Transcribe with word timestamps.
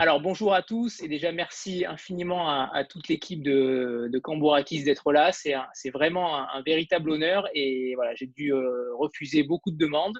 Alors, 0.00 0.18
bonjour 0.18 0.54
à 0.54 0.62
tous 0.62 1.02
et 1.02 1.08
déjà 1.08 1.30
merci 1.30 1.84
infiniment 1.84 2.48
à, 2.48 2.84
toute 2.86 3.08
l'équipe 3.08 3.42
de, 3.42 4.10
Cambourakis 4.22 4.82
d'être 4.82 5.12
là. 5.12 5.30
C'est 5.30 5.90
vraiment 5.90 6.38
un, 6.38 6.62
véritable 6.62 7.10
honneur 7.10 7.46
et 7.52 7.92
voilà, 7.96 8.14
j'ai 8.14 8.26
dû 8.26 8.54
euh, 8.54 8.94
refuser 8.94 9.42
beaucoup 9.42 9.70
de 9.70 9.76
demandes. 9.76 10.18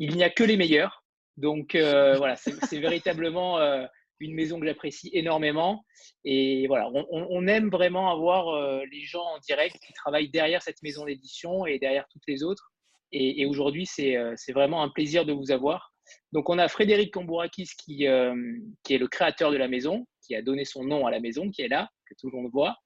Il 0.00 0.16
n'y 0.16 0.24
a 0.24 0.28
que 0.28 0.42
les 0.42 0.56
meilleurs. 0.56 1.04
Donc, 1.36 1.76
euh, 1.76 2.16
voilà, 2.16 2.34
c'est 2.34 2.80
véritablement 2.80 3.60
euh, 3.60 3.86
une 4.18 4.34
maison 4.34 4.58
que 4.58 4.66
j'apprécie 4.66 5.08
énormément. 5.12 5.84
Et 6.24 6.66
voilà, 6.66 6.90
on, 7.12 7.46
aime 7.46 7.70
vraiment 7.70 8.10
avoir 8.10 8.82
les 8.90 9.04
gens 9.04 9.22
en 9.22 9.38
direct 9.38 9.78
qui 9.86 9.92
travaillent 9.92 10.30
derrière 10.30 10.62
cette 10.62 10.82
maison 10.82 11.04
d'édition 11.04 11.64
et 11.64 11.78
derrière 11.78 12.08
toutes 12.10 12.26
les 12.26 12.42
autres. 12.42 12.72
Et 13.12 13.46
aujourd'hui, 13.46 13.86
c'est 13.86 14.52
vraiment 14.52 14.82
un 14.82 14.88
plaisir 14.88 15.24
de 15.24 15.32
vous 15.32 15.52
avoir. 15.52 15.92
Donc, 16.32 16.48
on 16.48 16.58
a 16.58 16.68
Frédéric 16.68 17.12
Cambourakis 17.12 17.70
qui, 17.78 18.06
euh, 18.06 18.34
qui 18.82 18.94
est 18.94 18.98
le 18.98 19.08
créateur 19.08 19.50
de 19.50 19.56
la 19.56 19.68
maison, 19.68 20.06
qui 20.22 20.34
a 20.34 20.42
donné 20.42 20.64
son 20.64 20.84
nom 20.84 21.06
à 21.06 21.10
la 21.10 21.20
maison, 21.20 21.50
qui 21.50 21.62
est 21.62 21.68
là, 21.68 21.90
que 22.06 22.14
tout 22.18 22.30
le 22.30 22.36
monde 22.36 22.50
voit. 22.52 22.76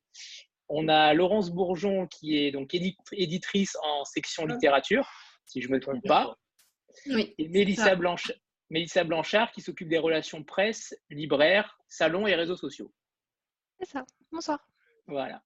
On 0.68 0.88
a 0.88 1.12
Laurence 1.12 1.50
Bourgeon, 1.50 2.06
qui 2.06 2.38
est 2.38 2.50
donc 2.50 2.74
éditrice 3.12 3.76
en 3.82 4.04
section 4.04 4.46
littérature, 4.46 5.08
si 5.46 5.60
je 5.60 5.68
ne 5.68 5.74
me 5.74 5.80
trompe 5.80 6.02
pas. 6.06 6.34
Oui, 7.06 7.34
et 7.38 7.48
Mélissa, 7.48 7.96
Mélissa 8.70 9.04
Blanchard, 9.04 9.52
qui 9.52 9.60
s'occupe 9.60 9.88
des 9.88 9.98
relations 9.98 10.42
presse, 10.42 10.94
libraires, 11.10 11.78
salons 11.88 12.26
et 12.26 12.34
réseaux 12.34 12.56
sociaux. 12.56 12.92
C'est 13.78 13.90
ça. 13.90 14.04
Bonsoir. 14.30 14.58
Voilà. 15.06 15.42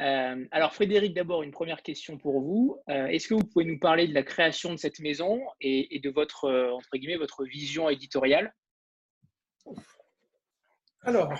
Euh, 0.00 0.44
alors 0.50 0.74
Frédéric, 0.74 1.14
d'abord 1.14 1.42
une 1.42 1.52
première 1.52 1.82
question 1.82 2.18
pour 2.18 2.40
vous. 2.40 2.80
Euh, 2.88 3.06
est-ce 3.06 3.28
que 3.28 3.34
vous 3.34 3.44
pouvez 3.44 3.64
nous 3.64 3.78
parler 3.78 4.08
de 4.08 4.14
la 4.14 4.22
création 4.22 4.72
de 4.72 4.76
cette 4.76 4.98
maison 4.98 5.40
et, 5.60 6.00
de 6.00 6.10
votre 6.10 6.46
euh, 6.46 6.72
entre 6.72 6.90
guillemets 6.94 7.16
votre 7.16 7.44
vision 7.44 7.88
éditoriale? 7.88 8.52
Alors, 11.02 11.32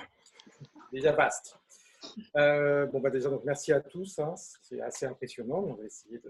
déjà 0.92 1.12
vaste. 1.12 1.58
bon 2.34 3.00
bah 3.00 3.10
déjà 3.10 3.28
donc 3.30 3.42
merci 3.44 3.72
à 3.72 3.80
tous. 3.80 4.18
Hein. 4.18 4.34
c'est 4.62 4.80
assez 4.80 5.06
impressionnant. 5.06 5.58
On 5.58 5.74
va 5.74 5.84
essayer 5.84 6.20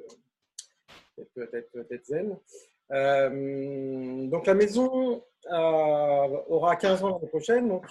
d'être 1.18 2.04
zen. 2.04 2.38
donc 4.30 4.46
la 4.46 4.54
maison 4.54 5.22
aura 5.50 6.76
15 6.76 7.04
ans 7.04 7.14
l'année 7.16 7.28
prochaine, 7.28 7.68
donc 7.68 7.86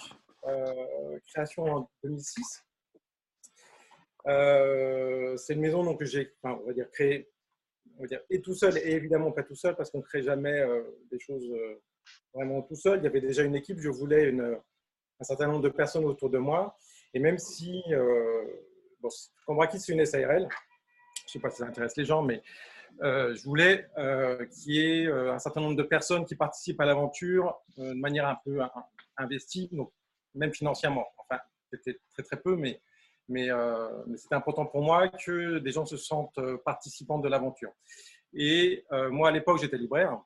création 1.28 1.64
en 1.64 1.90
2006. 2.02 2.64
Euh, 4.26 5.36
c'est 5.36 5.54
une 5.54 5.60
maison 5.60 5.84
donc, 5.84 5.98
que 5.98 6.04
j'ai, 6.04 6.34
on 6.42 6.66
va 6.66 6.72
dire, 6.72 6.90
créée 6.90 7.30
on 7.98 8.02
va 8.02 8.06
dire, 8.06 8.20
et 8.30 8.40
tout 8.40 8.54
seul, 8.54 8.78
et 8.78 8.92
évidemment 8.92 9.32
pas 9.32 9.42
tout 9.42 9.54
seul, 9.54 9.76
parce 9.76 9.90
qu'on 9.90 9.98
ne 9.98 10.02
crée 10.02 10.22
jamais 10.22 10.60
euh, 10.60 10.82
des 11.10 11.18
choses 11.18 11.50
euh, 11.50 11.82
vraiment 12.32 12.62
tout 12.62 12.76
seul. 12.76 12.98
Il 13.00 13.04
y 13.04 13.06
avait 13.06 13.20
déjà 13.20 13.42
une 13.42 13.54
équipe, 13.54 13.78
je 13.80 13.90
voulais 13.90 14.32
un 14.32 15.24
certain 15.24 15.46
nombre 15.46 15.62
de 15.62 15.68
personnes 15.68 16.04
autour 16.04 16.30
de 16.30 16.38
moi. 16.38 16.76
Et 17.14 17.18
même 17.18 17.38
si, 17.38 17.82
bon, 19.00 19.10
c'est 19.10 19.92
une 19.92 20.06
SARL, 20.06 20.48
je 20.48 21.24
ne 21.24 21.28
sais 21.28 21.38
pas 21.38 21.50
si 21.50 21.58
ça 21.58 21.66
intéresse 21.66 21.94
les 21.96 22.06
gens, 22.06 22.22
mais 22.22 22.42
je 23.02 23.44
voulais 23.44 23.86
qu'il 24.50 24.72
y 24.72 24.80
ait 24.80 25.06
un 25.08 25.38
certain 25.38 25.60
nombre 25.60 25.76
de 25.76 25.82
personnes 25.82 26.24
qui 26.24 26.34
participent 26.34 26.80
à 26.80 26.86
l'aventure 26.86 27.60
de 27.76 27.92
manière 27.92 28.26
un 28.26 28.38
peu 28.42 28.60
investie, 29.18 29.68
donc 29.70 29.92
même 30.34 30.54
financièrement. 30.54 31.06
Enfin, 31.18 31.40
c'était 31.70 32.00
très 32.14 32.22
très 32.22 32.40
peu, 32.40 32.56
mais 32.56 32.80
euh, 33.30 34.02
mais, 34.06 34.16
c'était 34.16 34.34
important 34.34 34.66
pour 34.66 34.82
moi 34.82 35.08
que 35.08 35.58
des 35.58 35.72
gens 35.72 35.86
se 35.86 35.96
sentent 35.96 36.38
euh, 36.38 36.58
participants 36.64 37.18
de 37.18 37.28
l'aventure. 37.28 37.72
Et 38.34 38.84
euh, 38.92 39.10
moi, 39.10 39.28
à 39.28 39.30
l'époque, 39.30 39.60
j'étais 39.60 39.76
libraire, 39.76 40.20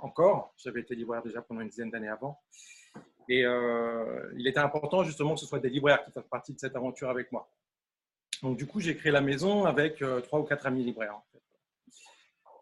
encore. 0.00 0.54
J'avais 0.56 0.80
été 0.80 0.94
libraire 0.94 1.22
déjà 1.22 1.42
pendant 1.42 1.60
une 1.60 1.68
dizaine 1.68 1.90
d'années 1.90 2.08
avant. 2.08 2.40
Et 3.30 3.42
il 3.42 4.46
était 4.46 4.58
important 4.58 5.04
justement 5.04 5.34
que 5.34 5.40
ce 5.40 5.44
soit 5.44 5.58
des 5.58 5.68
libraires 5.68 6.02
qui 6.02 6.10
fassent 6.12 6.28
partie 6.28 6.54
de 6.54 6.58
cette 6.58 6.74
aventure 6.74 7.10
avec 7.10 7.30
moi. 7.30 7.46
Donc 8.42 8.56
du 8.56 8.66
coup, 8.66 8.80
j'ai 8.80 8.96
créé 8.96 9.12
la 9.12 9.20
maison 9.20 9.66
avec 9.66 10.02
trois 10.22 10.40
ou 10.40 10.44
quatre 10.44 10.66
amis 10.66 10.82
libraires. 10.82 11.20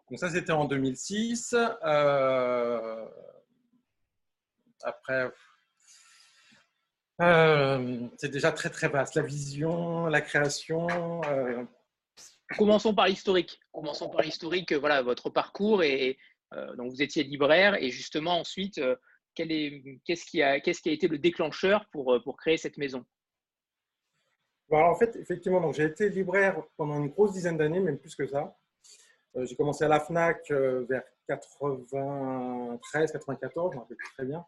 Donc 0.09 0.19
ça, 0.19 0.29
c'était 0.29 0.51
en 0.51 0.65
2006. 0.65 1.55
après, 4.83 5.31
euh, 7.21 8.07
c'est 8.17 8.29
déjà 8.29 8.51
très 8.51 8.69
très 8.69 8.87
vaste. 8.87 9.15
La 9.15 9.23
vision, 9.23 10.05
la 10.07 10.21
création. 10.21 10.87
Euh. 11.25 11.63
Commençons 12.57 12.93
par 12.93 13.07
l'historique. 13.07 13.59
Commençons 13.71 14.09
par 14.09 14.21
l'historique. 14.21 14.73
Voilà 14.73 15.01
votre 15.01 15.29
parcours 15.29 15.83
et 15.83 16.17
euh, 16.53 16.75
donc 16.75 16.91
vous 16.91 17.01
étiez 17.01 17.23
libraire 17.23 17.75
et 17.81 17.89
justement 17.89 18.39
ensuite 18.39 18.79
qu'est-ce 19.35 20.25
qui 20.25 20.41
a 20.41 20.59
qu'est-ce 20.59 20.81
qui 20.81 20.89
a 20.89 20.93
été 20.93 21.07
le 21.07 21.17
déclencheur 21.17 21.85
pour 21.91 22.19
pour 22.23 22.37
créer 22.37 22.57
cette 22.57 22.77
maison? 22.77 23.03
En 24.69 24.95
fait, 24.95 25.15
effectivement, 25.15 25.61
donc 25.61 25.75
j'ai 25.75 25.85
été 25.85 26.09
libraire 26.09 26.61
pendant 26.75 26.97
une 26.97 27.07
grosse 27.07 27.31
dizaine 27.31 27.57
d'années, 27.57 27.79
même 27.79 27.97
plus 27.97 28.15
que 28.15 28.27
ça. 28.27 28.57
j'ai 29.35 29.55
commencé 29.55 29.85
à 29.85 29.87
la 29.87 30.01
Fnac 30.01 30.51
vers 30.51 31.03
93, 31.27 33.11
94, 33.11 33.71
je 33.71 33.77
me 33.77 33.81
rappelle 33.81 33.97
très 34.15 34.25
bien. 34.25 34.45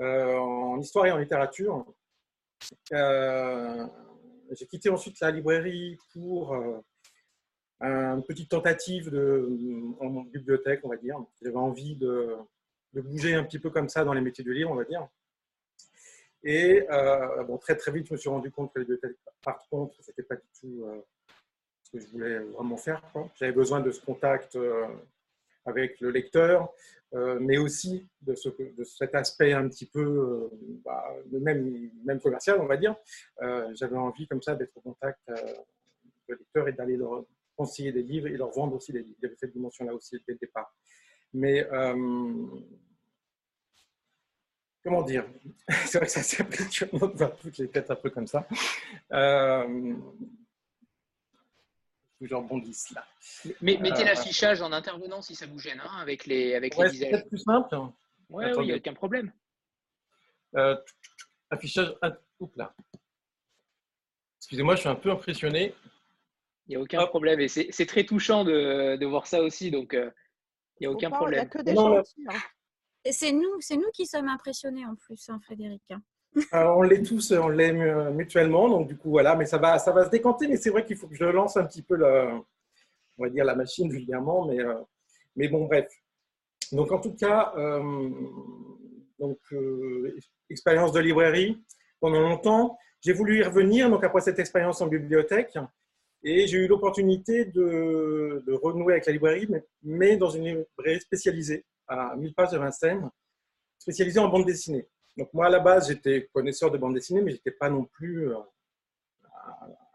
Euh, 0.00 0.34
en 0.38 0.80
histoire 0.80 1.06
et 1.06 1.12
en 1.12 1.18
littérature. 1.18 1.84
Euh, 2.92 3.86
j'ai 4.52 4.66
quitté 4.66 4.88
ensuite 4.88 5.20
la 5.20 5.30
librairie 5.30 5.98
pour 6.12 6.54
euh, 6.54 6.80
une 7.80 8.24
petite 8.24 8.50
tentative 8.50 9.10
de, 9.10 9.46
en 10.00 10.22
bibliothèque, 10.22 10.80
on 10.84 10.88
va 10.88 10.96
dire. 10.96 11.18
J'avais 11.42 11.56
envie 11.56 11.96
de, 11.96 12.34
bouger 12.94 13.34
un 13.34 13.44
petit 13.44 13.58
peu 13.58 13.68
comme 13.68 13.88
ça 13.90 14.04
dans 14.04 14.14
les 14.14 14.22
métiers 14.22 14.44
du 14.44 14.54
livre, 14.54 14.70
on 14.70 14.76
va 14.76 14.84
dire. 14.84 15.06
Et 16.42 16.86
bon, 17.46 17.58
très 17.58 17.76
très 17.76 17.92
vite, 17.92 18.06
je 18.06 18.14
me 18.14 18.18
suis 18.18 18.30
rendu 18.30 18.50
compte 18.50 18.72
que 18.72 18.78
les 18.78 18.86
bibliothèques, 18.86 19.18
par 19.42 19.62
contre, 19.68 19.94
c'était 20.00 20.22
pas 20.22 20.36
du 20.36 20.48
tout 20.58 20.86
ce 21.82 21.90
que 21.90 22.00
je 22.00 22.06
voulais 22.08 22.38
vraiment 22.38 22.78
faire. 22.78 23.02
J'avais 23.34 23.52
besoin 23.52 23.80
de 23.80 23.90
ce 23.90 24.00
contact 24.00 24.56
avec 25.70 26.00
le 26.00 26.10
lecteur, 26.10 26.72
euh, 27.14 27.38
mais 27.40 27.58
aussi 27.58 28.08
de, 28.22 28.34
ce, 28.36 28.48
de, 28.50 28.84
cet 28.84 29.16
aspect 29.16 29.52
un 29.52 29.68
petit 29.68 29.86
peu 29.86 30.00
euh, 30.00 30.48
bah, 30.84 31.02
même, 31.32 32.20
commercial, 32.22 32.60
on 32.60 32.66
va 32.66 32.76
dire. 32.76 32.94
Euh, 33.42 33.68
j'avais 33.74 33.96
envie 33.96 34.28
comme 34.28 34.42
ça 34.42 34.54
d'être 34.54 34.76
au 34.76 34.80
contact 34.80 35.20
le 36.28 36.36
lecteur 36.36 36.68
et 36.68 36.72
d'aller 36.72 36.96
leur 36.96 37.24
conseiller 37.56 37.90
des 37.90 38.02
livres 38.02 38.28
et 38.28 38.36
leur 38.36 38.50
vendre 38.50 38.76
aussi 38.76 38.92
des 38.92 39.00
livres. 39.00 39.16
Il 39.18 39.22
y 39.24 39.26
avait 39.26 39.36
cette 39.36 39.52
dimension-là 39.52 39.92
aussi 39.92 40.22
dès 40.26 40.34
le 40.34 40.38
départ. 40.38 40.72
Mais 41.32 41.66
comment 44.84 45.02
dire? 45.02 45.26
C'est 45.86 45.98
vrai 45.98 46.06
que 46.06 46.12
ça 46.12 46.44
de 46.44 47.16
voir 47.16 47.36
toutes 47.36 47.58
les 47.58 47.68
têtes 47.68 47.90
un 47.90 47.96
peu 47.96 48.10
comme 48.10 48.28
ça 48.28 48.46
je 52.20 52.34
rebondisse 52.34 52.90
là. 52.90 53.06
Mais 53.60 53.76
mettez 53.78 54.02
euh, 54.02 54.06
l'affichage 54.06 54.60
en 54.60 54.72
intervenant 54.72 55.22
si 55.22 55.34
ça 55.34 55.46
vous 55.46 55.58
gêne, 55.58 55.80
hein, 55.80 55.98
avec 56.00 56.26
les, 56.26 56.54
avec 56.54 56.76
les 56.76 56.88
visages. 56.88 57.10
C'est 57.12 57.28
plus 57.28 57.38
simple. 57.38 57.76
Oui, 58.28 58.44
il 58.58 58.64
n'y 58.64 58.72
a 58.72 58.76
aucun 58.76 58.94
problème. 58.94 59.32
Euh, 60.56 60.76
affichage. 61.50 61.94
Oups 62.38 62.56
là. 62.56 62.74
Excusez-moi, 64.38 64.74
je 64.76 64.80
suis 64.80 64.88
un 64.88 64.94
peu 64.94 65.10
impressionné. 65.10 65.74
Il 66.66 66.70
n'y 66.70 66.76
a 66.76 66.80
aucun 66.80 67.06
problème. 67.06 67.40
Et 67.40 67.48
c'est 67.48 67.86
très 67.86 68.04
touchant 68.04 68.44
de, 68.44 68.96
de, 68.96 69.06
voir 69.06 69.26
ça 69.26 69.42
aussi. 69.42 69.70
Donc, 69.70 69.94
euh, 69.94 70.10
il 70.78 70.82
n'y 70.82 70.86
a 70.86 70.90
aucun 70.90 71.10
problème. 71.10 71.40
Il 71.40 71.42
n'y 71.42 71.46
a 71.46 71.50
que 71.50 71.62
des 71.62 71.74
gens 71.74 71.96
hein. 71.96 72.40
C'est 73.10 73.32
nous, 73.32 73.58
nous 73.70 73.90
qui 73.94 74.06
sommes 74.06 74.28
impressionnés 74.28 74.84
en 74.84 74.94
plus, 74.94 75.28
hein, 75.28 75.40
Frédéric. 75.42 75.82
Hein. 75.90 76.02
On 76.52 76.82
l'est 76.82 77.02
tous, 77.02 77.32
on 77.32 77.48
l'est 77.48 77.72
mutuellement, 78.12 78.68
donc 78.68 78.88
du 78.88 78.96
coup 78.96 79.10
voilà, 79.10 79.34
mais 79.34 79.46
ça 79.46 79.58
va, 79.58 79.78
ça 79.78 79.92
va 79.92 80.04
se 80.04 80.10
décanter, 80.10 80.48
mais 80.48 80.56
c'est 80.56 80.70
vrai 80.70 80.84
qu'il 80.84 80.96
faut 80.96 81.08
que 81.08 81.16
je 81.16 81.24
lance 81.24 81.56
un 81.56 81.64
petit 81.64 81.82
peu 81.82 81.96
la, 81.96 82.40
on 83.20 83.24
va 83.24 83.30
dire 83.30 83.44
la 83.44 83.54
machine 83.54 83.90
vulgairement, 83.90 84.46
mais, 84.46 84.60
euh, 84.60 84.74
mais 85.36 85.48
bon 85.48 85.66
bref. 85.66 85.86
Donc 86.72 86.90
en 86.90 87.00
tout 87.00 87.14
cas, 87.14 87.52
euh, 87.56 88.10
donc 89.18 89.38
euh, 89.52 90.16
expérience 90.48 90.92
de 90.92 91.00
librairie 91.00 91.62
pendant 92.00 92.20
longtemps. 92.20 92.78
J'ai 93.02 93.12
voulu 93.12 93.38
y 93.38 93.42
revenir, 93.42 93.90
donc 93.90 94.04
après 94.04 94.20
cette 94.20 94.38
expérience 94.38 94.80
en 94.80 94.86
bibliothèque, 94.86 95.58
et 96.22 96.46
j'ai 96.46 96.58
eu 96.58 96.66
l'opportunité 96.66 97.46
de, 97.46 98.42
de, 98.46 98.52
renouer 98.52 98.94
avec 98.94 99.06
la 99.06 99.12
librairie, 99.12 99.46
mais, 99.48 99.64
mais 99.82 100.16
dans 100.16 100.30
une 100.30 100.44
librairie 100.44 101.00
spécialisée 101.00 101.64
à 101.88 102.14
1000 102.16 102.34
pages 102.34 102.50
de 102.50 102.58
Vincennes, 102.58 103.10
spécialisée 103.78 104.20
en 104.20 104.28
bande 104.28 104.44
dessinée. 104.44 104.86
Donc 105.16 105.32
moi, 105.34 105.46
à 105.46 105.50
la 105.50 105.58
base, 105.60 105.88
j'étais 105.88 106.28
connaisseur 106.32 106.70
de 106.70 106.78
bande 106.78 106.94
dessinée, 106.94 107.20
mais 107.20 107.30
je 107.30 107.36
n'étais 107.36 107.50
pas 107.50 107.68
non 107.68 107.84
plus 107.84 108.30
euh, 108.30 108.38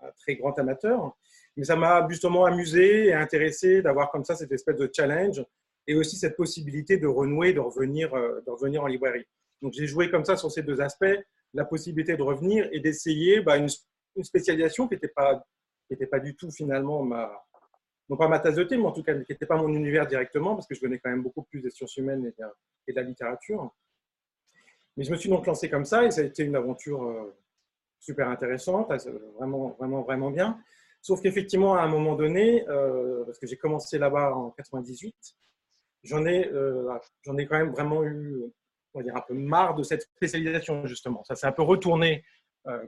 un, 0.01 0.11
très 0.19 0.35
grand 0.35 0.57
amateur. 0.59 1.15
Mais 1.57 1.63
ça 1.63 1.75
m'a 1.75 2.05
justement 2.09 2.45
amusé 2.45 3.07
et 3.07 3.13
intéressé 3.13 3.81
d'avoir 3.81 4.11
comme 4.11 4.25
ça 4.25 4.35
cette 4.35 4.51
espèce 4.51 4.75
de 4.75 4.89
challenge 4.93 5.43
et 5.87 5.95
aussi 5.95 6.17
cette 6.17 6.35
possibilité 6.35 6.97
de 6.97 7.07
renouer, 7.07 7.53
de 7.53 7.59
revenir, 7.59 8.13
euh, 8.13 8.41
de 8.45 8.51
revenir 8.51 8.83
en 8.83 8.87
librairie. 8.87 9.25
Donc 9.61 9.73
j'ai 9.73 9.87
joué 9.87 10.09
comme 10.09 10.25
ça 10.25 10.35
sur 10.35 10.51
ces 10.51 10.63
deux 10.63 10.81
aspects, 10.81 11.05
la 11.53 11.65
possibilité 11.65 12.17
de 12.17 12.21
revenir 12.21 12.67
et 12.71 12.79
d'essayer 12.79 13.41
bah, 13.41 13.57
une, 13.57 13.69
spécialisation 14.23 14.87
qui 14.87 14.95
n'était 14.95 15.07
pas, 15.07 15.45
pas 16.11 16.19
du 16.19 16.35
tout 16.35 16.51
finalement 16.51 17.03
ma, 17.03 17.31
non 18.09 18.17
pas 18.17 18.27
ma 18.27 18.39
tasse 18.39 18.55
de 18.55 18.63
thé, 18.63 18.77
mais 18.77 18.85
en 18.85 18.91
tout 18.91 19.03
cas 19.03 19.13
qui 19.13 19.31
n'était 19.31 19.45
pas 19.45 19.57
mon 19.57 19.69
univers 19.69 20.07
directement, 20.07 20.55
parce 20.55 20.67
que 20.67 20.75
je 20.75 20.81
venais 20.81 20.99
quand 20.99 21.09
même 21.09 21.23
beaucoup 21.23 21.43
plus 21.43 21.61
des 21.61 21.69
sciences 21.69 21.97
humaines 21.97 22.25
et 22.25 22.41
de, 22.41 22.47
et 22.87 22.91
de 22.93 22.95
la 22.95 23.03
littérature. 23.03 23.73
Mais 24.97 25.03
je 25.03 25.11
me 25.11 25.17
suis 25.17 25.29
donc 25.29 25.45
lancé 25.45 25.69
comme 25.69 25.85
ça 25.85 26.05
et 26.05 26.11
ça 26.11 26.21
a 26.21 26.23
été 26.23 26.43
une 26.43 26.55
aventure 26.55 27.33
super 27.99 28.29
intéressante, 28.29 28.91
vraiment, 29.37 29.75
vraiment, 29.79 30.01
vraiment 30.03 30.31
bien. 30.31 30.59
Sauf 31.01 31.21
qu'effectivement, 31.21 31.75
à 31.75 31.81
un 31.81 31.87
moment 31.87 32.15
donné, 32.15 32.63
parce 33.25 33.37
que 33.39 33.47
j'ai 33.47 33.57
commencé 33.57 33.97
là-bas 33.97 34.33
en 34.35 34.51
98, 34.51 35.13
j'en 36.03 36.25
ai, 36.25 36.49
j'en 37.23 37.37
ai 37.37 37.45
quand 37.45 37.57
même 37.57 37.71
vraiment 37.71 38.03
eu 38.03 38.43
on 38.93 38.99
va 38.99 39.03
dire, 39.03 39.15
un 39.17 39.21
peu 39.27 39.33
marre 39.33 39.75
de 39.75 39.83
cette 39.83 40.03
spécialisation, 40.03 40.85
justement. 40.85 41.23
Ça 41.25 41.35
s'est 41.35 41.47
un 41.47 41.51
peu 41.51 41.63
retourné 41.63 42.23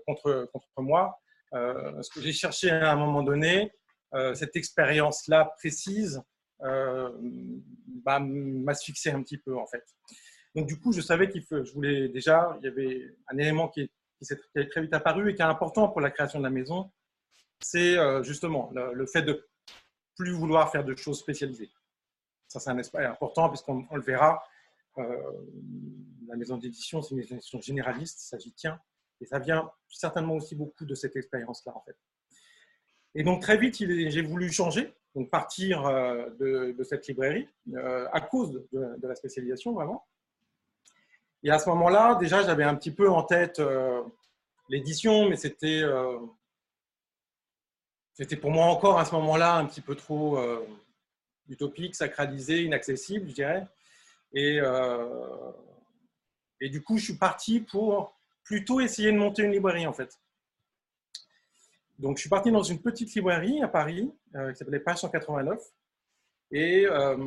contre, 0.06 0.50
contre 0.54 0.68
moi. 0.77 1.19
parce 1.51 2.09
que 2.09 2.21
j'ai 2.21 2.31
cherché 2.31 2.69
à 2.69 2.94
un 2.94 2.95
moment 2.95 3.24
donné 3.24 3.74
cette 4.33 4.56
expérience-là 4.56 5.54
précise 5.57 6.24
euh, 6.63 7.12
bah, 8.04 8.19
m'asphyxier 8.19 9.12
un 9.12 9.21
petit 9.21 9.38
peu 9.38 9.56
en 9.56 9.68
fait. 9.68 9.83
Donc 10.55 10.67
du 10.67 10.79
coup, 10.79 10.91
je 10.91 11.01
savais 11.01 11.29
qu'il 11.29 11.44
je 11.49 11.71
voulais 11.73 12.09
déjà, 12.09 12.57
il 12.59 12.65
y 12.65 12.67
avait 12.67 13.15
un 13.27 13.38
élément 13.38 13.67
qui, 13.67 13.91
qui 14.17 14.25
s'est 14.25 14.39
très 14.69 14.81
vite 14.81 14.94
apparu 14.94 15.29
et 15.29 15.35
qui 15.35 15.41
est 15.41 15.45
important 15.45 15.89
pour 15.89 16.01
la 16.01 16.11
création 16.11 16.39
de 16.39 16.44
la 16.44 16.49
maison, 16.49 16.91
c'est 17.59 17.97
euh, 17.97 18.23
justement 18.23 18.71
le, 18.73 19.05
fait 19.05 19.21
de 19.21 19.47
plus 20.15 20.31
vouloir 20.31 20.71
faire 20.71 20.83
de 20.83 20.95
choses 20.95 21.19
spécialisées. 21.19 21.71
Ça, 22.47 22.59
c'est 22.59 22.69
important 23.05 23.49
puisqu'on 23.49 23.85
le 23.91 24.01
verra. 24.01 24.41
Euh, 24.97 25.15
la 26.27 26.35
maison 26.35 26.57
d'édition, 26.57 27.01
c'est 27.01 27.13
une 27.13 27.21
édition 27.21 27.61
généraliste, 27.61 28.19
ça 28.19 28.38
j'y 28.38 28.51
tiens. 28.51 28.79
Et 29.19 29.25
ça 29.25 29.39
vient 29.39 29.69
certainement 29.89 30.35
aussi 30.35 30.55
beaucoup 30.55 30.85
de 30.85 30.95
cette 30.95 31.15
expérience-là, 31.15 31.75
en 31.75 31.81
fait. 31.81 31.97
Et 33.15 33.23
donc, 33.23 33.41
très 33.41 33.57
vite, 33.57 33.75
j'ai 33.75 34.21
voulu 34.21 34.51
changer 34.51 34.94
donc 35.15 35.31
partir 35.31 35.85
euh, 35.88 36.29
de, 36.39 36.83
cette 36.83 37.07
librairie 37.07 37.47
à 38.11 38.21
cause 38.21 38.63
de, 38.71 39.07
la 39.07 39.15
spécialisation 39.15 39.73
vraiment. 39.73 40.05
Et 41.44 41.51
à 41.51 41.60
ce 41.60 41.69
moment-là, 41.69 42.16
déjà, 42.16 42.44
j'avais 42.44 42.63
un 42.63 42.75
petit 42.75 42.92
peu 42.92 43.10
en 43.10 43.24
tête 43.24 43.60
euh, 43.60 44.01
l'édition, 44.69 45.30
mais 45.30 45.36
c'était 45.36 45.84
c'était 48.13 48.36
pour 48.36 48.50
moi 48.50 48.66
encore 48.66 49.00
à 49.00 49.06
ce 49.06 49.13
moment-là 49.16 49.56
un 49.56 49.66
petit 49.66 49.81
peu 49.81 49.95
trop 49.95 50.39
utopique, 51.48 51.95
sacralisé, 51.95 52.63
inaccessible, 52.63 53.30
je 53.30 53.34
dirais. 53.34 53.68
Et, 54.34 54.60
et 56.60 56.69
du 56.69 56.84
coup, 56.84 56.98
je 56.98 57.04
suis 57.04 57.18
parti 57.18 57.60
pour 57.60 58.18
plutôt 58.44 58.80
essayer 58.80 59.12
de 59.12 59.18
monter 59.18 59.44
une 59.44 59.51
librairie 59.51 59.86
en 59.86 59.94
fait. 59.94 60.19
Donc, 62.00 62.18
je 62.18 62.22
suis 62.22 62.30
parti 62.30 62.51
dans 62.51 62.63
une 62.63 62.80
petite 62.80 63.13
librairie 63.16 63.62
à 63.62 63.68
Paris 63.68 64.12
euh, 64.36 64.51
qui 64.51 64.57
s'appelait 64.60 64.80
Page 64.80 65.00
189 65.00 65.60
et 66.51 66.86
euh, 66.86 67.18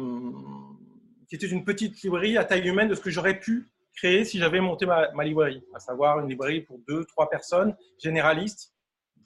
qui 1.29 1.35
était 1.35 1.49
une 1.49 1.65
petite 1.65 2.01
librairie 2.03 2.39
à 2.39 2.45
taille 2.45 2.67
humaine 2.69 2.89
de 2.89 2.95
ce 2.95 3.01
que 3.01 3.11
j'aurais 3.11 3.39
pu 3.39 3.69
créer 3.95 4.25
si 4.25 4.39
j'avais 4.39 4.61
monté 4.61 4.87
ma, 4.87 5.25
librairie, 5.25 5.63
à 5.75 5.81
savoir 5.81 6.21
une 6.21 6.29
librairie 6.29 6.63
pour 6.63 6.79
deux, 6.89 7.05
trois 7.05 7.29
personnes, 7.29 7.77
généralistes. 7.99 8.73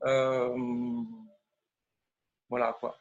Euh, 0.05 0.55
voilà 2.49 2.77
quoi. 2.79 2.97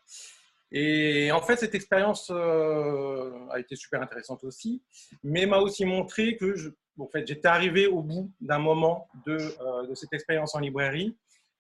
Et 0.71 1.31
en 1.31 1.42
fait, 1.42 1.57
cette 1.57 1.75
expérience 1.75 2.31
a 2.31 3.60
été 3.60 3.75
super 3.75 4.01
intéressante 4.01 4.44
aussi, 4.44 4.81
mais 5.24 5.45
m'a 5.45 5.60
aussi 5.60 5.86
montré 5.86 6.36
que 6.36 6.56
je, 6.56 6.69
en 6.98 7.07
fait, 7.07 7.27
j'étais 7.27 7.48
arrivé 7.48 7.86
au 7.86 8.01
bout 8.01 8.31
d'un 8.42 8.57
moment 8.57 9.07
de, 9.27 9.38
de, 9.88 9.94
cette 9.94 10.13
expérience 10.13 10.56
en 10.56 10.60
librairie 10.60 11.15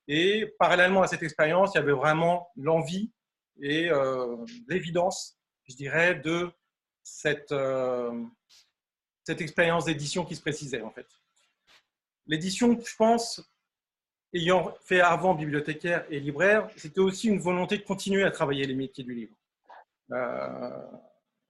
et 0.07 0.53
parallèlement 0.59 1.01
à 1.01 1.07
cette 1.07 1.23
expérience, 1.23 1.73
il 1.73 1.77
y 1.77 1.81
avait 1.81 1.93
vraiment 1.93 2.49
l'envie 2.55 3.11
et 3.61 3.89
euh, 3.89 4.35
l'évidence, 4.67 5.37
je 5.69 5.75
dirais, 5.75 6.15
de 6.15 6.51
cette, 7.03 7.51
euh, 7.51 8.23
cette 9.23 9.41
expérience 9.41 9.85
d'édition 9.85 10.25
qui 10.25 10.35
se 10.35 10.41
précisait 10.41 10.81
en 10.81 10.91
fait. 10.91 11.07
L'édition, 12.27 12.79
je 12.79 12.95
pense, 12.95 13.41
ayant 14.33 14.73
fait 14.81 15.01
avant 15.01 15.33
bibliothécaire 15.35 16.05
et 16.09 16.19
libraire, 16.19 16.69
c'était 16.77 16.99
aussi 16.99 17.27
une 17.27 17.39
volonté 17.39 17.77
de 17.77 17.83
continuer 17.83 18.23
à 18.23 18.31
travailler 18.31 18.65
les 18.65 18.75
métiers 18.75 19.03
du 19.03 19.13
livre. 19.13 19.35
Euh, 20.11 20.81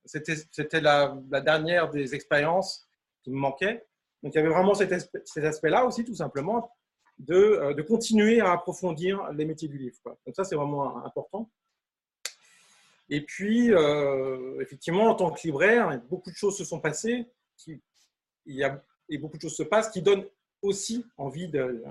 c'était 0.06 0.82
la, 0.82 1.18
la, 1.30 1.42
dernière 1.42 1.90
des 1.90 2.14
expériences 2.14 2.88
qui 3.24 3.32
me 3.32 3.38
manquait. 3.38 3.86
Donc 4.22 4.34
il 4.34 4.38
y 4.38 4.40
avait 4.40 4.50
vraiment 4.50 4.74
cet 4.74 4.92
aspect-là 4.92 5.86
aussi, 5.86 6.04
tout 6.04 6.16
simplement, 6.16 6.72
euh, 7.30 7.74
de, 7.74 7.82
continuer 7.84 8.42
à 8.42 8.52
approfondir 8.52 9.32
les 9.34 9.46
métiers 9.46 9.68
du 9.68 9.78
livre. 9.78 9.98
Donc 10.26 10.36
ça, 10.36 10.44
c'est 10.44 10.56
vraiment 10.56 11.06
important. 11.06 11.50
Et 13.10 13.22
puis, 13.22 13.72
euh, 13.72 14.60
effectivement, 14.62 15.06
en 15.06 15.16
tant 15.16 15.32
que 15.32 15.42
libraire, 15.44 16.02
beaucoup 16.10 16.32
de 16.32 16.36
choses 16.36 16.58
se 16.58 16.66
sont 16.66 16.80
passées, 16.80 17.28
il 17.68 18.56
y 18.56 18.64
a, 18.64 18.84
et 19.10 19.18
beaucoup 19.18 19.38
de 19.38 19.42
choses 19.42 19.56
se 19.56 19.64
passent 19.64 19.90
qui 19.90 20.02
donnent 20.02 20.26
aussi 20.62 21.06
envie 21.18 21.48
de, 21.48 21.84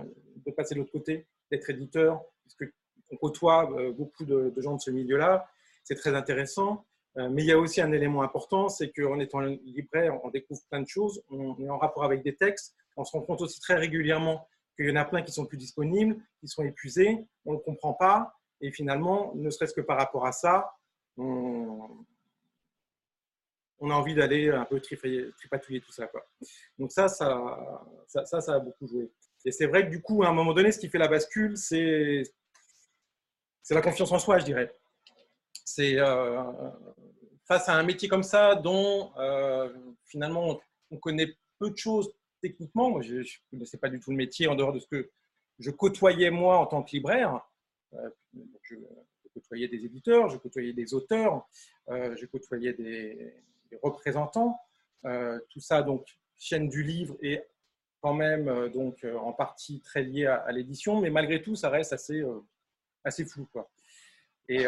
passer 0.56 0.74
de 0.74 0.80
l'autre 0.80 0.92
côté, 0.92 1.26
d'être 1.50 1.68
éditeur, 1.70 2.22
parce 2.44 2.70
qu'on 3.08 3.16
côtoie 3.16 3.70
euh, 3.72 3.92
beaucoup 3.92 4.24
de, 4.24 4.52
gens 4.56 4.76
de 4.76 4.80
ce 4.80 4.90
milieu-là. 4.90 5.46
C'est 5.84 5.96
très 5.96 6.14
intéressant. 6.14 6.84
Mais 7.14 7.42
il 7.42 7.46
y 7.46 7.52
a 7.52 7.58
aussi 7.58 7.82
un 7.82 7.92
élément 7.92 8.22
important, 8.22 8.70
c'est 8.70 8.90
qu'en 8.90 9.20
étant 9.20 9.40
libraire, 9.40 10.18
on 10.24 10.30
découvre 10.30 10.62
plein 10.70 10.80
de 10.80 10.88
choses, 10.88 11.22
on 11.28 11.58
est 11.62 11.68
en 11.68 11.76
rapport 11.76 12.04
avec 12.04 12.22
des 12.22 12.34
textes, 12.34 12.74
on 12.96 13.04
se 13.04 13.12
rend 13.12 13.20
compte 13.20 13.42
aussi 13.42 13.60
très 13.60 13.74
régulièrement 13.74 14.48
qu'il 14.76 14.88
y 14.88 14.92
en 14.92 14.96
a 14.96 15.04
plein 15.04 15.20
qui 15.20 15.30
sont 15.30 15.44
plus 15.44 15.58
disponibles, 15.58 16.16
qui 16.40 16.48
sont 16.48 16.62
épuisés, 16.62 17.26
on 17.44 17.52
ne 17.52 17.58
comprend 17.58 17.92
pas. 17.92 18.34
Et 18.62 18.70
finalement, 18.70 19.32
ne 19.34 19.50
serait-ce 19.50 19.74
que 19.74 19.80
par 19.80 19.98
rapport 19.98 20.24
à 20.24 20.32
ça, 20.32 20.72
on, 21.18 21.88
a 23.90 23.94
envie 23.94 24.14
d'aller 24.14 24.50
un 24.50 24.64
peu 24.64 24.80
tripatouiller 24.80 25.80
tout 25.80 25.92
ça. 25.92 26.06
Quoi. 26.06 26.26
Donc 26.78 26.92
ça 26.92 27.08
ça, 27.08 27.84
ça, 28.06 28.40
ça, 28.40 28.54
a 28.54 28.58
beaucoup 28.58 28.86
joué. 28.86 29.10
Et 29.44 29.52
c'est 29.52 29.66
vrai 29.66 29.84
que 29.84 29.90
du 29.90 30.00
coup, 30.00 30.22
à 30.22 30.28
un 30.28 30.32
moment 30.32 30.52
donné, 30.52 30.72
ce 30.72 30.78
qui 30.78 30.88
fait 30.88 30.98
la 30.98 31.08
bascule, 31.08 31.56
c'est 31.56 32.22
la 33.70 33.82
confiance 33.82 34.12
en 34.12 34.18
soi, 34.18 34.38
je 34.38 34.44
dirais. 34.44 34.74
C'est 35.64 35.98
euh, 35.98 36.42
face 37.46 37.68
à 37.68 37.74
un 37.74 37.82
métier 37.82 38.08
comme 38.08 38.22
ça, 38.22 38.54
dont 38.54 39.12
euh, 39.18 39.72
finalement 40.04 40.60
on 40.90 40.98
connaît 40.98 41.34
peu 41.58 41.70
de 41.70 41.76
choses 41.76 42.12
techniquement, 42.40 43.00
je 43.00 43.16
ne 43.16 43.24
connaissais 43.50 43.78
pas 43.78 43.88
du 43.88 44.00
tout 44.00 44.10
le 44.10 44.16
métier 44.16 44.48
en 44.48 44.56
dehors 44.56 44.72
de 44.72 44.80
ce 44.80 44.86
que 44.86 45.10
je 45.60 45.70
côtoyais 45.70 46.30
moi 46.30 46.58
en 46.58 46.66
tant 46.66 46.82
que 46.82 46.90
libraire. 46.90 47.40
Euh, 47.94 48.10
je, 48.62 48.76
côtoyais 49.32 49.68
des 49.68 49.86
éditeurs, 49.86 50.28
je 50.28 50.36
côtoyais 50.36 50.74
des 50.74 50.92
auteurs, 50.92 51.48
je 51.88 52.26
côtoyais 52.26 52.74
des, 52.74 53.32
représentants. 53.82 54.60
Euh, 55.04 55.38
tout 55.50 55.60
ça, 55.60 55.82
donc, 55.82 56.06
chaîne 56.38 56.68
du 56.68 56.82
livre 56.82 57.16
est 57.22 57.48
quand 58.00 58.14
même 58.14 58.68
donc, 58.70 59.04
en 59.04 59.32
partie 59.32 59.80
très 59.80 60.02
lié 60.02 60.26
à, 60.26 60.50
l'édition, 60.50 61.00
mais 61.00 61.08
malgré 61.08 61.40
tout, 61.40 61.54
ça 61.54 61.70
reste 61.70 61.92
assez, 61.92 62.24
assez 63.04 63.24
flou. 63.24 63.46
Quoi. 63.52 63.70
Et 64.48 64.66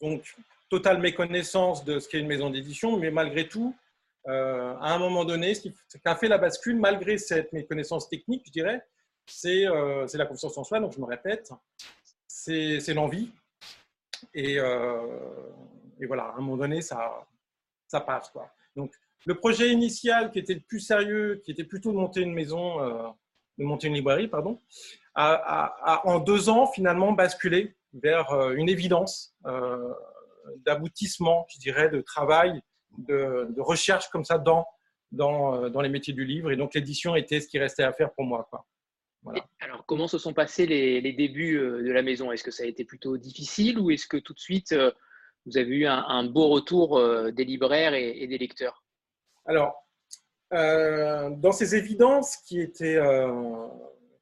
donc, 0.00 0.34
totale 0.68 0.98
méconnaissance 0.98 1.84
de 1.84 1.98
ce 1.98 2.08
qu'est 2.08 2.18
une 2.18 2.26
maison 2.26 2.50
d'édition, 2.50 2.96
mais 2.96 3.10
malgré 3.10 3.46
tout, 3.48 3.74
euh, 4.28 4.74
à 4.80 4.94
un 4.94 4.98
moment 4.98 5.24
donné, 5.24 5.54
ce 5.54 5.62
qui 5.62 5.74
a 6.04 6.16
fait 6.16 6.28
la 6.28 6.38
bascule, 6.38 6.76
malgré 6.76 7.18
cette 7.18 7.52
méconnaissance 7.52 8.08
technique, 8.08 8.44
je 8.46 8.52
dirais, 8.52 8.86
euh, 9.46 10.06
c'est 10.06 10.18
la 10.18 10.26
confiance 10.26 10.56
en 10.56 10.64
soi, 10.64 10.80
donc 10.80 10.92
je 10.94 11.00
me 11.00 11.06
répète, 11.06 11.50
c'est 12.26 12.94
l'envie. 12.94 13.30
Et, 14.34 14.58
euh, 14.58 15.50
et, 16.00 16.06
voilà, 16.06 16.24
à 16.24 16.36
un 16.36 16.40
moment 16.40 16.56
donné, 16.56 16.80
ça, 16.82 17.26
passe. 18.06 18.30
Quoi. 18.30 18.50
Donc, 18.76 18.92
le 19.26 19.34
projet 19.34 19.70
initial 19.70 20.30
qui 20.30 20.38
était 20.38 20.54
le 20.54 20.60
plus 20.60 20.80
sérieux, 20.80 21.40
qui 21.44 21.50
était 21.50 21.64
plutôt 21.64 21.92
de 21.92 21.96
monter 21.96 22.22
une 22.22 22.32
maison, 22.32 22.78
de 23.58 23.64
monter 23.64 23.88
une 23.88 23.94
librairie, 23.94 24.28
pardon, 24.28 24.60
a, 25.14 26.00
en 26.04 26.20
deux 26.20 26.48
ans 26.48 26.66
finalement 26.66 27.12
basculé 27.12 27.76
vers 27.92 28.32
une 28.52 28.68
évidence 28.68 29.36
d'aboutissement, 30.64 31.46
je 31.50 31.58
dirais, 31.58 31.90
de 31.90 32.00
travail 32.00 32.62
de, 32.98 33.60
recherche 33.60 34.08
comme 34.08 34.24
ça 34.24 34.38
dans, 34.38 34.66
dans, 35.12 35.54
euh, 35.54 35.68
dans, 35.68 35.80
les 35.80 35.88
métiers 35.88 36.14
du 36.14 36.24
livre. 36.24 36.50
Et 36.50 36.56
donc, 36.56 36.74
l'édition 36.74 37.16
était 37.16 37.40
ce 37.40 37.48
qui 37.48 37.58
restait 37.58 37.82
à 37.82 37.92
faire 37.92 38.12
pour 38.12 38.24
moi. 38.24 38.46
Quoi. 38.50 38.64
Alors, 39.60 39.84
comment 39.86 40.08
se 40.08 40.18
sont 40.18 40.32
passés 40.32 40.66
les, 40.66 41.00
les 41.00 41.12
débuts 41.12 41.58
euh, 41.58 41.82
de 41.82 41.92
la 41.92 42.02
maison? 42.02 42.32
Est-ce 42.32 42.44
que 42.44 42.50
ça 42.50 42.62
a 42.62 42.66
été 42.66 42.84
plutôt 42.84 43.18
difficile 43.18 43.78
ou 43.78 43.90
est-ce 43.90 44.06
que 44.06 44.16
tout 44.16 44.32
de 44.32 44.38
suite, 44.38 44.72
euh, 44.72 44.90
vous 45.46 45.58
avez 45.58 45.76
eu 45.76 45.86
un, 45.86 46.24
beau 46.24 46.48
retour 46.48 47.00
des 47.32 47.44
libraires 47.44 47.94
et, 47.94 48.26
des 48.26 48.36
lecteurs? 48.36 48.84
Alors, 49.46 49.74
dans 50.50 51.52
ces 51.52 51.74
évidences 51.74 52.36
qui, 52.36 52.60
étaient, 52.60 53.00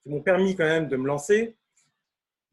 qui 0.01 0.09
m'ont 0.09 0.23
permis 0.23 0.55
quand 0.55 0.65
même 0.65 0.87
de 0.87 0.97
me 0.97 1.09
lancer, 1.09 1.57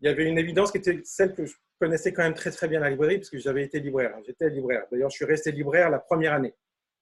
il 0.02 0.08
y 0.08 0.10
avait 0.10 0.25
une 0.25 0.40
évidence 0.40 0.72
qui 0.72 0.80
était 0.80 1.00
celle 1.04 1.36
que 1.36 1.46
je 1.46 1.56
connaissais 1.80 2.12
quand 2.12 2.24
même 2.24 2.34
très 2.34 2.52
très 2.52 2.68
bien 2.68 2.80
la 2.80 2.90
librairie 2.90 3.18
parce 3.18 3.30
que 3.30 3.38
j'avais 3.38 3.64
été 3.64 3.80
libraire. 3.80 4.18
J'étais 4.25 4.50
libraire. 4.50 4.86
D'ailleurs, 4.92 5.10
je 5.10 5.16
suis 5.16 5.25
resté 5.25 5.52
libraire 5.52 5.90
la 5.90 6.00
première 6.00 6.34
année. 6.34 6.56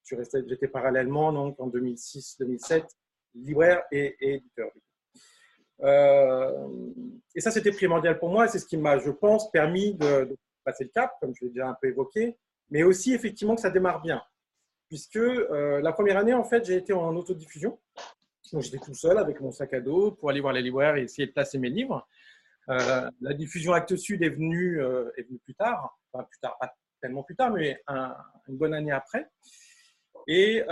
J'étais 0.04 0.68
parallèlement 0.68 1.32
donc 1.32 1.58
en 1.60 1.68
2006-2007 1.70 2.84
libraire 3.34 3.82
et, 3.90 4.16
éditeur. 4.20 4.70
Euh, 5.84 6.68
et 7.34 7.40
ça, 7.40 7.50
c'était 7.50 7.72
primordial 7.72 8.18
pour 8.18 8.30
moi. 8.30 8.48
C'est 8.48 8.58
ce 8.58 8.66
qui 8.66 8.76
m'a, 8.76 8.98
je 8.98 9.10
pense, 9.10 9.50
permis 9.50 9.94
de, 9.94 10.36
passer 10.64 10.84
le 10.84 10.90
cap, 10.90 11.12
comme 11.20 11.34
je 11.34 11.44
l'ai 11.44 11.50
déjà 11.50 11.68
un 11.68 11.76
peu 11.80 11.88
évoqué, 11.88 12.36
mais 12.70 12.82
aussi 12.82 13.12
effectivement 13.12 13.54
que 13.54 13.60
ça 13.60 13.70
démarre 13.70 14.00
bien. 14.00 14.22
puisque 14.88 15.18
la 15.18 15.92
première 15.92 16.16
année, 16.16 16.34
en 16.34 16.44
fait, 16.44 16.64
j'ai 16.64 16.76
été 16.76 16.92
en 16.92 17.14
autodiffusion. 17.16 17.78
Donc, 18.52 18.62
j'étais 18.62 18.78
tout 18.78 18.94
seul 18.94 19.18
avec 19.18 19.40
mon 19.40 19.50
sac 19.50 19.74
à 19.74 19.80
dos 19.80 20.12
pour 20.12 20.30
aller 20.30 20.40
voir 20.40 20.52
les 20.52 20.62
libraires 20.62 20.96
et 20.96 21.02
essayer 21.02 21.26
de 21.26 21.32
placer 21.32 21.58
mes 21.58 21.68
livres. 21.68 22.06
la 22.68 23.34
diffusion 23.34 23.72
Actes 23.72 23.96
Sud 23.96 24.22
est 24.22 24.30
venue, 24.30 24.80
plus 25.44 25.54
tard, 25.54 25.98
pas 26.12 26.28
tellement 27.02 27.24
plus 27.24 27.36
tard, 27.36 27.50
mais 27.50 27.82
une 28.48 28.56
bonne 28.56 28.72
année 28.72 28.92
après. 28.92 29.28
Et, 30.28 30.62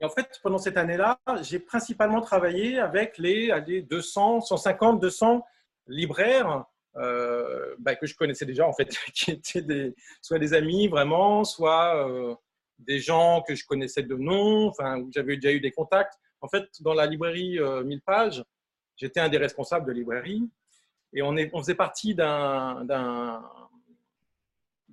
et 0.00 0.04
en 0.04 0.08
fait, 0.08 0.38
pendant 0.42 0.58
cette 0.58 0.76
année-là, 0.76 1.18
j'ai 1.42 1.58
principalement 1.58 2.20
travaillé 2.20 2.78
avec 2.78 3.18
les, 3.18 3.52
les 3.66 3.82
200, 3.82 4.42
150, 4.42 5.00
200 5.00 5.44
libraires 5.88 6.64
euh, 6.96 7.74
bah, 7.78 7.96
que 7.96 8.06
je 8.06 8.14
connaissais 8.14 8.46
déjà, 8.46 8.66
en 8.66 8.72
fait, 8.72 8.88
qui 9.14 9.32
étaient 9.32 9.94
soit 10.22 10.38
des 10.38 10.54
amis 10.54 10.88
vraiment, 10.88 11.44
soit 11.44 12.08
euh, 12.08 12.34
des 12.78 13.00
gens 13.00 13.42
que 13.46 13.54
je 13.54 13.64
connaissais 13.66 14.02
de 14.02 14.14
nom, 14.14 14.68
enfin, 14.68 15.00
où 15.00 15.10
j'avais 15.12 15.36
déjà 15.36 15.52
eu 15.52 15.60
des 15.60 15.72
contacts. 15.72 16.14
En 16.40 16.48
fait, 16.48 16.68
dans 16.80 16.94
la 16.94 17.06
librairie 17.06 17.58
1000 17.58 17.60
euh, 17.60 18.00
pages, 18.06 18.44
j'étais 18.96 19.20
un 19.20 19.28
des 19.28 19.38
responsables 19.38 19.86
de 19.86 19.92
librairie 19.92 20.48
et 21.12 21.22
on, 21.22 21.36
est, 21.36 21.50
on 21.52 21.58
faisait 21.58 21.74
partie 21.74 22.14
d'un 22.14 22.86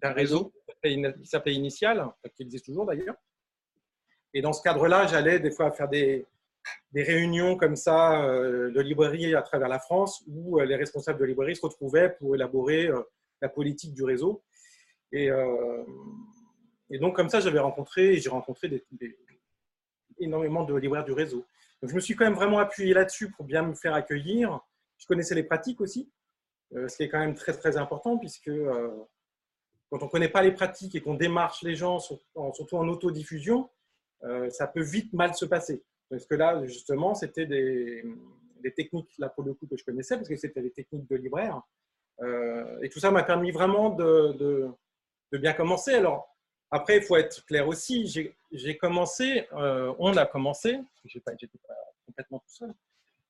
réseau 0.01 0.51
qui 0.83 1.03
s'appelait 1.23 1.53
Initial, 1.53 2.07
qui 2.35 2.43
existe 2.43 2.65
toujours 2.65 2.85
d'ailleurs. 2.85 3.15
Et 4.35 4.41
dans 4.41 4.51
ce 4.51 4.61
cadre-là, 4.61 5.07
j'allais 5.07 5.39
des 5.39 5.49
fois 5.49 5.71
faire 5.71 5.87
des, 5.87 6.25
réunions 6.93 7.55
comme 7.55 7.77
ça 7.77 8.21
euh, 8.21 8.69
de 8.69 8.81
librairie 8.81 9.33
à 9.33 9.41
travers 9.41 9.69
la 9.69 9.79
France 9.79 10.23
où 10.27 10.59
euh, 10.59 10.65
les 10.65 10.75
responsables 10.75 11.17
de 11.19 11.25
librairie 11.25 11.55
se 11.55 11.61
retrouvaient 11.61 12.09
pour 12.09 12.35
élaborer 12.35 12.87
euh, 12.87 13.01
la 13.41 13.47
politique 13.47 13.93
du 13.93 14.03
réseau. 14.03 14.43
Et, 15.13 15.29
donc, 16.99 17.15
comme 17.15 17.29
ça, 17.29 17.39
j'avais 17.39 17.59
rencontré, 17.59 18.17
j'ai 18.17 18.29
rencontré 18.29 18.83
énormément 20.19 20.65
de 20.65 20.75
libraires 20.75 21.05
du 21.05 21.13
réseau. 21.13 21.45
Je 21.81 21.93
me 21.93 22.01
suis 22.01 22.15
quand 22.15 22.25
même 22.25 22.33
vraiment 22.33 22.59
appuyé 22.59 22.93
là-dessus 22.93 23.31
pour 23.31 23.45
bien 23.45 23.63
me 23.63 23.73
faire 23.73 23.93
accueillir. 23.93 24.59
Je 24.97 25.05
connaissais 25.05 25.35
les 25.35 25.43
pratiques 25.43 25.79
aussi, 25.79 26.11
ce 26.73 26.93
qui 26.97 27.03
est 27.03 27.09
quand 27.09 27.19
même 27.19 27.35
très, 27.35 27.53
très 27.53 27.77
important 27.77 28.17
puisque 28.17 28.51
quand 29.89 30.01
on 30.01 30.05
ne 30.05 30.09
connaît 30.09 30.29
pas 30.29 30.41
les 30.41 30.51
pratiques 30.51 30.95
et 30.95 31.01
qu'on 31.01 31.13
démarche 31.13 31.61
les 31.61 31.75
gens, 31.75 31.99
surtout 31.99 32.75
en 32.75 32.87
autodiffusion, 32.89 33.69
ça 34.49 34.67
peut 34.67 34.83
vite 34.83 35.13
mal 35.13 35.33
se 35.35 35.45
passer. 35.45 35.83
Parce 36.09 36.25
que 36.25 36.35
là, 36.35 36.65
justement, 36.65 37.15
c'était 37.15 37.45
des, 37.45 38.03
techniques, 38.75 39.11
là 39.19 39.29
pour 39.29 39.43
le 39.43 39.53
coup, 39.53 39.67
que 39.67 39.77
je 39.77 39.83
connaissais, 39.83 40.15
parce 40.15 40.27
que 40.27 40.35
c'était 40.35 40.61
des 40.61 40.71
techniques 40.71 41.07
de 41.09 41.15
libraire. 41.15 41.61
Euh, 42.21 42.79
et 42.81 42.89
tout 42.89 42.99
ça 42.99 43.11
m'a 43.11 43.23
permis 43.23 43.51
vraiment 43.51 43.89
de, 43.89 44.33
de, 45.31 45.37
bien 45.37 45.53
commencer. 45.53 45.93
Alors, 45.93 46.33
après, 46.71 46.97
il 46.97 47.03
faut 47.03 47.17
être 47.17 47.45
clair 47.45 47.67
aussi, 47.67 48.07
j'ai 48.51 48.77
commencé, 48.77 49.47
euh, 49.53 49.93
on 49.99 50.15
a 50.15 50.25
commencé, 50.25 50.79
je 51.03 51.17
n'étais 51.17 51.59
pas 51.67 51.73
complètement 52.05 52.39
tout 52.39 52.55
seul, 52.55 52.73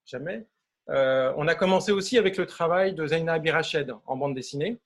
jamais. 0.06 0.46
on 0.88 1.48
a 1.48 1.56
commencé 1.56 1.92
aussi 1.92 2.18
avec 2.18 2.38
le 2.38 2.46
travail 2.46 2.94
de 2.94 3.08
Zaina 3.08 3.34
Abirached 3.34 3.92
en 4.06 4.16
bande 4.18 4.36
dessinée. 4.36 4.78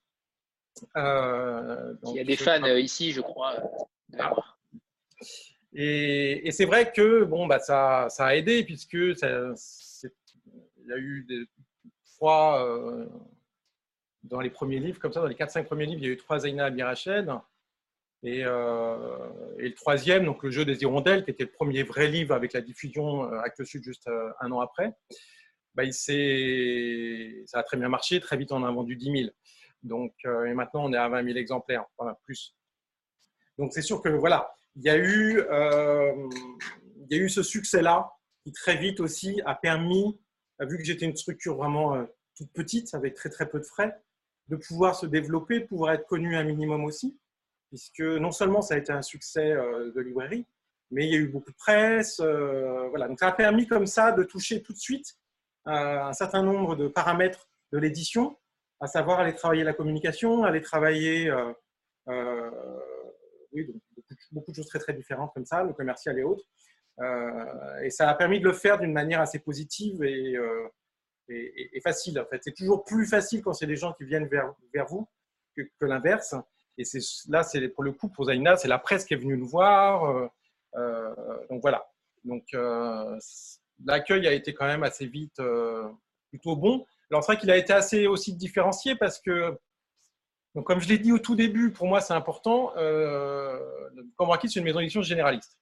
il 0.96 2.12
y 2.14 2.20
a 2.20 2.24
des 2.24 2.36
fans 2.36 2.64
ici, 2.76 3.12
je 3.12 3.20
crois. 3.20 3.56
Et, 5.72 6.50
c'est 6.50 6.64
vrai 6.64 6.92
que 6.92 7.24
bon, 7.24 7.46
bah, 7.46 7.60
ça, 7.60 8.08
ça 8.10 8.26
a 8.26 8.34
aidé 8.34 8.64
puisque 8.64 8.94
il 8.94 9.16
y 10.86 10.92
a 10.92 10.98
eu 10.98 11.48
trois, 12.16 12.66
euh, 12.66 13.06
dans 14.24 14.40
les 14.40 14.50
premiers 14.50 14.80
livres, 14.80 14.98
comme 14.98 15.12
ça, 15.12 15.20
dans 15.20 15.26
les 15.26 15.34
4-5 15.34 15.64
premiers 15.64 15.86
livres, 15.86 16.02
il 16.02 16.06
y 16.06 16.10
a 16.10 16.12
eu 16.12 16.16
trois 16.16 16.40
Zaina 16.40 16.66
Abirached. 16.66 17.30
Et, 18.22 18.44
euh, 18.44 19.30
et, 19.58 19.68
le 19.68 19.74
troisième, 19.74 20.26
donc 20.26 20.42
le 20.42 20.50
jeu 20.50 20.66
des 20.66 20.82
hirondelles, 20.82 21.24
qui 21.24 21.30
était 21.30 21.44
le 21.44 21.50
premier 21.50 21.84
vrai 21.84 22.08
livre 22.08 22.34
avec 22.34 22.52
la 22.52 22.60
diffusion 22.60 23.24
euh, 23.24 23.40
Actes 23.40 23.64
Sud 23.64 23.82
juste 23.82 24.10
un 24.40 24.52
an 24.52 24.60
après, 24.60 24.92
bah, 25.74 25.84
il 25.84 25.94
ça 25.94 27.60
a 27.60 27.62
très 27.62 27.76
bien 27.78 27.88
marché. 27.88 28.20
Très 28.20 28.36
vite, 28.36 28.52
on 28.52 28.64
a 28.64 28.70
vendu 28.70 28.96
10 28.96 29.22
000. 29.22 29.30
Donc, 29.82 30.12
et 30.24 30.52
maintenant, 30.52 30.84
on 30.84 30.92
est 30.92 30.98
à 30.98 31.08
20 31.08 31.24
000 31.24 31.38
exemplaires, 31.38 31.86
enfin 31.96 32.14
plus. 32.24 32.54
Donc, 33.56 33.72
c'est 33.72 33.80
sûr 33.80 34.02
que 34.02 34.10
voilà, 34.10 34.52
il 34.76 34.82
y 34.82 34.90
a 34.90 34.96
eu, 34.96 35.40
euh, 35.40 36.28
il 36.96 37.16
y 37.16 37.20
a 37.20 37.22
eu 37.22 37.28
ce 37.28 37.42
succès-là 37.42 38.10
qui 38.44 38.52
très 38.52 38.76
vite 38.76 39.00
aussi 39.00 39.40
a 39.44 39.54
permis, 39.54 40.18
vu 40.60 40.78
que 40.78 40.84
j'étais 40.84 41.06
une 41.06 41.16
structure 41.16 41.56
vraiment 41.56 41.94
euh, 41.94 42.04
toute 42.36 42.52
petite, 42.52 42.94
avec 42.94 43.14
très 43.14 43.28
très 43.28 43.48
peu 43.48 43.58
de 43.58 43.64
frais, 43.64 43.94
de 44.48 44.56
pouvoir 44.56 44.94
se 44.94 45.06
développer, 45.06 45.60
pouvoir 45.60 45.92
être 45.92 46.06
connu 46.06 46.36
un 46.36 46.44
minimum 46.44 46.84
aussi, 46.84 47.18
puisque 47.68 48.00
non 48.00 48.30
seulement 48.30 48.62
ça 48.62 48.74
a 48.74 48.78
été 48.78 48.92
un 48.92 49.02
succès 49.02 49.52
euh, 49.52 49.92
de 49.92 50.00
librairie, 50.00 50.46
mais 50.90 51.06
il 51.06 51.12
y 51.12 51.16
a 51.16 51.18
eu 51.18 51.28
beaucoup 51.28 51.50
de 51.50 51.56
presse. 51.56 52.20
voilà. 52.20 53.06
Donc 53.06 53.20
ça 53.20 53.28
a 53.28 53.32
permis 53.32 53.68
comme 53.68 53.86
ça 53.86 54.10
de 54.10 54.24
toucher 54.24 54.60
tout 54.60 54.72
de 54.72 54.78
suite 54.78 55.16
un 55.66 56.12
certain 56.12 56.42
nombre 56.42 56.74
de 56.74 56.88
paramètres 56.88 57.48
de 57.72 57.78
l'édition, 57.78 58.36
à 58.80 58.88
savoir 58.88 59.20
aller 59.20 59.34
travailler 59.36 59.62
la 59.62 59.72
communication, 59.72 60.42
aller 60.42 60.62
travailler 60.62 61.30
oui, 63.52 63.66
donc 63.66 63.82
beaucoup, 64.32 64.50
de 64.50 64.56
choses 64.56 64.68
très 64.68 64.78
très 64.78 64.92
différentes 64.92 65.32
comme 65.34 65.44
ça, 65.44 65.62
le 65.62 65.72
commercial 65.72 66.18
et 66.18 66.22
autres. 66.22 66.44
Euh, 67.00 67.80
et 67.82 67.90
ça 67.90 68.08
a 68.08 68.14
permis 68.14 68.40
de 68.40 68.44
le 68.44 68.52
faire 68.52 68.78
d'une 68.78 68.92
manière 68.92 69.20
assez 69.20 69.38
positive 69.38 70.02
et, 70.02 70.36
euh, 70.36 70.68
et, 71.28 71.80
facile. 71.80 72.20
En 72.20 72.26
fait, 72.26 72.40
c'est 72.42 72.54
toujours 72.54 72.84
plus 72.84 73.06
facile 73.06 73.42
quand 73.42 73.52
c'est 73.52 73.66
des 73.66 73.76
gens 73.76 73.92
qui 73.92 74.04
viennent 74.04 74.26
vers, 74.26 74.54
vers 74.74 74.86
vous 74.86 75.08
que, 75.56 75.84
l'inverse. 75.84 76.34
Et 76.78 76.84
c'est 76.84 77.00
là, 77.28 77.42
c'est 77.42 77.68
pour 77.68 77.84
le 77.84 77.92
coup 77.92 78.08
pour 78.08 78.26
Zaina, 78.26 78.56
c'est 78.56 78.68
la 78.68 78.78
presse 78.78 79.04
qui 79.04 79.14
est 79.14 79.18
venue 79.18 79.36
nous 79.36 79.48
voir. 79.48 80.28
Euh, 80.76 81.14
donc 81.50 81.60
voilà. 81.60 81.90
Donc 82.24 82.44
l'accueil 83.84 84.26
a 84.26 84.32
été 84.32 84.54
quand 84.54 84.66
même 84.66 84.82
assez 84.82 85.06
vite 85.06 85.40
plutôt 86.30 86.56
bon. 86.56 86.84
Alors 87.10 87.24
c'est 87.24 87.32
vrai 87.32 87.40
qu'il 87.40 87.50
a 87.50 87.56
été 87.56 87.72
assez 87.72 88.06
aussi 88.06 88.34
différencié 88.34 88.94
parce 88.94 89.20
que 89.20 89.58
donc, 90.54 90.66
comme 90.66 90.80
je 90.80 90.88
l'ai 90.88 90.98
dit 90.98 91.12
au 91.12 91.18
tout 91.18 91.36
début, 91.36 91.70
pour 91.70 91.86
moi, 91.86 92.00
c'est 92.00 92.14
important. 92.14 92.72
Euh, 92.76 93.58
c'est 94.42 94.56
une 94.56 94.64
maison 94.64 94.80
d'édition 94.80 95.02
généraliste. 95.02 95.58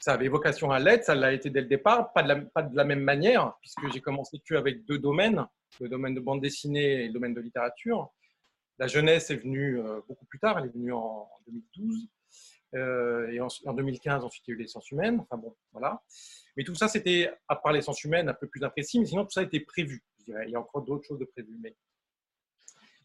Ça 0.00 0.14
avait 0.14 0.26
vocation 0.26 0.72
à 0.72 0.80
l'être, 0.80 1.04
ça 1.04 1.14
l'a 1.14 1.32
été 1.32 1.48
dès 1.48 1.60
le 1.60 1.68
départ, 1.68 2.12
pas 2.12 2.24
de 2.24 2.76
la, 2.76 2.84
même 2.84 3.02
manière, 3.02 3.54
puisque 3.60 3.88
j'ai 3.92 4.00
commencé 4.00 4.40
que 4.44 4.56
avec 4.56 4.84
deux 4.84 4.98
domaines, 4.98 5.46
le 5.80 5.88
domaine 5.88 6.12
de 6.12 6.20
bande 6.20 6.40
dessinée 6.40 7.04
et 7.04 7.06
le 7.06 7.12
domaine 7.12 7.34
de 7.34 7.40
littérature. 7.40 8.12
La 8.78 8.88
jeunesse 8.88 9.30
est 9.30 9.36
venue 9.36 9.78
euh, 9.78 10.00
beaucoup 10.08 10.24
plus 10.24 10.40
tard, 10.40 10.58
elle 10.58 10.66
est 10.66 10.74
venue 10.74 10.92
en, 10.92 11.28
2012. 11.46 12.08
Euh, 12.74 13.30
et 13.30 13.40
en, 13.40 13.74
2015, 13.74 14.24
ensuite, 14.24 14.42
il 14.48 14.50
y 14.50 14.54
a 14.54 14.56
eu 14.56 14.62
l'essence 14.62 14.90
humaine. 14.90 15.20
Enfin 15.20 15.36
bon, 15.36 15.54
voilà. 15.70 16.02
Mais 16.56 16.64
tout 16.64 16.74
ça, 16.74 16.88
c'était, 16.88 17.30
à 17.46 17.54
part 17.54 17.72
l'essence 17.72 18.02
humaine, 18.02 18.28
un 18.28 18.34
peu 18.34 18.48
plus 18.48 18.64
imprécis, 18.64 18.98
mais 18.98 19.06
sinon, 19.06 19.24
tout 19.24 19.30
ça 19.30 19.42
était 19.42 19.60
prévu. 19.60 20.02
Il 20.26 20.50
y 20.50 20.56
a 20.56 20.60
encore 20.60 20.82
d'autres 20.82 21.06
choses 21.06 21.20
de 21.20 21.26
prévues. 21.26 21.58
Mais 21.62 21.76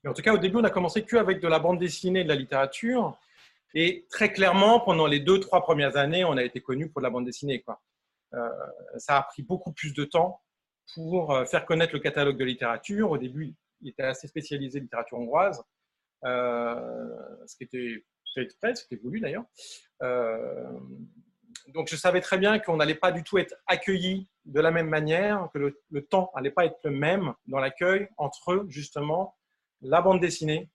en 0.07 0.13
tout 0.13 0.21
cas, 0.21 0.33
au 0.33 0.37
début, 0.37 0.57
on 0.57 0.63
a 0.63 0.69
commencé 0.69 1.03
qu'avec 1.03 1.39
de 1.39 1.47
la 1.47 1.59
bande 1.59 1.79
dessinée 1.79 2.21
et 2.21 2.23
de 2.23 2.29
la 2.29 2.35
littérature. 2.35 3.17
Et 3.73 4.05
très 4.09 4.31
clairement, 4.31 4.79
pendant 4.79 5.07
les 5.07 5.19
deux, 5.19 5.39
trois 5.39 5.61
premières 5.61 5.97
années, 5.97 6.23
on 6.23 6.37
a 6.37 6.43
été 6.43 6.61
connu 6.61 6.89
pour 6.89 7.01
de 7.01 7.03
la 7.03 7.09
bande 7.09 7.25
dessinée. 7.25 7.63
Euh, 8.33 8.49
ça 8.97 9.17
a 9.17 9.23
pris 9.23 9.43
beaucoup 9.43 9.71
plus 9.71 9.93
de 9.93 10.03
temps 10.03 10.41
pour 10.93 11.31
euh, 11.31 11.45
faire 11.45 11.65
connaître 11.65 11.93
le 11.93 11.99
catalogue 11.99 12.37
de 12.37 12.45
littérature. 12.45 13.11
Au 13.11 13.17
début, 13.17 13.53
il 13.81 13.89
était 13.89 14.03
assez 14.03 14.27
spécialisé 14.27 14.79
littérature 14.79 15.17
hongroise, 15.17 15.61
euh, 16.25 17.09
ce 17.45 17.55
qui 17.55 17.63
était 17.65 18.03
fait 18.33 18.41
exprès, 18.41 18.75
ce 18.75 18.85
qui 18.85 18.95
était 18.95 19.03
voulu 19.03 19.19
d'ailleurs. 19.19 19.43
donc, 21.67 21.89
je 21.89 21.95
savais 21.95 22.21
très 22.21 22.37
bien 22.37 22.59
qu'on 22.59 22.77
n'allait 22.77 22.95
pas 22.95 23.11
du 23.11 23.23
tout 23.23 23.37
être 23.37 23.55
accueillis 23.67 24.29
de 24.45 24.61
la 24.61 24.71
même 24.71 24.89
manière, 24.89 25.49
que 25.53 25.73
le, 25.89 26.05
temps 26.05 26.31
n'allait 26.35 26.51
pas 26.51 26.65
être 26.65 26.79
le 26.83 26.91
même 26.91 27.33
dans 27.47 27.59
l'accueil 27.59 28.07
entre 28.17 28.65
justement 28.69 29.35
la 29.81 30.01
bande 30.01 30.19
dessinée 30.19 30.69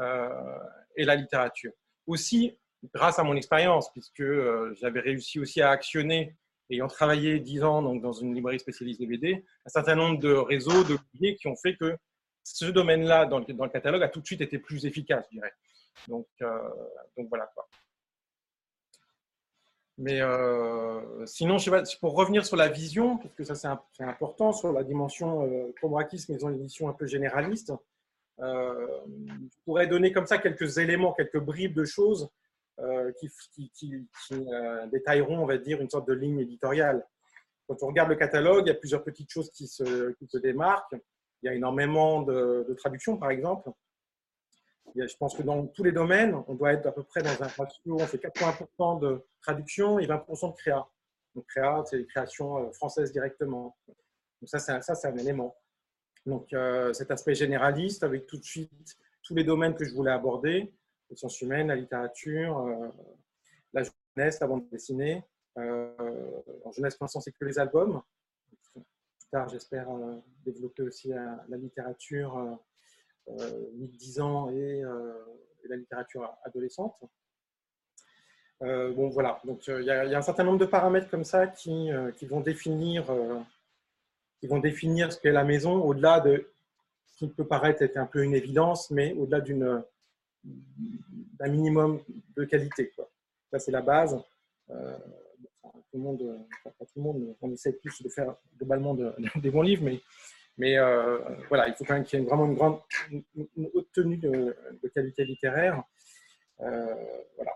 euh, 0.00 0.58
et 0.96 1.04
la 1.04 1.16
littérature. 1.16 1.72
Aussi, 2.06 2.58
grâce 2.94 3.18
à 3.18 3.24
mon 3.24 3.36
expérience, 3.36 3.90
puisque 3.92 4.20
euh, 4.20 4.74
j'avais 4.80 5.00
réussi 5.00 5.38
aussi 5.40 5.60
à 5.60 5.70
actionner, 5.70 6.36
ayant 6.70 6.88
travaillé 6.88 7.40
dix 7.40 7.62
ans 7.62 7.82
donc, 7.82 8.02
dans 8.02 8.12
une 8.12 8.34
librairie 8.34 8.60
spécialisée 8.60 9.06
BD, 9.06 9.44
un 9.66 9.68
certain 9.68 9.94
nombre 9.94 10.18
de 10.18 10.32
réseaux, 10.32 10.84
de 10.84 10.98
liens 11.20 11.34
qui 11.34 11.48
ont 11.48 11.56
fait 11.56 11.76
que 11.76 11.96
ce 12.44 12.66
domaine-là, 12.66 13.26
dans, 13.26 13.38
le 13.40 13.68
catalogue, 13.68 14.02
a 14.02 14.08
tout 14.08 14.20
de 14.20 14.26
suite 14.26 14.40
été 14.40 14.58
plus 14.58 14.86
efficace, 14.86 15.24
je 15.30 15.36
dirais. 15.36 15.52
Donc, 16.06 16.26
euh, 16.42 16.58
donc 17.16 17.28
voilà. 17.28 17.50
Mais 19.98 20.20
sinon, 21.26 21.56
pour 22.00 22.14
revenir 22.14 22.46
sur 22.46 22.56
la 22.56 22.68
vision, 22.68 23.18
parce 23.18 23.34
que 23.34 23.42
ça 23.42 23.56
c'est 23.56 24.04
important, 24.04 24.52
sur 24.52 24.72
la 24.72 24.84
dimension 24.84 25.44
euh, 25.44 25.74
maison 26.28 26.50
d'édition 26.50 26.88
un 26.88 26.92
peu 26.92 27.06
généraliste, 27.06 27.72
je 28.40 29.56
pourrais 29.64 29.86
donner 29.86 30.12
comme 30.12 30.26
ça 30.26 30.38
quelques 30.38 30.78
éléments, 30.78 31.12
quelques 31.12 31.40
bribes 31.40 31.74
de 31.74 31.84
choses 31.84 32.30
euh, 32.80 33.10
qui, 33.18 34.06
euh, 34.32 34.86
détailleront, 34.86 35.40
on 35.40 35.46
va 35.46 35.58
dire, 35.58 35.80
une 35.80 35.90
sorte 35.90 36.06
de 36.06 36.12
ligne 36.12 36.38
éditoriale. 36.38 37.04
Quand 37.66 37.82
on 37.82 37.88
regarde 37.88 38.08
le 38.08 38.14
catalogue, 38.14 38.66
il 38.66 38.68
y 38.68 38.72
a 38.72 38.78
plusieurs 38.78 39.02
petites 39.02 39.30
choses 39.30 39.50
qui 39.50 39.66
se, 39.66 40.38
démarquent. 40.38 40.94
Il 41.42 41.46
y 41.46 41.48
a 41.48 41.54
énormément 41.54 42.22
de, 42.22 42.72
traductions, 42.78 43.16
par 43.16 43.32
exemple. 43.32 43.70
je 44.94 45.16
pense 45.16 45.36
que 45.36 45.42
dans 45.42 45.66
tous 45.66 45.82
les 45.82 45.90
domaines, 45.90 46.40
on 46.46 46.54
doit 46.54 46.72
être 46.72 46.86
à 46.86 46.92
peu 46.92 47.02
près 47.02 47.20
dans 47.20 47.42
un 47.42 47.48
ratio, 47.48 47.96
on 47.96 48.06
fait 48.06 48.18
80% 48.18 49.00
de 49.00 49.22
traduction 49.42 49.98
et 49.98 50.06
20% 50.06 50.52
de 50.52 50.56
créa. 50.56 50.86
Donc 51.34 51.46
créa, 51.46 51.82
c'est 51.84 51.98
les 51.98 52.06
créations 52.06 52.72
françaises 52.74 53.10
directement. 53.10 53.76
Donc 53.88 54.48
ça, 54.48 54.60
c'est 54.60 55.08
un 55.08 55.16
élément. 55.16 55.56
Donc 56.26 56.54
cet 56.92 57.10
aspect 57.10 57.34
généraliste 57.34 58.02
avec 58.02 58.26
tout 58.26 58.36
de 58.36 58.44
suite 58.44 58.96
tous 59.22 59.34
les 59.34 59.44
domaines 59.44 59.74
que 59.74 59.84
je 59.84 59.94
voulais 59.94 60.10
aborder, 60.10 60.72
les 61.10 61.16
sciences 61.16 61.40
humaines, 61.42 61.68
la 61.68 61.76
littérature, 61.76 62.92
la 63.74 63.82
jeunesse, 63.82 64.40
la 64.40 64.46
bande 64.46 64.68
dessinée. 64.70 65.22
en 65.56 66.72
jeunesse, 66.74 66.96
pour 66.96 67.04
l'instant, 67.04 67.20
c'est 67.20 67.32
que 67.32 67.44
les 67.44 67.58
albums. 67.58 68.00
Plus 68.72 69.30
tard, 69.30 69.48
j'espère 69.48 69.88
développer 70.44 70.82
aussi 70.82 71.08
la, 71.08 71.44
la 71.48 71.56
littérature 71.58 72.58
8-10 73.28 74.20
ans 74.20 74.50
et, 74.50 74.82
la 75.68 75.76
littérature 75.76 76.34
adolescente. 76.44 76.96
bon, 78.60 79.08
voilà. 79.10 79.40
Donc, 79.44 79.66
il 79.66 79.84
y, 79.84 79.90
a 79.90 80.18
un 80.18 80.22
certain 80.22 80.44
nombre 80.44 80.58
de 80.58 80.66
paramètres 80.66 81.10
comme 81.10 81.24
ça 81.24 81.46
qui 81.46 81.90
vont 82.22 82.40
définir 82.40 83.04
qui 84.40 84.46
vont 84.46 84.58
définir 84.58 85.12
ce 85.12 85.18
qu'est 85.18 85.32
la 85.32 85.44
maison 85.44 85.82
au-delà 85.82 86.20
de 86.20 86.50
ce 87.06 87.18
qui 87.18 87.28
peut 87.28 87.46
paraître 87.46 87.82
être 87.82 87.96
un 87.96 88.06
peu 88.06 88.22
une 88.22 88.34
évidence, 88.34 88.90
mais 88.90 89.12
au-delà 89.14 89.40
d'un 90.44 91.48
minimum 91.48 92.00
de 92.36 92.44
qualité. 92.44 92.90
Quoi. 92.90 93.10
Ça, 93.50 93.58
c'est 93.58 93.72
la 93.72 93.82
base. 93.82 94.16
Euh, 94.70 94.96
tout 95.90 95.96
le 95.96 96.02
monde, 96.02 96.46
pas 96.62 96.70
tout 96.70 96.86
le 96.96 97.02
monde, 97.02 97.36
on 97.40 97.50
essaie 97.52 97.78
tous 97.78 98.02
de 98.02 98.08
faire 98.08 98.36
globalement 98.56 98.94
des 99.36 99.50
bons 99.50 99.62
livres, 99.62 99.84
mais, 99.84 100.00
mais 100.56 100.78
euh, 100.78 101.18
voilà, 101.48 101.68
il 101.68 101.74
faut 101.74 101.84
quand 101.84 101.94
même 101.94 102.04
qu'il 102.04 102.18
y 102.18 102.22
ait 102.22 102.26
vraiment 102.26 102.46
une 102.46 102.54
grande, 102.54 102.80
une 103.10 103.70
haute 103.74 103.90
tenue 103.92 104.18
de, 104.18 104.54
qualité 104.94 105.24
littéraire. 105.24 105.82
Euh, 106.60 106.94
voilà. 107.36 107.52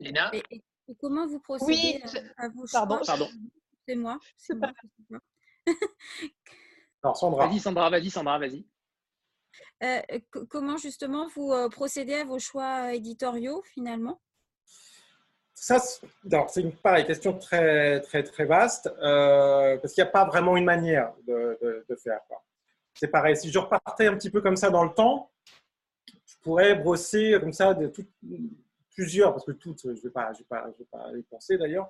Léna? 0.00 0.30
Et, 0.32 0.94
comment 0.98 1.26
vous 1.26 1.40
procédez 1.40 2.00
à, 2.36 2.48
vos 2.48 2.64
pardon, 2.70 3.00
Pardon. 3.04 3.28
C'est 3.86 3.94
moi. 3.94 4.18
C'est 4.36 4.54
moi. 4.54 4.72
Alors, 7.02 7.16
Sandra. 7.16 7.46
Vas-y, 7.46 7.60
Sandra, 7.60 7.90
vas-y, 7.90 8.10
Sandra, 8.10 8.38
vas-y. 8.38 8.66
Euh, 9.82 10.00
comment 10.48 10.76
justement 10.76 11.28
vous 11.34 11.52
euh, 11.52 11.68
procédez 11.68 12.14
à 12.14 12.24
vos 12.24 12.38
choix 12.38 12.94
éditoriaux 12.94 13.62
finalement? 13.62 14.20
Ça, 15.54 15.78
c'est 15.78 16.60
une 16.60 16.72
pareille, 16.72 17.06
question 17.06 17.38
très, 17.38 18.00
très, 18.02 18.22
très 18.22 18.44
vaste, 18.44 18.88
euh, 19.00 19.78
parce 19.78 19.94
qu'il 19.94 20.04
n'y 20.04 20.08
a 20.08 20.12
pas 20.12 20.26
vraiment 20.26 20.56
une 20.56 20.66
manière 20.66 21.14
de, 21.26 21.58
de, 21.88 21.96
faire. 21.96 22.20
C'est 22.92 23.08
pareil, 23.08 23.36
si 23.38 23.50
je 23.50 23.58
repartais 23.58 24.06
un 24.06 24.16
petit 24.16 24.28
peu 24.28 24.42
comme 24.42 24.56
ça 24.56 24.68
dans 24.68 24.84
le 24.84 24.92
temps, 24.92 25.30
je 26.06 26.34
pourrais 26.42 26.74
brosser 26.74 27.38
comme 27.40 27.54
ça 27.54 27.72
de 27.72 27.90
plusieurs, 28.90 29.32
parce 29.32 29.46
que 29.46 29.52
toutes, 29.52 29.80
je 29.82 29.88
ne 29.88 29.94
vais, 29.94 30.10
pas, 30.10 30.30
je 30.34 30.40
vais, 30.40 30.44
pas, 30.44 30.66
je 30.72 30.78
vais 30.78 30.88
pas 30.90 31.10
y 31.16 31.22
penser 31.22 31.56
d'ailleurs, 31.56 31.88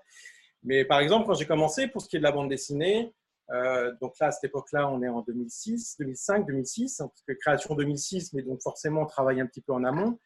mais 0.66 0.84
par 0.84 0.98
exemple, 0.98 1.26
quand 1.26 1.34
j'ai 1.34 1.46
commencé, 1.46 1.86
pour 1.86 2.02
ce 2.02 2.08
qui 2.08 2.16
est 2.16 2.18
de 2.18 2.24
la 2.24 2.32
bande 2.32 2.48
dessinée, 2.50 3.14
euh, 3.50 3.94
donc 4.00 4.18
là, 4.20 4.26
à 4.26 4.30
cette 4.32 4.44
époque-là, 4.44 4.90
on 4.90 5.00
est 5.00 5.08
en 5.08 5.20
2006, 5.22 5.96
2005, 6.00 6.44
2006, 6.44 6.96
parce 6.98 7.22
que 7.26 7.32
création 7.34 7.76
2006, 7.76 8.32
mais 8.32 8.42
donc 8.42 8.60
forcément, 8.60 9.02
on 9.02 9.06
travaille 9.06 9.40
un 9.40 9.46
petit 9.46 9.60
peu 9.60 9.72
en 9.72 9.84
amont. 9.84 10.18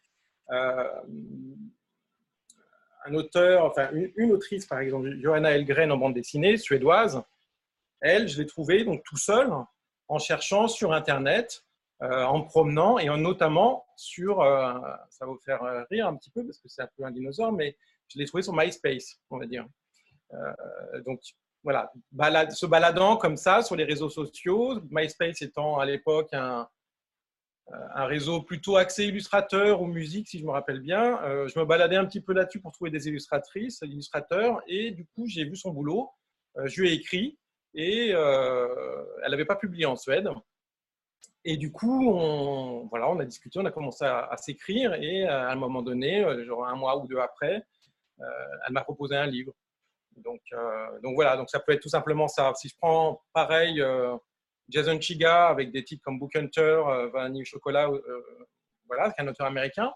Euh, 0.50 0.88
un 3.04 3.14
auteur, 3.14 3.66
enfin 3.66 3.90
une, 3.92 4.32
autrice, 4.32 4.64
par 4.64 4.80
exemple, 4.80 5.14
Johanna 5.20 5.52
Elgren 5.52 5.92
en 5.92 5.98
bande 5.98 6.14
dessinée, 6.14 6.56
suédoise, 6.56 7.22
elle, 8.00 8.26
je 8.26 8.40
l'ai 8.40 8.46
trouvée 8.46 8.84
donc 8.84 9.02
tout 9.04 9.18
seul 9.18 9.50
en 10.08 10.18
cherchant 10.18 10.68
sur 10.68 10.94
Internet, 10.94 11.64
euh, 12.02 12.24
en 12.24 12.42
promenant 12.42 12.98
et 12.98 13.10
en 13.10 13.18
notamment 13.18 13.84
sur, 13.96 14.38
ça 14.38 15.26
va 15.26 15.26
vous 15.26 15.38
faire 15.44 15.60
rire 15.90 16.08
un 16.08 16.16
petit 16.16 16.30
peu 16.30 16.44
parce 16.44 16.58
que 16.58 16.68
c'est 16.68 16.80
un 16.80 16.88
peu 16.96 17.04
un 17.04 17.10
dinosaure, 17.10 17.52
mais 17.52 17.76
je 18.08 18.18
l'ai 18.18 18.24
trouvée 18.24 18.42
sur 18.42 18.54
MySpace, 18.54 19.20
on 19.30 19.38
va 19.38 19.46
dire. 19.46 19.66
Euh, 20.34 21.02
donc 21.02 21.20
voilà, 21.62 21.90
se 22.50 22.66
baladant 22.66 23.16
comme 23.16 23.36
ça 23.36 23.62
sur 23.62 23.76
les 23.76 23.84
réseaux 23.84 24.08
sociaux, 24.08 24.80
MySpace 24.90 25.42
étant 25.42 25.78
à 25.78 25.84
l'époque 25.84 26.32
un, 26.32 26.68
euh, 27.72 28.04
réseau 28.06 28.42
plutôt 28.42 28.76
axé 28.76 29.04
illustrateur 29.04 29.82
ou 29.82 29.86
musique, 29.86 30.28
si 30.28 30.38
je 30.38 30.44
me 30.44 30.50
rappelle 30.50 30.80
bien. 30.80 31.22
Euh, 31.22 31.48
je 31.48 31.58
me 31.58 31.64
baladais 31.64 31.96
un 31.96 32.06
petit 32.06 32.20
peu 32.20 32.32
là-dessus 32.32 32.60
pour 32.60 32.72
trouver 32.72 32.90
des 32.90 33.08
illustratrices, 33.08 33.80
illustrateurs, 33.82 34.60
et 34.66 34.90
du 34.92 35.06
coup, 35.06 35.26
j'ai 35.26 35.44
vu 35.44 35.56
son 35.56 35.70
boulot. 35.70 36.10
je 36.64 36.80
lui 36.80 36.90
ai 36.90 36.92
écrit, 36.94 37.38
et 37.74 38.08
elle 38.10 39.30
n'avait 39.30 39.44
pas 39.44 39.56
publié 39.56 39.86
en 39.86 39.96
Suède. 39.96 40.28
Et 41.44 41.56
du 41.56 41.72
coup, 41.72 42.10
on, 42.10 42.86
voilà, 42.88 43.08
on 43.08 43.18
a 43.20 43.24
discuté, 43.24 43.58
on 43.60 43.64
a 43.64 43.70
commencé 43.70 44.04
à, 44.04 44.26
à 44.26 44.36
s'écrire, 44.36 44.94
et 44.94 45.24
à 45.24 45.50
un 45.50 45.56
moment 45.56 45.82
donné, 45.82 46.24
genre 46.44 46.66
un 46.66 46.74
mois 46.76 46.98
ou 46.98 47.06
deux 47.06 47.18
après, 47.18 47.62
elle 48.18 48.72
m'a 48.72 48.82
proposé 48.82 49.16
un 49.16 49.26
livre. 49.26 49.52
Donc, 50.16 50.40
euh, 50.52 51.00
donc 51.02 51.14
voilà, 51.14 51.36
donc 51.36 51.50
ça 51.50 51.60
peut 51.60 51.72
être 51.72 51.82
tout 51.82 51.88
simplement 51.88 52.28
ça. 52.28 52.52
Si 52.54 52.68
je 52.68 52.76
prends 52.76 53.22
pareil 53.32 53.80
euh, 53.80 54.16
Jason 54.68 55.00
Chiga 55.00 55.48
avec 55.48 55.72
des 55.72 55.84
titres 55.84 56.02
comme 56.04 56.18
Book 56.18 56.34
Hunter, 56.36 56.60
euh, 56.86 57.08
Vanille 57.10 57.44
Chocolat, 57.44 57.90
voilà, 58.86 59.10
qui 59.10 59.20
est 59.20 59.24
un 59.24 59.28
auteur 59.28 59.46
américain, 59.46 59.92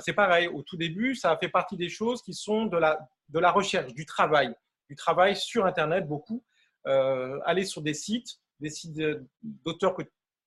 c'est 0.00 0.12
pareil. 0.12 0.48
Au 0.48 0.62
tout 0.62 0.76
début, 0.76 1.14
ça 1.14 1.36
fait 1.38 1.48
partie 1.48 1.76
des 1.76 1.88
choses 1.88 2.22
qui 2.22 2.34
sont 2.34 2.66
de 2.66 2.76
la, 2.76 2.98
de 3.28 3.38
la 3.38 3.50
recherche, 3.50 3.92
du 3.94 4.04
travail, 4.04 4.54
du 4.88 4.96
travail 4.96 5.34
sur 5.34 5.64
Internet 5.64 6.06
beaucoup. 6.06 6.44
aller 6.84 7.64
sur 7.64 7.82
des 7.82 7.94
sites, 7.94 8.38
des 8.60 8.70
sites 8.70 8.98
d'auteurs 9.42 9.96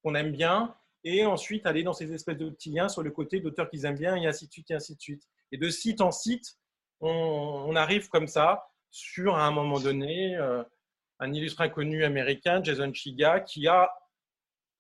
qu'on 0.04 0.16
aime 0.16 0.32
bien, 0.32 0.76
et 1.04 1.26
ensuite 1.26 1.66
aller 1.66 1.84
dans 1.84 1.94
ces 1.94 2.14
espèces 2.14 2.38
de 2.38 2.50
petits 2.50 2.72
liens 2.72 2.90
sur 2.90 3.02
le 3.02 3.12
côté 3.12 3.40
d'auteurs 3.40 3.70
qu'ils 3.70 3.86
aiment 3.86 3.98
bien, 3.98 4.16
et 4.16 4.28
ainsi 4.28 4.48
de 4.48 4.52
suite, 4.52 4.70
et 4.70 4.76
ainsi 4.76 4.96
de 4.96 5.02
suite. 5.02 5.24
Et 5.52 5.58
de 5.58 5.70
site 5.70 6.02
en 6.02 6.12
site, 6.12 6.59
on, 7.02 7.76
arrive 7.76 8.10
comme 8.10 8.28
ça 8.28 8.68
sur, 8.92 9.36
un 9.36 9.52
moment 9.52 9.80
donné, 9.80 10.36
euh, 10.36 10.64
un 11.20 11.34
illustre 11.34 11.62
inconnu 11.62 12.04
américain, 12.04 12.64
Jason 12.64 12.94
Chiga, 12.94 13.40
qui 13.40 13.68
a 13.68 13.94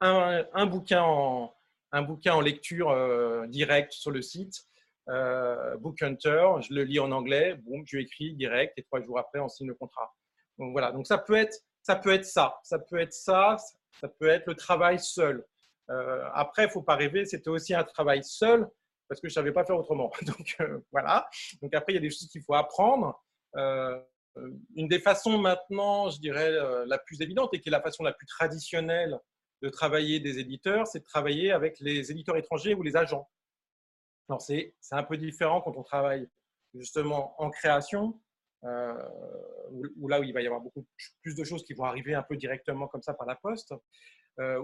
un, 0.01 0.65
bouquin, 0.65 1.01
en, 1.01 1.53
un 1.91 2.01
bouquin 2.01 2.33
en 2.33 2.41
lecture 2.41 2.89
euh, 2.89 3.45
directe 3.47 3.93
sur 3.93 4.11
le 4.11 4.21
site, 4.21 4.65
euh, 5.09 5.75
Book 5.77 6.01
Hunter. 6.01 6.47
Je 6.61 6.73
le 6.73 6.83
lis 6.83 6.99
en 6.99 7.11
anglais, 7.11 7.55
boum, 7.55 7.83
je 7.85 7.97
écris 7.97 8.33
direct 8.33 8.73
et 8.77 8.83
trois 8.83 9.01
jours 9.01 9.19
après, 9.19 9.39
on 9.39 9.49
signe 9.49 9.67
le 9.67 9.75
contrat. 9.75 10.13
Donc 10.57 10.71
voilà, 10.71 10.91
donc 10.91 11.07
ça 11.07 11.17
peut 11.17 11.35
être 11.35 11.57
ça, 11.81 11.95
peut 11.95 12.13
être 12.13 12.25
ça, 12.25 12.59
ça 12.63 12.77
peut 12.77 12.99
être 12.99 13.13
ça, 13.13 13.57
ça 13.99 14.07
peut 14.07 14.27
être 14.27 14.45
le 14.47 14.55
travail 14.55 14.99
seul. 14.99 15.45
après, 16.33 16.63
il 16.63 16.67
ne 16.67 16.71
faut 16.71 16.83
pas 16.83 16.95
rêver, 16.95 17.25
c'était 17.25 17.49
aussi 17.49 17.73
un 17.73 17.83
travail 17.83 18.23
seul, 18.23 18.67
parce 19.09 19.19
que 19.19 19.27
je 19.27 19.33
ne 19.33 19.35
savais 19.35 19.51
pas 19.51 19.65
faire 19.65 19.77
autrement. 19.77 20.11
Donc 20.21 20.55
euh, 20.61 20.79
voilà. 20.91 21.27
Donc 21.61 21.73
après, 21.73 21.93
il 21.93 21.95
y 21.95 21.97
a 21.97 22.01
des 22.01 22.11
choses 22.11 22.27
qu'il 22.27 22.43
faut 22.43 22.53
apprendre. 22.53 23.21
Euh, 23.57 23.99
une 24.75 24.87
des 24.87 24.99
façons 24.99 25.37
maintenant, 25.37 26.09
je 26.09 26.19
dirais, 26.19 26.51
euh, 26.51 26.85
la 26.87 26.99
plus 26.99 27.19
évidente 27.21 27.49
et 27.53 27.59
qui 27.59 27.67
est 27.67 27.71
la 27.71 27.81
façon 27.81 28.03
la 28.03 28.13
plus 28.13 28.27
traditionnelle 28.27 29.19
de 29.61 29.69
travailler 29.69 30.21
des 30.21 30.39
éditeurs, 30.39 30.87
c'est 30.87 30.99
de 30.99 31.03
travailler 31.03 31.51
avec 31.51 31.79
les 31.81 32.11
éditeurs 32.11 32.37
étrangers 32.37 32.75
ou 32.75 32.83
les 32.83 32.95
agents. 32.95 33.27
Alors 34.29 34.41
c'est 34.41 34.73
un 34.91 35.03
peu 35.03 35.17
différent 35.17 35.59
quand 35.59 35.75
on 35.75 35.83
travaille 35.83 36.29
justement 36.75 37.33
en 37.41 37.49
création, 37.49 38.21
où, 38.63 40.07
là 40.07 40.19
où 40.19 40.23
il 40.23 40.31
va 40.31 40.41
y 40.41 40.45
avoir 40.45 40.61
beaucoup 40.61 40.85
plus 41.23 41.35
de 41.35 41.43
choses 41.43 41.63
qui 41.63 41.73
vont 41.73 41.83
arriver 41.83 42.13
un 42.13 42.21
peu 42.21 42.37
directement 42.37 42.87
comme 42.87 43.01
ça 43.01 43.15
par 43.15 43.27
la 43.27 43.35
poste, 43.35 43.73
euh, 44.39 44.63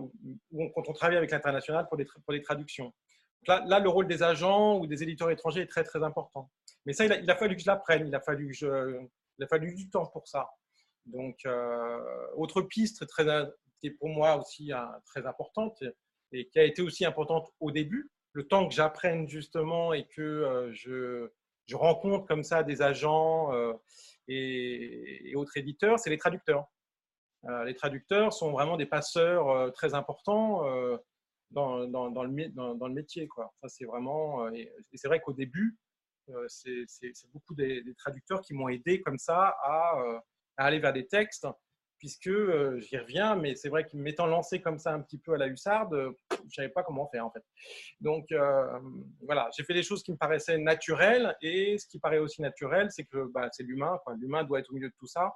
ou 0.51 0.69
quand 0.73 0.87
on 0.87 0.93
travaille 0.93 1.17
avec 1.17 1.31
l'international 1.31 1.87
pour, 1.89 1.99
pour 2.23 2.33
les 2.33 2.41
traductions 2.41 2.93
là, 3.47 3.79
le 3.79 3.89
rôle 3.89 4.07
des 4.07 4.23
agents 4.23 4.77
ou 4.79 4.87
des 4.87 5.03
éditeurs 5.03 5.31
étrangers 5.31 5.61
est 5.61 5.67
très, 5.67 5.83
très 5.83 6.03
important. 6.03 6.49
Mais 6.85 6.93
ça, 6.93 7.05
il 7.05 7.29
a, 7.29 7.35
fallu 7.35 7.55
que 7.55 7.61
je 7.61 7.67
l'apprenne, 7.67 8.07
il, 8.07 8.15
a 8.15 8.21
fallu 8.21 8.53
je, 8.53 8.99
il 9.37 9.43
a 9.43 9.47
fallu 9.47 9.73
du 9.73 9.89
temps 9.89 10.05
pour 10.05 10.27
ça. 10.27 10.49
Donc, 11.05 11.37
euh, 11.45 11.99
autre 12.35 12.61
piste 12.61 13.07
très, 13.07 13.25
qui 13.79 13.87
est 13.87 13.91
pour 13.91 14.09
moi 14.09 14.37
aussi 14.37 14.73
euh, 14.73 14.83
très 15.05 15.25
importante 15.25 15.83
et 16.31 16.47
qui 16.47 16.59
a 16.59 16.63
été 16.63 16.81
aussi 16.81 17.05
importante 17.05 17.51
au 17.59 17.71
début, 17.71 18.11
le 18.33 18.47
temps 18.47 18.67
que 18.67 18.73
j'apprenne 18.73 19.29
justement 19.29 19.93
et 19.93 20.07
que 20.07 20.21
euh, 20.21 20.73
je, 20.73 21.31
je, 21.67 21.75
rencontre 21.75 22.25
comme 22.25 22.43
ça 22.43 22.63
des 22.63 22.81
agents 22.81 23.51
et, 24.27 25.29
et, 25.29 25.35
autres 25.35 25.57
éditeurs, 25.57 25.99
c'est 25.99 26.09
les 26.09 26.17
traducteurs. 26.17 26.65
les 27.65 27.75
traducteurs 27.75 28.33
sont 28.33 28.51
vraiment 28.51 28.77
des 28.77 28.87
passeurs 28.87 29.71
très 29.73 29.93
importants 29.93 30.63
dans, 31.55 32.23
le, 32.23 32.93
métier. 32.93 33.27
Quoi. 33.27 33.53
Ça, 33.61 33.69
c'est 33.69 33.85
vraiment. 33.85 34.45
Euh, 34.45 34.51
et, 34.53 34.71
c'est 34.93 35.07
vrai 35.07 35.19
qu'au 35.19 35.33
début, 35.33 35.77
euh, 36.29 36.45
c'est 36.47 36.85
beaucoup 37.33 37.55
des, 37.55 37.83
traducteurs 37.97 38.41
qui 38.41 38.53
m'ont 38.53 38.69
aidé 38.69 39.01
comme 39.01 39.17
ça 39.17 39.55
à, 39.63 39.99
euh, 39.99 40.19
aller 40.57 40.79
vers 40.79 40.93
des 40.93 41.07
textes, 41.07 41.47
puisque 41.97 42.29
j'y 42.79 42.97
reviens, 42.97 43.35
mais 43.35 43.55
c'est 43.55 43.69
vrai 43.69 43.85
qu'en 43.85 43.97
m'étant 43.97 44.25
lancé 44.25 44.61
comme 44.61 44.77
ça 44.77 44.93
un 44.93 45.01
petit 45.01 45.17
peu 45.17 45.33
à 45.33 45.37
la 45.37 45.47
hussarde, 45.47 45.95
je 46.31 46.43
ne 46.43 46.49
savais 46.49 46.69
pas 46.69 46.83
comment 46.83 47.07
faire 47.07 47.25
en 47.25 47.31
fait. 47.31 47.43
Donc 47.99 48.25
voilà, 49.21 49.49
j'ai 49.55 49.63
fait 49.63 49.73
des 49.73 49.83
choses 49.83 50.03
qui 50.03 50.11
me 50.11 50.17
paraissaient 50.17 50.57
naturelles, 50.57 51.35
et 51.41 51.77
ce 51.77 51.87
qui 51.87 51.99
paraît 51.99 52.19
aussi 52.19 52.41
naturel, 52.41 52.89
c'est 52.91 53.05
que 53.05 53.25
bah, 53.31 53.49
c'est 53.51 53.63
l'humain. 53.63 53.99
L'humain 54.19 54.43
doit 54.43 54.59
être 54.59 54.69
au 54.71 54.75
milieu 54.75 54.89
de 54.89 54.95
tout 54.97 55.07
ça. 55.07 55.33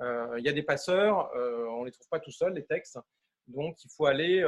Il 0.00 0.44
y 0.44 0.48
a 0.48 0.52
des 0.52 0.62
passeurs, 0.62 1.30
on 1.34 1.80
ne 1.80 1.86
les 1.86 1.92
trouve 1.92 2.08
pas 2.10 2.20
tout 2.20 2.32
seuls, 2.32 2.54
les 2.54 2.64
textes. 2.64 2.98
Donc, 3.46 3.82
il 3.82 3.90
faut 3.96 4.04
aller 4.06 4.44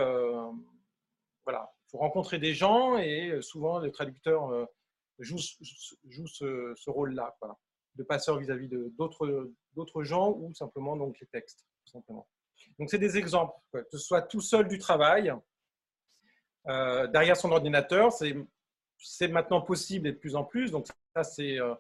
voilà, 1.51 1.73
il 1.87 1.91
faut 1.91 1.99
rencontrer 1.99 2.39
des 2.39 2.55
gens 2.55 2.97
et 2.97 3.41
souvent 3.43 3.81
les 3.81 3.91
traducteurs 3.91 4.69
jouent, 5.19 5.39
jouent 6.09 6.29
ce, 6.29 6.91
rôle-là, 6.91 7.37
de 7.97 8.05
passeur 8.05 8.39
vis-à-vis 8.39 8.69
d'autres 8.97 10.03
gens 10.05 10.31
ou 10.31 10.55
simplement 10.55 10.97
donc 10.97 11.19
les 11.21 11.27
textes, 11.27 11.67
simplement. 11.85 12.27
Donc 12.79 12.91
c'est 12.91 12.99
des 12.99 13.19
exemples, 13.19 13.55
que 13.73 13.83
ce 13.91 13.99
soit 13.99 14.23
tout 14.23 14.41
seul 14.41 14.69
du 14.69 14.79
travail, 14.79 15.33
euh, 16.69 17.07
derrière 17.09 17.37
son 17.37 17.51
ordinateur, 17.53 18.13
c'est 18.13 19.29
maintenant 19.29 19.61
possible 19.61 20.09
et 20.09 20.13
de 20.13 20.19
plus 20.19 20.37
en 20.37 20.45
plus. 20.45 20.71
Donc 20.71 20.87
ça 21.15 21.25
c'est 21.25 21.59
euh, 21.59 21.75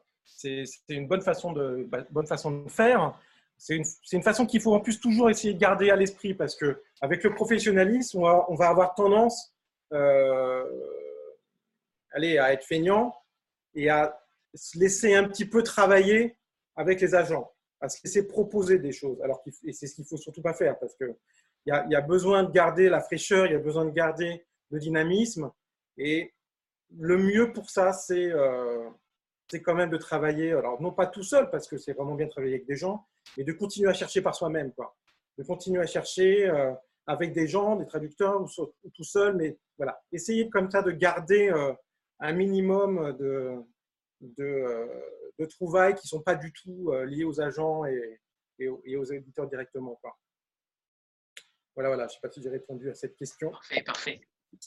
une 0.88 1.06
bonne 1.08 1.22
façon 1.22 1.52
de 1.52 1.86
bah, 1.88 2.04
bonne 2.10 2.26
façon 2.26 2.50
de 2.50 2.68
faire. 2.68 3.18
C'est 3.58 3.76
une, 3.76 3.84
une, 4.12 4.22
façon 4.22 4.46
qu'il 4.46 4.60
faut 4.62 4.74
en 4.74 4.80
plus 4.80 4.98
toujours 5.00 5.28
essayer 5.28 5.52
de 5.52 5.58
garder 5.58 5.90
à 5.90 5.96
l'esprit 5.96 6.32
parce 6.32 6.56
que 6.56 6.82
avec 7.02 7.22
le 7.22 7.34
professionnalisme, 7.34 8.18
on 8.18 8.54
va, 8.54 8.68
avoir 8.68 8.94
tendance 8.94 9.52
euh, 9.52 9.59
allez, 12.12 12.38
à 12.38 12.52
être 12.52 12.64
feignant 12.64 13.14
et 13.74 13.88
à 13.88 14.20
se 14.54 14.78
laisser 14.78 15.14
un 15.14 15.24
petit 15.24 15.44
peu 15.44 15.62
travailler 15.62 16.36
avec 16.76 17.00
les 17.00 17.14
agents, 17.14 17.52
à 17.80 17.88
se 17.88 18.00
laisser 18.04 18.26
proposer 18.26 18.78
des 18.78 18.92
choses. 18.92 19.20
Alors 19.22 19.42
et 19.64 19.72
c'est 19.72 19.86
ce 19.86 19.94
qu'il 19.94 20.04
faut 20.04 20.16
surtout 20.16 20.42
pas 20.42 20.54
faire 20.54 20.78
parce 20.78 20.94
que 20.96 21.16
il 21.66 21.70
y, 21.70 21.72
a, 21.72 21.86
y, 21.88 21.94
a, 21.94 22.00
besoin 22.00 22.42
de 22.42 22.50
garder 22.50 22.88
la 22.88 23.02
fraîcheur, 23.02 23.44
il 23.44 23.52
y 23.52 23.54
a 23.54 23.58
besoin 23.58 23.84
de 23.84 23.90
garder 23.90 24.46
le 24.70 24.78
dynamisme. 24.78 25.50
Et 25.98 26.32
le 26.96 27.18
mieux 27.18 27.52
pour 27.52 27.68
ça, 27.68 27.92
c'est 27.92 28.32
euh, 28.32 28.88
quand 29.58 29.74
même 29.74 29.90
de 29.90 29.96
travailler, 29.96 30.52
alors 30.52 30.80
non 30.80 30.92
pas 30.92 31.06
tout 31.06 31.22
seul, 31.22 31.50
parce 31.50 31.66
que 31.68 31.76
c'est 31.76 31.92
vraiment 31.92 32.14
bien 32.14 32.26
de 32.26 32.30
travailler 32.30 32.54
avec 32.54 32.66
des 32.66 32.76
gens, 32.76 33.06
mais 33.36 33.44
de 33.44 33.52
continuer 33.52 33.90
à 33.90 33.94
chercher 33.94 34.22
par 34.22 34.34
soi-même. 34.34 34.72
De 35.36 35.42
continuer 35.44 35.82
à 35.82 35.86
chercher 35.86 36.48
euh, 36.48 36.72
avec 37.10 37.32
des 37.32 37.48
gens, 37.48 37.74
des 37.74 37.86
traducteurs 37.86 38.40
ou, 38.40 38.90
tout 38.94 39.04
seul, 39.04 39.34
mais 39.34 39.58
voilà. 39.76 40.00
Essayer 40.12 40.48
comme 40.48 40.70
ça 40.70 40.80
de 40.80 40.92
garder 40.92 41.48
euh, 41.48 41.72
un 42.20 42.32
minimum 42.32 43.16
de, 43.18 43.56
de, 44.20 44.44
euh, 44.44 45.46
trouvailles 45.48 45.94
qui 45.94 46.06
ne 46.06 46.10
sont 46.10 46.22
pas 46.22 46.36
du 46.36 46.52
tout 46.52 46.92
euh, 46.92 47.04
liées 47.04 47.24
aux 47.24 47.40
agents 47.40 47.84
et, 47.84 48.20
et, 48.60 48.68
aux, 48.68 49.04
éditeurs 49.04 49.48
directement. 49.48 49.98
Voilà, 51.74 51.88
voilà, 51.88 52.06
je 52.06 52.12
ne 52.12 52.14
sais 52.14 52.20
pas 52.22 52.30
si 52.30 52.42
j'ai 52.42 52.50
répondu 52.50 52.88
à 52.88 52.94
cette 52.94 53.16
question. 53.16 53.50
Parfait, 53.50 53.82
parfait. 53.82 54.20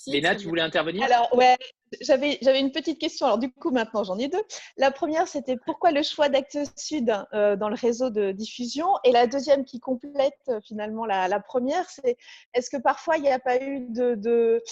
Léna, 0.07 0.35
tu 0.35 0.47
voulais 0.47 0.61
intervenir? 0.61 1.03
Alors, 1.03 1.35
ouais, 1.35 1.57
j'avais, 2.01 2.37
j'avais 2.41 2.59
une 2.59 2.71
petite 2.71 2.99
question. 2.99 3.25
Alors, 3.27 3.37
du 3.37 3.51
coup, 3.51 3.71
maintenant, 3.71 4.03
j'en 4.03 4.17
ai 4.17 4.27
deux. 4.27 4.43
La 4.77 4.91
première, 4.91 5.27
c'était 5.27 5.57
pourquoi 5.57 5.91
le 5.91 6.03
choix 6.03 6.29
d'Actes 6.29 6.57
Sud 6.77 7.13
euh, 7.33 7.55
dans 7.55 7.69
le 7.69 7.75
réseau 7.75 8.09
de 8.09 8.31
diffusion? 8.31 8.87
Et 9.03 9.11
la 9.11 9.27
deuxième, 9.27 9.65
qui 9.65 9.79
complète 9.79 10.51
finalement 10.65 11.05
la, 11.05 11.27
la 11.27 11.39
première, 11.39 11.89
c'est 11.89 12.17
est-ce 12.53 12.69
que 12.69 12.81
parfois, 12.81 13.17
il 13.17 13.23
n'y 13.23 13.31
a 13.31 13.39
pas 13.39 13.61
eu 13.61 13.87
de, 13.89 14.15
de, 14.15 14.63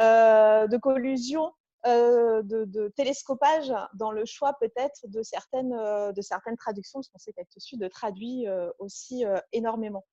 euh, 0.00 0.66
de 0.66 0.76
collusion 0.78 1.52
euh, 1.84 2.42
de, 2.44 2.92
télescopage 2.94 3.72
dans 3.94 4.12
le 4.12 4.24
choix 4.24 4.52
peut-être 4.60 5.00
de 5.08 5.20
certaines, 5.22 5.72
euh, 5.72 6.12
de 6.12 6.22
certaines 6.22 6.56
traductions, 6.56 7.00
parce 7.00 7.08
qu'on 7.08 7.18
sait 7.18 7.32
qu'Actes 7.32 7.58
Sud 7.58 7.88
traduit 7.90 8.46
euh, 8.46 8.70
aussi 8.78 9.24
énormément. 9.52 10.04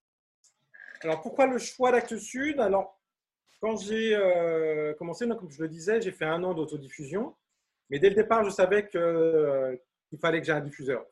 Alors 1.01 1.21
pourquoi 1.21 1.45
le 1.45 1.59
choix 1.59 1.91
d'Actes 1.91 2.17
Sud? 2.17 2.59
Alors 2.59 2.98
quand 3.59 3.77
j'ai 3.77 4.17
commencé, 4.97 5.27
comme 5.27 5.49
je 5.49 5.61
le 5.61 5.69
disais, 5.69 6.01
j'ai 6.01 6.11
fait 6.11 6.25
un 6.25 6.43
an 6.43 6.53
d'autodiffusion, 6.53 7.35
mais 7.89 7.99
dès 7.99 8.09
le 8.09 8.15
départ, 8.15 8.43
je 8.43 8.49
savais 8.49 8.87
qu'il 8.87 10.19
fallait 10.19 10.39
que 10.39 10.45
j'ai 10.45 10.53
un 10.53 10.61
diffuseur. 10.61 11.05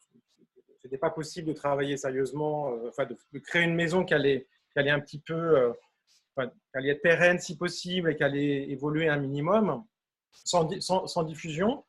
Ce 0.79 0.87
n'était 0.87 0.97
pas 0.97 1.09
possible 1.09 1.47
de 1.47 1.53
travailler 1.53 1.97
sérieusement, 1.97 2.71
enfin 2.87 3.05
de, 3.05 3.39
créer 3.39 3.63
une 3.63 3.75
maison 3.75 4.05
qui 4.05 4.13
allait, 4.13 4.47
qui 4.71 4.79
allait 4.79 4.91
un 4.91 4.99
petit 4.99 5.19
peu, 5.19 5.73
qui 6.37 6.43
allait 6.73 6.89
être 6.89 7.01
pérenne 7.01 7.39
si 7.39 7.57
possible 7.57 8.11
et 8.11 8.15
qui 8.15 8.23
allait 8.23 8.69
évoluer 8.69 9.09
un 9.09 9.17
minimum 9.17 9.83
sans, 10.43 11.23
diffusion. 11.23 11.83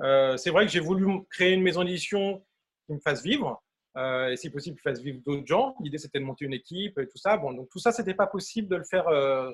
Euh, 0.00 0.36
c'est 0.36 0.50
vrai 0.50 0.66
que 0.66 0.72
j'ai 0.72 0.80
voulu 0.80 1.06
créer 1.30 1.52
une 1.52 1.62
maison 1.62 1.84
d'édition 1.84 2.44
qui 2.86 2.94
me 2.94 3.00
fasse 3.00 3.22
vivre, 3.22 3.62
euh, 3.96 4.30
et 4.30 4.36
si 4.36 4.50
possible, 4.50 4.76
qui 4.76 4.82
fasse 4.82 5.00
vivre 5.00 5.20
d'autres 5.24 5.46
gens. 5.46 5.74
L'idée, 5.80 5.98
c'était 5.98 6.18
de 6.18 6.24
monter 6.24 6.44
une 6.44 6.54
équipe 6.54 6.98
et 6.98 7.06
tout 7.06 7.18
ça. 7.18 7.36
Bon, 7.36 7.52
donc 7.52 7.68
tout 7.70 7.78
ça, 7.78 7.92
c'était 7.92 8.14
pas 8.14 8.26
possible 8.26 8.68
de 8.68 8.76
le 8.76 8.84
faire, 8.84 9.06
euh, 9.08 9.52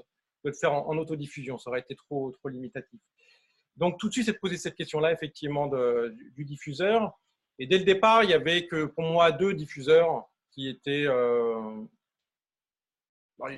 de 0.50 0.56
faire 0.56 0.72
en, 0.72 0.96
autodiffusion. 0.96 1.58
Ça 1.58 1.70
aurait 1.70 1.80
été 1.80 1.94
trop, 1.94 2.30
trop 2.32 2.48
limitatif. 2.48 3.00
Donc 3.76 3.98
tout 3.98 4.08
de 4.08 4.12
suite, 4.12 4.26
c'est 4.26 4.32
de 4.32 4.38
poser 4.38 4.56
cette 4.56 4.74
question-là, 4.74 5.12
effectivement, 5.12 5.68
du, 6.36 6.44
diffuseur. 6.44 7.18
Et 7.58 7.66
dès 7.66 7.78
le 7.78 7.84
départ, 7.84 8.24
il 8.24 8.30
y 8.30 8.34
avait 8.34 8.66
que 8.66 8.86
pour 8.86 9.04
moi 9.04 9.32
deux 9.32 9.54
diffuseurs 9.54 10.28
qui 10.50 10.68
étaient. 10.68 11.02
il, 11.02 11.08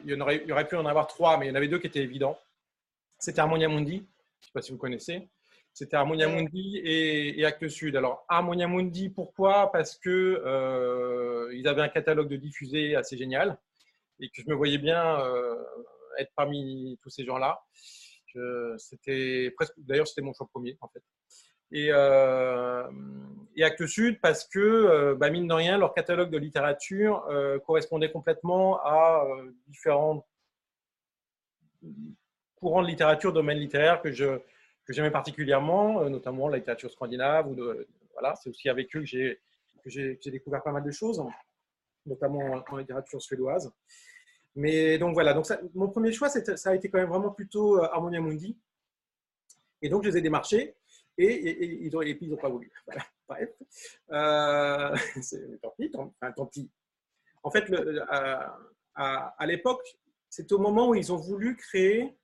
y 0.04 0.14
aurait, 0.20 0.36
il 0.42 0.48
y 0.48 0.52
aurait 0.52 0.68
pu 0.68 0.76
en 0.76 0.86
avoir 0.86 1.06
trois, 1.06 1.38
mais 1.38 1.46
il 1.46 1.48
y 1.48 1.52
en 1.52 1.56
avait 1.56 1.68
deux 1.68 1.78
qui 1.78 1.86
étaient 1.86 2.02
évidents. 2.02 2.38
C'était 3.18 3.40
Harmonia 3.40 3.68
Mundi, 3.68 3.96
je 3.96 4.00
ne 4.00 4.46
sais 4.46 4.52
pas 4.52 4.62
si 4.62 4.72
vous 4.72 4.78
connaissez. 4.78 5.28
C'était 5.72 5.96
Harmonia 5.96 6.28
Mundi 6.28 6.78
et, 6.78 7.38
et, 7.38 7.44
Actes 7.44 7.68
Sud. 7.68 7.96
Alors, 7.96 8.24
Harmonia 8.28 8.66
Mundi, 8.66 9.08
pourquoi? 9.08 9.70
Parce 9.70 9.96
que 9.96 10.42
euh, 10.44 11.54
ils 11.54 11.68
avaient 11.68 11.82
un 11.82 11.88
catalogue 11.88 12.28
de 12.28 12.36
diffusés 12.36 12.96
assez 12.96 13.16
génial 13.16 13.56
et 14.18 14.28
que 14.28 14.42
je 14.42 14.48
me 14.48 14.54
voyais 14.54 14.78
bien 14.78 15.20
euh, 15.20 15.54
être 16.18 16.32
parmi 16.36 16.98
tous 17.02 17.10
ces 17.10 17.24
gens-là. 17.24 17.60
C'était 18.78 19.52
presque, 19.56 19.74
d'ailleurs, 19.78 20.06
c'était 20.06 20.22
mon 20.22 20.32
choix 20.32 20.48
premier 20.48 20.76
en 20.80 20.88
fait. 20.88 21.02
Et, 21.72 21.88
euh, 21.90 22.88
Sud 23.86 24.20
parce 24.20 24.46
que, 24.46 25.14
bah, 25.14 25.30
mine 25.30 25.48
de 25.48 25.54
rien, 25.54 25.78
leur 25.78 25.94
catalogue 25.94 26.30
de 26.30 26.38
littérature 26.38 27.26
correspondait 27.66 28.10
complètement 28.10 28.78
à 28.82 29.24
différents 29.66 30.26
courant 32.60 32.82
de 32.82 32.88
littérature, 32.88 33.32
domaine 33.32 33.58
littéraire 33.58 34.00
que 34.02 34.12
je 34.12 34.38
que 34.84 34.92
j'aimais 34.92 35.10
particulièrement, 35.10 36.02
euh, 36.02 36.08
notamment 36.08 36.48
la 36.48 36.58
littérature 36.58 36.90
scandinave. 36.90 37.54
Voilà, 38.12 38.34
c'est 38.36 38.50
aussi 38.50 38.68
avec 38.68 38.94
eux 38.96 39.00
que 39.00 39.06
j'ai 39.06 39.40
que 39.82 39.88
j'ai 39.88 40.18
découvert 40.26 40.62
pas 40.62 40.72
mal 40.72 40.84
de 40.84 40.90
choses, 40.90 41.22
notamment 42.04 42.62
en, 42.70 42.76
littérature 42.76 43.20
suédoise. 43.22 43.72
Mais 44.60 44.98
donc 44.98 45.14
voilà, 45.14 45.32
donc 45.32 45.46
mon 45.74 45.88
premier 45.88 46.12
choix, 46.12 46.28
ça 46.28 46.70
a 46.70 46.74
été 46.74 46.90
quand 46.90 46.98
même 46.98 47.08
vraiment 47.08 47.30
plutôt 47.30 47.78
euh, 47.78 47.88
Harmonia 47.92 48.20
Mundi. 48.20 48.58
Et 49.80 49.88
donc 49.88 50.04
je 50.04 50.10
les 50.10 50.18
ai 50.18 50.20
démarchés 50.20 50.76
et, 51.16 51.86
ils 51.86 51.90
puis 51.90 52.26
ils 52.26 52.30
n'ont 52.30 52.36
pas 52.36 52.50
voulu. 52.50 52.70
Voilà. 52.86 53.02
Bref, 53.26 53.48
euh, 54.10 54.94
tant 55.62 55.70
pis, 55.78 55.90
tant, 55.90 56.14
enfin, 56.20 56.32
tant 56.32 56.46
pis. 56.46 56.70
En 57.42 57.50
fait, 57.50 57.72
à, 58.96 59.46
l'époque, 59.46 59.96
c'est 60.28 60.52
au 60.52 60.58
moment 60.58 60.90
où 60.90 60.94
ils 60.94 61.10
ont 61.10 61.16
voulu 61.16 61.56
créer 61.56 62.18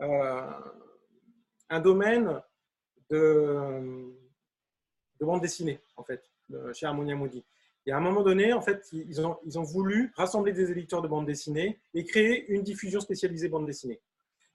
euh, 0.00 0.50
un 1.70 1.80
domaine 1.80 2.40
de, 3.08 4.14
de, 5.18 5.24
bande 5.24 5.40
dessinée, 5.40 5.80
en 5.96 6.04
fait, 6.04 6.22
chez 6.72 6.86
Harmonia 6.86 7.16
Moody. 7.16 7.44
Et 7.86 7.92
à 7.92 7.96
un 7.96 8.00
moment 8.00 8.22
donné, 8.22 8.52
en 8.52 8.60
fait, 8.60 8.86
ils 8.92 9.20
ont, 9.20 9.62
voulu 9.62 10.12
rassembler 10.16 10.52
des 10.52 10.70
éditeurs 10.70 11.02
de 11.02 11.08
bande 11.08 11.26
dessinée 11.26 11.80
et 11.94 12.04
créer 12.04 12.48
une 12.50 12.62
diffusion 12.62 13.00
spécialisée 13.00 13.48
bande 13.48 13.66
dessinée. 13.66 14.00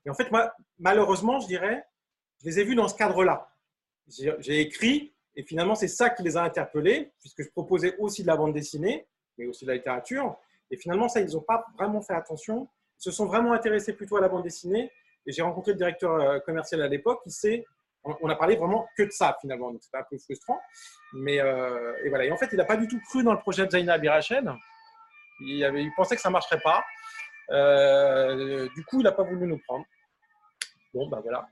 Et 0.06 0.10
en 0.10 0.14
fait, 0.14 0.32
moi, 0.32 0.54
malheureusement, 0.80 1.40
je 1.40 1.48
dirais, 1.48 1.84
je 2.40 2.46
les 2.46 2.60
ai 2.60 2.64
vus 2.64 2.76
dans 2.76 2.88
ce 2.88 2.96
cadre-là. 2.96 3.52
J'ai 4.08 4.62
écrit, 4.62 5.14
et 5.36 5.44
finalement, 5.44 5.74
c'est 5.74 5.88
ça 5.88 6.12
qui 6.12 6.22
les 6.22 6.38
a 6.38 6.44
interpellés, 6.44 7.12
puisque 7.20 7.44
je 7.44 7.50
proposais 7.50 7.96
aussi 7.98 8.22
de 8.22 8.28
la 8.28 8.38
bande 8.38 8.54
dessinée, 8.54 9.08
mais 9.38 9.48
aussi 9.48 9.66
de 9.66 9.72
la 9.72 9.78
littérature. 9.78 10.38
Et 10.70 10.78
finalement, 10.78 11.10
ça, 11.10 11.20
ils 11.20 11.34
n'ont 11.34 11.42
pas 11.42 11.66
vraiment 11.78 12.02
fait 12.02 12.14
attention. 12.14 12.70
Ils 13.00 13.04
se 13.04 13.12
sont 13.12 13.26
vraiment 13.26 13.54
intéressés 13.54 13.94
plutôt 13.94 14.18
à 14.18 14.22
la 14.22 14.30
bande 14.30 14.44
dessinée 14.44 14.92
et 15.26 15.32
j'ai 15.32 15.42
rencontré 15.42 15.72
le 15.72 15.78
directeur 15.78 16.14
euh, 16.14 16.40
commercial 16.40 16.82
à 16.82 16.88
l'époque 16.88 17.22
qui 17.24 17.32
sait, 17.32 17.66
on 18.06 18.30
a 18.30 18.36
parlé 18.36 18.56
vraiment 18.56 18.88
que 18.98 19.04
de 19.04 19.12
ça 19.12 19.38
finalement, 19.42 19.72
donc 19.72 19.84
c'était 19.84 19.98
un 19.98 20.06
peu 20.10 20.18
frustrant. 20.18 20.60
Mais 21.14 21.40
euh, 21.40 21.94
et 22.04 22.10
voilà. 22.10 22.26
Et 22.26 22.32
en 22.32 22.38
fait, 22.38 22.50
il 22.52 22.58
n'a 22.58 22.66
pas 22.66 22.78
du 22.78 22.88
tout 22.88 23.00
cru 23.02 23.24
dans 23.24 23.34
le 23.34 23.40
projet 23.40 23.66
de 23.66 23.72
Zaina 23.72 23.98
Birachen. 23.98 24.56
Il, 25.42 25.64
avait, 25.64 25.84
il 25.84 25.92
pensait 25.96 26.16
que 26.16 26.22
ça 26.22 26.30
ne 26.30 26.34
marcherait 26.34 26.62
pas. 26.62 26.84
Euh, 27.52 28.68
du 28.76 28.84
coup, 28.86 29.00
il 29.02 29.04
n'a 29.04 29.12
pas 29.12 29.24
voulu 29.24 29.48
nous 29.48 29.60
prendre. 29.68 29.86
Bon, 30.94 31.08
ben 31.10 31.20
voilà. 31.20 31.48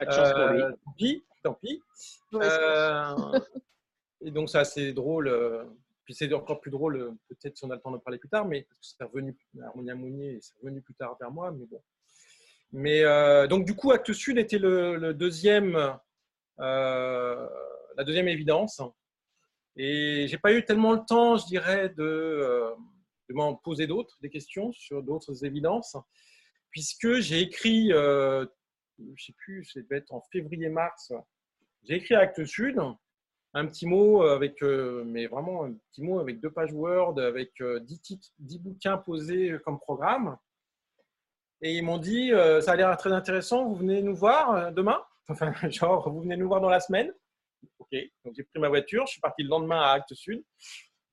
Euh, 0.00 0.70
tant 0.70 0.92
pis, 0.96 1.24
tant 1.42 1.54
pis. 1.54 1.82
et 4.22 4.30
donc, 4.30 4.48
c'est 4.48 4.58
assez 4.58 4.92
drôle. 4.92 5.66
Puis 6.04 6.14
c'est 6.14 6.32
encore 6.32 6.60
plus 6.60 6.70
drôle, 6.70 7.16
peut-être 7.28 7.58
si 7.58 7.64
on 7.64 7.70
a 7.70 7.74
le 7.74 7.80
temps 7.80 7.90
de 7.90 7.98
parler 7.98 8.18
plus 8.18 8.28
tard, 8.28 8.46
mais 8.46 8.62
parce 8.62 8.78
que 8.78 8.96
c'est 8.96 9.04
revenu, 9.04 9.36
Harmonia 9.60 9.96
Mounier, 9.96 10.38
c'est 10.40 10.54
revenu 10.62 10.80
plus 10.80 10.94
tard 10.94 11.16
vers 11.20 11.32
moi, 11.32 11.50
mais 11.50 11.66
bon. 11.66 11.82
Mais 12.78 13.04
euh, 13.04 13.46
donc, 13.46 13.64
du 13.64 13.74
coup, 13.74 13.90
Actes 13.90 14.12
Sud 14.12 14.36
était 14.36 14.58
deuxième, 14.58 15.76
euh, 16.60 17.48
la 17.96 18.04
deuxième 18.04 18.28
évidence. 18.28 18.82
Et 19.76 20.26
j'ai 20.28 20.36
pas 20.36 20.52
eu 20.52 20.62
tellement 20.62 20.92
le 20.92 21.00
temps, 21.08 21.38
je 21.38 21.46
dirais, 21.46 21.88
de, 21.88 22.02
euh, 22.04 22.70
de 23.30 23.34
m'en 23.34 23.54
poser 23.54 23.86
d'autres, 23.86 24.18
des 24.20 24.28
questions 24.28 24.72
sur 24.72 25.02
d'autres 25.02 25.42
évidences, 25.46 25.96
puisque 26.70 27.14
j'ai 27.20 27.40
écrit, 27.40 27.88
je 27.92 28.46
sais 29.16 29.32
plus, 29.38 29.64
ça 29.64 29.80
devait 29.80 29.96
être 29.96 30.12
en 30.12 30.20
février-mars, 30.30 31.14
j'ai 31.84 31.94
écrit 31.94 32.14
Actes 32.14 32.44
Sud, 32.44 32.78
un 33.54 33.66
petit 33.66 33.86
mot 33.86 34.20
avec, 34.22 34.60
mais 34.60 35.26
vraiment 35.28 35.64
un 35.64 35.72
petit 35.72 36.02
mot 36.02 36.18
avec 36.18 36.40
deux 36.40 36.50
pages 36.50 36.74
Word, 36.74 37.18
avec 37.20 37.52
dix, 37.80 38.02
dix 38.38 38.58
bouquins 38.58 38.98
posés 38.98 39.56
comme 39.64 39.78
programme. 39.78 40.36
Et 41.62 41.74
ils 41.74 41.82
m'ont 41.82 41.98
dit 41.98 42.32
euh, 42.32 42.60
ça 42.60 42.72
a 42.72 42.76
l'air 42.76 42.96
très 42.96 43.12
intéressant, 43.12 43.64
vous 43.64 43.76
venez 43.76 44.02
nous 44.02 44.14
voir 44.14 44.54
euh, 44.54 44.70
demain? 44.70 45.02
Enfin, 45.28 45.52
genre, 45.70 46.08
vous 46.08 46.20
venez 46.20 46.36
nous 46.36 46.46
voir 46.46 46.60
dans 46.60 46.68
la 46.68 46.78
semaine 46.78 47.12
Ok, 47.80 47.98
donc 48.24 48.34
j'ai 48.36 48.44
pris 48.44 48.60
ma 48.60 48.68
voiture, 48.68 49.04
je 49.06 49.12
suis 49.12 49.20
parti 49.20 49.42
le 49.42 49.48
lendemain 49.48 49.80
à 49.80 49.92
Actes 49.92 50.14
Sud. 50.14 50.44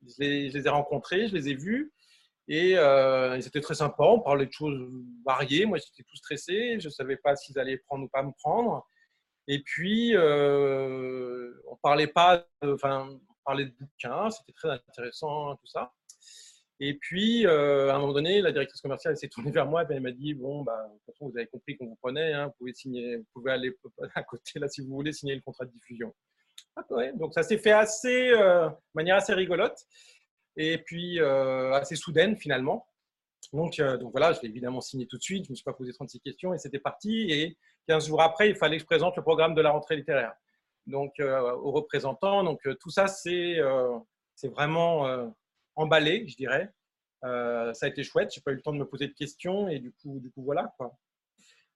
Je 0.06 0.22
les, 0.22 0.66
ai 0.66 0.68
rencontrés, 0.68 1.28
je 1.28 1.34
les 1.34 1.48
ai 1.48 1.54
vus. 1.54 1.92
Et 2.46 2.76
euh, 2.76 3.36
ils 3.36 3.46
étaient 3.46 3.60
très 3.60 3.74
sympas, 3.74 4.04
on 4.04 4.20
parlait 4.20 4.46
de 4.46 4.52
choses 4.52 4.78
variées. 5.24 5.64
Moi, 5.66 5.78
j'étais 5.78 6.02
tout 6.08 6.16
stressé, 6.16 6.78
je 6.78 6.88
ne 6.88 6.92
savais 6.92 7.16
pas 7.16 7.36
s'ils 7.36 7.58
allaient 7.58 7.78
prendre 7.78 8.04
ou 8.04 8.08
pas 8.08 8.22
me 8.22 8.32
prendre. 8.32 8.86
Et 9.48 9.62
puis, 9.62 10.14
euh, 10.14 11.52
on 11.68 11.76
parlait 11.76 12.06
pas, 12.06 12.46
enfin, 12.62 13.08
on 13.10 13.34
parlait 13.44 13.66
de 13.66 13.74
bouquins, 13.78 14.30
c'était 14.30 14.52
très 14.52 14.70
intéressant, 14.70 15.56
tout 15.56 15.66
ça. 15.66 15.92
Et 16.80 16.94
puis, 16.94 17.46
euh, 17.46 17.90
à 17.90 17.94
un 17.94 17.98
moment 18.00 18.12
donné, 18.12 18.40
la 18.40 18.50
directrice 18.50 18.80
commerciale 18.80 19.16
s'est 19.16 19.28
tournée 19.28 19.52
vers 19.52 19.66
moi 19.66 19.84
et 19.84 19.86
elle 19.90 20.00
m'a 20.00 20.10
dit 20.10 20.34
Bon, 20.34 20.62
bah, 20.62 20.88
de 20.88 20.94
toute 20.94 21.06
façon, 21.06 21.28
vous 21.28 21.36
avez 21.36 21.46
compris 21.46 21.76
qu'on 21.76 21.86
vous 21.86 21.96
prenait, 21.96 22.32
hein, 22.32 22.46
vous, 22.46 22.52
pouvez 22.58 22.74
signer, 22.74 23.16
vous 23.16 23.26
pouvez 23.32 23.52
aller 23.52 23.72
à 24.14 24.22
côté 24.22 24.58
là 24.58 24.68
si 24.68 24.80
vous 24.80 24.94
voulez 24.94 25.12
signer 25.12 25.34
le 25.34 25.40
contrat 25.40 25.66
de 25.66 25.70
diffusion. 25.70 26.12
Ah, 26.76 26.84
ouais. 26.90 27.12
Donc, 27.14 27.32
ça 27.34 27.42
s'est 27.42 27.58
fait 27.58 27.72
assez, 27.72 28.30
euh, 28.30 28.68
de 28.68 28.74
manière 28.94 29.16
assez 29.16 29.34
rigolote 29.34 29.78
et 30.56 30.78
puis 30.78 31.20
euh, 31.20 31.72
assez 31.72 31.96
soudaine 31.96 32.36
finalement. 32.36 32.86
Donc, 33.52 33.76
donc 33.76 34.10
voilà, 34.10 34.32
je 34.32 34.40
l'ai 34.40 34.48
évidemment 34.48 34.80
signé 34.80 35.06
tout 35.06 35.18
de 35.18 35.22
suite, 35.22 35.44
je 35.44 35.50
ne 35.50 35.52
me 35.52 35.56
suis 35.56 35.64
pas 35.64 35.74
posé 35.74 35.92
36 35.92 36.20
questions 36.20 36.54
et 36.54 36.58
c'était 36.58 36.80
parti. 36.80 37.30
Et 37.30 37.56
15 37.86 38.08
jours 38.08 38.22
après, 38.22 38.48
il 38.48 38.56
fallait 38.56 38.78
que 38.78 38.82
je 38.82 38.86
présente 38.86 39.16
le 39.16 39.22
programme 39.22 39.54
de 39.54 39.60
la 39.60 39.70
rentrée 39.70 39.96
littéraire. 39.96 40.32
Donc, 40.86 41.12
aux 41.20 41.70
représentants, 41.70 42.42
donc 42.42 42.60
tout 42.80 42.90
ça, 42.90 43.06
c'est 43.06 43.58
c'est 44.34 44.48
vraiment 44.48 45.32
emballé, 45.76 46.26
je 46.28 46.36
dirais. 46.36 46.72
ça 47.22 47.72
a 47.82 47.86
été 47.86 48.02
chouette, 48.02 48.32
je 48.32 48.40
n'ai 48.40 48.42
pas 48.42 48.52
eu 48.52 48.56
le 48.56 48.62
temps 48.62 48.72
de 48.72 48.78
me 48.78 48.86
poser 48.86 49.08
de 49.08 49.14
questions 49.14 49.68
et 49.68 49.78
du 49.78 49.92
coup, 49.92 50.20
du 50.20 50.30
coup 50.30 50.42
voilà. 50.42 50.72
Quoi. 50.76 50.96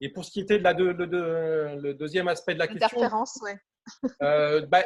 Et 0.01 0.09
pour 0.09 0.25
ce 0.25 0.31
qui 0.31 0.41
était 0.41 0.59
de 0.59 0.65
la 0.65 0.75
de, 0.75 0.85
le 0.85 1.95
deuxième 1.95 2.29
aspect 2.29 2.55
de 2.55 2.59
la 2.61 2.69
question. 2.69 2.99
Ouais. 3.43 3.59
bah, 4.67 4.85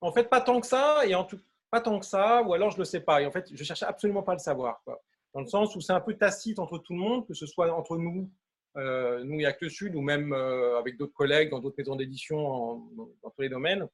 en 0.00 0.12
fait, 0.12 0.24
pas 0.24 0.40
tant 0.40 0.60
que 0.60 0.66
ça. 0.66 1.04
Et 1.06 1.14
en 1.14 1.24
tout, 1.24 1.38
pas 1.70 1.80
tant 1.80 1.98
que 1.98 2.06
ça, 2.06 2.42
ou 2.42 2.54
alors 2.54 2.70
je 2.70 2.76
ne 2.76 2.80
le 2.80 2.84
sais 2.84 3.00
pas. 3.00 3.20
Et 3.22 3.26
en 3.26 3.30
fait, 3.30 3.48
je 3.52 3.64
cherchais 3.64 3.86
absolument 3.86 4.22
pas 4.22 4.32
à 4.32 4.36
le 4.36 4.40
savoir. 4.40 4.80
Quoi. 4.84 5.00
Dans 5.34 5.40
le 5.40 5.46
sens 5.46 5.74
où 5.76 5.80
c'est 5.80 5.92
un 5.92 6.00
peu 6.00 6.14
tacite 6.14 6.58
entre 6.58 6.78
tout 6.78 6.94
le 6.94 7.00
monde, 7.00 7.26
que 7.26 7.34
ce 7.34 7.46
soit 7.46 7.72
entre 7.72 7.96
nous, 7.96 8.30
euh, 8.76 9.22
nous 9.24 9.40
et 9.40 9.46
Actes 9.46 9.68
Sud, 9.68 9.94
ou 9.94 10.00
même 10.00 10.32
euh, 10.32 10.78
avec 10.78 10.96
d'autres 10.96 11.14
collègues 11.14 11.50
dans 11.50 11.58
d'autres 11.58 11.76
maisons 11.78 11.96
d'édition 11.96 12.90
dans 13.22 13.30
tous 13.30 13.42
les 13.42 13.48
domaines. 13.48 13.86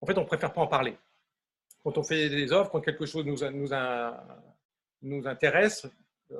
En 0.00 0.06
fait, 0.06 0.18
on 0.18 0.24
préfère 0.24 0.52
pas 0.52 0.62
en 0.62 0.66
parler. 0.66 0.96
Quand 1.84 1.98
on 1.98 2.02
fait 2.02 2.28
des 2.28 2.52
offres, 2.52 2.70
quand 2.70 2.80
quelque 2.80 3.06
chose 3.06 3.24
nous, 3.26 3.38
nous, 3.50 3.68
nous 5.02 5.26
intéresse, 5.26 5.86
euh, 6.30 6.36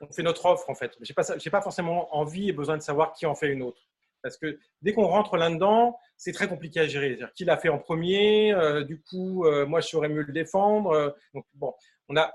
on 0.00 0.12
fait 0.12 0.22
notre 0.22 0.44
offre 0.46 0.68
en 0.70 0.74
fait. 0.74 0.92
Je 1.00 1.10
n'ai 1.10 1.14
pas, 1.14 1.58
pas 1.58 1.62
forcément 1.62 2.14
envie 2.16 2.48
et 2.48 2.52
besoin 2.52 2.76
de 2.76 2.82
savoir 2.82 3.12
qui 3.12 3.26
en 3.26 3.34
fait 3.34 3.48
une 3.48 3.62
autre. 3.62 3.82
Parce 4.22 4.38
que 4.38 4.58
dès 4.82 4.92
qu'on 4.92 5.06
rentre 5.06 5.36
là-dedans, 5.36 5.98
c'est 6.16 6.32
très 6.32 6.48
compliqué 6.48 6.80
à 6.80 6.86
gérer. 6.86 7.18
Qui 7.34 7.44
l'a 7.44 7.56
fait 7.56 7.68
en 7.68 7.78
premier 7.78 8.52
euh, 8.52 8.82
Du 8.82 9.00
coup, 9.00 9.44
euh, 9.44 9.66
moi, 9.66 9.80
je 9.80 9.88
saurais 9.88 10.08
mieux 10.08 10.22
le 10.22 10.32
défendre. 10.32 11.14
Donc, 11.34 11.44
bon, 11.54 11.74
on 12.08 12.16
a 12.16 12.32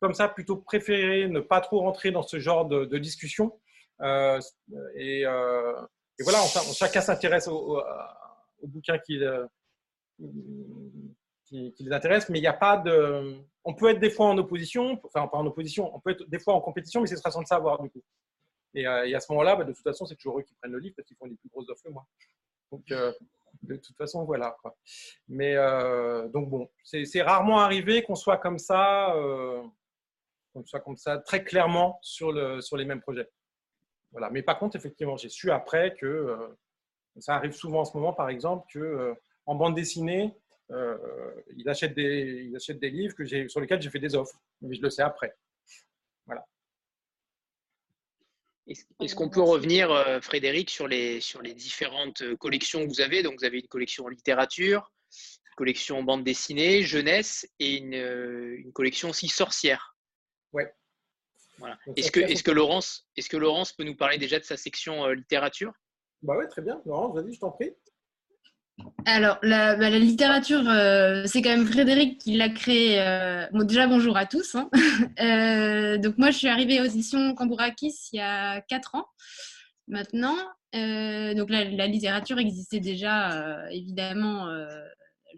comme 0.00 0.14
ça 0.14 0.28
plutôt 0.28 0.56
préféré 0.56 1.28
ne 1.28 1.40
pas 1.40 1.60
trop 1.60 1.80
rentrer 1.80 2.10
dans 2.10 2.22
ce 2.22 2.38
genre 2.38 2.66
de, 2.66 2.98
discussion. 2.98 3.58
Et, 4.96 5.24
voilà, 5.24 6.38
chacun 6.72 7.00
s'intéresse 7.00 7.48
au, 7.48 7.82
bouquin 8.62 8.98
qui, 11.54 11.84
les 11.84 11.92
intéresse, 11.92 12.28
mais 12.28 12.38
il 12.38 12.42
n'y 12.42 12.48
a 12.48 12.52
pas 12.52 12.76
de. 12.76 13.36
On 13.64 13.74
peut 13.74 13.90
être 13.90 14.00
des 14.00 14.10
fois 14.10 14.26
en 14.26 14.38
opposition, 14.38 15.00
enfin 15.04 15.26
pas 15.28 15.38
en 15.38 15.46
opposition, 15.46 15.94
on 15.94 16.00
peut 16.00 16.10
être 16.10 16.28
des 16.28 16.38
fois 16.38 16.54
en 16.54 16.60
compétition, 16.60 17.00
mais 17.00 17.06
c'est 17.06 17.16
sans 17.16 17.40
le 17.40 17.46
savoir 17.46 17.80
du 17.82 17.90
coup. 17.90 18.02
Et, 18.74 18.86
à 18.86 19.20
ce 19.20 19.30
moment-là, 19.32 19.54
bah, 19.54 19.64
de 19.64 19.72
toute 19.72 19.84
façon, 19.84 20.04
c'est 20.04 20.16
toujours 20.16 20.40
eux 20.40 20.42
qui 20.42 20.54
prennent 20.54 20.72
le 20.72 20.80
livre 20.80 20.96
parce 20.96 21.06
qu'ils 21.06 21.16
font 21.16 21.28
des 21.28 21.36
plus 21.36 21.48
grosses 21.48 21.68
offres 21.68 21.84
que 21.84 21.90
moi. 21.90 22.04
Donc, 22.72 22.82
euh, 22.90 23.12
de 23.62 23.76
toute 23.76 23.96
façon, 23.96 24.24
voilà. 24.24 24.56
Mais 25.28 25.54
euh, 25.54 26.28
donc, 26.28 26.50
bon, 26.50 26.68
c'est 26.82 27.22
rarement 27.22 27.60
arrivé 27.60 28.02
qu'on 28.02 28.16
soit 28.16 28.38
comme 28.38 28.58
ça, 28.58 29.14
euh, 29.14 29.62
qu'on 30.52 30.64
soit 30.66 30.80
comme 30.80 30.96
ça 30.96 31.18
très 31.18 31.44
clairement 31.44 32.00
sur, 32.02 32.34
sur 32.62 32.76
les 32.76 32.84
mêmes 32.84 33.00
projets. 33.00 33.30
Voilà. 34.10 34.28
Mais 34.30 34.42
par 34.42 34.58
contre, 34.58 34.74
effectivement, 34.74 35.16
j'ai 35.16 35.28
su 35.28 35.52
après 35.52 35.94
que 35.94 36.36
ça 37.18 37.36
arrive 37.36 37.52
souvent 37.52 37.82
en 37.82 37.84
ce 37.84 37.96
moment, 37.96 38.12
par 38.12 38.28
exemple, 38.28 38.66
que 38.72 39.14
en 39.46 39.54
bande 39.54 39.76
dessinée, 39.76 40.34
il, 40.70 41.68
achète 41.68 41.94
des, 41.94 42.46
il 42.48 42.56
achète 42.56 42.78
des 42.78 42.90
livres 42.90 43.14
que 43.14 43.24
sur 43.48 43.60
lesquels 43.60 43.82
j'ai 43.82 43.90
fait 43.90 43.98
des 43.98 44.14
offres. 44.14 44.40
Mais 44.60 44.74
je 44.74 44.82
le 44.82 44.90
sais 44.90 45.02
après. 45.02 45.34
Voilà. 46.26 46.44
Est-ce 48.66 49.14
qu'on 49.14 49.28
peut 49.28 49.42
revenir, 49.42 49.90
euh, 49.90 50.20
Frédéric, 50.20 50.70
sur 50.70 50.88
les, 50.88 51.20
sur 51.20 51.42
les 51.42 51.52
différentes 51.52 52.22
euh, 52.22 52.36
collections 52.36 52.82
que 52.82 52.88
vous 52.88 53.02
avez? 53.02 53.22
Donc, 53.22 53.38
vous 53.38 53.44
avez 53.44 53.58
une 53.58 53.68
collection 53.68 54.08
littérature, 54.08 54.90
une 55.12 55.56
collection 55.56 56.02
bande 56.02 56.24
dessinée, 56.24 56.82
jeunesse 56.82 57.46
et 57.58 57.76
une, 57.76 57.94
euh, 57.94 58.56
une 58.58 58.72
collection 58.72 59.10
aussi 59.10 59.28
sorcière. 59.28 59.96
Ouais. 60.52 60.72
Voilà. 61.58 61.78
Est-ce 61.96 62.10
que, 62.10 62.20
est 62.20 62.42
que, 62.42 62.50
Laurence, 62.50 63.06
est 63.16 63.28
que 63.28 63.36
Laurence 63.36 63.72
peut 63.74 63.84
nous 63.84 63.96
parler 63.96 64.16
déjà 64.18 64.38
de 64.38 64.44
sa 64.44 64.56
section 64.56 65.06
littérature? 65.08 65.72
Bah 66.22 66.34
oui, 66.38 66.48
très 66.48 66.62
bien. 66.62 66.80
Laurence, 66.86 67.14
vas-y, 67.14 67.34
je 67.34 67.40
t'en 67.40 67.50
prie. 67.50 67.70
Alors, 69.06 69.38
la, 69.42 69.76
bah, 69.76 69.90
littérature, 69.90 70.66
euh, 70.66 71.24
c'est 71.26 71.42
quand 71.42 71.50
même 71.50 71.66
Frédéric 71.66 72.18
qui 72.18 72.36
l'a 72.36 72.48
créée. 72.48 73.00
Euh, 73.00 73.46
déjà, 73.64 73.86
bonjour 73.86 74.16
à 74.16 74.26
tous. 74.26 74.54
Hein. 74.54 74.70
Euh, 75.20 75.98
donc, 75.98 76.18
moi, 76.18 76.30
je 76.30 76.38
suis 76.38 76.48
arrivée 76.48 76.80
aux 76.80 76.84
éditions 76.84 77.34
Cambourakis 77.34 77.94
il 78.12 78.16
y 78.16 78.20
a 78.20 78.60
4 78.62 78.94
ans 78.94 79.06
maintenant. 79.86 80.36
donc, 80.72 81.50
la, 81.50 81.86
littérature 81.86 82.38
existait 82.38 82.80
déjà, 82.80 83.68
évidemment, 83.70 84.48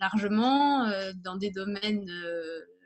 largement 0.00 0.90
dans 1.16 1.36
des 1.36 1.50
domaines 1.50 2.10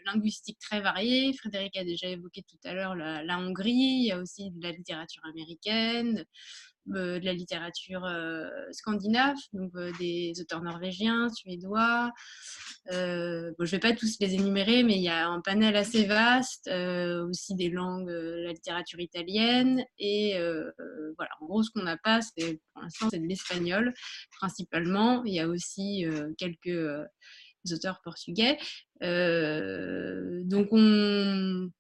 linguistiques 0.07 0.59
très 0.59 0.81
variés. 0.81 1.33
Frédéric 1.35 1.77
a 1.77 1.85
déjà 1.85 2.09
évoqué 2.09 2.43
tout 2.43 2.59
à 2.65 2.75
l'heure 2.75 2.95
la, 2.95 3.23
la, 3.23 3.39
Hongrie. 3.39 3.73
Il 3.73 4.07
y 4.07 4.13
a 4.13 4.19
aussi 4.19 4.51
de 4.51 4.63
la 4.63 4.73
littérature 4.73 5.23
américaine, 5.27 6.25
de 6.91 7.25
la 7.25 7.33
littérature 7.33 8.05
euh, 8.05 8.49
scandinave, 8.73 9.37
donc 9.53 9.71
euh, 9.77 9.93
des 9.99 10.33
auteurs 10.41 10.63
norvégiens, 10.63 11.29
suédois. 11.31 12.11
bon, 12.87 12.95
je 12.95 13.63
ne 13.63 13.67
vais 13.67 13.79
pas 13.79 13.93
tous 13.93 14.17
les 14.21 14.35
énumérer, 14.35 14.83
mais 14.83 14.97
il 14.97 15.03
y 15.03 15.09
a 15.09 15.29
un 15.29 15.41
panel 15.41 15.77
assez 15.77 16.05
vaste, 16.05 16.69
aussi 16.69 17.55
des 17.55 17.71
langues, 17.71 18.11
la 18.11 18.53
littérature 18.53 19.01
italienne. 19.01 19.85
Et 19.99 20.35
voilà, 21.17 21.31
en 21.41 21.47
gros, 21.47 21.63
ce 21.63 21.71
qu'on 21.71 21.83
n'a 21.83 21.97
pas, 21.97 22.21
c'est 22.23 22.61
pour 22.73 22.83
l'instant, 22.83 23.09
c'est 23.11 23.21
de 23.21 23.27
l'espagnol 23.27 23.93
principalement. 24.39 25.25
Il 25.25 25.35
y 25.35 25.41
a 25.41 25.49
aussi 25.49 26.05
quelques 26.39 27.07
auteurs 27.73 28.01
portugais. 28.03 28.59
donc, 29.01 30.69
on 30.73 31.71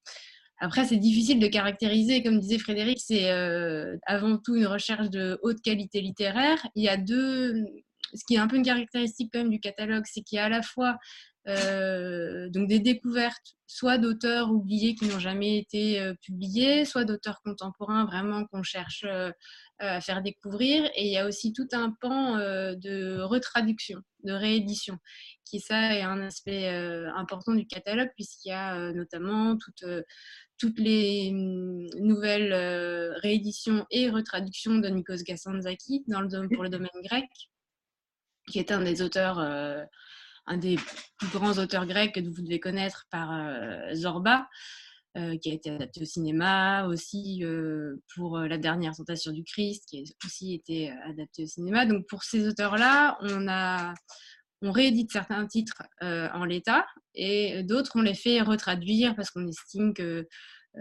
après, 0.61 0.85
c'est 0.85 0.99
difficile 0.99 1.38
de 1.40 1.46
caractériser, 1.46 2.23
comme 2.23 2.38
disait 2.38 2.59
Frédéric, 2.59 3.01
c'est 3.01 3.31
euh, 3.31 3.96
avant 4.07 4.37
tout 4.37 4.57
une 4.57 4.66
recherche 4.66 5.09
de 5.09 5.38
haute 5.42 5.62
qualité 5.62 6.03
littéraire. 6.03 6.59
Il 6.75 6.85
y 6.85 6.88
a 6.88 6.99
deux, 6.99 7.64
ce 8.12 8.23
qui 8.27 8.35
est 8.35 8.38
un 8.38 8.46
peu 8.46 8.57
une 8.57 8.64
caractéristique 8.64 9.31
quand 9.33 9.40
même 9.40 9.51
du 9.51 9.59
catalogue, 9.59 10.05
c'est 10.07 10.20
qu'il 10.20 10.37
y 10.37 10.38
a 10.38 10.44
à 10.44 10.49
la 10.51 10.61
fois 10.61 10.99
euh, 11.48 12.48
donc 12.50 12.68
des 12.68 12.81
découvertes, 12.81 13.57
soit 13.66 13.98
d'auteurs 13.98 14.50
oubliés 14.50 14.94
qui 14.94 15.07
n'ont 15.07 15.18
jamais 15.18 15.59
été 15.59 16.00
euh, 16.00 16.14
publiés, 16.22 16.85
soit 16.85 17.05
d'auteurs 17.05 17.40
contemporains 17.42 18.05
vraiment 18.05 18.44
qu'on 18.46 18.62
cherche 18.62 19.05
à 19.79 20.00
faire 20.00 20.22
découvrir. 20.22 20.85
Et 20.94 21.07
il 21.07 21.12
y 21.12 21.16
a 21.16 21.26
aussi 21.26 21.53
tout 21.53 21.68
un 21.72 21.90
pan 22.00 22.37
de 22.37 23.20
retraduction, 23.22 24.00
de 24.24 24.33
réédition, 24.33 24.98
qui 25.46 25.59
ça 25.61 25.94
est 25.94 26.03
un 26.03 26.20
aspect 26.20 26.68
important 27.16 27.55
du 27.55 27.66
catalogue 27.66 28.11
puisqu'il 28.14 28.50
y 28.50 28.53
a 28.53 28.92
notamment 28.92 29.57
toute 29.57 29.85
toutes 30.61 30.79
les 30.79 31.31
hum, 31.33 31.87
nouvelles 31.98 32.53
euh, 32.53 33.14
rééditions 33.18 33.87
et 33.90 34.11
retraductions 34.11 34.79
de 34.79 34.88
Nikos 34.88 35.24
Gassanzaki 35.26 36.05
dans 36.07 36.20
pour 36.53 36.62
le 36.62 36.68
domaine 36.68 36.90
grec, 37.03 37.31
qui 38.46 38.59
est 38.59 38.70
un 38.70 38.83
des 38.83 39.00
auteurs, 39.00 39.38
euh, 39.38 39.83
un 40.50 40.58
des 40.58 40.78
plus 41.18 41.28
grands 41.28 41.58
auteurs 41.58 41.86
grecs 41.86 42.14
que 42.14 42.20
vous 42.20 42.42
devez 42.42 42.60
connaître 42.60 43.06
par 43.10 43.32
euh, 43.32 43.94
Zorba. 43.94 44.48
qui 45.14 45.50
a 45.50 45.54
été 45.54 45.70
adapté 45.70 46.02
au 46.02 46.04
cinéma, 46.04 46.86
aussi 46.86 47.42
pour 48.14 48.38
La 48.38 48.58
dernière 48.58 48.94
tentation 48.94 49.32
du 49.32 49.42
Christ, 49.42 49.84
qui 49.88 49.98
a 49.98 50.02
aussi 50.24 50.54
été 50.54 50.90
adapté 51.04 51.42
au 51.42 51.46
cinéma. 51.46 51.84
Donc 51.84 52.06
pour 52.06 52.22
ces 52.22 52.46
auteurs-là, 52.46 53.18
on 54.62 54.72
réédite 54.72 55.12
certains 55.12 55.46
titres 55.46 55.82
euh, 56.02 56.28
en 56.32 56.44
l'état 56.44 56.86
et 57.14 57.62
d'autres, 57.62 57.92
on 57.94 58.02
les 58.02 58.14
fait 58.14 58.40
retraduire 58.40 59.16
parce 59.16 59.30
qu'on 59.30 59.46
estime 59.46 59.94
que 59.94 60.28
euh, 60.76 60.80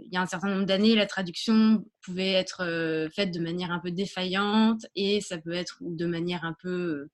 il 0.00 0.12
y 0.12 0.16
a 0.16 0.22
un 0.22 0.26
certain 0.26 0.48
nombre 0.48 0.64
d'années, 0.64 0.94
la 0.94 1.06
traduction 1.06 1.84
pouvait 2.02 2.32
être 2.32 2.62
euh, 2.62 3.08
faite 3.10 3.32
de 3.32 3.40
manière 3.40 3.70
un 3.70 3.80
peu 3.80 3.90
défaillante 3.90 4.86
et 4.94 5.20
ça 5.20 5.38
peut 5.38 5.52
être 5.52 5.78
de 5.80 6.06
manière 6.06 6.44
un 6.44 6.54
peu 6.62 7.08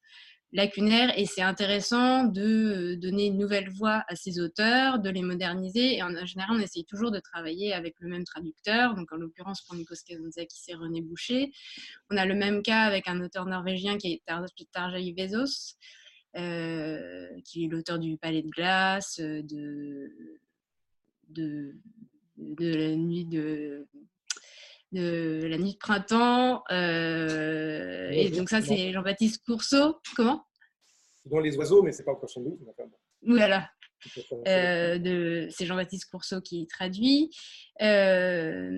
lacunaires 0.53 1.19
et 1.19 1.25
c'est 1.25 1.43
intéressant 1.43 2.25
de 2.25 2.95
donner 2.95 3.27
une 3.27 3.39
nouvelle 3.39 3.71
voix 3.71 4.05
à 4.09 4.17
ces 4.17 4.39
auteurs, 4.39 4.99
de 4.99 5.09
les 5.09 5.23
moderniser 5.23 5.97
et 5.97 6.03
en 6.03 6.27
général 6.27 6.57
on 6.57 6.61
essaye 6.61 6.85
toujours 6.85 7.11
de 7.11 7.21
travailler 7.21 7.73
avec 7.73 7.95
le 8.01 8.09
même 8.09 8.25
traducteur, 8.25 8.95
donc 8.95 9.11
en 9.13 9.17
l'occurrence 9.17 9.63
pour 9.63 9.77
Nikos 9.77 9.97
Kazantzakis 10.07 10.61
c'est 10.63 10.75
René 10.75 11.01
Boucher. 11.01 11.53
On 12.11 12.17
a 12.17 12.27
le 12.27 12.35
même 12.35 12.63
cas 12.63 12.83
avec 12.83 13.09
un 13.09 13.21
auteur 13.23 13.47
norvégien 13.47 13.97
qui 13.97 14.13
est 14.13 14.23
Tarjei 14.73 15.15
Vezos, 15.17 15.77
euh, 16.37 17.29
qui 17.45 17.65
est 17.65 17.69
l'auteur 17.69 17.99
du 17.99 18.17
Palais 18.19 18.43
de 18.43 18.49
glace, 18.49 19.19
de, 19.21 20.13
de, 21.29 21.77
de 22.37 22.75
la 22.75 22.97
nuit 22.97 23.25
de 23.25 23.87
de 24.93 25.47
la 25.47 25.59
nuit 25.59 25.73
de 25.73 25.79
printemps. 25.79 26.63
Euh, 26.71 28.11
et 28.11 28.31
donc 28.31 28.51
ça, 28.51 28.61
c'est 28.61 28.93
Jean-Baptiste 28.93 29.43
Courceau. 29.45 29.97
Comment? 30.15 30.45
Dans 31.25 31.41
les 31.41 31.57
oiseaux, 31.57 31.83
mais 31.83 31.93
c'est 31.93 32.05
pas 32.05 32.13
encore 32.13 32.31
son 32.31 32.43
doute. 32.43 32.59
Voilà. 33.27 33.71
Euh, 34.49 35.47
c'est 35.51 35.65
Jean-Baptiste 35.65 36.11
Courceau 36.11 36.41
qui 36.41 36.67
traduit. 36.67 37.31
Euh, 37.81 38.71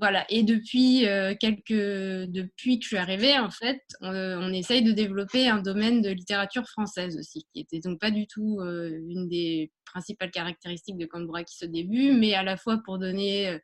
voilà. 0.00 0.26
Et 0.28 0.42
depuis 0.42 1.06
quelques, 1.40 2.28
depuis 2.30 2.78
que 2.78 2.82
je 2.82 2.88
suis 2.88 2.96
arrivée, 2.96 3.38
en 3.38 3.50
fait, 3.50 3.80
on, 4.00 4.52
essaye 4.52 4.82
de 4.82 4.92
développer 4.92 5.48
un 5.48 5.62
domaine 5.62 6.02
de 6.02 6.10
littérature 6.10 6.66
française 6.68 7.16
aussi, 7.16 7.46
qui 7.52 7.60
était 7.60 7.80
donc 7.80 8.00
pas 8.00 8.10
du 8.10 8.26
tout 8.26 8.60
une 8.60 9.28
des 9.28 9.70
principales 9.86 10.32
caractéristiques 10.32 10.98
de 10.98 11.06
Cambourakis 11.06 11.64
au 11.64 11.68
début, 11.68 12.12
mais 12.12 12.34
à 12.34 12.42
la 12.42 12.56
fois 12.56 12.80
pour 12.84 12.98
donner 12.98 13.60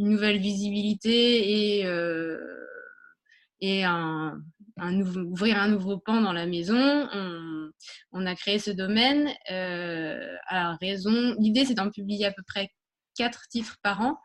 une 0.00 0.08
nouvelle 0.08 0.38
visibilité 0.38 1.78
et, 1.78 1.86
euh, 1.86 2.38
et 3.60 3.84
ouvrir 3.86 5.58
un 5.58 5.68
nouveau 5.68 5.98
pan 5.98 6.22
dans 6.22 6.32
la 6.32 6.46
maison. 6.46 7.06
On, 8.12 8.26
a 8.26 8.34
créé 8.34 8.58
ce 8.58 8.70
domaine 8.70 9.28
euh, 9.50 10.36
à 10.48 10.76
raison. 10.76 11.36
L'idée, 11.38 11.66
c'est 11.66 11.74
d'en 11.74 11.90
publier 11.90 12.24
à 12.24 12.32
peu 12.32 12.42
près 12.46 12.70
quatre 13.14 13.42
titres 13.48 13.76
par 13.82 14.00
an. 14.00 14.18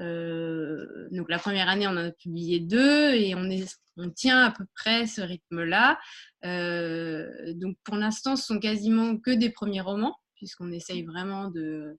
Euh, 0.00 1.08
donc 1.12 1.30
la 1.30 1.38
première 1.38 1.68
année, 1.68 1.86
on 1.86 1.92
en 1.92 2.08
a 2.08 2.10
publié 2.10 2.58
deux 2.58 3.14
et 3.14 3.36
on, 3.36 3.48
est, 3.48 3.78
on 3.96 4.10
tient 4.10 4.44
à 4.44 4.50
peu 4.50 4.64
près 4.74 5.06
ce 5.06 5.20
rythme-là. 5.20 5.96
donc 6.42 7.76
pour 7.84 7.94
l'instant, 7.94 8.34
ce 8.34 8.46
sont 8.46 8.58
quasiment 8.58 9.16
que 9.16 9.30
des 9.30 9.50
premiers 9.50 9.80
romans, 9.80 10.16
puisqu'on 10.34 10.72
essaye 10.72 11.04
vraiment 11.04 11.50
de, 11.50 11.96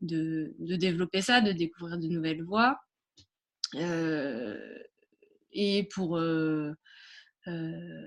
de, 0.00 0.54
développer 0.76 1.20
ça, 1.20 1.40
de 1.40 1.52
découvrir 1.52 1.98
de 1.98 2.08
nouvelles 2.08 2.42
voies. 2.42 2.78
Euh, 3.76 4.58
et 5.52 5.88
pour 5.94 6.16
euh, 6.16 6.72
euh, 7.46 8.06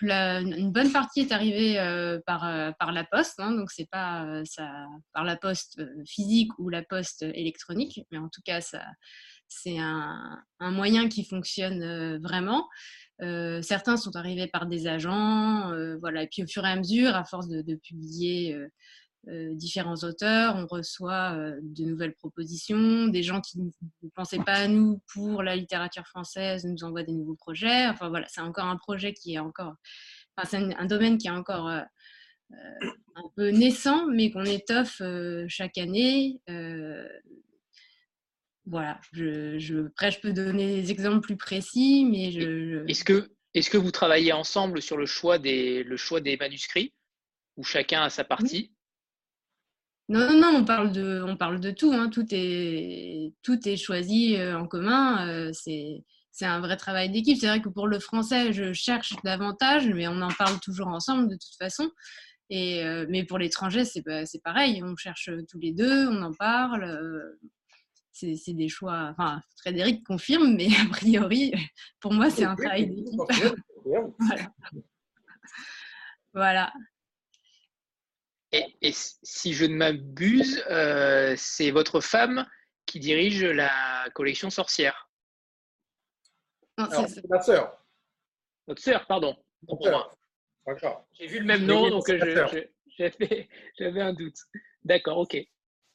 une 0.00 0.72
bonne 0.72 0.90
partie 0.90 1.20
est 1.20 1.32
arrivée 1.32 1.76
par, 2.24 2.74
par 2.78 2.92
la 2.92 3.04
poste, 3.04 3.38
hein, 3.38 3.52
donc 3.52 3.70
c'est 3.70 3.88
pas 3.90 4.42
ça, 4.46 4.86
par 5.12 5.22
la 5.24 5.36
poste 5.36 5.82
physique 6.06 6.50
ou 6.58 6.70
la 6.70 6.82
poste 6.82 7.20
électronique, 7.22 8.00
mais 8.10 8.16
en 8.16 8.30
tout 8.30 8.40
cas 8.42 8.62
ça, 8.62 8.82
c'est 9.48 9.78
un, 9.78 10.42
un, 10.60 10.70
moyen 10.70 11.10
qui 11.10 11.26
fonctionne 11.26 12.16
vraiment. 12.22 12.66
certains 13.20 13.98
sont 13.98 14.16
arrivés 14.16 14.46
par 14.46 14.64
des 14.64 14.86
agents, 14.86 15.70
voilà. 16.00 16.22
Et 16.22 16.28
puis 16.28 16.42
au 16.42 16.46
fur 16.46 16.64
et 16.64 16.70
à 16.70 16.76
mesure, 16.76 17.14
à 17.14 17.24
force 17.24 17.48
de, 17.48 17.74
publier 17.74 18.56
différents 19.26 19.96
auteurs, 19.96 20.54
on 20.56 20.66
reçoit 20.66 21.34
euh, 21.36 21.58
de 21.60 21.84
nouvelles 21.84 22.14
propositions, 22.14 23.08
des 23.08 23.22
gens 23.22 23.40
qui 23.40 23.58
ne 23.58 24.08
pensaient 24.14 24.38
pas 24.38 24.54
à 24.54 24.68
nous 24.68 25.00
pour 25.12 25.42
la 25.42 25.56
littérature 25.56 26.06
française 26.06 26.64
nous 26.64 26.84
envoient 26.84 27.02
des 27.02 27.12
nouveaux 27.12 27.34
projets. 27.34 27.88
Enfin 27.88 28.08
voilà, 28.08 28.26
c'est 28.28 28.40
encore 28.40 28.66
un 28.66 28.76
projet 28.76 29.12
qui 29.14 29.34
est 29.34 29.38
encore, 29.38 29.74
enfin, 30.36 30.48
c'est 30.48 30.74
un, 30.76 30.84
domaine 30.86 31.18
qui 31.18 31.26
est 31.26 31.32
encore 31.32 31.68
euh, 31.68 31.82
un 33.16 33.28
peu 33.34 33.48
naissant, 33.48 34.06
mais 34.06 34.30
qu'on 34.30 34.44
étoffe 34.44 35.02
chaque 35.48 35.78
année. 35.78 36.40
voilà, 38.64 39.00
je, 39.12 39.58
je, 39.58 39.86
après 39.86 40.12
je 40.12 40.20
peux 40.20 40.32
donner 40.32 40.82
des 40.82 40.90
exemples 40.92 41.20
plus 41.20 41.36
précis, 41.36 42.06
mais 42.08 42.30
je. 42.30 42.88
Est-ce 42.88 43.04
que, 43.04 43.28
est 43.54 43.68
que 43.68 43.78
vous 43.78 43.90
travaillez 43.90 44.32
ensemble 44.32 44.80
sur 44.80 44.96
le 44.96 45.06
choix 45.06 45.38
des, 45.38 45.82
le 45.82 45.96
choix 45.96 46.20
des 46.20 46.36
manuscrits, 46.36 46.92
où 47.56 47.64
chacun 47.64 48.02
a 48.02 48.10
sa 48.10 48.22
partie? 48.22 48.70
Non, 50.08 50.20
non, 50.20 50.40
non, 50.40 50.58
on 50.60 50.64
parle 50.64 50.92
de, 50.92 51.22
on 51.26 51.36
parle 51.36 51.58
de 51.58 51.70
tout. 51.72 51.92
Hein. 51.92 52.08
Tout, 52.10 52.26
est, 52.30 53.32
tout 53.42 53.68
est 53.68 53.76
choisi 53.76 54.36
euh, 54.36 54.58
en 54.58 54.66
commun. 54.68 55.28
Euh, 55.28 55.50
c'est, 55.52 56.04
c'est 56.30 56.46
un 56.46 56.60
vrai 56.60 56.76
travail 56.76 57.10
d'équipe. 57.10 57.38
C'est 57.38 57.48
vrai 57.48 57.60
que 57.60 57.68
pour 57.68 57.88
le 57.88 57.98
français, 57.98 58.52
je 58.52 58.72
cherche 58.72 59.14
davantage, 59.24 59.88
mais 59.88 60.06
on 60.06 60.22
en 60.22 60.30
parle 60.30 60.60
toujours 60.60 60.88
ensemble 60.88 61.28
de 61.28 61.34
toute 61.34 61.56
façon. 61.58 61.90
Et, 62.50 62.84
euh, 62.84 63.06
mais 63.08 63.24
pour 63.24 63.38
l'étranger, 63.38 63.84
c'est, 63.84 64.04
c'est 64.26 64.42
pareil. 64.42 64.80
On 64.84 64.94
cherche 64.96 65.28
tous 65.48 65.58
les 65.58 65.72
deux, 65.72 66.08
on 66.08 66.22
en 66.22 66.32
parle. 66.32 67.34
c'est, 68.12 68.36
c'est 68.36 68.54
des 68.54 68.68
choix. 68.68 69.12
Enfin, 69.18 69.40
Frédéric 69.58 70.04
confirme, 70.06 70.54
mais 70.54 70.68
a 70.68 70.88
priori, 70.88 71.52
pour 71.98 72.12
moi, 72.12 72.30
c'est 72.30 72.44
un 72.44 72.54
travail 72.54 72.90
d'équipe. 72.90 73.20
voilà. 73.84 74.52
voilà. 76.32 76.72
Et, 78.82 78.92
si 78.92 79.52
je 79.52 79.64
ne 79.64 79.74
m'abuse, 79.74 80.64
euh, 80.70 81.34
c'est 81.36 81.70
votre 81.70 82.00
femme 82.00 82.46
qui 82.86 83.00
dirige 83.00 83.44
la 83.44 84.06
collection 84.14 84.50
sorcière. 84.50 85.10
c'est 86.78 87.28
ma 87.28 87.40
sœur. 87.40 87.84
Votre 88.66 88.82
sœur, 88.82 89.06
pardon. 89.06 89.36
J'ai 91.12 91.26
vu 91.26 91.38
le 91.38 91.44
même 91.44 91.64
nom, 91.64 91.88
donc 91.90 92.06
j'avais 92.98 94.00
un 94.00 94.12
doute. 94.12 94.38
D'accord, 94.84 95.18
ok. 95.18 95.36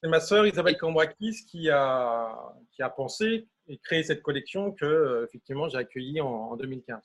C'est 0.04 0.10
ma 0.10 0.20
sœur 0.20 0.48
Isabelle 0.48 0.78
Cambrakis 0.78 1.46
qui 1.46 1.70
a, 1.70 2.36
qui 2.72 2.82
a 2.82 2.90
pensé 2.90 3.48
et 3.68 3.78
créé 3.78 4.04
cette 4.04 4.24
collection 4.24 4.72
que 4.72 4.86
euh, 4.86 5.26
effectivement 5.26 5.70
j'ai 5.70 5.78
accueillie 5.78 6.22
en, 6.22 6.56
2015. 6.56 7.00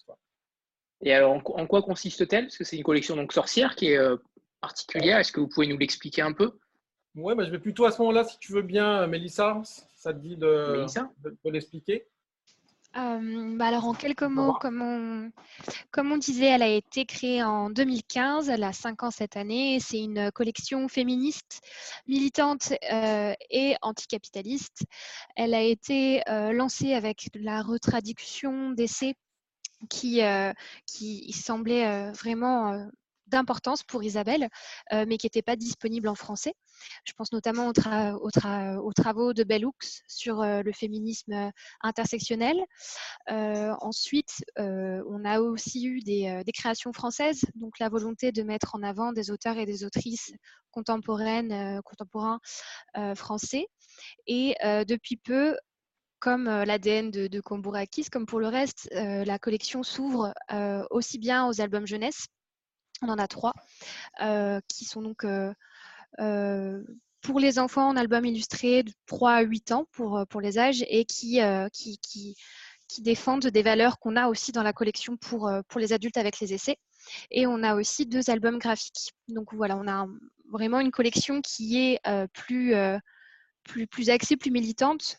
Et 1.03 1.13
alors, 1.13 1.33
en, 1.33 1.67
quoi 1.67 1.83
consiste-t-elle? 1.83 2.45
Parce 2.47 2.57
que 2.57 2.65
c'est 2.65 2.77
une 2.77 2.83
collection 2.83 3.17
donc 3.17 3.33
sorcière 3.33 3.77
qui 3.77 3.89
est 3.89 3.99
euh, 3.99 4.17
particulière. 4.61 5.19
Est-ce 5.19 5.33
que 5.33 5.41
vous 5.41 5.49
pouvez 5.49 5.67
nous 5.67 5.79
l'expliquer 5.79 6.23
un 6.23 6.33
peu? 6.33 6.59
Oui, 7.17 7.35
bah, 7.35 7.45
je 7.45 7.51
vais 7.51 7.59
plutôt 7.59 7.87
à 7.87 7.93
ce 7.93 8.01
moment-là, 8.03 8.25
si 8.25 8.39
tu 8.39 8.53
veux 8.53 8.63
bien, 8.63 9.07
Mélissa, 9.07 9.63
ça 9.95 10.13
te 10.13 10.19
dit 10.19 10.37
de, 10.37 10.85
de, 11.25 11.51
l'expliquer 11.51 12.07
euh, 12.97 13.57
bah 13.59 13.67
alors 13.67 13.85
en 13.85 13.93
quelques 13.93 14.23
mots, 14.23 14.55
comme 14.55 14.81
on, 14.81 15.31
comme 15.91 16.13
on, 16.13 16.17
disait, 16.17 16.47
elle 16.47 16.63
a 16.63 16.69
été 16.69 17.05
créée 17.05 17.43
en 17.43 17.69
2015, 17.69 18.49
elle 18.49 18.63
a 18.63 18.73
5 18.73 19.03
ans 19.03 19.11
cette 19.11 19.37
année. 19.37 19.79
C'est 19.81 19.99
une 19.99 20.31
collection 20.33 20.89
féministe, 20.89 21.61
militante 22.07 22.73
euh, 22.91 23.35
et 23.51 23.77
anticapitaliste. 23.83 24.85
Elle 25.37 25.53
a 25.53 25.61
été 25.61 26.23
euh, 26.31 26.53
lancée 26.53 26.95
avec 26.95 27.29
la 27.35 27.61
retraduction 27.61 28.71
d'essais 28.71 29.15
qui, 29.91 30.23
qui 30.87 31.33
semblait 31.35 32.11
vraiment 32.13 32.89
d'importance 33.37 33.83
pour 33.83 34.03
Isabelle, 34.03 34.49
euh, 34.93 35.05
mais 35.07 35.19
qui 35.19 35.27
n'était 35.27 35.43
pas 35.43 35.57
disponible 35.57 36.09
en 36.09 36.15
français. 36.15 36.55
Je 37.05 37.13
pense 37.13 37.33
notamment 37.33 37.69
aux, 37.69 38.93
travaux 38.93 39.33
de 39.35 39.45
Bellux 39.45 40.03
sur 40.09 40.41
euh, 40.41 40.63
le 40.63 40.73
féminisme 40.73 41.33
euh, 41.33 41.51
intersectionnel. 41.83 42.57
ensuite, 43.29 44.45
on 44.57 45.25
a 45.25 45.41
aussi 45.41 45.87
eu 45.87 46.01
des, 46.01 46.43
créations 46.55 46.93
françaises, 46.93 47.43
donc 47.55 47.79
la 47.79 47.91
volonté 47.91 48.33
de 48.33 48.43
mettre 48.43 48.75
en 48.75 48.83
avant 48.83 49.13
des 49.13 49.31
auteurs 49.31 49.59
et 49.59 49.67
des 49.67 49.85
autrices 49.85 50.33
contemporaines, 50.71 51.81
contemporains 51.83 52.41
français. 53.15 53.67
Et 54.27 54.55
depuis 54.87 55.17
peu, 55.17 55.57
comme 56.19 56.47
l'ADN 56.47 57.11
de, 57.11 57.27
de 57.27 57.41
Kombourakis, 57.41 58.09
comme 58.11 58.27
pour 58.27 58.41
le 58.41 58.49
reste, 58.49 58.89
la 58.93 59.39
collection 59.39 59.83
s'ouvre 59.83 60.33
aussi 60.91 61.19
bien 61.19 61.47
aux 61.47 61.61
albums 61.61 61.87
jeunesse 61.87 62.27
on 63.03 63.09
en 63.09 63.19
a 63.19 63.29
trois 63.29 63.55
euh, 64.23 64.61
qui 64.69 64.85
sont 64.85 65.03
donc 65.03 65.25
euh, 65.25 65.53
euh, 66.21 66.83
pour 67.23 67.41
les 67.41 67.59
enfants 67.59 67.89
en 67.89 67.97
album 67.97 68.25
illustré 68.25 68.83
de 68.83 68.93
3 69.07 69.33
à 69.33 69.41
8 69.43 69.73
ans 69.73 69.87
pour, 69.93 70.25
pour 70.29 70.41
les 70.41 70.59
âges 70.59 70.85
et 70.89 71.05
qui, 71.05 71.41
qui, 71.73 71.99
qui, 71.99 73.03
défendent 73.03 73.49
des 73.49 73.63
valeurs 73.63 73.99
qu'on 73.99 74.15
a 74.15 74.29
aussi 74.29 74.53
dans 74.53 74.63
la 74.63 74.73
collection 74.73 75.17
pour, 75.17 75.51
pour 75.69 75.81
les 75.81 75.93
adultes 75.93 76.17
avec 76.19 76.39
les 76.39 76.55
essais. 76.55 76.77
Et 77.33 77.49
on 77.49 77.65
a 77.65 77.75
aussi 77.75 78.07
deux 78.07 78.31
albums 78.31 78.59
graphiques. 78.59 79.13
Donc 79.27 79.53
voilà, 79.55 79.77
on 79.77 79.89
a 79.89 80.07
vraiment 80.53 80.79
une 80.79 80.93
collection 80.93 81.43
qui 81.43 81.79
est 81.79 82.01
plus, 82.33 82.75
plus, 83.65 83.89
plus 83.89 84.09
axée, 84.09 84.37
plus 84.37 84.53
militante, 84.53 85.17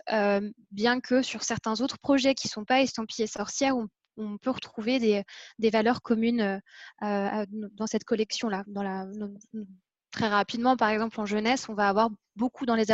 bien 0.72 1.02
que 1.02 1.22
sur 1.22 1.44
certains 1.44 1.82
autres 1.82 2.00
projets 2.00 2.36
qui 2.36 2.48
ne 2.48 2.52
sont 2.52 2.66
pas 2.66 2.80
estampillés 2.80 3.28
sorcières, 3.28 3.76
on 3.76 3.90
on 4.18 4.38
peut 4.38 4.50
retrouver 4.50 5.00
des, 5.00 5.70
valeurs 5.70 6.02
communes 6.02 6.62
euh, 7.04 7.46
dans 7.52 7.88
cette 7.88 8.04
collection-là, 8.04 8.66
très 10.12 10.28
rapidement, 10.28 10.78
par 10.78 10.90
exemple 10.90 11.20
en 11.20 11.26
jeunesse, 11.26 11.70
on 11.70 11.76
va 11.76 11.90
avoir 11.90 12.10
beaucoup 12.36 12.66
dans 12.66 12.76
les, 12.76 12.92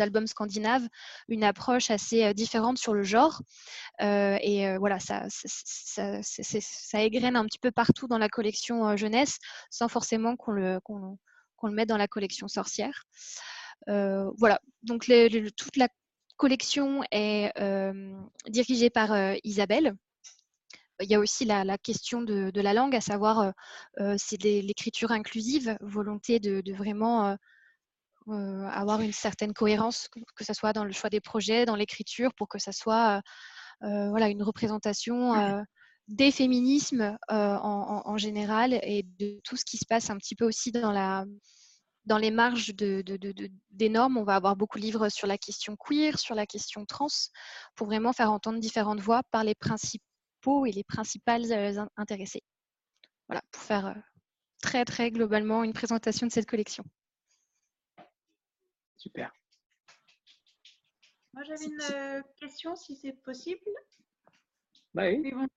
albums 0.00 0.26
scandinaves 0.26 0.86
une 1.28 1.44
approche 1.44 1.90
assez 1.90 2.32
différente 2.34 2.78
sur 2.78 2.94
le 2.94 3.02
genre. 3.02 3.42
et 4.00 4.76
voilà, 4.78 4.98
ça, 5.00 5.26
égrène 6.94 7.36
un 7.36 7.44
petit 7.46 7.58
peu 7.58 7.70
partout 7.70 8.06
dans 8.08 8.18
la 8.18 8.28
collection 8.28 8.96
jeunesse 8.96 9.38
sans 9.70 9.88
forcément 9.88 10.36
qu'on, 10.36 10.52
le 10.52 11.70
mette 11.70 11.88
dans 11.88 11.96
la 11.96 12.08
collection 12.08 12.46
sorcière. 12.48 13.04
voilà, 13.86 14.60
donc 14.82 15.10
toute 15.56 15.76
la 15.76 15.88
collection 16.36 17.02
est 17.10 17.52
dirigée 18.48 18.90
par 18.90 19.34
Isabelle 19.44 19.96
il 21.00 21.10
y 21.10 21.14
a 21.14 21.20
aussi 21.20 21.44
la, 21.44 21.78
question 21.78 22.22
de, 22.22 22.60
la 22.60 22.74
langue, 22.74 22.94
à 22.94 23.00
savoir, 23.00 23.52
c'est 24.16 24.42
l'écriture 24.42 25.10
inclusive, 25.12 25.76
volonté 25.80 26.40
de, 26.40 26.72
vraiment 26.72 27.36
avoir 28.26 29.00
une 29.00 29.12
certaine 29.12 29.52
cohérence, 29.52 30.08
que, 30.36 30.44
ce 30.44 30.54
soit 30.54 30.72
dans 30.72 30.84
le 30.84 30.92
choix 30.92 31.10
des 31.10 31.20
projets, 31.20 31.66
dans 31.66 31.76
l'écriture, 31.76 32.32
pour 32.34 32.48
que 32.48 32.58
ça 32.58 32.72
soit 32.72 33.22
voilà, 33.80 34.28
une 34.28 34.42
représentation 34.42 35.64
des 36.08 36.30
féminismes 36.30 37.16
en, 37.28 38.16
général 38.16 38.74
et 38.74 39.04
de 39.18 39.40
tout 39.44 39.56
ce 39.56 39.64
qui 39.64 39.78
se 39.78 39.86
passe 39.86 40.10
un 40.10 40.18
petit 40.18 40.36
peu 40.36 40.44
aussi 40.44 40.72
dans 40.72 40.92
la 40.92 41.24
dans 42.06 42.18
les 42.18 42.30
marges 42.30 42.74
de, 42.74 43.02
des 43.70 43.88
normes, 43.88 44.18
on 44.18 44.24
va 44.24 44.34
avoir 44.34 44.56
beaucoup 44.56 44.78
de 44.78 44.84
livres 44.84 45.08
sur 45.08 45.26
la 45.26 45.38
question 45.38 45.76
queer, 45.76 46.18
sur 46.18 46.34
la 46.34 46.46
question 46.46 46.84
trans, 46.84 47.06
pour 47.74 47.86
vraiment 47.86 48.12
faire 48.12 48.30
entendre 48.30 48.58
différentes 48.60 49.00
voix 49.00 49.22
par 49.30 49.44
les 49.44 49.54
principes 49.54 50.02
et 50.66 50.72
les 50.72 50.84
principales 50.84 51.50
euh, 51.52 51.86
intéressées. 51.96 52.42
Voilà, 53.28 53.42
pour 53.50 53.62
faire 53.62 53.86
euh, 53.86 53.94
très 54.62 54.84
très 54.84 55.10
globalement 55.10 55.64
une 55.64 55.72
présentation 55.72 56.26
de 56.26 56.32
cette 56.32 56.46
collection. 56.46 56.84
Super. 58.96 59.32
Moi 61.32 61.42
j'avais 61.44 61.64
une 61.64 61.80
euh, 61.94 62.22
question 62.38 62.76
si 62.76 62.96
c'est 62.96 63.12
possible. 63.12 63.70
Bah 64.94 65.04
oui. 65.08 65.32
bonjour. 65.32 65.48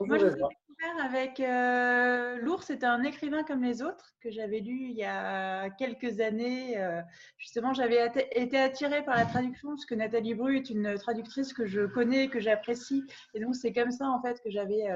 Moi, 0.00 0.18
je 0.18 0.28
suis 0.28 0.36
découvert 0.36 1.04
avec 1.04 1.40
euh, 1.40 2.36
L'ours, 2.42 2.66
c'était 2.66 2.86
un 2.86 3.02
écrivain 3.02 3.42
comme 3.42 3.62
les 3.62 3.82
autres 3.82 4.14
que 4.20 4.30
j'avais 4.30 4.60
lu 4.60 4.88
il 4.90 4.96
y 4.96 5.04
a 5.04 5.70
quelques 5.70 6.20
années. 6.20 6.76
justement, 7.38 7.72
j'avais 7.72 8.10
été 8.32 8.58
attirée 8.58 9.02
par 9.04 9.16
la 9.16 9.24
traduction 9.24 9.70
parce 9.70 9.86
que 9.86 9.94
Nathalie 9.94 10.34
Bru 10.34 10.56
est 10.56 10.70
une 10.70 10.94
traductrice 10.98 11.52
que 11.52 11.66
je 11.66 11.86
connais, 11.86 12.28
que 12.28 12.40
j'apprécie. 12.40 13.04
Et 13.34 13.40
donc, 13.40 13.56
c'est 13.56 13.72
comme 13.72 13.90
ça, 13.90 14.08
en 14.08 14.20
fait, 14.20 14.40
que 14.42 14.50
j'avais 14.50 14.86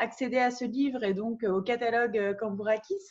accéder 0.00 0.38
à 0.38 0.50
ce 0.50 0.64
livre 0.64 1.04
et 1.04 1.14
donc 1.14 1.44
euh, 1.44 1.52
au 1.52 1.62
catalogue 1.62 2.18
euh, 2.18 2.34
Cambourakis. 2.34 3.10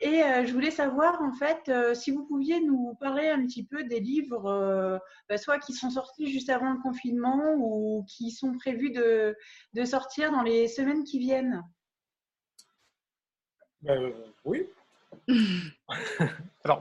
Et 0.00 0.22
euh, 0.22 0.46
je 0.46 0.52
voulais 0.52 0.70
savoir 0.70 1.20
en 1.20 1.32
fait 1.32 1.70
si 1.94 2.10
vous 2.10 2.24
pouviez 2.24 2.60
nous 2.60 2.94
parler 3.00 3.28
un 3.28 3.44
petit 3.46 3.64
peu 3.64 3.84
des 3.84 4.00
livres, 4.00 5.00
bah, 5.28 5.38
soit 5.38 5.58
qui 5.58 5.72
sont 5.72 5.90
sortis 5.90 6.30
juste 6.30 6.48
avant 6.48 6.72
le 6.72 6.80
confinement 6.80 7.54
ou 7.56 8.04
qui 8.08 8.30
sont 8.30 8.56
prévus 8.56 8.90
de, 8.90 9.36
de 9.74 9.84
sortir 9.84 10.30
dans 10.30 10.42
les 10.42 10.68
semaines 10.68 11.04
qui 11.04 11.18
viennent. 11.18 11.62
oui. 14.44 14.66
Alors, 16.64 16.80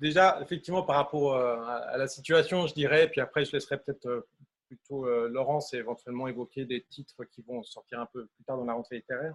déjà, 0.00 0.40
effectivement, 0.42 0.82
par 0.82 0.96
rapport 0.96 1.36
à 1.36 1.96
la 1.96 2.08
situation, 2.08 2.66
je 2.66 2.74
dirais, 2.74 3.08
puis 3.08 3.20
après, 3.20 3.44
je 3.44 3.52
laisserai 3.52 3.78
peut-être 3.78 4.26
plutôt 4.70 5.04
euh, 5.06 5.28
Laurence 5.28 5.74
et 5.74 5.78
éventuellement 5.78 6.28
évoquer 6.28 6.64
des 6.64 6.84
titres 6.84 7.24
qui 7.24 7.42
vont 7.42 7.62
sortir 7.64 7.98
un 7.98 8.06
peu 8.06 8.26
plus 8.26 8.44
tard 8.44 8.56
dans 8.56 8.64
la 8.64 8.74
rentrée 8.74 8.96
littéraire. 8.96 9.34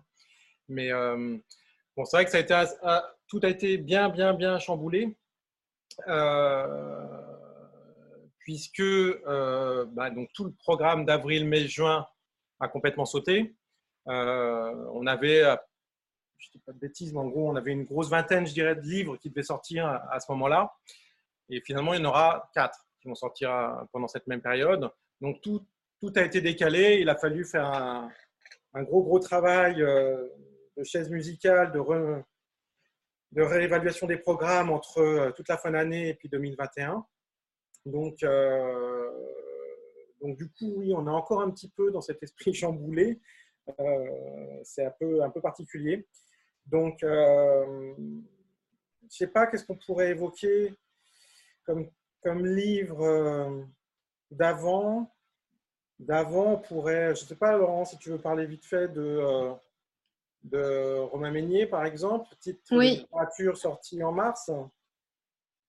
Mais 0.69 0.93
euh, 0.93 1.37
bon, 1.97 2.05
c'est 2.05 2.15
vrai 2.15 2.25
que 2.25 3.05
tout 3.27 3.39
a 3.43 3.49
été 3.49 3.77
bien, 3.77 4.09
bien, 4.09 4.33
bien 4.33 4.57
chamboulé. 4.59 5.17
Euh, 6.07 7.05
puisque 8.39 8.83
bah, 9.25 10.09
donc, 10.09 10.29
tout 10.33 10.45
le 10.45 10.53
programme 10.53 11.05
d'avril, 11.05 11.45
mai, 11.45 11.67
juin 11.67 12.07
a 12.61 12.67
complètement 12.69 13.05
sauté. 13.05 13.55
on 14.05 15.07
avait, 15.07 15.41
je 16.37 16.47
ne 16.47 16.51
dis 16.53 16.59
pas 16.59 16.71
de 16.71 16.79
bêtises, 16.79 17.11
mais 17.11 17.19
en 17.19 17.27
gros, 17.27 17.49
on 17.49 17.55
avait 17.55 17.71
une 17.71 17.83
grosse 17.83 18.09
vingtaine, 18.09 18.47
je 18.47 18.53
dirais, 18.53 18.75
de 18.75 18.81
livres 18.81 19.17
qui 19.17 19.29
devaient 19.29 19.43
sortir 19.43 19.87
à 19.87 20.19
ce 20.19 20.31
moment-là. 20.31 20.73
Et 21.49 21.59
finalement, 21.59 21.93
il 21.93 22.01
y 22.01 22.05
en 22.05 22.09
aura 22.09 22.49
quatre 22.53 22.85
qui 23.01 23.07
vont 23.09 23.15
sortir 23.15 23.85
pendant 23.91 24.07
cette 24.07 24.27
même 24.27 24.41
période. 24.41 24.89
Donc 25.21 25.41
tout, 25.41 25.65
tout 25.99 26.11
a 26.15 26.21
été 26.21 26.41
décalé. 26.41 26.99
Il 27.01 27.09
a 27.09 27.15
fallu 27.15 27.45
faire 27.45 27.65
un, 28.73 28.83
gros, 28.83 29.03
gros 29.03 29.19
travail 29.19 29.81
euh, 29.81 30.27
de 30.77 30.83
chaise 30.83 31.09
musicale, 31.09 31.71
de, 31.71 33.41
réévaluation 33.41 34.07
des 34.07 34.17
programmes 34.17 34.71
entre 34.71 34.99
euh, 34.99 35.31
toute 35.31 35.49
la 35.49 35.57
fin 35.57 35.71
d'année 35.71 36.09
et 36.09 36.13
puis 36.13 36.29
2021. 36.29 37.05
Donc, 37.85 38.23
euh, 38.23 39.11
donc 40.21 40.37
du 40.37 40.49
coup, 40.49 40.73
oui, 40.77 40.93
on 40.95 41.07
est 41.07 41.11
encore 41.11 41.41
un 41.41 41.51
petit 41.51 41.69
peu 41.69 41.91
dans 41.91 42.01
cet 42.01 42.21
esprit 42.23 42.53
chamboulé. 42.53 43.19
c'est 44.63 44.85
un 44.85 44.93
peu, 44.99 45.23
un 45.23 45.29
peu 45.29 45.41
particulier. 45.41 46.07
Donc, 46.65 46.97
je 47.01 47.07
ne 47.97 49.09
sais 49.09 49.27
pas, 49.27 49.45
qu'est-ce 49.45 49.65
qu'on 49.65 49.77
pourrait 49.77 50.09
évoquer 50.09 50.73
comme, 51.63 51.89
comme 52.21 52.45
livre 52.45 53.67
d'avant, 54.37 55.13
d'avant, 55.99 56.53
on 56.53 56.57
pourrait, 56.57 57.15
je 57.15 57.23
ne 57.23 57.27
sais 57.27 57.35
pas, 57.35 57.57
Laurent, 57.57 57.85
si 57.85 57.97
tu 57.97 58.09
veux 58.09 58.17
parler 58.17 58.45
vite 58.45 58.65
fait 58.65 58.87
de, 58.89 59.01
euh, 59.01 59.53
de 60.43 60.99
Romain 60.99 61.31
Meignier, 61.31 61.65
par 61.65 61.85
exemple, 61.85 62.27
petite 62.35 62.69
littérature 62.71 63.57
sortie 63.57 64.03
en 64.03 64.11
mars. 64.11 64.51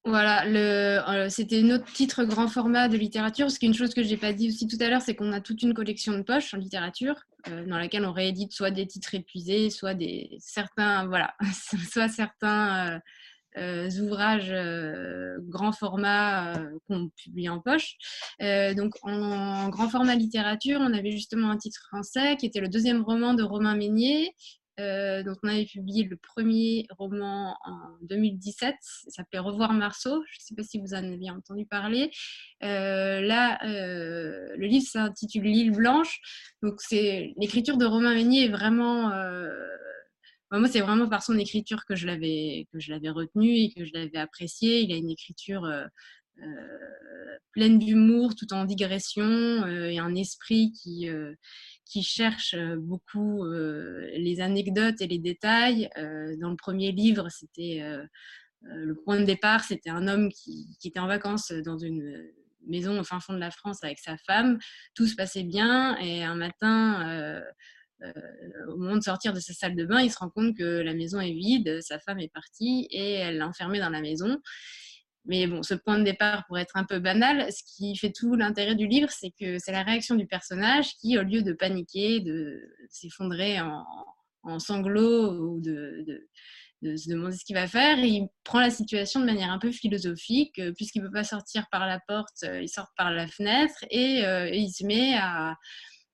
Voilà, 0.06 0.46
euh, 0.46 1.28
c'était 1.28 1.62
notre 1.62 1.92
titre 1.92 2.22
grand 2.22 2.46
format 2.46 2.86
de 2.86 2.96
littérature. 2.96 3.46
Parce 3.46 3.58
qu'une 3.58 3.74
chose 3.74 3.92
que 3.92 4.04
je 4.04 4.10
n'ai 4.10 4.16
pas 4.16 4.32
dit 4.32 4.48
aussi 4.48 4.68
tout 4.68 4.76
à 4.78 4.88
l'heure, 4.88 5.02
c'est 5.02 5.16
qu'on 5.16 5.32
a 5.32 5.40
toute 5.40 5.62
une 5.62 5.74
collection 5.74 6.16
de 6.16 6.22
poches 6.22 6.54
en 6.54 6.58
littérature, 6.58 7.16
euh, 7.48 7.66
dans 7.66 7.76
laquelle 7.76 8.06
on 8.06 8.12
réédite 8.12 8.52
soit 8.52 8.70
des 8.70 8.86
titres 8.86 9.16
épuisés, 9.16 9.68
soit 9.68 9.94
des 9.94 10.36
certains, 10.38 11.08
voilà, 11.08 11.34
soit 11.90 12.08
certains 12.08 12.94
euh, 12.94 12.98
ouvrages 14.00 14.50
euh, 14.50 15.38
grand 15.48 15.72
format 15.72 16.56
euh, 16.56 16.78
qu'on 16.86 17.08
publie 17.16 17.48
en 17.48 17.60
poche. 17.60 17.96
donc 18.40 18.94
en, 19.02 19.68
grand 19.68 19.88
format 19.88 20.14
littérature, 20.14 20.80
on 20.80 20.92
avait 20.92 21.12
justement 21.12 21.50
un 21.50 21.56
titre 21.56 21.80
français 21.88 22.36
qui 22.36 22.46
était 22.46 22.60
le 22.60 22.68
deuxième 22.68 23.02
roman 23.02 23.34
de 23.34 23.42
Romain 23.42 23.76
Meignier, 23.76 24.34
donc 24.78 25.38
on 25.42 25.48
avait 25.48 25.64
publié 25.64 26.04
le 26.04 26.16
premier 26.16 26.86
roman 26.98 27.56
en 27.64 27.96
2017, 28.02 28.74
ça 28.80 29.10
s'appelait 29.10 29.38
Revoir 29.38 29.72
Marceau, 29.72 30.22
je 30.30 30.36
ne 30.36 30.40
sais 30.40 30.54
pas 30.54 30.62
si 30.62 30.78
vous 30.78 30.92
en 30.92 30.98
avez 30.98 31.30
entendu 31.30 31.64
parler. 31.64 32.10
là, 32.60 33.58
le 33.62 34.66
livre 34.66 34.86
s'intitule 34.86 35.44
L'île 35.44 35.72
blanche, 35.72 36.20
donc 36.62 36.74
c'est 36.80 37.32
l'écriture 37.38 37.78
de 37.78 37.86
Romain 37.86 38.14
Meignier 38.14 38.46
est 38.46 38.50
vraiment 38.50 39.10
moi, 40.52 40.68
c'est 40.68 40.80
vraiment 40.80 41.08
par 41.08 41.22
son 41.22 41.38
écriture 41.38 41.84
que 41.86 41.96
je 41.96 42.06
l'avais 42.06 42.66
que 42.72 42.78
je 42.78 42.90
l'avais 42.92 43.10
retenu 43.10 43.48
et 43.56 43.72
que 43.72 43.84
je 43.84 43.92
l'avais 43.92 44.18
apprécié. 44.18 44.80
Il 44.80 44.92
a 44.92 44.96
une 44.96 45.10
écriture 45.10 45.64
euh, 45.64 45.84
euh, 46.42 47.38
pleine 47.52 47.78
d'humour, 47.78 48.34
tout 48.36 48.52
en 48.52 48.64
digression, 48.64 49.24
euh, 49.24 49.88
et 49.88 49.98
un 49.98 50.14
esprit 50.14 50.72
qui 50.72 51.08
qui 51.84 52.02
cherche 52.02 52.56
beaucoup 52.78 53.44
les 53.46 54.40
anecdotes 54.40 55.00
et 55.00 55.06
les 55.06 55.18
détails. 55.18 55.88
dans 55.96 56.50
le 56.50 56.56
premier 56.56 56.92
livre, 56.92 57.28
c'était 57.30 57.82
le 58.62 58.94
point 59.04 59.20
de 59.20 59.24
départ, 59.24 59.64
c'était 59.64 59.90
un 59.90 60.08
homme 60.08 60.30
qui, 60.30 60.76
qui, 60.80 60.88
était 60.88 60.98
en 60.98 61.06
vacances 61.06 61.52
dans 61.52 61.78
une 61.78 62.28
maison 62.66 62.98
au 62.98 63.04
fin 63.04 63.20
fond 63.20 63.34
de 63.34 63.38
la 63.38 63.52
France 63.52 63.84
avec 63.84 64.00
sa 64.00 64.16
femme. 64.18 64.58
Tout 64.94 65.06
se 65.06 65.14
passait 65.14 65.44
bien 65.44 65.96
et 65.98 66.24
un 66.24 66.34
matin, 66.34 67.40
au 68.68 68.76
moment 68.76 68.96
de 68.96 69.02
sortir 69.02 69.32
de 69.32 69.40
sa 69.40 69.52
salle 69.52 69.74
de 69.74 69.84
bain, 69.84 70.00
il 70.00 70.10
se 70.10 70.18
rend 70.18 70.30
compte 70.30 70.56
que 70.56 70.80
la 70.82 70.94
maison 70.94 71.20
est 71.20 71.32
vide, 71.32 71.80
sa 71.80 71.98
femme 71.98 72.18
est 72.18 72.32
partie 72.32 72.86
et 72.90 73.12
elle 73.12 73.38
l'a 73.38 73.48
enfermé 73.48 73.78
dans 73.78 73.90
la 73.90 74.00
maison. 74.00 74.38
Mais 75.24 75.46
bon, 75.46 75.62
ce 75.62 75.74
point 75.74 75.98
de 75.98 76.04
départ 76.04 76.44
pourrait 76.46 76.62
être 76.62 76.76
un 76.76 76.84
peu 76.84 77.00
banal. 77.00 77.52
Ce 77.52 77.62
qui 77.64 77.96
fait 77.96 78.12
tout 78.12 78.36
l'intérêt 78.36 78.76
du 78.76 78.86
livre, 78.86 79.10
c'est 79.10 79.32
que 79.40 79.58
c'est 79.58 79.72
la 79.72 79.82
réaction 79.82 80.14
du 80.14 80.26
personnage 80.26 80.94
qui, 81.00 81.18
au 81.18 81.22
lieu 81.22 81.42
de 81.42 81.52
paniquer, 81.52 82.20
de 82.20 82.60
s'effondrer 82.90 83.60
en, 83.60 84.58
sanglots 84.60 85.32
ou 85.32 85.60
de, 85.60 86.28
se 86.82 87.10
demander 87.10 87.36
ce 87.36 87.44
qu'il 87.44 87.56
va 87.56 87.66
faire, 87.66 87.98
il 87.98 88.28
prend 88.44 88.60
la 88.60 88.70
situation 88.70 89.18
de 89.18 89.24
manière 89.24 89.50
un 89.50 89.58
peu 89.58 89.72
philosophique. 89.72 90.60
Puisqu'il 90.76 91.02
ne 91.02 91.08
peut 91.08 91.12
pas 91.14 91.24
sortir 91.24 91.66
par 91.72 91.86
la 91.86 91.98
porte, 92.06 92.44
il 92.44 92.68
sort 92.68 92.92
par 92.96 93.10
la 93.10 93.26
fenêtre 93.26 93.84
et 93.90 94.20
il 94.54 94.70
se 94.70 94.84
met 94.84 95.16
à, 95.16 95.56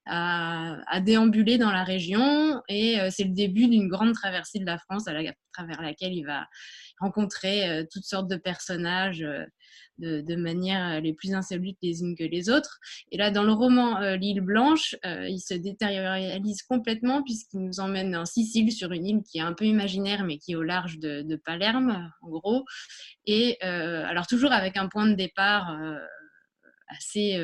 à, 0.06 1.00
déambuler 1.00 1.58
dans 1.58 1.70
la 1.70 1.84
région 1.84 2.60
et 2.68 2.98
c'est 3.10 3.24
le 3.24 3.34
début 3.34 3.68
d'une 3.68 3.88
grande 3.88 4.14
traversée 4.14 4.58
de 4.58 4.66
la 4.66 4.78
France 4.78 5.06
à, 5.08 5.12
travers 5.52 5.82
laquelle 5.82 6.12
il 6.12 6.24
va 6.24 6.46
rencontrer 6.98 7.86
toutes 7.92 8.04
sortes 8.04 8.28
de 8.28 8.36
personnages 8.36 9.24
de, 9.98 10.36
manière 10.36 11.00
les 11.00 11.12
plus 11.12 11.34
insolites 11.34 11.78
les 11.82 12.00
unes 12.00 12.16
que 12.16 12.24
les 12.24 12.50
autres. 12.50 12.78
Et 13.10 13.16
là, 13.16 13.30
dans 13.30 13.44
le 13.44 13.52
roman 13.52 14.00
L'île 14.14 14.40
Blanche, 14.40 14.96
il 15.04 15.40
se 15.40 15.54
détérialise 15.54 16.62
complètement 16.62 17.22
puisqu'il 17.22 17.60
nous 17.60 17.80
emmène 17.80 18.16
en 18.16 18.24
Sicile 18.24 18.72
sur 18.72 18.92
une 18.92 19.06
île 19.06 19.22
qui 19.22 19.38
est 19.38 19.42
un 19.42 19.52
peu 19.52 19.64
imaginaire 19.64 20.24
mais 20.24 20.38
qui 20.38 20.52
est 20.52 20.56
au 20.56 20.62
large 20.62 20.98
de, 20.98 21.22
de 21.22 21.36
Palerme, 21.36 22.10
en 22.22 22.28
gros. 22.28 22.64
Et 23.26 23.62
alors 23.62 24.26
toujours 24.26 24.52
avec 24.52 24.76
un 24.76 24.88
point 24.88 25.06
de 25.06 25.14
départ 25.14 25.76
assez 26.96 27.40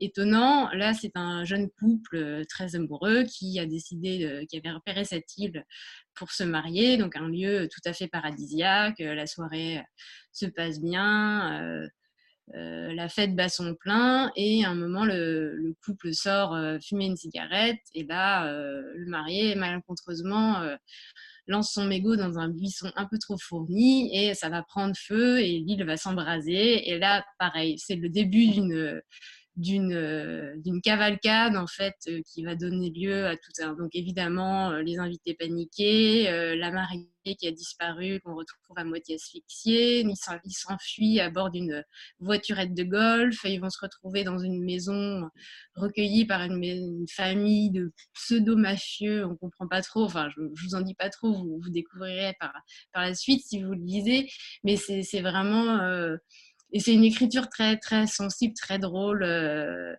étonnant. 0.00 0.70
Là, 0.72 0.94
c'est 0.94 1.12
un 1.14 1.44
jeune 1.44 1.68
couple 1.70 2.44
très 2.48 2.74
amoureux 2.74 3.24
qui 3.24 3.58
a 3.58 3.66
décidé, 3.66 4.46
qui 4.48 4.56
avait 4.56 4.70
repéré 4.70 5.04
cette 5.04 5.36
île 5.36 5.64
pour 6.14 6.30
se 6.30 6.44
marier, 6.44 6.96
donc 6.96 7.16
un 7.16 7.28
lieu 7.28 7.68
tout 7.70 7.80
à 7.88 7.92
fait 7.92 8.08
paradisiaque. 8.08 8.98
La 8.98 9.26
soirée 9.26 9.82
se 10.32 10.46
passe 10.46 10.80
bien. 10.80 11.88
la 12.54 13.08
fête 13.08 13.34
bat 13.34 13.48
son 13.48 13.74
plein 13.74 14.30
et 14.36 14.64
à 14.64 14.70
un 14.70 14.74
moment 14.74 15.04
le, 15.04 15.74
couple 15.84 16.12
sort 16.12 16.56
fumer 16.82 17.06
une 17.06 17.16
cigarette 17.16 17.80
et 17.94 18.04
là 18.04 18.52
le 18.52 19.06
marié 19.06 19.54
malencontreusement 19.54 20.62
lance 21.46 21.72
son 21.72 21.86
mégot 21.86 22.16
dans 22.16 22.38
un 22.38 22.48
buisson 22.48 22.90
un 22.96 23.06
peu 23.06 23.18
trop 23.18 23.36
fourni 23.38 24.14
et 24.16 24.34
ça 24.34 24.48
va 24.48 24.62
prendre 24.62 24.94
feu 24.96 25.40
et 25.40 25.58
l'île 25.58 25.84
va 25.84 25.96
s'embraser. 25.96 26.88
Et 26.90 26.98
là, 26.98 27.24
pareil, 27.38 27.78
c'est 27.78 27.96
le 27.96 28.08
début 28.08 28.48
d'une 28.48 29.00
d'une 29.56 29.92
euh, 29.92 30.54
d'une 30.58 30.80
cavalcade 30.80 31.56
en 31.56 31.66
fait 31.66 31.94
euh, 32.08 32.22
qui 32.26 32.42
va 32.42 32.54
donner 32.54 32.90
lieu 32.90 33.26
à 33.26 33.36
tout 33.36 33.50
ça. 33.52 33.74
Donc 33.74 33.90
évidemment 33.94 34.70
euh, 34.70 34.82
les 34.82 34.98
invités 34.98 35.34
paniqués, 35.34 36.24
la 36.56 36.70
mariée 36.70 37.06
qui 37.38 37.46
a 37.46 37.52
disparu 37.52 38.20
qu'on 38.20 38.34
retrouve 38.34 38.76
à 38.76 38.84
moitié 38.84 39.14
asphyxiée, 39.14 40.00
ils 40.00 40.52
s'enfuient 40.52 41.20
à 41.20 41.30
bord 41.30 41.50
d'une 41.50 41.84
voiturette 42.18 42.74
de 42.74 42.82
golf 42.82 43.44
ils 43.44 43.60
vont 43.60 43.70
se 43.70 43.78
retrouver 43.80 44.24
dans 44.24 44.38
une 44.38 44.64
maison 44.64 45.28
recueillie 45.76 46.24
par 46.24 46.42
une, 46.42 47.06
famille 47.08 47.70
de 47.70 47.92
pseudo 48.14 48.56
mafieux. 48.56 49.24
On 49.26 49.36
comprend 49.36 49.68
pas 49.68 49.82
trop. 49.82 50.04
Enfin 50.04 50.28
je, 50.30 50.40
je, 50.54 50.64
vous 50.64 50.74
en 50.74 50.80
dis 50.80 50.94
pas 50.94 51.10
trop. 51.10 51.32
Vous, 51.32 51.60
vous 51.62 51.70
découvrirez 51.70 52.34
par 52.40 52.52
par 52.92 53.02
la 53.02 53.14
suite 53.14 53.44
si 53.46 53.62
vous 53.62 53.72
le 53.72 53.84
lisez. 53.84 54.28
Mais 54.64 54.76
c'est 54.76 55.20
vraiment 55.20 55.78
et 56.72 56.80
c'est 56.80 56.94
une 56.94 57.04
écriture 57.04 57.48
très, 57.48 57.76
très 57.76 58.06
sensible, 58.06 58.54
très 58.54 58.78
drôle. 58.78 59.22
Euh, 59.22 59.94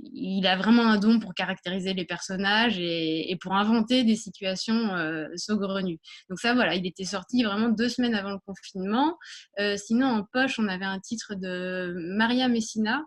il 0.00 0.46
a 0.46 0.56
vraiment 0.56 0.82
un 0.82 0.98
don 0.98 1.20
pour 1.20 1.34
caractériser 1.34 1.94
les 1.94 2.04
personnages 2.04 2.78
et, 2.78 3.36
pour 3.40 3.54
inventer 3.54 4.04
des 4.04 4.16
situations 4.16 4.94
euh, 4.94 5.26
saugrenues. 5.36 5.98
Donc 6.28 6.38
ça, 6.38 6.54
voilà, 6.54 6.74
il 6.74 6.86
était 6.86 7.04
sorti 7.04 7.42
vraiment 7.42 7.68
deux 7.68 7.88
semaines 7.88 8.14
avant 8.14 8.32
le 8.32 8.38
confinement. 8.44 9.16
Euh, 9.58 9.76
sinon, 9.76 10.06
en 10.06 10.24
poche, 10.24 10.58
on 10.58 10.68
avait 10.68 10.84
un 10.84 11.00
titre 11.00 11.34
de 11.34 11.94
Maria 12.16 12.48
Messina, 12.48 13.02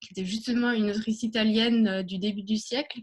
qui 0.00 0.08
était 0.12 0.26
justement 0.26 0.72
une 0.72 0.90
autrice 0.90 1.22
italienne 1.22 2.02
du 2.02 2.18
début 2.18 2.42
du 2.42 2.56
siècle. 2.56 3.00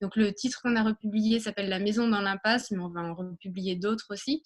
Donc 0.00 0.16
le 0.16 0.32
titre 0.32 0.60
qu'on 0.62 0.76
a 0.76 0.82
republié 0.82 1.40
s'appelle 1.40 1.68
La 1.68 1.78
maison 1.78 2.08
dans 2.08 2.22
l'impasse, 2.22 2.70
mais 2.70 2.78
on 2.78 2.88
va 2.88 3.02
en 3.02 3.14
republier 3.14 3.76
d'autres 3.76 4.06
aussi. 4.10 4.42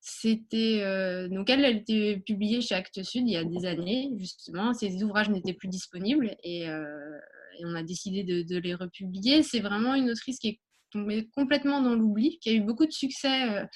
C'était 0.00 0.80
euh, 0.82 1.28
donc 1.28 1.50
elle, 1.50 1.64
elle 1.64 1.76
était 1.76 2.22
publiée 2.24 2.62
chez 2.62 2.74
Actes 2.74 3.02
Sud 3.02 3.28
il 3.28 3.32
y 3.32 3.36
a 3.36 3.44
des 3.44 3.66
années 3.66 4.10
justement. 4.16 4.72
Ces 4.72 5.02
ouvrages 5.02 5.28
n'étaient 5.28 5.52
plus 5.52 5.68
disponibles 5.68 6.36
et, 6.42 6.68
euh, 6.68 7.18
on 7.62 7.74
a 7.74 7.82
décidé 7.82 8.24
de, 8.24 8.58
les 8.58 8.74
republier. 8.74 9.42
C'est 9.42 9.60
vraiment 9.60 9.94
une 9.94 10.10
autrice 10.10 10.38
qui 10.38 10.48
est 10.48 10.60
tombée 10.90 11.28
complètement 11.36 11.82
dans 11.82 11.94
l'oubli, 11.94 12.38
qui 12.38 12.48
a 12.48 12.52
eu 12.54 12.62
beaucoup 12.62 12.86
de 12.86 12.92
succès 12.92 13.50
euh, 13.50 13.66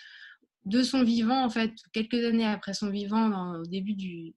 de 0.64 0.82
son 0.82 1.04
vivant 1.04 1.44
en 1.44 1.50
fait 1.50 1.72
quelques 1.92 2.24
années 2.24 2.46
après 2.46 2.72
son 2.72 2.88
vivant 2.88 3.60
au 3.60 3.66
début 3.66 3.92
du, 3.92 4.34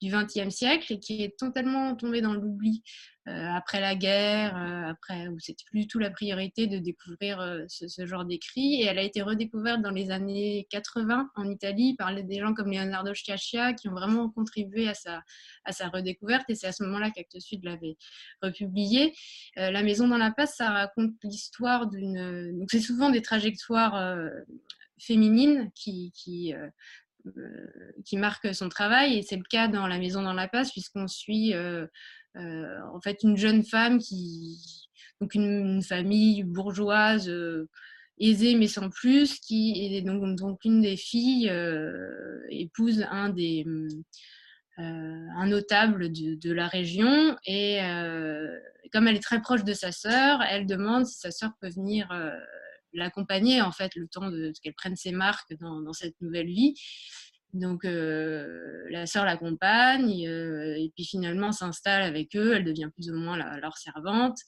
du 0.00 0.10
XXe 0.10 0.54
siècle 0.54 0.92
et 0.92 1.00
qui 1.00 1.22
est 1.22 1.38
totalement 1.38 1.94
tombée 1.96 2.20
dans 2.20 2.34
l'oubli 2.34 2.82
euh, 3.28 3.50
après 3.56 3.80
la 3.80 3.96
guerre, 3.96 4.56
euh, 4.56 4.90
après 4.90 5.26
où 5.26 5.40
c'était 5.40 5.64
plus 5.64 5.80
du 5.80 5.86
tout 5.88 5.98
la 5.98 6.10
priorité 6.10 6.68
de 6.68 6.78
découvrir 6.78 7.40
euh, 7.40 7.64
ce, 7.66 8.06
genre 8.06 8.24
d'écrit. 8.24 8.82
Et 8.82 8.84
elle 8.84 8.98
a 8.98 9.02
été 9.02 9.20
redécouverte 9.20 9.82
dans 9.82 9.90
les 9.90 10.12
années 10.12 10.68
80 10.70 11.30
en 11.34 11.50
Italie 11.50 11.96
par 11.96 12.14
des 12.14 12.38
gens 12.38 12.54
comme 12.54 12.70
Leonardo 12.70 13.14
Sciascia 13.14 13.72
qui 13.72 13.88
ont 13.88 13.94
vraiment 13.94 14.30
contribué 14.30 14.86
à 14.86 14.94
sa, 14.94 15.24
à 15.64 15.72
sa 15.72 15.88
redécouverte. 15.88 16.48
Et 16.50 16.54
c'est 16.54 16.68
à 16.68 16.72
ce 16.72 16.84
moment-là 16.84 17.10
qu'Actes 17.10 17.40
Sud 17.40 17.64
l'avait 17.64 17.96
republié. 18.42 19.12
la 19.56 19.82
Maison 19.82 20.06
dans 20.06 20.18
la 20.18 20.30
Passe, 20.30 20.56
ça 20.56 20.70
raconte 20.70 21.14
l'histoire 21.24 21.88
d'une. 21.88 22.56
Donc 22.56 22.70
c'est 22.70 22.80
souvent 22.80 23.10
des 23.10 23.22
trajectoires 23.22 24.20
féminines 24.98 25.70
qui 25.74 26.54
qui 28.04 28.16
marquent 28.16 28.54
son 28.54 28.68
travail. 28.68 29.18
Et 29.18 29.22
c'est 29.22 29.36
le 29.36 29.42
cas 29.42 29.68
dans 29.68 29.86
La 29.86 29.98
Maison 29.98 30.22
dans 30.22 30.32
la 30.32 30.48
Passe 30.48 30.72
puisqu'on 30.72 31.08
suit 31.08 31.54
euh, 32.36 32.78
en 32.92 33.00
fait 33.00 33.22
une 33.22 33.36
jeune 33.36 33.64
femme 33.64 33.98
qui 33.98 34.58
donc 35.22 35.34
une, 35.34 35.82
famille 35.82 36.42
bourgeoise 36.42 37.30
euh, 37.30 37.66
aisée 38.18 38.54
mais 38.56 38.66
sans 38.66 38.90
plus 38.90 39.38
qui 39.40 39.96
est 39.96 40.02
donc, 40.02 40.36
donc 40.36 40.58
une 40.64 40.82
des 40.82 40.98
filles 40.98 41.48
euh, 41.48 42.44
épouse 42.50 43.06
un 43.10 43.30
des 43.30 43.64
un 44.78 45.46
notable 45.46 46.12
de, 46.12 46.52
la 46.52 46.68
région. 46.68 47.34
Et 47.46 47.78
comme 48.92 49.08
elle 49.08 49.16
est 49.16 49.22
très 49.22 49.40
proche 49.40 49.64
de 49.64 49.72
sa 49.72 49.90
sœur, 49.90 50.42
elle 50.42 50.66
demande 50.66 51.06
si 51.06 51.18
sa 51.18 51.30
sœur 51.30 51.52
peut 51.62 51.70
venir 51.70 52.06
l'accompagner 52.98 53.62
en 53.62 53.72
fait 53.72 53.94
le 53.94 54.08
temps 54.08 54.30
de, 54.30 54.52
qu'elle 54.62 54.74
prenne 54.74 54.96
ses 54.96 55.12
marques 55.12 55.54
dans, 55.60 55.92
cette 55.92 56.20
nouvelle 56.20 56.46
vie. 56.46 56.74
Donc 57.52 57.84
euh, 57.84 58.84
la 58.90 59.06
sœur 59.06 59.24
l'accompagne 59.24 60.26
euh, 60.26 60.74
et 60.76 60.90
puis 60.94 61.04
finalement 61.04 61.52
s'installe 61.52 62.02
avec 62.02 62.36
eux, 62.36 62.56
elle 62.56 62.64
devient 62.64 62.90
plus 62.94 63.10
ou 63.10 63.14
moins 63.14 63.36
leur 63.36 63.76
servante. 63.78 64.38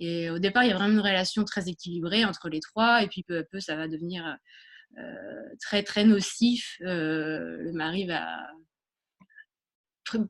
Et 0.00 0.30
au 0.30 0.38
départ, 0.38 0.62
il 0.62 0.68
y 0.68 0.72
a 0.72 0.76
vraiment 0.76 0.94
une 0.94 1.00
relation 1.00 1.44
très 1.44 1.68
équilibrée 1.68 2.24
entre 2.24 2.48
les 2.48 2.60
trois 2.60 3.02
et 3.02 3.08
puis 3.08 3.24
peu 3.24 3.38
à 3.38 3.42
peu, 3.42 3.58
ça 3.58 3.74
va 3.74 3.88
devenir 3.88 4.36
euh, 4.98 5.42
très 5.60 5.82
très 5.82 6.04
nocif. 6.04 6.76
le 6.80 7.72
mari 7.72 8.06
va 8.06 8.24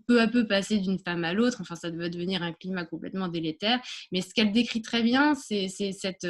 peu 0.07 0.21
à 0.21 0.29
peu 0.29 0.47
passer 0.47 0.79
d'une 0.79 0.99
femme 0.99 1.25
à 1.25 1.33
l'autre. 1.33 1.59
Enfin, 1.61 1.77
ça 1.77 1.91
va 1.91 2.09
devenir 2.09 2.43
un 2.43 2.53
climat 2.53 2.85
complètement 2.85 3.29
délétère. 3.29 3.81
Mais 4.13 4.21
ce 4.21 4.35
qu'elle 4.35 4.53
décrit 4.53 4.83
très 4.83 5.03
bien, 5.03 5.35
c'est 5.35 5.69
cette, 5.69 6.27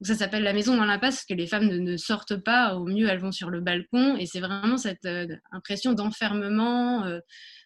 ça 0.00 0.14
s'appelle 0.14 0.44
la 0.44 0.52
maison 0.52 0.76
dans 0.76 0.84
l'impasse 0.84 1.16
parce 1.16 1.24
que 1.24 1.34
les 1.34 1.46
femmes 1.46 1.66
ne, 1.66 1.96
sortent 1.96 2.36
pas. 2.36 2.76
Au 2.76 2.84
mieux, 2.84 3.08
elles 3.08 3.18
vont 3.18 3.32
sur 3.32 3.50
le 3.50 3.60
balcon. 3.60 4.16
Et 4.16 4.26
c'est 4.26 4.40
vraiment 4.40 4.76
cette 4.76 5.04
euh, 5.06 5.26
impression 5.50 5.92
d'enfermement, 5.92 7.04
euh, 7.04 7.18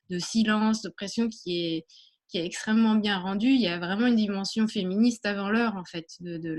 de 0.08 0.18
silence, 0.18 0.80
de 0.80 0.88
pression 0.88 1.28
qui 1.28 1.66
est, 1.66 1.86
qui 2.28 2.38
est 2.38 2.46
extrêmement 2.46 2.94
bien 2.94 3.18
rendue. 3.18 3.50
Il 3.50 3.60
y 3.60 3.68
a 3.68 3.78
vraiment 3.78 4.06
une 4.06 4.16
dimension 4.16 4.66
féministe 4.66 5.26
avant 5.26 5.50
l'heure, 5.50 5.76
en 5.76 5.84
fait, 5.84 6.06
de, 6.20 6.38
de 6.38 6.56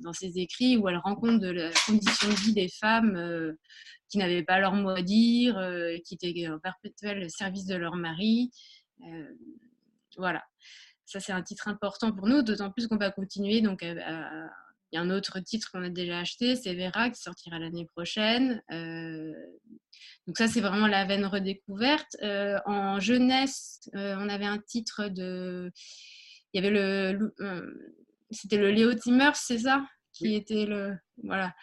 dans, 0.00 0.12
ses 0.14 0.38
écrits, 0.38 0.78
où 0.78 0.88
elle 0.88 0.96
rend 0.96 1.14
compte 1.14 1.40
de 1.40 1.50
la 1.50 1.70
condition 1.86 2.28
de 2.30 2.34
vie 2.34 2.54
des 2.54 2.68
femmes 2.68 3.16
euh, 3.16 3.52
qui 4.08 4.16
n'avaient 4.16 4.44
pas 4.44 4.60
leur 4.60 4.72
mot 4.72 4.90
à 4.90 5.02
dire, 5.02 5.60
qui 6.06 6.14
étaient 6.14 6.48
en 6.48 6.58
perpétuel 6.60 7.28
service 7.28 7.66
de 7.66 7.74
leur 7.74 7.96
mari. 7.96 8.50
voilà. 10.16 10.44
Ça, 11.06 11.18
c'est 11.18 11.32
un 11.32 11.42
titre 11.42 11.68
important 11.68 12.12
pour 12.12 12.28
nous, 12.28 12.42
d'autant 12.42 12.70
plus 12.70 12.86
qu'on 12.86 12.96
va 12.96 13.10
continuer 13.10 13.60
donc, 13.62 13.82
à 13.82 14.48
il 14.96 15.00
y 15.00 15.02
a 15.02 15.04
un 15.04 15.14
autre 15.14 15.40
titre 15.40 15.70
qu'on 15.70 15.82
a 15.82 15.90
déjà 15.90 16.20
acheté, 16.20 16.56
c'est 16.56 16.74
Vera, 16.74 17.10
qui 17.10 17.20
sortira 17.20 17.58
l'année 17.58 17.84
prochaine. 17.84 18.62
Euh, 18.72 19.30
donc 20.26 20.38
ça, 20.38 20.48
c'est 20.48 20.62
vraiment 20.62 20.86
la 20.86 21.04
veine 21.04 21.26
redécouverte. 21.26 22.16
Euh, 22.22 22.58
en 22.64 22.98
jeunesse, 22.98 23.90
euh, 23.94 24.16
on 24.18 24.30
avait 24.30 24.46
un 24.46 24.56
titre 24.56 25.08
de... 25.08 25.70
Il 26.52 26.62
y 26.62 26.66
avait 26.66 26.74
le... 26.74 27.34
C'était 28.30 28.56
le 28.56 28.70
Léo 28.70 28.94
Timmers, 28.94 29.36
c'est 29.36 29.58
ça 29.58 29.86
Qui 30.14 30.34
était 30.34 30.64
le... 30.64 30.94
Voilà. 31.22 31.54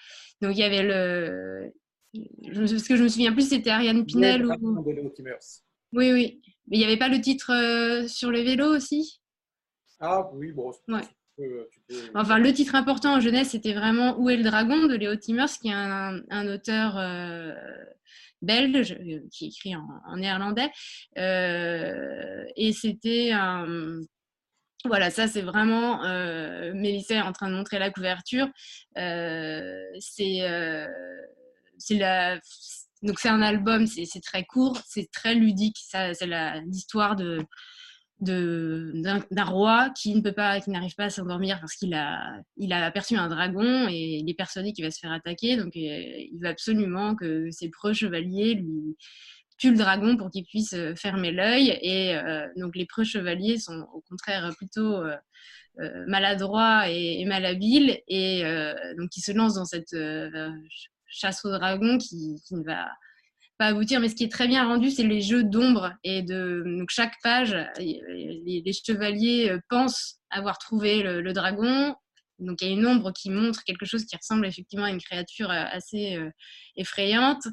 Donc 0.41 0.55
il 0.55 0.59
y 0.59 0.63
avait 0.63 0.83
le... 0.83 1.73
Ce 2.13 2.87
que 2.87 2.95
je 2.95 3.03
me 3.03 3.07
souviens 3.07 3.33
plus, 3.33 3.49
c'était 3.49 3.71
Ariane 3.71 4.05
Pinel. 4.05 4.45
Ou... 4.45 4.51
Oui, 5.93 6.11
oui. 6.11 6.41
Mais 6.67 6.77
il 6.77 6.79
n'y 6.79 6.85
avait 6.85 6.97
pas 6.97 7.09
le 7.09 7.19
titre 7.19 8.05
sur 8.07 8.29
le 8.29 8.41
vélo 8.41 8.67
aussi? 8.67 9.19
Ah 9.99 10.29
oui, 10.33 10.51
bon. 10.51 10.71
Ouais. 10.87 11.01
Enfin, 12.15 12.37
le 12.37 12.53
titre 12.53 12.75
important 12.75 13.15
en 13.15 13.19
jeunesse, 13.19 13.49
c'était 13.49 13.73
vraiment 13.73 14.17
Où 14.19 14.29
est 14.29 14.37
le 14.37 14.43
dragon 14.43 14.85
de 14.87 14.95
Léo 14.95 15.15
Timmers, 15.15 15.49
qui 15.61 15.69
est 15.69 15.73
un, 15.73 16.47
auteur 16.47 16.97
euh, 16.97 17.53
belge 18.41 18.93
euh, 18.93 19.19
qui 19.31 19.47
écrit 19.47 19.75
en, 19.75 20.17
néerlandais. 20.17 20.69
Euh, 21.17 22.45
et 22.55 22.71
c'était 22.73 23.31
un. 23.31 23.99
Voilà, 24.85 25.09
ça 25.11 25.27
c'est 25.27 25.41
vraiment. 25.41 26.03
Mélissa 26.73 27.15
est 27.15 27.21
en 27.21 27.31
train 27.31 27.49
de 27.49 27.55
montrer 27.55 27.79
la 27.79 27.89
couverture. 27.89 28.47
c'est 28.95 30.39
la. 31.91 32.39
Donc 33.01 33.19
c'est 33.19 33.29
un 33.29 33.41
album, 33.41 33.85
c'est 33.87 34.21
très 34.21 34.45
court, 34.45 34.79
c'est 34.87 35.09
très 35.11 35.35
ludique. 35.35 35.77
C'est 35.89 36.27
l'histoire 36.65 37.15
de 37.15 37.39
d'un 38.23 39.43
roi 39.43 39.89
qui 39.91 40.15
ne 40.15 40.21
peut 40.21 40.31
pas, 40.31 40.59
qui 40.59 40.69
n'arrive 40.69 40.95
pas 40.95 41.05
à 41.05 41.09
s'endormir 41.09 41.59
parce 41.59 41.75
qu'il 41.75 41.93
a, 41.93 42.41
il 42.57 42.73
a 42.73 42.85
aperçu 42.85 43.15
un 43.15 43.27
dragon 43.27 43.87
et 43.89 44.19
il 44.21 44.29
est 44.29 44.33
persuadé 44.33 44.73
qu'il 44.73 44.85
va 44.85 44.91
se 44.91 44.99
faire 44.99 45.11
attaquer. 45.11 45.57
Donc, 45.57 45.75
il 45.75 46.37
veut 46.41 46.47
absolument 46.47 47.15
que 47.15 47.49
ses 47.51 47.69
preux 47.69 47.93
chevaliers 47.93 48.55
lui 48.55 48.95
tuent 49.57 49.71
le 49.71 49.77
dragon 49.77 50.17
pour 50.17 50.31
qu'il 50.31 50.45
puisse 50.45 50.75
fermer 50.95 51.31
l'œil. 51.31 51.77
Et 51.81 52.17
donc, 52.57 52.75
les 52.75 52.85
preux 52.85 53.03
chevaliers 53.03 53.57
sont 53.59 53.87
au 53.93 54.01
contraire 54.09 54.51
plutôt 54.57 55.03
maladroits 56.07 56.89
et, 56.89 57.21
et, 57.21 57.25
malhabiles. 57.25 57.99
Et 58.07 58.43
donc, 58.97 59.15
ils 59.17 59.21
se 59.21 59.31
lancent 59.31 59.55
dans 59.55 59.65
cette 59.65 59.95
chasse 61.07 61.45
au 61.45 61.51
dragon 61.51 61.97
qui, 61.97 62.41
qui 62.45 62.55
ne 62.55 62.63
va 62.63 62.87
pas 63.57 63.67
aboutir. 63.67 63.99
Mais 63.99 64.09
ce 64.09 64.15
qui 64.15 64.23
est 64.23 64.31
très 64.31 64.47
bien 64.47 64.67
rendu, 64.67 64.89
c'est 64.89 65.03
les 65.03 65.21
jeux 65.21 65.43
d'ombre 65.43 65.93
et 66.03 66.21
de 66.21 66.63
donc 66.65 66.89
chaque 66.89 67.15
page, 67.21 67.55
les, 67.77 68.63
chevaliers 68.73 69.49
euh, 69.49 69.59
pensent 69.69 70.19
avoir 70.29 70.57
trouvé 70.57 71.03
le, 71.03 71.33
dragon. 71.33 71.95
Donc 72.39 72.61
il 72.61 72.67
y 72.67 72.71
a 72.71 72.73
une 72.73 72.85
ombre 72.85 73.11
qui 73.13 73.29
montre 73.29 73.63
quelque 73.63 73.85
chose 73.85 74.05
qui 74.05 74.15
ressemble 74.17 74.45
effectivement 74.45 74.85
à 74.85 74.89
une 74.89 75.01
créature 75.01 75.49
euh, 75.49 75.65
assez 75.71 76.15
euh, 76.15 76.29
effrayante. 76.75 77.43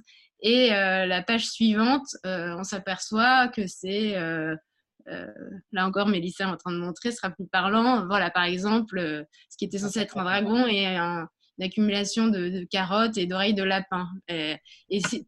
Et 0.42 0.70
la 0.70 1.22
page 1.22 1.44
suivante, 1.50 2.16
on 2.24 2.64
s'aperçoit 2.64 3.48
que 3.48 3.66
c'est 3.66 4.14
là 4.16 5.86
encore, 5.86 6.08
Mélissa 6.08 6.44
est 6.44 6.46
en 6.46 6.56
train 6.56 6.72
de 6.72 6.78
montrer, 6.78 7.12
sera 7.12 7.28
plus 7.28 7.46
parlant. 7.46 8.06
Voilà, 8.06 8.30
par 8.30 8.44
exemple, 8.44 9.26
ce 9.50 9.56
qui 9.58 9.66
était 9.66 9.76
censé 9.76 10.00
être 10.00 10.16
un 10.16 10.24
dragon 10.24 10.66
et 10.66 10.86
un, 10.86 11.28
d'accumulation 11.60 12.28
de, 12.28 12.66
carottes 12.70 13.18
et 13.18 13.26
d'oreilles 13.26 13.54
de 13.54 13.62
lapin. 13.62 14.08
Et, 14.28 14.56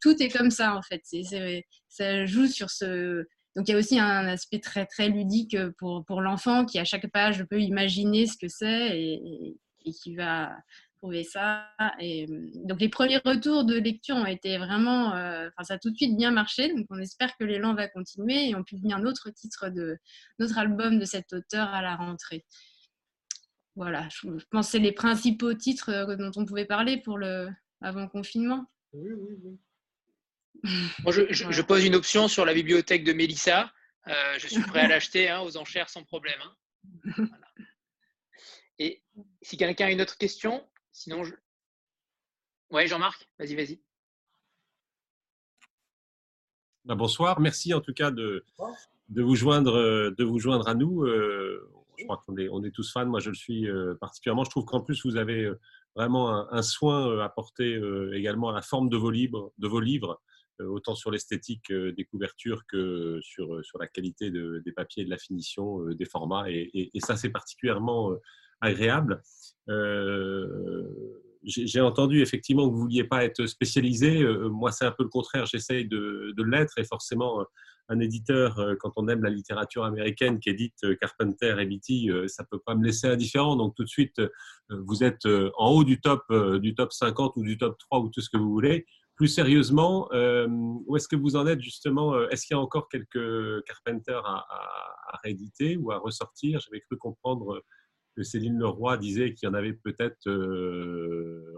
tout 0.00 0.20
est 0.20 0.30
comme 0.30 0.50
ça, 0.50 0.74
en 0.74 0.82
fait. 0.82 1.02
ça 1.88 2.26
joue 2.26 2.46
sur 2.46 2.70
ce. 2.70 3.24
Donc, 3.54 3.68
il 3.68 3.72
y 3.72 3.74
a 3.74 3.78
aussi 3.78 4.00
un 4.00 4.26
aspect 4.26 4.60
très, 4.60 4.86
très 4.86 5.10
ludique 5.10 5.56
pour, 5.78 6.04
pour 6.06 6.22
l'enfant 6.22 6.64
qui, 6.64 6.78
à 6.78 6.84
chaque 6.84 7.10
page, 7.12 7.44
peut 7.44 7.60
imaginer 7.60 8.26
ce 8.26 8.38
que 8.38 8.48
c'est 8.48 8.98
et, 8.98 9.56
qui 10.02 10.16
va 10.16 10.56
trouver 10.96 11.22
ça. 11.22 11.66
Et 12.00 12.26
donc, 12.64 12.80
les 12.80 12.88
premiers 12.88 13.18
retours 13.18 13.64
de 13.64 13.74
lecture 13.74 14.16
ont 14.16 14.26
été 14.26 14.56
vraiment. 14.56 15.14
Euh, 15.14 15.50
ça 15.62 15.74
a 15.74 15.78
tout 15.78 15.90
de 15.90 15.96
suite 15.96 16.16
bien 16.16 16.30
marché. 16.30 16.72
Donc, 16.72 16.86
on 16.88 16.98
espère 16.98 17.36
que 17.36 17.44
l'élan 17.44 17.74
va 17.74 17.88
continuer 17.88 18.48
et 18.48 18.54
on 18.54 18.62
publie 18.62 18.94
un 18.94 19.04
autre 19.04 19.28
titre 19.30 19.68
de 19.68 19.98
notre 20.38 20.56
album 20.56 20.98
de 20.98 21.04
cet 21.04 21.34
auteur 21.34 21.68
à 21.74 21.82
la 21.82 21.96
rentrée 21.96 22.46
voilà, 23.74 24.08
je 24.10 24.28
pense 24.50 24.66
que 24.66 24.72
c'est 24.72 24.78
les 24.78 24.92
principaux 24.92 25.54
titres 25.54 25.88
euh, 25.90 26.16
dont 26.16 26.30
on 26.36 26.44
pouvait 26.44 26.66
parler 26.66 26.98
pour 26.98 27.16
le 27.16 27.48
avant 27.80 28.06
confinement. 28.06 28.66
Oui, 28.92 29.10
oui, 29.12 29.34
oui. 29.42 29.58
je, 31.08 31.62
pose 31.62 31.84
une 31.84 31.94
option 31.94 32.28
sur 32.28 32.44
la 32.44 32.52
bibliothèque 32.52 33.04
de 33.04 33.12
Mélissa. 33.12 33.72
Euh, 34.08 34.38
je 34.38 34.46
suis 34.46 34.60
prêt 34.62 34.80
à 34.80 34.88
l'acheter 34.88 35.28
hein, 35.28 35.40
aux 35.40 35.56
enchères 35.56 35.88
sans 35.88 36.04
problème. 36.04 36.38
Hein. 37.16 37.28
Et 38.78 39.02
si 39.40 39.56
quelqu'un 39.56 39.86
a 39.86 39.90
une 39.90 40.00
autre 40.00 40.18
question, 40.18 40.68
sinon 40.92 41.24
je. 41.24 41.34
Oui, 42.70 42.86
Jean-Marc, 42.86 43.28
vas-y, 43.38 43.54
vas-y. 43.54 43.80
Bah, 46.84 46.94
bonsoir, 46.94 47.40
merci 47.40 47.72
en 47.74 47.80
tout 47.80 47.92
cas 47.94 48.10
de, 48.10 48.44
de, 49.08 49.22
vous, 49.22 49.36
joindre, 49.36 49.76
euh, 49.76 50.10
de 50.10 50.24
vous 50.24 50.38
joindre 50.38 50.68
à 50.68 50.74
nous 50.74 51.04
je 52.02 52.06
crois 52.06 52.22
qu'on 52.26 52.64
est, 52.64 52.70
tous 52.70 52.92
fans. 52.92 53.06
Moi, 53.06 53.20
je 53.20 53.30
le 53.30 53.34
suis 53.34 53.68
euh, 53.68 53.94
particulièrement. 54.00 54.44
Je 54.44 54.50
trouve 54.50 54.64
qu'en 54.64 54.80
plus, 54.80 55.04
vous 55.04 55.16
avez 55.16 55.44
euh, 55.44 55.58
vraiment 55.96 56.52
un, 56.52 56.62
soin 56.62 57.08
euh, 57.08 57.20
apporté 57.20 57.80
également 58.12 58.50
à 58.50 58.52
la 58.52 58.62
forme 58.62 58.88
de 58.88 58.96
vos 58.96 59.10
livres, 59.10 59.52
de 59.58 59.68
vos 59.68 59.80
livres 59.80 60.20
autant 60.58 60.94
sur 60.94 61.10
l'esthétique 61.10 61.72
des 61.72 62.04
couvertures 62.04 62.62
que 62.68 63.18
sur, 63.20 63.64
sur 63.64 63.78
la 63.78 63.88
qualité 63.88 64.30
des 64.30 64.72
papiers, 64.76 65.04
de 65.04 65.10
la 65.10 65.16
finition, 65.16 65.84
des 65.86 66.04
formats. 66.04 66.44
Et, 66.48 66.90
ça, 67.00 67.16
c'est 67.16 67.30
particulièrement 67.30 68.12
agréable. 68.60 69.22
J'ai 71.44 71.80
entendu 71.80 72.22
effectivement 72.22 72.68
que 72.68 72.72
vous 72.72 72.78
ne 72.78 72.82
vouliez 72.82 73.04
pas 73.04 73.24
être 73.24 73.46
spécialisé. 73.46 74.24
moi, 74.50 74.70
c'est 74.70 74.84
un 74.84 74.92
peu 74.92 75.02
le 75.02 75.08
contraire. 75.08 75.46
J'essaye 75.46 75.86
de, 75.86 76.34
l'être 76.42 76.78
et 76.78 76.84
forcément, 76.84 77.44
un 77.88 78.00
éditeur, 78.00 78.58
euh, 78.58 78.74
quand 78.78 78.92
on 78.96 79.08
aime 79.08 79.22
la 79.22 79.30
littérature 79.30 79.84
américaine 79.84 80.38
qui 80.38 80.50
édite 80.50 80.76
euh, 80.84 80.96
Carpenter 80.96 81.54
et 81.58 81.66
Beatty, 81.66 82.10
euh, 82.10 82.26
ça 82.28 82.44
peut 82.44 82.60
pas 82.64 82.74
me 82.74 82.84
laisser 82.84 83.06
indifférent. 83.06 83.56
Donc 83.56 83.74
tout 83.74 83.84
de 83.84 83.88
suite, 83.88 84.20
vous 84.70 85.04
êtes 85.04 85.26
en 85.26 85.70
haut 85.70 85.84
du 85.84 86.00
top, 86.00 86.22
du 86.60 86.74
top 86.74 86.92
50 86.92 87.34
ou 87.36 87.42
du 87.42 87.58
top 87.58 87.76
3 87.78 88.00
ou 88.00 88.08
tout 88.08 88.20
ce 88.20 88.30
que 88.30 88.38
vous 88.38 88.50
voulez. 88.50 88.86
Plus 89.16 89.28
sérieusement, 89.28 90.08
où 90.86 90.96
est-ce 90.96 91.06
que 91.06 91.16
vous 91.16 91.36
en 91.36 91.46
êtes 91.46 91.60
justement 91.60 92.18
Est-ce 92.28 92.46
qu'il 92.46 92.54
y 92.54 92.58
a 92.58 92.60
encore 92.60 92.88
quelques 92.88 93.62
Carpenter 93.64 94.18
à, 94.24 95.18
rééditer 95.22 95.76
ou 95.76 95.92
à 95.92 95.98
ressortir? 95.98 96.60
J'avais 96.60 96.80
cru 96.80 96.96
comprendre 96.96 97.62
que 98.16 98.22
Céline 98.22 98.58
Leroy 98.58 98.96
disait 98.98 99.34
qu'il 99.34 99.48
y 99.48 99.50
en 99.50 99.54
avait 99.54 99.72
peut-être 99.72 100.28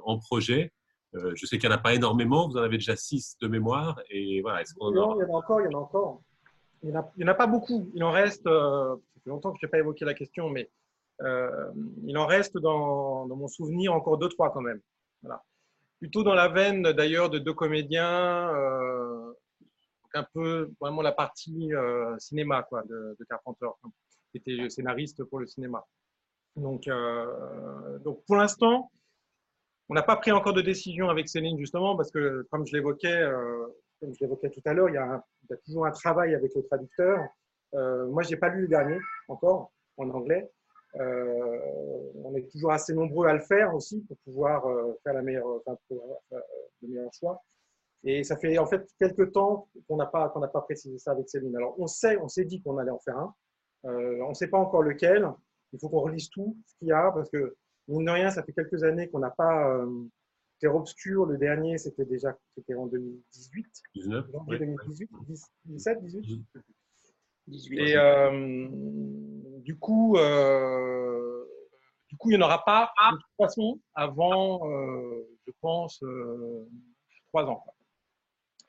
en 0.05 0.19
projet. 0.19 0.73
Euh, 1.17 1.33
je 1.35 1.47
sais 1.47 1.59
qu'il 1.59 1.69
n'y 1.69 1.75
en 1.75 1.79
a 1.79 1.81
pas 1.81 1.95
énormément, 1.95 2.49
vous 2.49 2.57
en 2.57 2.63
avez 2.63 2.77
déjà 2.77 2.97
six 2.97 3.37
de 3.41 3.47
mémoire. 3.47 4.01
Et 4.11 4.41
voilà, 4.41 4.65
non, 4.81 5.21
il 5.21 5.27
y 5.27 5.31
en 5.31 5.35
a 5.35 5.37
encore, 5.37 5.61
il 5.61 5.65
y 5.65 5.75
en 5.75 5.79
a 5.79 5.83
encore. 5.83 6.23
Il 6.83 6.91
n'y 6.91 7.25
en, 7.25 7.29
a 7.29 7.35
pas 7.35 7.47
beaucoup. 7.47 7.91
Il 7.95 8.03
en 8.03 8.11
reste, 8.11 8.47
euh, 8.47 8.97
ça 9.15 9.21
fait 9.23 9.31
longtemps 9.31 9.53
que 9.53 9.59
je 9.61 9.67
n'ai 9.67 9.71
pas 9.71 9.79
évoqué 9.79 10.05
la 10.05 10.15
question, 10.15 10.51
mais 10.51 10.71
euh, 11.23 11.71
il 12.05 12.19
en 12.19 12.27
reste 12.27 12.59
dans, 12.59 13.27
mon 13.27 13.49
souvenir 13.49 13.95
encore 13.95 14.19
deux, 14.19 14.29
trois 14.29 14.53
quand 14.53 14.61
même. 14.61 14.81
Voilà. 15.23 15.43
Plutôt 16.01 16.25
dans 16.25 16.35
la 16.35 16.49
veine 16.49 16.83
d'ailleurs 16.83 17.31
de 17.31 17.39
deux 17.39 17.55
comédiens, 17.55 18.51
un 20.17 20.27
peu 20.35 20.71
vraiment 20.81 21.01
la 21.01 21.13
partie 21.13 21.71
cinéma 22.19 22.63
quoi, 22.65 22.83
de, 22.83 23.17
de 23.19 23.25
Carpenter, 23.25 23.69
qui 24.31 24.39
était 24.39 24.69
scénariste 24.69 25.25
pour 25.25 25.39
le 25.39 25.47
cinéma. 25.47 25.83
Donc, 26.57 26.89
donc 28.05 28.25
pour 28.27 28.37
l'instant, 28.37 28.91
on 29.89 29.95
n'a 29.95 30.03
pas 30.03 30.17
pris 30.17 30.33
encore 30.33 30.55
de 30.55 30.63
décision 30.63 31.11
avec 31.11 31.29
Céline 31.29 31.59
justement 31.59 31.97
parce 31.97 32.11
que, 32.11 32.47
comme 32.51 32.67
je 32.67 32.73
l'évoquais, 32.75 33.21
euh, 33.21 33.67
comme 34.01 34.15
je 34.15 34.21
l'évoquais 34.21 34.51
tout 34.51 34.63
à 34.65 34.73
l'heure, 34.73 34.89
il, 34.89 34.95
y 34.95 34.99
a 34.99 35.57
toujours 35.65 35.87
un 35.87 35.91
travail 35.91 36.35
avec 36.35 36.55
le 36.55 36.63
traducteur. 36.63 37.21
Euh, 37.75 38.07
moi, 38.07 38.23
j'ai 38.23 38.37
pas 38.37 38.49
lu 38.49 38.63
le 38.63 38.69
dernier 38.69 38.99
encore 39.29 39.73
en 39.97 40.09
anglais. 40.11 40.51
Euh, 40.97 41.59
on 42.23 42.35
est 42.37 42.51
toujours 42.51 42.73
assez 42.73 42.95
nombreux 42.95 43.27
à 43.27 43.35
le 43.35 43.41
faire 43.41 43.75
aussi 43.75 44.01
pour 44.03 44.17
pouvoir 44.19 44.67
euh, 44.67 44.99
faire 45.03 45.13
la 45.13 45.23
meilleure, 45.23 45.47
enfin, 45.67 45.77
le 45.91 46.89
meilleur 46.89 47.13
choix. 47.13 47.43
Et 48.05 48.23
ça 48.23 48.37
fait 48.37 48.59
en 48.59 48.67
fait 48.67 48.87
quelques 48.99 49.33
temps 49.33 49.69
qu'on 49.89 49.97
n'a 49.97 50.07
pas 50.07 50.29
qu'on 50.29 50.41
n'a 50.41 50.49
pas 50.49 50.61
précisé 50.61 50.99
ça 50.99 51.13
avec 51.13 51.29
Céline. 51.29 51.57
Alors 51.57 51.75
on 51.79 51.87
sait, 51.87 52.19
on 52.19 52.29
s'est 52.29 52.45
dit 52.45 52.63
qu'on 52.63 52.79
allait 52.79 52.91
en 52.91 53.01
faire 53.01 53.19
un. 53.19 53.35
on 53.83 54.29
ne 54.29 54.35
sait 54.35 54.49
pas 54.49 54.59
encore 54.59 54.83
lequel. 54.83 55.29
Il 55.75 55.81
faut 55.81 55.89
qu'on 55.89 56.01
relise 56.01 56.31
tout 56.31 56.57
ce 56.67 56.75
qu'il 56.79 56.89
y 56.89 56.93
a 56.93 57.11
parce 57.13 57.29
que 57.29 57.57
Mine 57.89 58.07
de 58.07 58.11
rien, 58.11 58.31
ça 58.31 58.43
fait 58.43 58.53
quelques 58.53 58.83
années 58.83 59.09
qu'on 59.09 59.19
n'a 59.19 59.31
pas. 59.31 59.69
Euh, 59.69 60.09
Terre 60.61 60.75
Obscur, 60.75 61.27
le 61.27 61.37
dernier, 61.37 61.77
c'était 61.77 62.07
déjà 62.07 62.35
c'était 62.55 62.75
en 62.75 62.87
2018. 62.87 63.67
19, 63.95 64.27
2018, 64.49 65.11
17, 65.67 66.03
18 66.03 66.43
18. 67.49 67.79
Et 67.79 67.97
euh, 67.97 68.69
du 69.61 69.77
coup, 69.79 70.17
euh, 70.17 71.45
du 72.09 72.17
coup, 72.17 72.31
il 72.31 72.39
n'y 72.39 72.43
en 72.43 72.47
aura 72.47 72.65
pas 72.65 72.93
de 73.11 73.17
toute 73.17 73.37
façon 73.37 73.81
avant, 73.95 74.71
euh, 74.71 75.29
je 75.47 75.53
pense, 75.61 76.03
euh, 76.03 76.67
trois 77.29 77.45
ans. 77.45 77.63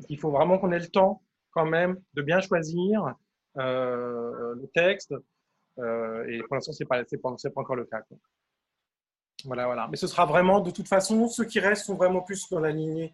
Il 0.10 0.20
faut 0.20 0.32
vraiment 0.32 0.58
qu'on 0.58 0.72
ait 0.72 0.80
le 0.80 0.88
temps 0.88 1.22
quand 1.52 1.66
même 1.66 2.02
de 2.16 2.22
bien 2.22 2.42
choisir 2.42 3.14
euh, 3.58 4.56
le 4.56 4.68
texte. 4.74 5.14
Et 5.78 6.42
pour 6.44 6.56
l'instant, 6.56 6.72
ce 6.72 6.84
n'est 6.84 6.88
pas, 6.88 7.04
pas, 7.04 7.18
pas, 7.18 7.62
encore 7.62 7.76
le 7.76 7.86
cas. 7.86 8.02
Quoi. 8.02 8.18
Voilà, 9.46 9.66
voilà. 9.66 9.88
Mais 9.90 9.98
ce 9.98 10.08
sera 10.08 10.26
vraiment, 10.26 10.60
de 10.60 10.72
toute 10.72 10.88
façon, 10.88 11.28
ceux 11.28 11.46
qui 11.46 11.60
restent 11.60 11.86
sont 11.86 11.96
vraiment 11.96 12.22
plus 12.22 12.50
dans 12.50 12.60
la 12.60 12.72
lignée 12.72 13.14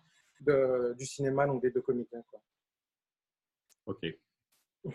du 0.97 1.05
cinéma, 1.05 1.45
donc 1.45 1.61
des 1.61 1.71
deux 1.71 1.81
comédiens. 1.81 2.23
Quoi. 2.29 2.41
Ok. 3.85 4.05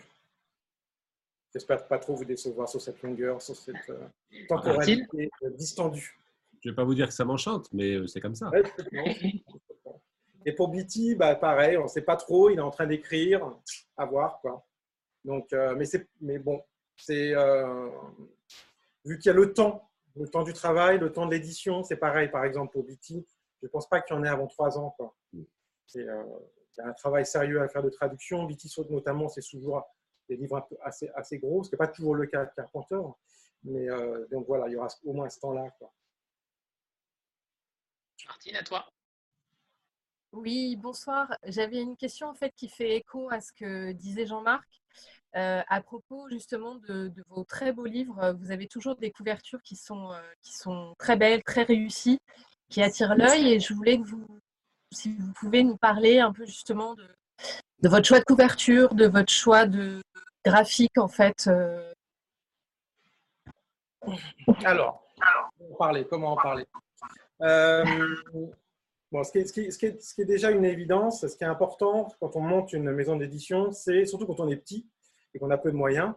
J'espère 1.53 1.87
pas 1.87 1.99
trop 1.99 2.15
vous 2.15 2.25
décevoir 2.25 2.67
sur 2.67 2.81
cette 2.81 3.01
longueur, 3.01 3.41
sur 3.41 3.55
cette 3.55 3.89
euh, 3.89 4.07
temporalité 4.49 5.29
euh, 5.43 5.49
distendue. 5.51 6.17
Je 6.61 6.69
ne 6.69 6.73
vais 6.73 6.75
pas 6.75 6.83
vous 6.83 6.95
dire 6.95 7.07
que 7.07 7.13
ça 7.13 7.23
m'enchante, 7.23 7.67
mais 7.71 7.93
euh, 7.93 8.07
c'est 8.07 8.19
comme 8.19 8.35
ça. 8.35 8.51
Et 10.45 10.53
pour 10.53 10.69
Bitty, 10.69 11.15
bah, 11.15 11.35
pareil, 11.35 11.77
on 11.77 11.83
ne 11.83 11.87
sait 11.87 12.01
pas 12.01 12.15
trop, 12.15 12.49
il 12.49 12.57
est 12.57 12.61
en 12.61 12.71
train 12.71 12.87
d'écrire, 12.87 13.53
à 13.95 14.05
voir. 14.05 14.39
Quoi. 14.41 14.65
Donc, 15.25 15.51
mais, 15.51 15.85
mais 16.21 16.39
bon, 16.39 16.61
c'est 16.97 17.33
vu 19.05 19.17
qu'il 19.19 19.27
y 19.27 19.29
a 19.29 19.37
le 19.37 19.53
temps 19.53 19.87
le 20.17 20.27
temps 20.27 20.43
du 20.43 20.53
travail, 20.53 20.99
le 20.99 21.11
temps 21.11 21.25
de 21.25 21.31
l'édition, 21.31 21.83
c'est 21.83 21.97
pareil. 21.97 22.29
Par 22.29 22.43
exemple, 22.43 22.73
pour 22.73 22.83
BT, 22.83 23.25
je 23.61 23.65
ne 23.65 23.67
pense 23.67 23.87
pas 23.87 24.01
qu'il 24.01 24.15
y 24.15 24.19
en 24.19 24.23
ait 24.23 24.29
avant 24.29 24.47
trois 24.47 24.77
ans. 24.77 24.93
Quoi. 24.97 25.15
C'est, 25.85 26.07
euh, 26.07 26.23
il 26.77 26.81
y 26.81 26.81
a 26.81 26.87
un 26.87 26.93
travail 26.93 27.25
sérieux 27.25 27.61
à 27.61 27.67
faire 27.67 27.83
de 27.83 27.89
traduction. 27.89 28.43
BT, 28.45 28.67
notamment, 28.89 29.29
c'est 29.29 29.41
toujours 29.41 29.83
des 30.29 30.35
livres 30.35 30.57
un 30.57 30.61
peu 30.61 30.75
assez, 30.81 31.09
assez 31.15 31.39
gros, 31.39 31.63
ce 31.63 31.69
qui 31.69 31.75
n'est 31.75 31.77
pas 31.77 31.87
toujours 31.87 32.15
le 32.15 32.25
cas 32.25 32.45
de 32.45 32.51
Carpenter. 32.55 32.99
Mais 33.63 33.89
euh, 33.89 34.27
donc 34.31 34.45
voilà, 34.47 34.67
il 34.67 34.73
y 34.73 34.75
aura 34.75 34.87
au 35.05 35.13
moins 35.13 35.29
ce 35.29 35.39
temps-là. 35.39 35.67
Martine, 38.27 38.55
à 38.55 38.63
toi. 38.63 38.85
Oui, 40.33 40.75
bonsoir. 40.75 41.37
J'avais 41.45 41.81
une 41.81 41.95
question 41.95 42.27
en 42.27 42.33
fait 42.33 42.51
qui 42.55 42.67
fait 42.67 42.97
écho 42.97 43.29
à 43.31 43.39
ce 43.39 43.53
que 43.53 43.93
disait 43.93 44.25
Jean-Marc. 44.25 44.67
À 45.33 45.81
propos 45.81 46.27
justement 46.29 46.75
de, 46.87 47.11
vos 47.29 47.43
très 47.43 47.71
beaux 47.71 47.85
livres, 47.85 48.35
vous 48.39 48.51
avez 48.51 48.67
toujours 48.67 48.95
des 48.95 49.11
couvertures 49.11 49.61
qui 49.61 49.75
sont, 49.75 50.09
qui 50.41 50.53
sont 50.53 50.95
très 50.97 51.15
belles, 51.15 51.43
très 51.43 51.63
réussies, 51.63 52.19
qui 52.69 52.81
attirent 52.81 53.15
l'œil. 53.15 53.53
Et 53.53 53.59
je 53.59 53.73
voulais 53.73 53.99
que 53.99 54.07
vous, 54.07 54.25
si 54.91 55.15
vous 55.15 55.33
pouvez 55.33 55.63
nous 55.63 55.77
parler 55.77 56.19
un 56.19 56.33
peu 56.33 56.45
justement 56.45 56.95
de, 56.95 57.07
de 57.81 57.89
votre 57.89 58.07
choix 58.07 58.19
de 58.19 58.25
couverture, 58.25 58.93
de 58.93 59.07
votre 59.07 59.31
choix 59.31 59.65
de 59.65 60.01
graphique 60.43 60.97
en 60.97 61.07
fait. 61.07 61.49
Alors, 64.63 65.03
parler, 65.77 66.05
comment 66.09 66.33
en 66.33 66.37
parler? 66.37 66.65
Euh, 67.41 67.83
bon, 69.11 69.23
ce, 69.23 69.31
qui 69.31 69.39
est, 69.39 69.45
ce, 69.45 69.53
qui 69.53 69.59
est, 69.61 70.01
ce, 70.01 70.13
qui 70.13 70.21
est, 70.21 70.25
déjà 70.25 70.51
une 70.51 70.65
évidence, 70.65 71.27
ce 71.27 71.37
qui 71.37 71.43
est 71.43 71.47
important 71.47 72.09
quand 72.19 72.35
on 72.35 72.41
monte 72.41 72.73
une 72.73 72.91
maison 72.91 73.15
d'édition, 73.15 73.71
c'est 73.71 74.05
surtout 74.05 74.25
quand 74.25 74.39
on 74.39 74.49
est 74.49 74.57
petit 74.57 74.87
et 75.33 75.39
qu'on 75.39 75.51
a 75.51 75.57
peu 75.57 75.71
de 75.71 75.77
moyens, 75.77 76.13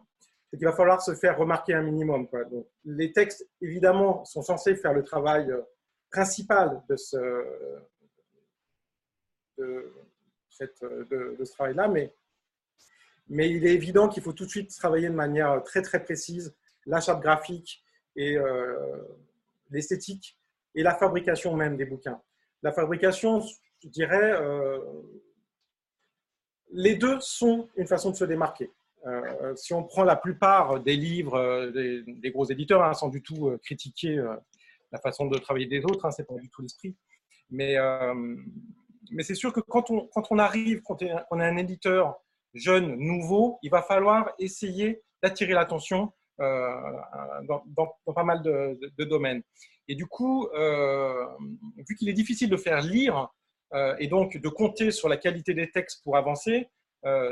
c'est 0.51 0.57
qu'il 0.57 0.67
va 0.67 0.73
falloir 0.73 1.01
se 1.01 1.15
faire 1.15 1.39
remarquer 1.39 1.75
un 1.75 1.83
minimum. 1.83 2.29
Donc, 2.51 2.67
les 2.85 3.13
textes, 3.13 3.49
évidemment, 3.61 4.25
sont 4.25 4.43
censés 4.43 4.75
faire 4.75 4.93
le 4.93 5.05
travail 5.05 5.51
euh, 5.51 5.61
principal 6.11 6.83
de 6.89 6.97
ce, 6.97 7.17
de, 9.59 9.93
ce 10.59 11.53
travail-là, 11.53 11.89
mais, 11.89 12.13
il 13.29 13.65
est 13.65 13.75
évident 13.75 14.09
qu'il 14.09 14.25
faut 14.25 14.33
tout 14.33 14.45
de 14.45 14.51
suite 14.51 14.77
travailler 14.77 15.09
de 15.09 15.15
manière 15.15 15.63
très 15.63 15.83
très 15.83 16.03
précise 16.03 16.53
la 16.87 17.01
charte 17.01 17.23
graphique 17.23 17.85
et 18.17 18.37
euh, 18.37 18.77
l'esthétique 19.71 20.37
et 20.75 20.83
la 20.83 20.97
fabrication 20.97 21.55
même 21.55 21.77
des 21.77 21.85
bouquins. 21.85 22.21
La 22.63 22.73
fabrication, 22.73 23.41
je 23.41 23.89
dirais, 23.89 24.33
euh, 24.33 24.81
les 26.73 26.97
deux 26.97 27.21
sont 27.21 27.69
une 27.77 27.87
façon 27.87 28.11
de 28.11 28.17
se 28.17 28.25
démarquer. 28.25 28.71
Euh, 29.07 29.55
si 29.57 29.73
on 29.73 29.83
prend 29.83 30.05
la 30.05 30.17
plupart 30.17 30.81
des 30.81 30.97
livres 30.97 31.71
des, 31.71 32.31
gros 32.31 32.45
éditeurs, 32.45 32.83
hein, 32.83 32.95
sans 32.95 33.09
du 33.09 33.23
tout 33.23 33.57
critiquer 33.63 34.23
la 34.93 34.99
façon 34.99 35.27
de 35.27 35.39
travailler 35.39 35.67
des 35.67 35.85
autres, 35.85 36.05
hein, 36.05 36.11
c'est 36.11 36.27
pas 36.27 36.35
du 36.35 36.51
tout 36.51 36.63
l'esprit, 36.63 36.97
mais, 37.51 37.77
c'est 39.21 39.35
sûr 39.35 39.53
que 39.53 39.61
quand 39.61 39.91
on, 39.91 40.39
arrive, 40.39 40.83
quand 40.83 41.03
on 41.31 41.41
est 41.41 41.45
un 41.45 41.57
éditeur 41.57 42.21
jeune, 42.55 42.97
nouveau, 42.97 43.59
il 43.63 43.71
va 43.71 43.83
falloir 43.83 44.33
essayer 44.39 45.03
d'attirer 45.23 45.53
l'attention 45.53 46.13
euh, 46.41 46.75
dans, 47.47 48.15
pas 48.15 48.25
mal 48.25 48.43
de, 48.43 49.05
domaines. 49.05 49.43
Et 49.89 49.95
du 49.95 50.07
coup, 50.07 50.47
euh, 50.55 51.27
vu 51.89 51.95
qu'il 51.97 52.09
est 52.09 52.15
difficile 52.15 52.49
de 52.49 52.57
faire 52.57 52.81
lire 52.81 53.29
euh, 53.75 53.95
et 53.99 54.07
donc 54.07 54.39
de 54.39 54.49
compter 54.49 54.91
sur 54.91 55.09
la 55.09 55.19
qualité 55.19 55.53
des 55.53 55.71
textes 55.71 56.03
pour 56.03 56.17
avancer, 56.17 56.69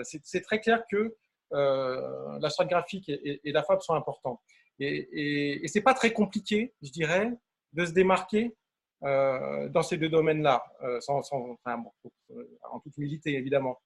c'est 0.02 0.42
très 0.42 0.60
clair 0.60 0.84
que 0.90 1.14
la 1.50 2.48
charte 2.48 2.68
graphique 2.68 3.08
et, 3.08 3.40
la 3.52 3.62
FAB 3.62 3.80
sont 3.80 3.94
importants. 3.94 4.40
Et, 4.80 5.62
et, 5.64 5.68
c'est 5.68 5.80
pas 5.80 5.94
très 5.94 6.12
compliqué, 6.12 6.74
je 6.82 6.90
dirais, 6.90 7.32
de 7.72 7.84
se 7.84 7.92
démarquer 7.92 8.54
dans 9.02 9.82
ces 9.82 9.96
deux 9.96 10.08
domaines-là, 10.08 10.64
sans, 11.00 11.20
en 11.32 12.80
toute 12.82 12.96
humilité 12.96 13.34
évidemment. 13.34 13.80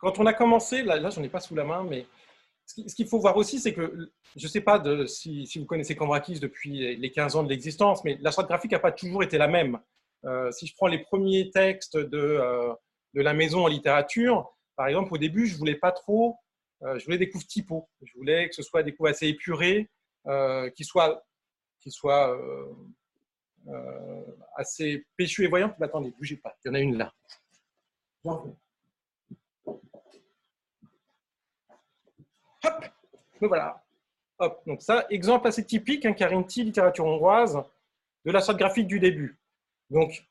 Quand 0.00 0.18
on 0.18 0.26
a 0.26 0.32
commencé, 0.32 0.82
là, 0.82 0.96
là 0.96 1.10
j'en 1.10 1.22
ai 1.22 1.28
pas 1.28 1.40
sous 1.40 1.54
la 1.54 1.64
main, 1.64 1.84
mais 1.84 2.06
ce 2.64 2.94
qu'il 2.94 3.06
faut 3.06 3.18
voir 3.18 3.36
aussi, 3.36 3.58
c'est 3.58 3.74
que, 3.74 4.12
je 4.36 4.46
ne 4.46 4.50
sais 4.50 4.60
pas 4.60 4.82
si, 5.06 5.46
vous 5.58 5.66
connaissez 5.66 5.96
Cambrakis 5.96 6.40
depuis 6.40 6.96
les 6.96 7.10
15 7.10 7.36
ans 7.36 7.42
de 7.42 7.48
l'existence, 7.48 8.04
mais 8.04 8.16
la 8.20 8.30
graphique 8.30 8.72
n'a 8.72 8.78
pas 8.78 8.92
toujours 8.92 9.22
été 9.22 9.38
la 9.38 9.48
même. 9.48 9.78
Euh, 10.24 10.50
si 10.52 10.66
je 10.66 10.74
prends 10.74 10.86
les 10.86 10.98
premiers 10.98 11.50
textes 11.50 11.96
de, 11.96 12.18
euh, 12.18 12.74
de, 13.14 13.22
la 13.22 13.32
maison 13.32 13.64
en 13.64 13.68
littérature, 13.68 14.54
par 14.76 14.86
exemple, 14.86 15.14
au 15.14 15.18
début, 15.18 15.46
je 15.46 15.56
voulais 15.56 15.76
pas 15.76 15.92
trop, 15.92 16.36
euh, 16.82 16.98
je 16.98 17.04
voulais 17.04 17.18
des 17.18 17.30
coups 17.30 17.46
typos. 17.46 17.88
Je 18.02 18.12
voulais 18.14 18.48
que 18.48 18.54
ce 18.54 18.62
soit 18.62 18.82
des 18.82 18.94
coups 18.94 19.10
assez 19.10 19.28
épurés, 19.28 19.90
qui 20.76 20.84
soient, 20.84 21.24
soient 21.88 22.38
assez 24.56 25.06
péchus 25.16 25.44
et 25.44 25.48
voyants. 25.48 25.74
Mais 25.78 25.86
attendez, 25.86 26.10
bougez 26.10 26.36
pas, 26.36 26.54
il 26.64 26.68
y 26.68 26.70
en 26.70 26.74
a 26.74 26.80
une 26.80 26.98
là. 26.98 27.12
Hop, 28.24 28.54
me 33.40 33.48
voilà. 33.48 33.82
Hop, 34.38 34.62
donc 34.66 34.82
ça, 34.82 35.06
exemple 35.08 35.48
assez 35.48 35.64
typique, 35.64 36.04
hein, 36.04 36.12
Carinti, 36.12 36.64
littérature 36.64 37.06
hongroise, 37.06 37.62
de 38.24 38.30
la 38.30 38.40
sorte 38.42 38.58
graphique 38.58 38.86
du 38.86 39.00
début. 39.00 39.39
Donc, 39.90 40.24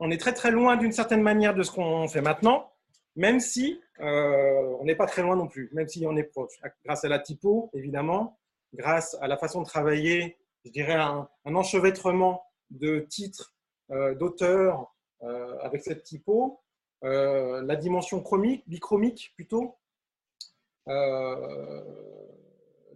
on 0.00 0.10
est 0.10 0.18
très 0.18 0.32
très 0.32 0.50
loin 0.50 0.76
d'une 0.76 0.92
certaine 0.92 1.22
manière 1.22 1.54
de 1.54 1.62
ce 1.62 1.70
qu'on 1.70 2.06
fait 2.08 2.20
maintenant, 2.20 2.72
même 3.16 3.40
si 3.40 3.80
euh, 4.00 4.76
on 4.80 4.84
n'est 4.84 4.94
pas 4.94 5.06
très 5.06 5.22
loin 5.22 5.36
non 5.36 5.48
plus, 5.48 5.70
même 5.72 5.88
si 5.88 6.06
on 6.06 6.16
est 6.16 6.24
proche. 6.24 6.52
Grâce 6.84 7.04
à 7.04 7.08
la 7.08 7.18
typo, 7.18 7.70
évidemment, 7.74 8.38
grâce 8.74 9.16
à 9.20 9.28
la 9.28 9.36
façon 9.36 9.62
de 9.62 9.66
travailler, 9.66 10.38
je 10.64 10.70
dirais 10.70 10.94
un, 10.94 11.28
enchevêtrement 11.44 12.42
de 12.70 13.00
titres, 13.00 13.54
euh, 13.90 14.14
d'auteurs 14.14 14.94
euh, 15.22 15.58
avec 15.60 15.82
cette 15.82 16.02
typo, 16.04 16.60
la 17.02 17.76
dimension 17.76 18.20
chromique, 18.20 18.68
bichromique 18.68 19.32
plutôt, 19.36 19.76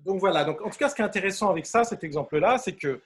donc 0.04 0.18
voilà, 0.18 0.44
donc 0.44 0.60
en 0.62 0.70
tout 0.70 0.78
cas, 0.78 0.88
ce 0.88 0.94
qui 0.94 1.02
est 1.02 1.04
intéressant 1.04 1.50
avec 1.50 1.66
ça, 1.66 1.84
cet 1.84 2.02
exemple-là, 2.02 2.58
c'est 2.58 2.74
que 2.74 3.00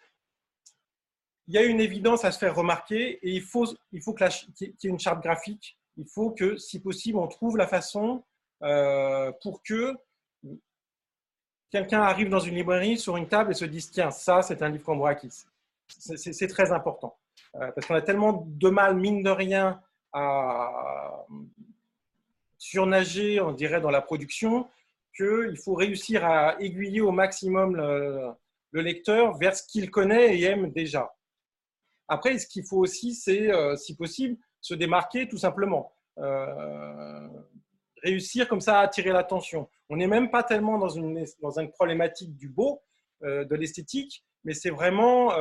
il 1.49 1.55
y 1.55 1.59
a 1.59 1.63
une 1.63 1.81
évidence 1.81 2.25
à 2.25 2.33
se 2.33 2.39
faire 2.39 2.55
remarquer 2.55 3.19
et 3.23 3.31
il 3.31 3.43
faut, 3.43 3.67
il 3.93 4.03
faut 4.03 4.15
qu'il 4.15 4.27
y 4.61 4.65
ait 4.87 4.91
une 4.91 4.99
charte 4.99 5.23
graphique. 5.23 5.79
Il 5.97 6.07
faut 6.07 6.31
que, 6.31 6.57
si 6.57 6.81
possible, 6.81 7.19
on 7.19 7.29
trouve 7.29 7.57
la 7.57 7.67
façon 7.67 8.25
euh, 8.63 9.33
pour 9.43 9.63
que 9.63 9.95
quelqu'un 11.71 12.03
arrive 12.03 12.29
dans 12.29 12.41
une 12.41 12.55
librairie 12.55 12.99
sur 12.99 13.17
une 13.17 13.29
table 13.29 13.53
et 13.53 13.55
se 13.55 13.65
dise 13.65 13.91
tiens, 13.91 14.11
ça, 14.11 14.43
c'est 14.43 14.63
un 14.63 14.69
livre 14.69 14.85
Cambourakis. 14.85 15.45
C'est 15.89 16.49
très 16.49 16.73
important. 16.73 17.17
Euh, 17.55 17.71
parce 17.73 17.87
qu'on 17.87 17.95
a 17.95 18.03
tellement 18.03 18.45
de 18.47 18.69
mal, 18.69 18.97
mine 18.97 19.23
de 19.23 19.31
rien, 19.31 19.81
à 20.13 21.27
surnager, 22.59 23.41
on 23.41 23.53
dirait, 23.53 23.81
dans 23.81 23.91
la 23.91 24.01
production, 24.01 24.69
qu'il 25.17 25.57
faut 25.63 25.75
réussir 25.75 26.25
à 26.25 26.61
aiguiller 26.61 27.01
au 27.01 27.13
maximum 27.13 27.77
le, 27.77 28.35
lecteur 28.73 29.39
vers 29.39 29.57
ce 29.57 29.63
qu'il 29.67 29.91
connaît 29.91 30.37
et 30.39 30.45
aime 30.45 30.71
déjà. 30.71 31.16
Après, 32.09 32.39
ce 32.39 32.47
qu'il 32.47 32.65
faut 32.65 32.79
aussi, 32.79 33.15
c'est, 33.15 33.51
euh, 33.53 33.77
si 33.77 33.97
possible, 33.97 34.37
se 34.61 34.75
démarquer 34.75 35.29
tout 35.29 35.39
simplement. 35.39 35.93
Euh, 36.19 37.29
réussir 38.03 38.49
comme 38.49 38.61
ça 38.61 38.81
à 38.81 38.83
attirer 38.83 39.11
l'attention. 39.11 39.69
On 39.89 39.97
n'est 39.97 40.07
même 40.07 40.31
pas 40.31 40.43
tellement 40.43 40.79
dans 40.79 40.89
une, 40.89 41.25
dans 41.41 41.59
une 41.59 41.71
problématique 41.71 42.37
du 42.37 42.49
beau, 42.49 42.83
euh, 43.23 43.45
de 43.45 43.55
l'esthétique, 43.57 44.25
mais 44.45 44.55
c'est 44.55 44.71
vraiment 44.71 45.33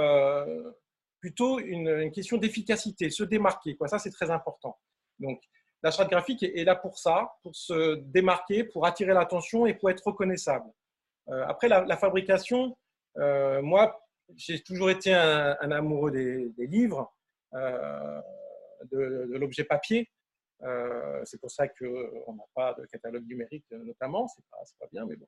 plutôt 1.20 1.60
une, 1.60 2.12
question 2.12 2.38
d'efficacité, 2.38 3.10
se 3.10 3.24
démarquer. 3.24 3.78
Ça, 3.88 4.00
c'est 4.00 4.12
très 4.12 4.32
important. 4.32 4.78
Donc, 5.20 5.42
la 5.84 5.92
charte 5.92 6.10
graphique 6.10 6.42
est 6.42 6.64
là 6.64 6.76
pour 6.76 6.98
ça, 6.98 7.36
pour 7.44 7.56
se 7.56 7.96
démarquer, 7.96 8.64
pour 8.64 8.88
attirer 8.88 9.14
l'attention 9.14 9.68
et 9.68 9.76
pour 9.76 9.92
être 9.92 10.02
reconnaissable. 10.06 10.66
Après, 11.28 11.68
la, 11.68 11.98
fabrication, 11.98 12.76
moi, 13.16 14.05
j'ai 14.36 14.62
toujours 14.62 14.90
été 14.90 15.14
un, 15.14 15.72
amoureux 15.72 16.12
des, 16.12 16.68
livres, 16.68 17.14
euh, 17.54 18.22
de, 18.92 19.38
l'objet 19.38 19.64
papier. 19.64 20.10
c'est 21.24 21.40
pour 21.40 21.52
ça 21.52 21.68
qu'on 21.68 22.34
n'a 22.34 22.46
pas 22.54 22.74
de 22.74 22.86
catalogue 22.86 23.28
numérique, 23.28 23.66
notamment. 23.72 24.28
C'est 24.28 24.44
pas, 24.50 24.58
pas 24.80 24.88
bien, 24.92 25.06
mais 25.06 25.16
bon. 25.16 25.28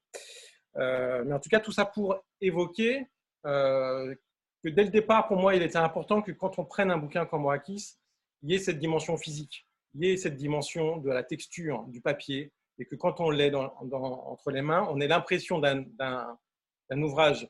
mais 1.25 1.33
en 1.33 1.39
tout 1.39 1.49
cas, 1.49 1.59
tout 1.59 1.71
ça 1.71 1.85
pour 1.85 2.15
évoquer 2.41 3.07
que 3.43 4.69
dès 4.69 4.83
le 4.83 4.89
départ, 4.89 5.27
pour 5.27 5.37
moi, 5.37 5.55
il 5.55 5.61
était 5.61 5.77
important 5.77 6.21
que 6.21 6.31
quand 6.31 6.59
on 6.59 6.65
prenne 6.65 6.91
un 6.91 6.97
bouquin 6.97 7.25
comme 7.25 7.43
Moakis, 7.43 7.97
il 8.41 8.51
y 8.51 8.55
ait 8.55 8.59
cette 8.59 8.79
dimension 8.79 9.17
physique 9.17 9.67
il 9.97 10.05
y 10.05 10.11
ait 10.11 10.17
cette 10.17 10.35
dimension 10.35 10.97
de 10.97 11.09
la 11.09 11.23
texture 11.23 11.83
du 11.87 12.01
papier 12.01 12.51
et 12.77 12.85
que 12.85 12.95
quand 12.95 13.19
on 13.19 13.29
l'est 13.29 13.53
entre 13.55 14.51
les 14.51 14.61
mains, 14.61 14.87
on 14.91 14.99
ait 14.99 15.07
l'impression 15.07 15.59
d'un 15.59 17.01
ouvrage 17.01 17.49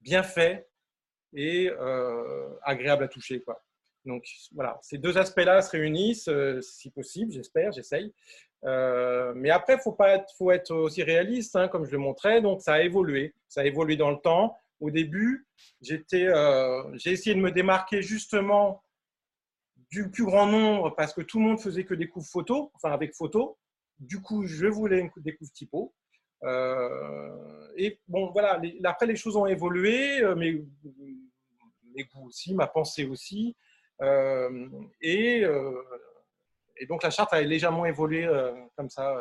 bien 0.00 0.22
fait 0.22 0.68
et 1.34 1.70
euh, 1.70 2.48
agréable 2.62 3.04
à 3.04 3.08
toucher. 3.08 3.40
Quoi. 3.42 3.62
Donc 4.04 4.24
voilà, 4.52 4.78
ces 4.82 4.98
deux 4.98 5.18
aspects-là 5.18 5.62
se 5.62 5.70
réunissent, 5.70 6.28
euh, 6.28 6.60
si 6.60 6.90
possible, 6.90 7.32
j'espère, 7.32 7.72
j'essaye. 7.72 8.12
Euh, 8.64 9.32
mais 9.36 9.50
après, 9.50 9.78
faut, 9.78 9.96
faut 10.38 10.50
être 10.50 10.74
aussi 10.74 11.02
réaliste, 11.02 11.56
hein, 11.56 11.68
comme 11.68 11.84
je 11.84 11.92
le 11.92 11.98
montrais. 11.98 12.40
Donc 12.40 12.62
ça 12.62 12.74
a 12.74 12.80
évolué, 12.80 13.34
ça 13.48 13.62
a 13.62 13.64
évolué 13.64 13.96
dans 13.96 14.10
le 14.10 14.18
temps. 14.18 14.56
Au 14.80 14.90
début, 14.90 15.46
j'ai 15.80 16.02
essayé 17.06 17.34
de 17.34 17.40
me 17.40 17.50
démarquer 17.50 18.02
justement 18.02 18.82
du 19.90 20.10
plus 20.10 20.24
grand 20.24 20.46
nombre 20.46 20.94
parce 20.96 21.14
que 21.14 21.20
tout 21.20 21.38
le 21.38 21.44
monde 21.44 21.60
faisait 21.60 21.84
que 21.84 21.94
des 21.94 22.08
coups 22.08 22.28
photos, 22.28 22.70
enfin 22.74 22.90
avec 22.92 23.14
photo. 23.14 23.58
Du 23.98 24.20
coup, 24.20 24.44
je 24.44 24.66
voulais 24.66 25.10
des 25.18 25.36
coups 25.36 25.52
typo. 25.52 25.94
Et 27.76 27.98
bon, 28.08 28.30
voilà, 28.32 28.60
après 28.84 29.06
les 29.06 29.16
choses 29.16 29.36
ont 29.36 29.46
évolué, 29.46 30.20
mais 30.36 30.60
mes 31.94 32.04
goûts 32.04 32.26
aussi, 32.28 32.54
ma 32.54 32.66
pensée 32.66 33.06
aussi. 33.06 33.56
Euh, 34.02 34.68
et 35.00 35.44
et 36.76 36.86
donc 36.86 37.04
la 37.04 37.10
charte 37.10 37.32
a 37.32 37.40
légèrement 37.40 37.86
évolué 37.86 38.28
comme 38.76 38.90
ça. 38.90 39.16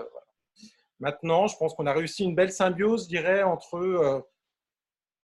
Maintenant, 1.00 1.48
je 1.48 1.56
pense 1.56 1.76
qu'on 1.76 1.86
a 1.86 1.94
réussi 1.94 2.24
une 2.24 2.34
belle 2.34 2.52
symbiose, 2.52 3.04
je 3.04 3.10
dirais, 3.10 3.44
entre 3.44 4.24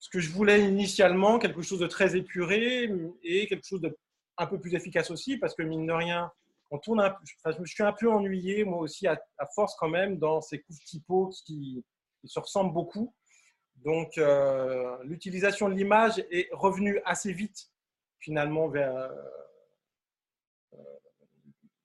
ce 0.02 0.10
que 0.10 0.20
je 0.20 0.32
voulais 0.32 0.68
initialement, 0.68 1.40
quelque 1.40 1.62
chose 1.62 1.80
de 1.80 1.88
très 1.88 2.16
épuré 2.16 2.92
et 3.24 3.48
quelque 3.48 3.66
chose 3.66 3.82
de 3.82 3.98
un 4.38 4.48
peu 4.48 4.60
plus 4.60 4.74
efficace 4.74 5.12
aussi, 5.12 5.38
parce 5.38 5.56
que 5.56 5.62
mine 5.62 5.86
de 5.86 5.92
rien, 5.94 6.32
on 6.72 6.80
tourne 6.80 7.16
je 7.46 7.66
suis 7.66 7.84
un 7.84 7.94
peu 7.94 8.10
ennuyé, 8.10 8.64
moi 8.64 8.80
aussi, 8.80 9.08
à, 9.08 9.20
force 9.54 9.76
quand 9.76 9.90
même, 9.90 10.18
dans 10.18 10.42
ces 10.42 10.60
coups 10.60 10.84
typos 10.86 11.44
qui, 11.46 11.84
qui 12.20 12.28
se 12.28 12.40
ressemblent 12.40 12.74
beaucoup. 12.74 13.14
Donc, 13.84 14.18
euh, 14.18 14.98
l'utilisation 15.04 15.70
de 15.70 15.74
l'image 15.74 16.24
est 16.30 16.50
revenue 16.52 17.00
assez 17.06 17.34
vite, 17.34 17.72
finalement, 18.20 18.68
vers. 18.68 18.96
Euh, 18.96 19.10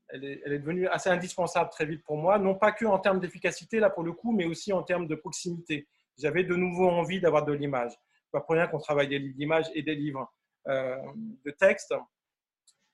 elle, 0.09 0.25
est, 0.25 0.59
devenue 0.59 0.87
assez 0.89 1.11
indispensable 1.11 1.71
très 1.71 1.85
vite 1.85 2.05
pour 2.05 2.17
moi, 2.17 2.39
non 2.39 2.55
pas 2.55 2.73
que 2.73 2.85
en 2.85 2.99
termes 2.99 3.19
d'efficacité, 3.19 3.81
là 3.81 3.91
pour 3.91 4.05
le 4.05 4.13
coup, 4.13 4.33
mais 4.33 4.45
aussi 4.45 4.73
en 4.73 4.83
termes 4.83 5.07
de 5.07 5.15
proximité. 5.15 5.89
J'avais 6.17 6.45
de 6.45 6.55
nouveau 6.55 6.89
envie 6.89 7.21
d'avoir 7.21 7.45
de 7.45 7.53
l'image. 7.53 7.93
Pas 8.31 8.41
pour 8.41 8.55
rien 8.55 8.69
qu'on 8.69 8.79
travaille 8.79 9.09
des 9.09 9.19
livres 9.19 9.37
d'image 9.37 9.67
et 9.75 9.83
des 9.83 9.95
livres 9.95 10.33
euh, 10.69 10.97
de 11.45 11.51
texte. 11.51 11.95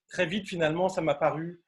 Très 0.08 0.26
vite, 0.26 0.48
finalement, 0.48 0.88
ça 0.88 1.02
m'a 1.02 1.14
paru 1.14 1.62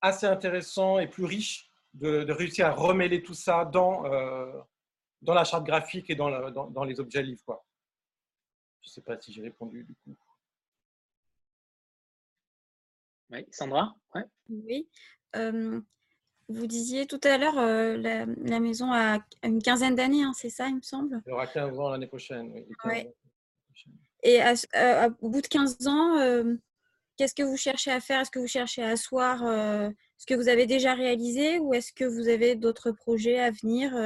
assez 0.00 0.26
intéressant 0.26 0.98
et 0.98 1.08
plus 1.08 1.24
riche 1.24 1.68
de, 1.94 2.30
réussir 2.30 2.66
à 2.66 2.72
remêler 2.72 3.22
tout 3.22 3.34
ça 3.34 3.64
dans, 3.64 4.04
euh, 4.06 4.52
dans 5.22 5.34
la 5.34 5.44
charte 5.44 5.64
graphique 5.64 6.10
et 6.10 6.14
dans, 6.14 6.50
dans, 6.50 6.84
les 6.84 7.00
objets 7.00 7.22
livres. 7.22 7.42
Quoi. 7.44 7.64
Je 8.80 8.88
ne 8.88 8.92
sais 8.92 9.00
pas 9.02 9.20
si 9.20 9.32
j'ai 9.32 9.42
répondu 9.42 9.84
du 9.84 9.94
coup. 9.94 10.16
Oui, 13.30 13.44
Sandra 13.50 13.96
Oui. 14.48 14.88
Euh, 15.34 15.80
vous 16.48 16.66
disiez 16.68 17.06
tout 17.06 17.20
à 17.24 17.38
l'heure, 17.38 17.58
euh, 17.58 17.96
la, 17.96 18.60
maison 18.60 18.92
a 18.92 19.18
une 19.42 19.60
quinzaine 19.60 19.96
d'années, 19.96 20.22
hein, 20.22 20.32
c'est 20.32 20.50
ça, 20.50 20.68
il 20.68 20.76
me 20.76 20.82
semble? 20.82 21.20
Elle 21.26 21.32
aura 21.32 21.48
15 21.48 21.78
ans 21.80 21.90
l'année 21.90 22.06
prochaine. 22.06 22.64
Oui. 22.84 23.08
Et 24.22 24.40
au 25.20 25.28
bout 25.28 25.40
de 25.40 25.48
15 25.48 25.86
ans, 25.88 26.56
Qu'est-ce 27.16 27.34
que 27.34 27.42
vous 27.42 27.56
cherchez 27.56 27.90
à 27.90 28.00
faire? 28.00 28.20
Est-ce 28.20 28.30
que 28.30 28.38
vous 28.38 28.46
cherchez 28.46 28.82
à 28.82 28.90
asseoir 28.90 29.42
euh, 29.42 29.88
ce 30.18 30.26
que 30.26 30.34
vous 30.34 30.48
avez 30.48 30.66
déjà 30.66 30.94
réalisé 30.94 31.58
ou 31.58 31.72
est-ce 31.72 31.92
que 31.92 32.04
vous 32.04 32.28
avez 32.28 32.56
d'autres 32.56 32.90
projets 32.90 33.40
à 33.40 33.50
venir 33.50 33.96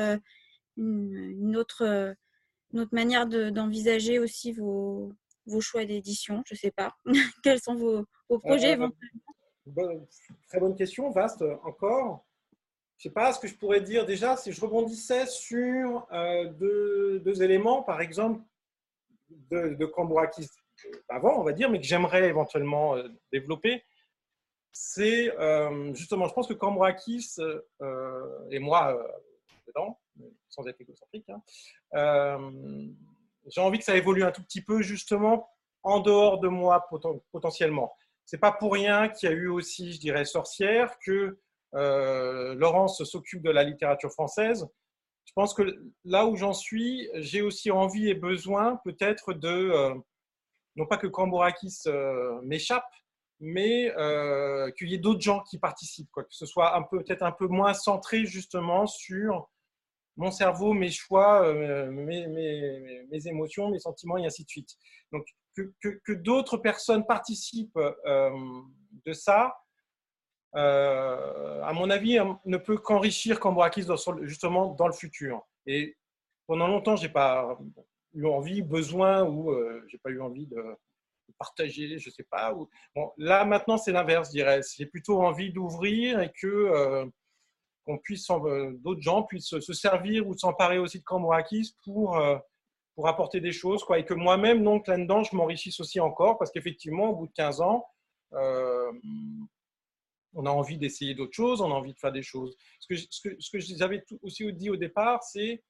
euh, 0.78 0.82
une, 0.82 1.56
autre, 1.56 1.82
euh, 1.84 2.14
une, 2.72 2.80
autre, 2.80 2.94
manière 2.94 3.26
d'envisager 3.26 4.18
aussi 4.18 4.52
vos, 4.52 5.12
vos 5.46 5.60
choix 5.60 5.84
d'édition 5.84 6.42
Je 6.46 6.54
ne 6.54 6.58
sais 6.58 6.70
pas. 6.70 6.94
Quels 7.44 7.60
sont 7.60 7.74
vos, 7.74 8.04
vos 8.28 8.38
projets 8.38 8.72
éventuellement? 8.72 10.14
Très 10.48 10.58
bonne 10.58 10.74
question, 10.74 11.10
vaste 11.10 11.44
encore. 11.64 12.26
Je 12.96 13.08
ne 13.08 13.10
sais 13.10 13.14
pas 13.14 13.32
ce 13.32 13.40
que 13.40 13.48
je 13.48 13.54
pourrais 13.54 13.80
dire 13.80 14.04
déjà 14.04 14.36
si 14.36 14.52
je 14.52 14.60
rebondissais 14.60 15.26
sur 15.26 16.06
deux, 16.58 17.20
deux, 17.20 17.42
éléments, 17.42 17.82
par 17.82 18.00
exemple, 18.00 18.42
de, 19.50 19.74
de 19.74 19.86
Cambourakis 19.86 20.48
avant, 21.08 21.40
on 21.40 21.44
va 21.44 21.52
dire, 21.52 21.70
mais 21.70 21.80
que 21.80 21.86
j'aimerais 21.86 22.28
éventuellement 22.28 22.96
euh, 22.96 23.08
développer, 23.32 23.84
c'est 24.72 25.36
euh, 25.38 25.92
justement, 25.94 26.28
je 26.28 26.34
pense 26.34 26.46
que 26.46 26.54
Cambrakis 26.54 27.36
euh, 27.40 28.48
et 28.50 28.58
moi 28.58 28.96
dedans, 29.66 29.99
sans 30.48 30.66
être 30.66 30.80
égocentrique, 30.80 31.28
hein, 31.30 32.38
j'ai 33.46 33.60
envie 33.60 33.78
que 33.78 33.84
ça 33.84 33.96
évolue 33.96 34.22
un 34.22 34.32
tout 34.32 34.42
petit 34.42 34.62
peu 34.62 34.82
justement 34.82 35.48
en 35.82 36.00
dehors 36.00 36.40
de 36.40 36.48
moi 36.48 36.86
potentiellement. 37.32 37.92
C'est 38.26 38.38
pas 38.38 38.52
pour 38.52 38.72
rien 38.74 39.08
qu'il 39.08 39.30
y 39.30 39.32
a 39.32 39.34
eu 39.34 39.48
aussi, 39.48 39.92
je 39.92 40.00
dirais, 40.00 40.24
Sorcière, 40.24 40.98
que 41.04 41.38
Laurence 41.72 43.02
s'occupe 43.04 43.42
de 43.42 43.50
la 43.50 43.64
littérature 43.64 44.12
française. 44.12 44.68
Je 45.24 45.32
pense 45.34 45.54
que 45.54 45.62
là 46.04 46.26
où 46.26 46.36
j'en 46.36 46.52
suis, 46.52 47.08
j'ai 47.14 47.40
aussi 47.40 47.70
envie 47.70 48.08
et 48.08 48.14
besoin 48.14 48.78
peut-être 48.84 49.32
de 49.32 49.94
non 50.76 50.86
pas 50.86 50.96
que 50.96 51.06
Cambourakis 51.06 51.82
euh, 51.86 52.40
m'échappe, 52.42 52.90
mais 53.38 53.92
euh, 53.96 54.70
qu'il 54.72 54.90
y 54.90 54.94
ait 54.94 54.98
d'autres 54.98 55.20
gens 55.20 55.40
qui 55.42 55.58
participent, 55.58 56.10
que 56.14 56.22
ce 56.30 56.46
soit 56.46 56.74
peu 56.90 57.02
peut-être 57.02 57.22
un 57.22 57.32
peu 57.32 57.46
moins 57.46 57.74
centré 57.74 58.26
justement 58.26 58.86
sur 58.86 59.50
mon 60.20 60.30
cerveau, 60.30 60.72
mes 60.72 60.90
choix, 60.90 61.46
euh, 61.46 61.90
mes, 61.90 63.26
émotions, 63.26 63.70
mes 63.70 63.78
sentiments 63.78 64.18
et 64.18 64.26
ainsi 64.26 64.44
de 64.44 64.48
suite. 64.48 64.70
Donc 65.12 65.26
que, 65.56 66.12
d'autres 66.12 66.56
personnes 66.56 67.04
participent 67.06 67.78
de 69.06 69.12
ça, 69.12 69.56
à 70.52 71.72
mon 71.74 71.90
avis, 71.90 72.18
ne 72.44 72.56
peut 72.56 72.78
qu'enrichir 72.78 73.40
Cambourakis 73.40 73.86
justement 74.22 74.74
dans 74.74 74.86
le 74.86 74.92
futur. 74.92 75.42
Et 75.66 75.96
pendant 76.46 76.68
longtemps, 76.68 76.96
j'ai 76.96 77.08
pas 77.08 77.58
eu 78.14 78.26
envie, 78.26 78.62
besoin 78.62 79.24
ou 79.24 79.50
euh, 79.50 79.84
j'ai 79.88 79.98
pas 79.98 80.10
eu 80.10 80.20
envie 80.20 80.46
de, 80.46 80.62
partager, 81.38 81.96
je 81.98 82.10
sais 82.10 82.24
pas. 82.24 82.52
Bon, 82.94 83.12
là 83.16 83.44
maintenant 83.44 83.78
c'est 83.78 83.92
l'inverse, 83.92 84.28
je 84.28 84.32
dirais. 84.32 84.60
J'ai 84.76 84.86
plutôt 84.86 85.22
envie 85.22 85.52
d'ouvrir 85.52 86.20
et 86.20 86.30
que 86.32 86.46
euh, 86.46 87.06
qu'on 87.84 87.98
puisse, 87.98 88.28
euh, 88.30 88.72
d'autres 88.78 89.02
gens 89.02 89.22
puissent 89.22 89.58
se 89.58 89.72
servir 89.72 90.26
ou 90.26 90.36
s'emparer 90.36 90.78
aussi 90.78 90.98
de 90.98 91.04
Cambourakis 91.04 91.74
pour 91.84 92.20
pour 92.96 93.08
apporter 93.08 93.40
des 93.40 93.52
choses, 93.52 93.82
quoi, 93.84 93.98
et 93.98 94.04
que 94.04 94.14
moi-même 94.14 94.62
donc 94.62 94.86
là-dedans 94.86 95.22
je 95.22 95.34
m'enrichisse 95.34 95.80
aussi 95.80 96.00
encore 96.00 96.38
parce 96.38 96.50
qu'effectivement 96.50 97.10
au 97.10 97.16
bout 97.16 97.26
de 97.28 97.32
15 97.32 97.60
ans 97.60 97.86
on 100.32 100.46
a 100.46 100.50
envie 100.50 100.76
d'essayer 100.76 101.14
d'autres 101.14 101.34
choses, 101.34 101.60
on 101.60 101.70
a 101.70 101.74
envie 101.74 101.94
de 101.94 101.98
faire 101.98 102.12
des 102.12 102.22
choses. 102.22 102.56
Ce 102.78 102.86
que, 102.86 102.96
ce 102.96 103.20
que, 103.20 103.36
ce 103.40 103.50
que 103.50 103.58
j'avais 103.60 104.04
aussi 104.22 104.52
dit 104.52 104.70
au 104.70 104.76
départ, 104.76 105.22
c'est 105.22 105.62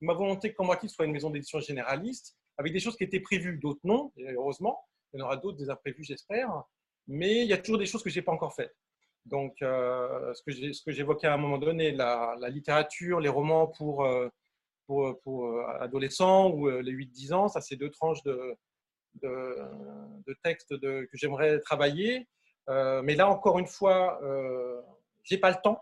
ma 0.00 0.14
volonté 0.14 0.50
que 0.50 0.56
Cambourakis 0.56 0.88
soit 0.88 1.06
une 1.06 1.12
maison 1.12 1.30
d'édition 1.30 1.60
généraliste, 1.60 2.36
avec 2.56 2.72
des 2.72 2.80
choses 2.80 2.96
qui 2.96 3.04
étaient 3.04 3.20
prévues, 3.20 3.58
d'autres 3.58 3.80
non, 3.84 4.12
heureusement. 4.18 4.80
Il 5.12 5.20
y 5.20 5.22
en 5.22 5.26
aura 5.26 5.36
d'autres 5.36 5.58
des 5.58 5.70
imprévus, 5.70 6.04
j'espère. 6.04 6.50
Mais 7.06 7.42
il 7.42 7.48
y 7.48 7.52
a 7.52 7.58
toujours 7.58 7.78
des 7.78 7.86
choses 7.86 8.02
que 8.02 8.10
je 8.10 8.18
n'ai 8.18 8.22
pas 8.22 8.32
encore 8.32 8.54
faites. 8.54 8.74
Donc, 9.26 9.54
euh, 9.62 10.34
ce 10.34 10.82
que 10.82 10.92
j'évoquais 10.92 11.26
à 11.26 11.34
un 11.34 11.38
moment 11.38 11.58
donné, 11.58 11.92
la, 11.92 12.36
littérature, 12.48 13.20
les 13.20 13.28
romans 13.28 13.66
pour, 13.66 14.04
euh, 14.04 14.28
euh, 14.90 15.66
adolescents 15.80 16.50
ou 16.50 16.68
les 16.68 16.92
8-10 16.92 17.32
ans, 17.32 17.48
ça, 17.48 17.60
c'est 17.60 17.76
deux 17.76 17.90
tranches 17.90 18.22
de, 18.22 18.56
textes 20.42 20.78
que 20.78 21.08
j'aimerais 21.14 21.58
travailler. 21.60 22.26
mais 22.68 23.14
là, 23.14 23.28
encore 23.28 23.58
une 23.58 23.66
fois, 23.66 24.18
je 25.22 25.34
n'ai 25.34 25.40
pas 25.40 25.50
le 25.50 25.56
temps. 25.62 25.80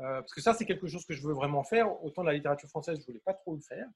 Euh, 0.00 0.20
parce 0.20 0.32
que 0.32 0.40
ça, 0.40 0.54
c'est 0.54 0.64
quelque 0.64 0.88
chose 0.88 1.04
que 1.04 1.14
je 1.14 1.22
veux 1.22 1.34
vraiment 1.34 1.62
faire. 1.62 2.02
Autant 2.02 2.22
la 2.22 2.32
littérature 2.32 2.68
française, 2.68 2.98
je 3.00 3.06
voulais 3.06 3.22
pas 3.24 3.34
trop 3.34 3.54
le 3.54 3.60
faire, 3.60 3.86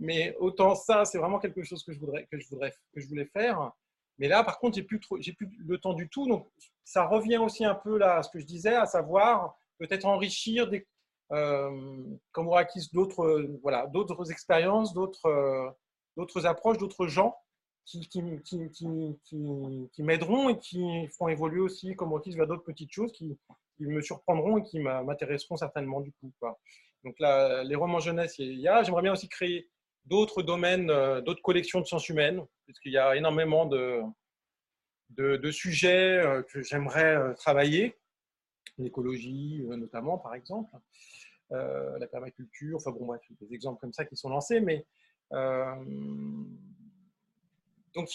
mais 0.00 0.34
autant 0.38 0.74
ça, 0.74 1.04
c'est 1.04 1.18
vraiment 1.18 1.38
quelque 1.38 1.62
chose 1.62 1.84
que 1.84 1.92
je 1.92 2.00
voudrais, 2.00 2.26
que 2.30 2.38
je 2.38 2.48
voudrais, 2.48 2.72
que 2.92 3.00
je 3.00 3.06
voulais 3.06 3.26
faire. 3.26 3.70
Mais 4.18 4.28
là, 4.28 4.42
par 4.44 4.58
contre, 4.58 4.76
j'ai 4.76 4.82
plus 4.82 5.00
j'ai 5.20 5.32
plus 5.32 5.48
le 5.58 5.78
temps 5.78 5.94
du 5.94 6.08
tout. 6.08 6.26
Ça 6.84 7.06
revient 7.06 7.38
aussi 7.38 7.64
un 7.64 7.74
peu 7.74 7.98
là 7.98 8.16
à 8.16 8.22
ce 8.22 8.30
que 8.30 8.38
je 8.38 8.46
disais, 8.46 8.74
à 8.74 8.86
savoir 8.86 9.56
peut-être 9.78 10.06
enrichir 10.06 10.68
des, 10.68 10.86
euh, 11.32 12.04
comme 12.32 12.52
acquis 12.52 12.88
d'autres, 12.92 13.48
voilà, 13.62 13.86
d'autres 13.86 14.30
expériences, 14.30 14.92
d'autres, 14.92 15.26
euh, 15.26 15.70
d'autres 16.16 16.46
approches, 16.46 16.78
d'autres 16.78 17.06
gens 17.06 17.34
qui, 17.84 18.06
qui, 18.08 18.22
qui, 18.44 18.70
qui, 19.24 20.02
m'aideront 20.02 20.50
et 20.50 20.58
qui 20.58 21.08
font 21.18 21.28
évoluer 21.28 21.60
aussi 21.60 21.96
comme 21.96 22.14
acquis 22.14 22.36
vers 22.36 22.46
d'autres 22.46 22.64
petites 22.64 22.92
choses 22.92 23.12
qui, 23.12 23.36
qui 23.76 23.86
me 23.86 24.00
surprendront 24.00 24.58
et 24.58 24.62
qui 24.62 24.78
m'intéresseront 24.78 25.56
certainement 25.56 26.00
du 26.00 26.12
coup. 26.12 26.32
Quoi. 26.38 26.58
Donc 27.04 27.18
là, 27.18 27.64
les 27.64 27.74
romans 27.74 27.98
jeunesse, 27.98 28.38
il 28.38 28.60
y 28.60 28.68
a. 28.68 28.82
J'aimerais 28.82 29.02
bien 29.02 29.12
aussi 29.12 29.28
créer 29.28 29.68
d'autres 30.04 30.42
domaines, 30.42 30.90
euh, 30.90 31.20
d'autres 31.20 31.42
collections 31.42 31.80
de 31.80 31.86
sciences 31.86 32.08
humaines, 32.08 32.44
puisqu'il 32.66 32.92
y 32.92 32.98
a 32.98 33.16
énormément 33.16 33.66
de, 33.66 34.00
de, 35.16 35.50
sujets 35.50 36.18
euh, 36.18 36.42
que 36.42 36.62
j'aimerais 36.62 37.16
euh, 37.16 37.34
travailler, 37.34 37.96
l'écologie 38.78 39.62
notamment 39.68 40.18
par 40.18 40.34
exemple, 40.34 40.74
la 41.50 42.06
permaculture, 42.10 42.78
enfin 42.78 42.92
bon 42.92 43.04
bref, 43.04 43.20
des 43.40 43.54
exemples 43.54 43.78
comme 43.80 43.92
ça 43.92 44.06
qui 44.06 44.16
sont 44.16 44.30
lancés, 44.30 44.60
mais 44.60 44.86
donc 47.94 48.08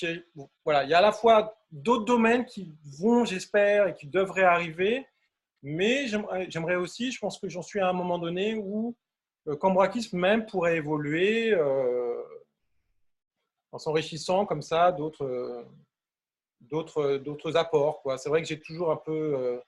voilà, 0.66 0.84
il 0.84 0.90
y 0.90 0.96
a 0.96 0.98
à 0.98 1.02
la 1.02 1.12
fois 1.12 1.56
d'autres 1.72 2.06
domaines 2.06 2.46
qui 2.46 2.76
vont, 3.00 3.26
j'espère, 3.26 3.88
et 3.88 3.94
qui 3.94 4.08
devraient 4.08 4.44
arriver, 4.44 5.06
mais 5.62 6.08
j'aimerais 6.08 6.76
aussi, 6.76 7.12
je 7.12 7.20
pense 7.20 7.40
que 7.40 7.50
j'en 7.50 7.62
suis 7.62 7.80
à 7.80 7.90
un 7.90 7.94
moment 7.94 8.18
donné 8.18 8.56
où 8.56 8.96
le 9.46 9.54
euh, 9.54 9.56
cambrakisme 9.56 10.18
même 10.18 10.46
pourrait 10.46 10.78
évoluer 10.78 11.54
euh, 11.54 12.22
en 13.72 13.80
s'enrichissant 13.80 14.46
comme 14.46 14.62
ça 14.62 14.92
d'autres 14.92 15.66
d'autres 16.62 17.56
apports. 17.56 18.02
C'est 18.18 18.30
vrai 18.30 18.42
que 18.42 18.48
j'ai 18.48 18.60
toujours 18.60 18.92
un 18.92 18.98
peu 18.98 19.62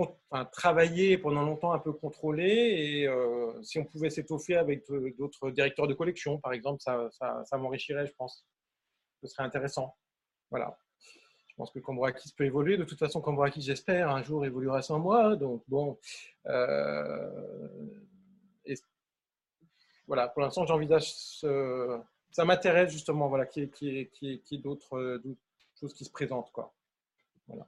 euh, 0.00 0.44
travaillé 0.52 1.18
pendant 1.18 1.42
longtemps, 1.42 1.72
un 1.72 1.78
peu 1.78 1.92
contrôlé, 1.92 2.44
et 2.44 3.08
si 3.62 3.78
on 3.78 3.84
pouvait 3.84 4.10
s'étoffer 4.10 4.56
avec 4.56 4.84
d'autres 5.18 5.50
directeurs 5.50 5.86
de 5.86 5.94
collection, 5.94 6.38
par 6.38 6.52
exemple, 6.52 6.80
ça, 6.82 7.10
ça, 7.12 7.58
m'enrichirait, 7.58 8.06
je 8.06 8.14
pense. 8.14 8.46
Ce 9.22 9.28
serait 9.28 9.44
intéressant. 9.44 9.94
Voilà 10.50 10.76
je 11.52 11.56
pense 11.56 11.70
que 11.70 11.80
Cambourakis 11.80 12.32
peut 12.32 12.46
évoluer. 12.46 12.78
De 12.78 12.84
toute 12.84 12.98
façon, 12.98 13.20
Cambourakis, 13.20 13.60
j'espère, 13.60 14.08
un 14.08 14.22
jour 14.22 14.46
évoluera 14.46 14.80
sans 14.80 14.98
moi. 14.98 15.36
Donc, 15.36 15.62
bon. 15.68 15.98
Euh, 16.46 17.68
voilà, 20.06 20.28
pour 20.28 20.40
l'instant, 20.40 20.64
j'envisage. 20.64 21.12
Ce, 21.12 22.00
ça 22.30 22.46
m'intéresse 22.46 22.90
justement, 22.90 23.28
voilà, 23.28 23.44
qu'il 23.44 23.70
y 23.82 23.98
ait, 24.50 24.58
d'autres 24.58 25.20
choses 25.82 25.94
qui 25.94 26.04
se 26.04 26.10
présentent. 26.10 26.52
Quoi. 26.52 26.72
Voilà. 27.48 27.66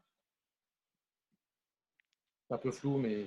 C'est 2.46 2.54
un 2.54 2.58
peu 2.58 2.70
flou, 2.70 2.98
mais. 2.98 3.26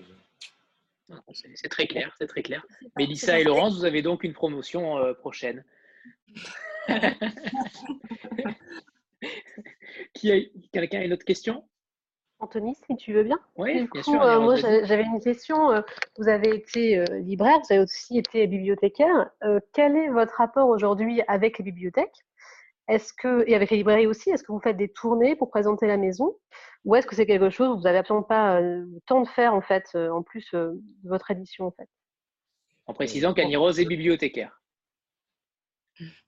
C'est 1.34 1.70
très 1.70 1.88
clair, 1.88 2.14
c'est 2.18 2.28
très 2.28 2.44
clair. 2.44 2.66
Mélissa 2.98 3.40
et 3.40 3.44
Laurence, 3.46 3.78
vous 3.78 3.86
avez 3.86 4.02
donc 4.02 4.24
une 4.26 4.34
promotion 4.34 4.98
euh, 4.98 5.14
prochaine. 5.14 5.64
Qui 10.14 10.32
a, 10.32 10.36
quelqu'un 10.72 11.00
a 11.00 11.04
une 11.06 11.14
autre 11.14 11.24
question? 11.26 11.64
Anthony, 12.40 12.76
si 12.86 12.96
tu 12.98 13.14
veux 13.14 13.24
bien. 13.24 13.40
Oui, 13.56 13.88
bien 13.92 14.04
sûr. 14.04 14.22
Euh, 14.22 14.42
moi, 14.42 14.58
j'avais 14.58 15.04
une 15.04 15.22
question. 15.22 15.72
Euh, 15.72 15.82
vous 16.18 16.28
avez 16.28 16.54
été 16.56 17.04
libraire, 17.22 17.58
vous 17.60 17.74
avez 17.74 17.84
aussi 17.84 18.18
été 18.18 18.46
bibliothécaire. 18.48 19.32
quel 19.74 19.96
est 19.96 20.10
votre 20.10 20.36
rapport 20.36 20.68
aujourd'hui 20.68 21.22
avec 21.28 21.58
les 21.58 21.64
bibliothèques? 21.64 22.27
Est-ce 22.88 23.14
que 23.14 23.44
et 23.48 23.56
avec 23.56 23.70
les 23.70 23.78
librairies 23.78 24.08
aussi, 24.08 24.30
est-ce 24.30 24.44
que 24.44 24.52
vous 24.52 24.60
faites 24.60 24.78
des 24.78 24.90
tournées 24.90 25.36
pour 25.36 25.50
présenter 25.50 25.88
la 25.88 25.98
maison, 25.98 26.38
ou 26.86 26.96
est-ce 26.96 27.06
que 27.06 27.16
c'est 27.16 27.26
quelque 27.26 27.50
chose 27.50 27.70
où 27.70 27.78
vous 27.78 27.84
n'avez 27.84 27.98
absolument 27.98 28.24
pas 28.24 28.62
le 28.62 28.88
temps 29.06 29.22
de 29.22 29.28
faire 29.28 29.54
en 29.54 29.62
fait, 29.62 29.96
en 29.96 30.24
plus 30.24 30.50
de 30.54 30.80
votre 31.04 31.30
édition 31.32 31.66
en 31.66 31.72
fait? 31.72 31.90
En 32.86 32.94
précisant 32.94 33.34
qu'Annie 33.34 33.58
Rose 33.58 33.80
est 33.80 33.86
bibliothécaire. 33.86 34.62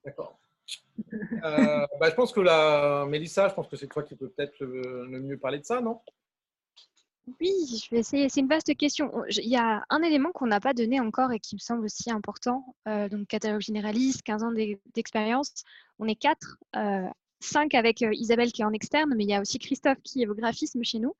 D'accord. 0.04 0.38
Euh, 1.44 1.86
bah, 1.98 2.10
je 2.10 2.14
pense 2.14 2.32
que 2.32 2.40
la 2.40 3.06
Mélissa, 3.08 3.48
je 3.48 3.54
pense 3.54 3.68
que 3.68 3.76
c'est 3.76 3.88
toi 3.88 4.02
qui 4.02 4.14
peux 4.14 4.28
peut-être 4.28 4.60
le, 4.60 5.20
mieux 5.20 5.38
parler 5.38 5.58
de 5.58 5.64
ça, 5.64 5.80
non? 5.80 6.00
Oui, 7.38 7.82
je 7.84 7.90
vais 7.90 8.00
essayer. 8.00 8.28
C'est 8.28 8.40
une 8.40 8.48
vaste 8.48 8.74
question. 8.76 9.12
Il 9.28 9.48
y 9.48 9.56
a 9.56 9.84
un 9.90 10.02
élément 10.02 10.32
qu'on 10.32 10.46
n'a 10.46 10.60
pas 10.60 10.74
donné 10.74 11.00
encore 11.00 11.32
et 11.32 11.38
qui 11.38 11.54
me 11.54 11.60
semble 11.60 11.84
aussi 11.84 12.10
important. 12.10 12.74
Euh, 12.88 13.08
donc, 13.08 13.26
catalogue 13.28 13.60
généraliste, 13.60 14.22
15 14.22 14.42
ans 14.42 14.52
d'expérience. 14.94 15.52
On 15.98 16.06
est 16.08 16.16
quatre. 16.16 16.56
Euh, 16.76 17.06
cinq 17.42 17.74
avec 17.74 18.02
Isabelle 18.02 18.52
qui 18.52 18.62
est 18.62 18.66
en 18.66 18.72
externe, 18.72 19.14
mais 19.16 19.24
il 19.24 19.30
y 19.30 19.34
a 19.34 19.40
aussi 19.40 19.58
Christophe 19.58 20.00
qui 20.02 20.22
est 20.22 20.26
au 20.26 20.34
graphisme 20.34 20.82
chez 20.84 20.98
nous. 20.98 21.14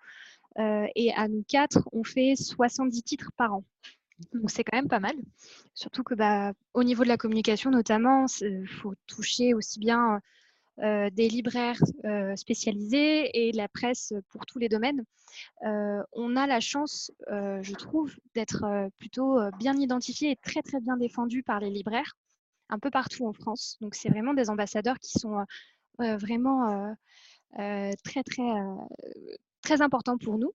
et 0.59 1.13
à 1.15 1.29
nous 1.29 1.45
quatre, 1.49 1.89
on 1.93 2.05
fait 2.05 2.35
70 2.37 3.03
titres 3.03 3.31
par 3.39 3.55
an. 3.55 3.65
Donc 4.33 4.51
c'est 4.51 4.65
quand 4.65 4.77
même 4.77 4.89
pas 4.89 5.01
mal. 5.01 5.15
Surtout 5.75 6.03
que 6.03 6.15
bah, 6.15 6.53
au 6.75 6.85
niveau 6.85 7.05
de 7.05 7.09
la 7.09 7.17
communication 7.17 7.71
notamment, 7.71 8.27
il 8.41 8.69
faut 8.69 8.95
toucher 9.07 9.55
aussi 9.55 9.79
bien 9.79 10.17
euh, 10.17 10.19
des 10.81 11.29
libraires 11.29 11.83
euh, 12.05 12.35
spécialisés 12.37 13.49
et 13.49 13.53
la 13.53 13.69
presse 13.69 14.13
pour 14.31 14.47
tous 14.47 14.59
les 14.59 14.69
domaines. 14.69 15.05
Euh, 15.65 16.03
on 16.13 16.37
a 16.37 16.47
la 16.47 16.61
chance, 16.61 17.13
je 17.29 17.75
trouve, 17.75 18.15
d'être 18.35 18.65
plutôt 18.99 19.39
bien 19.59 19.77
identifié 19.77 20.31
et 20.33 20.37
très 20.37 20.63
très 20.63 20.81
bien 20.81 20.97
défendu 20.97 21.43
par 21.43 21.61
les 21.61 21.71
libraires 21.71 22.15
un 22.69 22.79
peu 22.79 22.91
partout 22.91 23.27
en 23.27 23.33
France. 23.33 23.77
Donc 23.81 23.95
c'est 23.95 24.09
vraiment 24.09 24.35
des 24.35 24.49
ambassadeurs 24.49 24.99
qui 24.99 25.19
sont 25.19 25.45
vraiment 25.99 26.95
très 27.59 28.23
très 28.25 28.55
très 29.63 29.83
importants 29.83 30.19
pour 30.19 30.39
nous. 30.39 30.53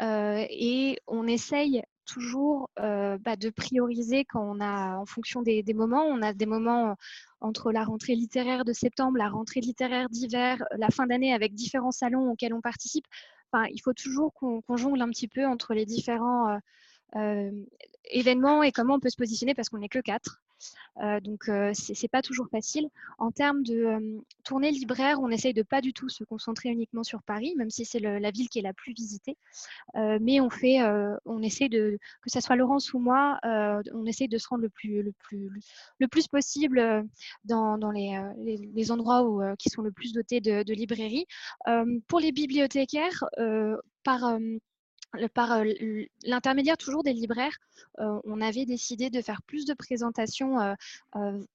et 0.00 0.98
on 1.06 1.26
essaye 1.26 1.82
toujours 2.08 2.70
euh, 2.80 3.18
bah, 3.18 3.36
de 3.36 3.50
prioriser 3.50 4.24
quand 4.24 4.42
on 4.42 4.60
a, 4.60 4.96
en 4.96 5.06
fonction 5.06 5.42
des, 5.42 5.62
moments, 5.74 6.04
on 6.04 6.22
a 6.22 6.32
des 6.32 6.46
moments 6.46 6.90
euh, 6.90 6.94
entre 7.40 7.70
la 7.70 7.84
rentrée 7.84 8.14
littéraire 8.14 8.64
de 8.64 8.72
septembre, 8.72 9.18
la 9.18 9.28
rentrée 9.28 9.60
littéraire 9.60 10.08
d'hiver, 10.08 10.64
la 10.76 10.88
fin 10.88 11.06
d'année 11.06 11.32
avec 11.32 11.54
différents 11.54 11.92
salons 11.92 12.30
auxquels 12.30 12.54
on 12.54 12.60
participe. 12.60 13.04
Enfin, 13.52 13.66
il 13.72 13.80
faut 13.80 13.92
toujours 13.92 14.32
qu'on 14.34 14.76
jongle 14.76 15.00
un 15.02 15.08
petit 15.10 15.28
peu 15.28 15.46
entre 15.46 15.74
les 15.74 15.86
différents 15.86 16.58
euh, 17.16 17.50
événements 18.10 18.62
et 18.62 18.72
comment 18.72 18.94
on 18.94 19.00
peut 19.00 19.10
se 19.10 19.16
positionner 19.16 19.54
parce 19.54 19.68
qu'on 19.68 19.78
n'est 19.78 19.88
que 19.88 20.00
quatre. 20.00 20.42
Euh, 21.02 21.20
donc, 21.20 21.48
euh, 21.48 21.72
ce 21.74 21.92
n'est 21.92 22.08
pas 22.08 22.22
toujours 22.22 22.48
facile. 22.50 22.88
En 23.18 23.30
termes 23.30 23.62
de 23.62 23.84
euh, 23.84 24.20
tournée 24.44 24.70
libraire, 24.70 25.20
on 25.20 25.30
essaye 25.30 25.54
de 25.54 25.62
pas 25.62 25.80
du 25.80 25.92
tout 25.92 26.08
se 26.08 26.24
concentrer 26.24 26.70
uniquement 26.70 27.04
sur 27.04 27.22
Paris, 27.22 27.54
même 27.56 27.70
si 27.70 27.84
c'est 27.84 28.00
la 28.00 28.30
ville 28.30 28.48
qui 28.48 28.58
est 28.58 28.62
la 28.62 28.72
plus 28.72 28.92
visitée. 28.92 29.36
mais 29.94 30.40
on 30.40 30.50
fait, 30.50 30.78
on 31.24 31.42
essaie 31.42 31.68
de, 31.68 31.98
que 32.22 32.30
ce 32.30 32.40
soit 32.40 32.56
Laurence 32.56 32.92
ou 32.92 32.98
moi, 32.98 33.38
on 33.44 34.06
essaye 34.06 34.28
de 34.28 34.38
se 34.38 34.48
rendre 34.48 34.62
le 34.62 34.68
plus, 34.68 35.02
le 35.02 35.12
plus, 35.12 35.50
le 35.98 36.08
plus 36.08 36.28
possible 36.28 37.04
dans, 37.44 37.90
les, 37.90 38.90
endroits 38.90 39.24
où, 39.24 39.42
qui 39.58 39.70
sont 39.70 39.82
le 39.82 39.92
plus 39.92 40.12
dotés 40.12 40.40
de 40.40 40.72
librairies. 40.72 41.26
pour 42.08 42.20
les 42.20 42.32
bibliothécaires, 42.32 43.24
par 44.04 44.38
par 45.34 45.62
l'intermédiaire 46.24 46.76
toujours 46.76 47.02
des 47.02 47.12
libraires, 47.12 47.56
on 47.98 48.40
avait 48.40 48.66
décidé 48.66 49.10
de 49.10 49.20
faire 49.22 49.42
plus 49.42 49.64
de 49.64 49.74
présentations 49.74 50.56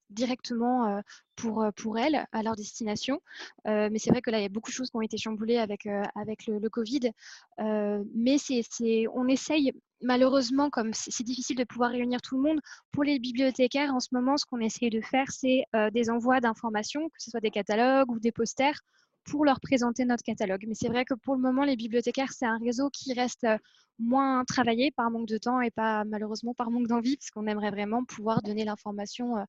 directement 0.10 1.02
pour, 1.36 1.66
pour 1.76 1.98
elles, 1.98 2.26
à 2.32 2.44
leur 2.44 2.56
destination. 2.56 3.22
mais 3.66 3.98
c'est 3.98 4.10
vrai 4.10 4.22
que 4.22 4.32
là, 4.32 4.40
il 4.40 4.44
y 4.44 4.46
a 4.46 4.50
beaucoup 4.50 4.72
de 4.72 4.76
choses 4.76 4.90
qui 4.90 4.98
ont 4.98 5.02
été 5.02 5.18
chamboulées 5.18 5.58
avec, 5.58 5.88
avec 6.16 6.48
le, 6.48 6.68
Covid. 6.70 7.12
mais 7.60 8.38
c'est, 8.38 9.08
on 9.14 9.28
essaye, 9.28 9.74
malheureusement, 10.02 10.70
comme 10.70 10.94
c'est 10.94 11.24
difficile 11.24 11.58
de 11.58 11.64
pouvoir 11.64 11.92
réunir 11.92 12.22
tout 12.22 12.38
le 12.38 12.44
monde, 12.44 12.60
pour 12.92 13.04
les 13.04 13.20
bibliothécaires, 13.20 13.94
en 13.94 14.00
ce 14.00 14.10
moment, 14.12 14.38
ce 14.38 14.46
qu'on 14.46 14.60
essaye 14.60 14.90
de 14.90 15.02
faire, 15.02 15.30
c'est 15.30 15.66
des 15.92 16.10
envois 16.10 16.40
d'informations, 16.40 17.08
que 17.10 17.22
ce 17.22 17.30
soit 17.32 17.42
des 17.42 17.52
catalogues 17.52 18.10
ou 18.10 18.20
des 18.20 18.32
posters, 18.32 18.80
pour 19.26 19.46
leur 19.46 19.60
présenter 19.60 20.06
notre 20.06 20.24
catalogue. 20.24 20.66
Mais 20.68 20.76
c'est 20.76 20.90
vrai 20.90 21.06
que 21.06 21.14
pour 21.14 21.36
le 21.36 21.42
moment, 21.42 21.64
les 21.64 21.76
bibliothécaires, 21.76 22.32
c'est 22.32 22.46
un 22.46 22.58
réseau 22.58 22.90
qui 22.90 23.14
reste 23.14 23.44
euh, 23.46 23.58
moins 24.00 24.44
travaillé 24.46 24.92
par 24.92 25.10
manque 25.12 25.28
de 25.28 25.38
temps 25.38 25.62
et 25.62 25.72
pas 25.72 26.04
malheureusement 26.04 26.54
par 26.54 26.72
manque 26.72 26.88
d'envie, 26.88 27.18
parce 27.18 27.32
qu'on 27.32 27.48
aimerait 27.48 27.72
vraiment 27.72 28.04
pouvoir 28.04 28.42
donner 28.42 28.66
l'information 28.66 29.38
euh, 29.38 29.44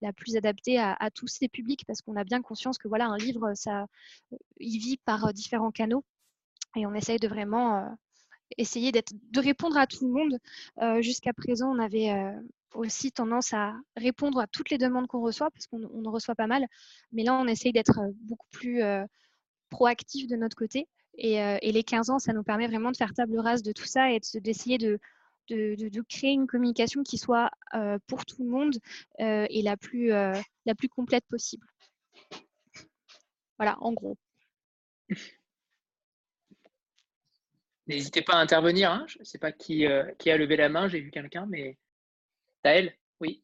la 0.00 0.12
plus 0.12 0.36
adaptée 0.36 0.78
à, 0.78 1.10
tous 1.14 1.28
ces 1.28 1.48
publics, 1.48 1.84
parce 1.86 2.02
qu'on 2.02 2.16
a 2.16 2.24
bien 2.24 2.42
conscience 2.42 2.78
que 2.78 2.88
voilà, 2.88 3.06
un 3.06 3.16
livre, 3.16 3.52
ça, 3.54 3.82
euh, 4.32 4.36
il 4.58 4.78
vit 4.78 4.96
par 4.96 5.32
différents 5.32 5.70
canaux, 5.70 6.04
et 6.74 6.86
on 6.86 6.94
essaye 6.94 7.18
de 7.18 7.28
vraiment 7.28 7.96
essayer 8.58 8.90
de 8.90 9.40
répondre 9.40 9.76
à 9.76 9.86
tout 9.86 10.06
le 10.06 10.12
monde. 10.12 11.02
Jusqu'à 11.02 11.32
présent, 11.32 11.70
on 11.70 11.78
avait 11.78 12.10
aussi 12.74 13.12
tendance 13.12 13.52
à 13.52 13.74
répondre 13.96 14.40
à 14.40 14.46
toutes 14.46 14.70
les 14.70 14.78
demandes 14.78 15.06
qu'on 15.06 15.20
reçoit, 15.20 15.50
parce 15.50 15.66
qu'on 15.66 16.04
en 16.04 16.10
reçoit 16.10 16.34
pas 16.34 16.46
mal. 16.46 16.66
Mais 17.12 17.22
là, 17.24 17.34
on 17.34 17.46
essaye 17.46 17.72
d'être 17.72 17.98
euh, 17.98 18.12
beaucoup 18.22 18.46
plus 18.50 18.82
euh, 18.82 19.04
proactif 19.70 20.26
de 20.26 20.36
notre 20.36 20.56
côté. 20.56 20.88
Euh, 21.24 21.58
et, 21.60 21.72
les 21.72 21.82
15 21.82 22.10
ans, 22.10 22.18
ça 22.18 22.32
nous 22.32 22.42
permet 22.42 22.66
vraiment 22.66 22.90
de 22.90 22.96
faire 22.96 23.12
table 23.12 23.38
rase 23.38 23.62
de 23.62 23.72
tout 23.72 23.84
ça 23.84 24.10
et 24.12 24.20
d'essayer 24.34 24.78
de, 24.78 24.98
de, 25.50 26.02
créer 26.08 26.32
une 26.32 26.46
communication 26.46 27.02
qui 27.02 27.18
soit 27.18 27.50
pour 28.06 28.24
tout 28.24 28.42
le 28.42 28.48
monde 28.48 28.76
et 29.18 29.60
la 29.62 29.76
plus, 29.76 30.08
la 30.08 30.74
plus 30.76 30.88
complète 30.88 31.24
possible. 31.28 31.66
Voilà, 33.58 33.76
en 33.82 33.92
gros. 33.92 34.16
N'hésitez 37.86 38.22
pas 38.22 38.34
à 38.34 38.38
intervenir. 38.38 38.90
Hein. 38.90 39.04
Je 39.08 39.18
ne 39.18 39.24
sais 39.24 39.38
pas 39.38 39.52
qui, 39.52 39.84
qui, 40.18 40.30
a 40.30 40.36
levé 40.38 40.56
la 40.56 40.70
main. 40.70 40.88
J'ai 40.88 41.00
vu 41.00 41.10
quelqu'un, 41.10 41.44
mais 41.46 41.76
Taël 42.62 42.96
Oui. 43.20 43.42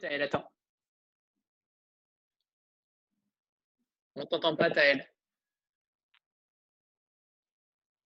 Taël, 0.00 0.22
attends. 0.22 0.50
On 4.14 4.26
t'entend 4.26 4.56
pas, 4.56 4.70
Taël. 4.70 5.06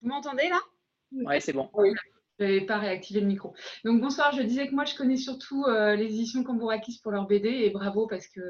Vous 0.02 0.08
m'entendez 0.08 0.48
là? 0.48 0.60
Oui, 1.12 1.40
c'est 1.40 1.52
bon. 1.52 1.70
Oui. 1.74 1.92
Je 2.38 2.44
n'avais 2.44 2.62
pas 2.62 2.78
réactivé 2.78 3.20
le 3.20 3.26
micro. 3.26 3.54
Donc 3.84 4.00
bonsoir, 4.00 4.32
je 4.32 4.42
disais 4.42 4.66
que 4.66 4.74
moi 4.74 4.84
je 4.84 4.96
connais 4.96 5.16
surtout 5.16 5.64
euh, 5.64 5.94
les 5.94 6.06
éditions 6.06 6.42
Cambourakis 6.42 6.98
pour 7.00 7.12
leur 7.12 7.28
BD 7.28 7.48
et 7.48 7.70
bravo 7.70 8.08
parce 8.08 8.26
que 8.26 8.40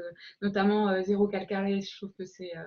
notamment 0.41 0.89
euh, 0.89 1.03
Zéro 1.03 1.27
Calcaré, 1.27 1.81
je 1.81 1.95
trouve 1.97 2.11
que 2.17 2.25
c'est 2.25 2.57
euh, 2.57 2.63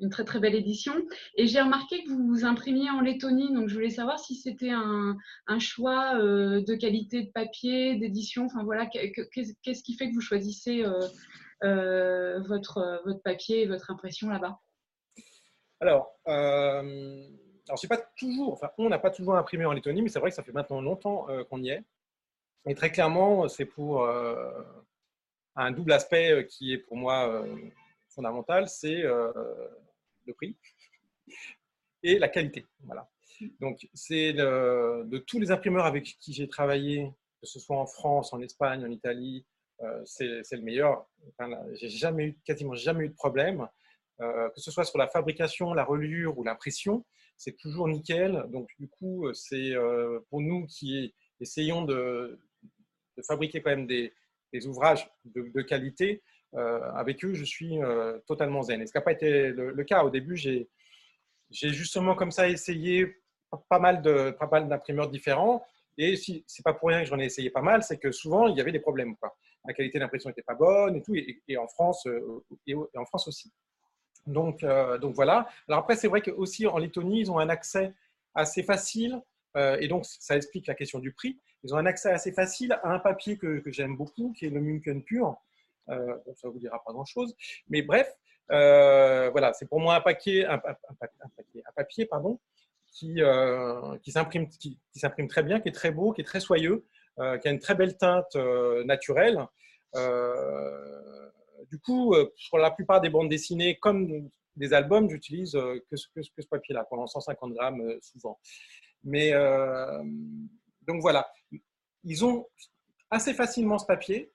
une 0.00 0.10
très 0.10 0.24
très 0.24 0.40
belle 0.40 0.54
édition. 0.54 0.94
Et 1.36 1.46
j'ai 1.46 1.62
remarqué 1.62 2.04
que 2.04 2.10
vous 2.10 2.26
vous 2.26 2.44
imprimiez 2.44 2.90
en 2.90 3.00
Lettonie, 3.00 3.52
donc 3.54 3.68
je 3.68 3.74
voulais 3.74 3.88
savoir 3.88 4.18
si 4.18 4.34
c'était 4.34 4.70
un, 4.70 5.16
choix 5.58 6.14
de 6.18 6.74
qualité 6.74 7.22
de 7.24 7.30
papier, 7.32 7.96
d'édition, 7.96 8.44
enfin 8.44 8.62
voilà, 8.62 8.86
qu'est-ce 8.86 9.82
qui 9.82 9.94
fait 9.94 10.08
que 10.08 10.14
vous 10.14 10.20
choisissez 10.20 10.84
votre, 11.62 13.02
votre 13.04 13.22
papier 13.22 13.62
et 13.62 13.66
votre 13.66 13.90
impression 13.90 14.28
là-bas? 14.28 14.60
Alors, 15.80 16.12
alors, 17.68 17.78
c'est 17.78 17.88
pas 17.88 17.98
toujours, 18.16 18.54
enfin, 18.54 18.70
on 18.78 18.88
n'a 18.88 18.98
pas 18.98 19.10
toujours 19.10 19.36
imprimé 19.36 19.66
en 19.66 19.72
Lettonie, 19.72 20.00
mais 20.00 20.08
c'est 20.08 20.20
vrai 20.20 20.30
que 20.30 20.36
ça 20.36 20.42
fait 20.42 20.52
maintenant 20.52 20.80
longtemps 20.80 21.28
euh, 21.28 21.44
qu'on 21.44 21.62
y 21.62 21.68
est. 21.68 21.84
Et 22.66 22.74
très 22.74 22.90
clairement, 22.90 23.46
c'est 23.48 23.66
pour 23.66 24.04
euh, 24.04 24.62
un 25.54 25.70
double 25.70 25.92
aspect 25.92 26.32
euh, 26.32 26.42
qui 26.42 26.72
est 26.72 26.78
pour 26.78 26.96
moi 26.96 27.44
fondamental, 28.08 28.68
c'est 28.68 29.02
le 29.02 30.34
prix 30.34 30.56
et 32.02 32.18
la 32.18 32.28
qualité. 32.28 32.66
Voilà. 32.84 33.08
Donc, 33.60 33.86
c'est 33.92 34.32
de, 34.32 35.18
tous 35.18 35.38
les 35.38 35.50
imprimeurs 35.50 35.84
avec 35.84 36.04
qui 36.04 36.32
j'ai 36.32 36.48
travaillé, 36.48 37.12
que 37.40 37.46
ce 37.46 37.60
soit 37.60 37.76
en 37.76 37.86
France, 37.86 38.32
en 38.32 38.40
Espagne, 38.40 38.84
en 38.84 38.90
Italie, 38.90 39.46
c'est 40.04 40.26
le 40.26 40.62
meilleur. 40.62 41.06
Enfin, 41.28 41.50
j'ai 41.74 41.88
jamais 41.88 42.24
eu, 42.24 42.38
quasiment 42.44 42.74
jamais 42.74 43.04
eu 43.04 43.08
de 43.08 43.14
problème. 43.14 43.68
que 44.18 44.60
ce 44.60 44.70
soit 44.70 44.84
sur 44.84 44.98
la 44.98 45.06
fabrication, 45.06 45.74
la 45.74 45.84
reliure 45.84 46.36
ou 46.38 46.42
l'impression, 46.42 47.04
c'est 47.38 47.56
toujours 47.56 47.88
nickel. 47.88 48.44
Donc, 48.50 48.68
du 48.78 48.88
coup, 48.88 49.32
c'est 49.32 49.72
pour 50.28 50.42
nous 50.42 50.66
qui 50.66 51.14
essayons 51.40 51.82
de, 51.84 52.38
fabriquer 53.26 53.62
quand 53.62 53.70
même 53.70 53.86
des, 53.86 54.12
ouvrages 54.66 55.10
de, 55.24 55.62
qualité, 55.62 56.22
avec 56.52 57.24
eux, 57.24 57.32
je 57.34 57.44
suis 57.44 57.78
totalement 58.26 58.62
zen. 58.62 58.82
Et 58.82 58.86
ce 58.86 58.92
n'a 58.94 59.00
pas 59.00 59.12
été 59.12 59.48
le, 59.50 59.84
cas. 59.84 60.04
Au 60.04 60.10
début, 60.10 60.36
j'ai 60.36 60.68
justement 61.50 62.14
comme 62.14 62.32
ça 62.32 62.48
essayé 62.48 63.16
pas 63.68 63.78
mal 63.78 64.02
d'imprimeurs 64.02 65.08
différents. 65.08 65.64
Et 65.98 66.14
si 66.14 66.44
c'est 66.46 66.62
pas 66.62 66.72
pour 66.72 66.88
rien 66.88 67.02
que 67.02 67.08
j'en 67.08 67.18
ai 67.18 67.24
essayé 67.24 67.50
pas 67.50 67.60
mal, 67.60 67.82
c'est 67.82 67.98
que 67.98 68.12
souvent 68.12 68.46
il 68.46 68.56
y 68.56 68.60
avait 68.60 68.72
des 68.72 68.78
problèmes. 68.78 69.14
La 69.66 69.74
qualité 69.74 69.98
d'impression 69.98 70.30
n'était 70.30 70.42
pas 70.42 70.54
bonne 70.54 70.96
et 70.96 71.02
tout, 71.02 71.14
et, 71.14 71.56
en 71.56 71.66
France 71.66 72.06
euh, 72.06 72.44
et, 72.66 72.74
en 72.74 73.04
France 73.04 73.26
aussi. 73.26 73.52
Donc, 74.28 74.62
euh, 74.62 74.98
donc 74.98 75.14
voilà. 75.14 75.48
Alors 75.68 75.80
après, 75.80 75.96
c'est 75.96 76.08
vrai 76.08 76.20
que 76.20 76.30
aussi 76.30 76.66
en 76.66 76.78
Lettonie, 76.78 77.20
ils 77.20 77.30
ont 77.30 77.38
un 77.38 77.48
accès 77.48 77.94
assez 78.34 78.62
facile, 78.62 79.20
euh, 79.56 79.76
et 79.80 79.88
donc 79.88 80.04
ça 80.04 80.36
explique 80.36 80.66
la 80.66 80.74
question 80.74 80.98
du 80.98 81.12
prix. 81.12 81.38
Ils 81.64 81.74
ont 81.74 81.78
un 81.78 81.86
accès 81.86 82.10
assez 82.10 82.32
facile 82.32 82.72
à 82.72 82.92
un 82.92 82.98
papier 82.98 83.36
que, 83.36 83.62
j'aime 83.66 83.96
beaucoup, 83.96 84.32
qui 84.32 84.46
est 84.46 84.50
le 84.50 84.60
Munken 84.60 85.02
Pur. 85.02 85.36
bon, 85.88 86.34
ça 86.36 86.48
vous 86.48 86.58
dira 86.58 86.82
pas 86.84 86.92
grand-chose, 86.92 87.34
mais 87.68 87.82
bref, 87.82 88.14
voilà, 88.48 89.52
c'est 89.54 89.66
pour 89.66 89.80
moi 89.80 89.96
un 89.96 90.00
papier, 90.00 90.46
qui, 92.98 93.22
euh, 93.22 93.96
s'imprime 94.06 95.28
très 95.28 95.42
bien, 95.42 95.60
qui 95.60 95.68
est 95.68 95.72
très 95.72 95.90
beau, 95.90 96.12
qui 96.12 96.20
est 96.20 96.24
très 96.24 96.40
soyeux, 96.40 96.84
euh, 97.18 97.38
qui 97.38 97.48
a 97.48 97.50
une 97.50 97.58
très 97.58 97.74
belle 97.74 97.96
teinte 97.96 98.36
euh, 98.36 98.84
naturelle. 98.84 99.46
Du 101.70 101.78
coup, 101.78 102.14
pour 102.48 102.58
la 102.58 102.70
plupart 102.70 103.00
des 103.00 103.10
bandes 103.10 103.28
dessinées, 103.28 103.78
comme 103.78 104.30
des 104.56 104.72
albums, 104.72 105.08
j'utilise 105.08 105.52
que, 105.52 105.96
ce, 105.96 106.06
que, 106.14 106.22
ce 106.22 106.48
papier-là, 106.48 106.84
pendant 106.84 107.06
150 107.06 107.54
grammes 107.54 107.82
souvent. 108.00 108.38
Mais 109.04 109.32
donc 110.86 111.00
voilà, 111.00 111.30
ils 112.04 112.24
ont 112.24 112.46
assez 113.10 113.34
facilement 113.34 113.78
ce 113.78 113.86
papier, 113.86 114.32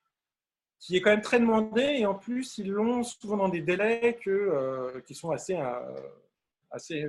qui 0.80 0.98
est 0.98 1.02
quand 1.02 1.12
même 1.12 1.22
très 1.22 1.40
demandé, 1.40 1.82
et 1.82 2.06
en 2.06 2.16
plus, 2.16 2.58
ils 2.58 2.70
l'ont 2.70 3.04
souvent 3.04 3.38
dans 3.38 3.50
des 3.50 3.62
délais 3.62 4.20
qui 5.06 5.16
sont 5.16 5.32
assez, 5.32 5.58
assez 6.72 7.06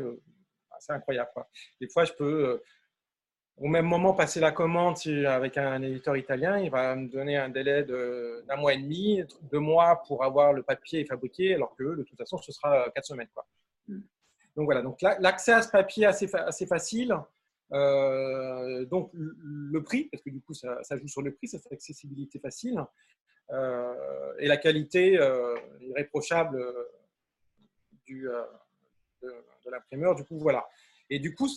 c'est 0.81 0.93
incroyable. 0.93 1.31
Des 1.81 1.89
fois, 1.89 2.05
je 2.05 2.13
peux 2.13 2.49
euh, 2.49 2.63
au 3.57 3.69
même 3.69 3.87
moment 3.87 4.15
passer 4.15 4.41
la 4.41 4.51
commande 4.51 4.97
avec 5.29 5.57
un 5.59 5.81
éditeur 5.83 6.17
italien, 6.17 6.59
il 6.59 6.71
va 6.71 6.97
me 6.97 7.09
donner 7.09 7.37
un 7.37 7.49
délai 7.49 7.85
d'un 7.85 8.57
mois 8.57 8.75
et 8.75 8.79
demi, 8.79 9.23
deux 9.51 9.61
mois 9.61 10.03
pour 10.07 10.25
avoir 10.25 10.53
le 10.53 10.63
papier 10.63 11.05
fabriqué, 11.05 11.55
alors 11.55 11.75
que 11.77 11.97
de 11.97 12.03
toute 12.03 12.19
façon, 12.19 12.39
ce 12.39 12.51
sera 12.51 12.91
quatre 12.91 13.07
semaines. 13.07 13.29
Quoi. 13.33 13.47
Mm. 13.87 14.01
Donc 14.57 14.65
voilà, 14.67 14.83
donc 14.83 15.01
l'accès 15.03 15.53
à 15.53 15.63
ce 15.63 15.69
papier 15.69 16.05
est 16.05 16.09
assez, 16.09 16.35
assez 16.35 16.67
facile. 16.67 17.17
Euh, 17.73 18.85
donc 18.87 19.11
le 19.15 19.83
prix, 19.83 20.05
parce 20.05 20.23
que 20.23 20.31
du 20.31 20.41
coup 20.41 20.55
ça, 20.55 20.79
joue 20.91 21.09
sur 21.09 21.23
le 21.23 21.33
prix, 21.33 21.49
cette 21.49 21.71
accessibilité 21.73 22.39
facile, 22.39 22.85
euh, 23.51 24.33
et 24.39 24.49
la 24.49 24.57
qualité 24.57 25.19
irréprochable 25.81 26.65
du, 28.07 28.29
de, 29.23 29.71
l'imprimeur. 29.71 30.15
Du 30.15 30.25
coup, 30.25 30.39
voilà. 30.39 30.67
Et 31.11 31.19
du 31.19 31.35
coup, 31.35 31.49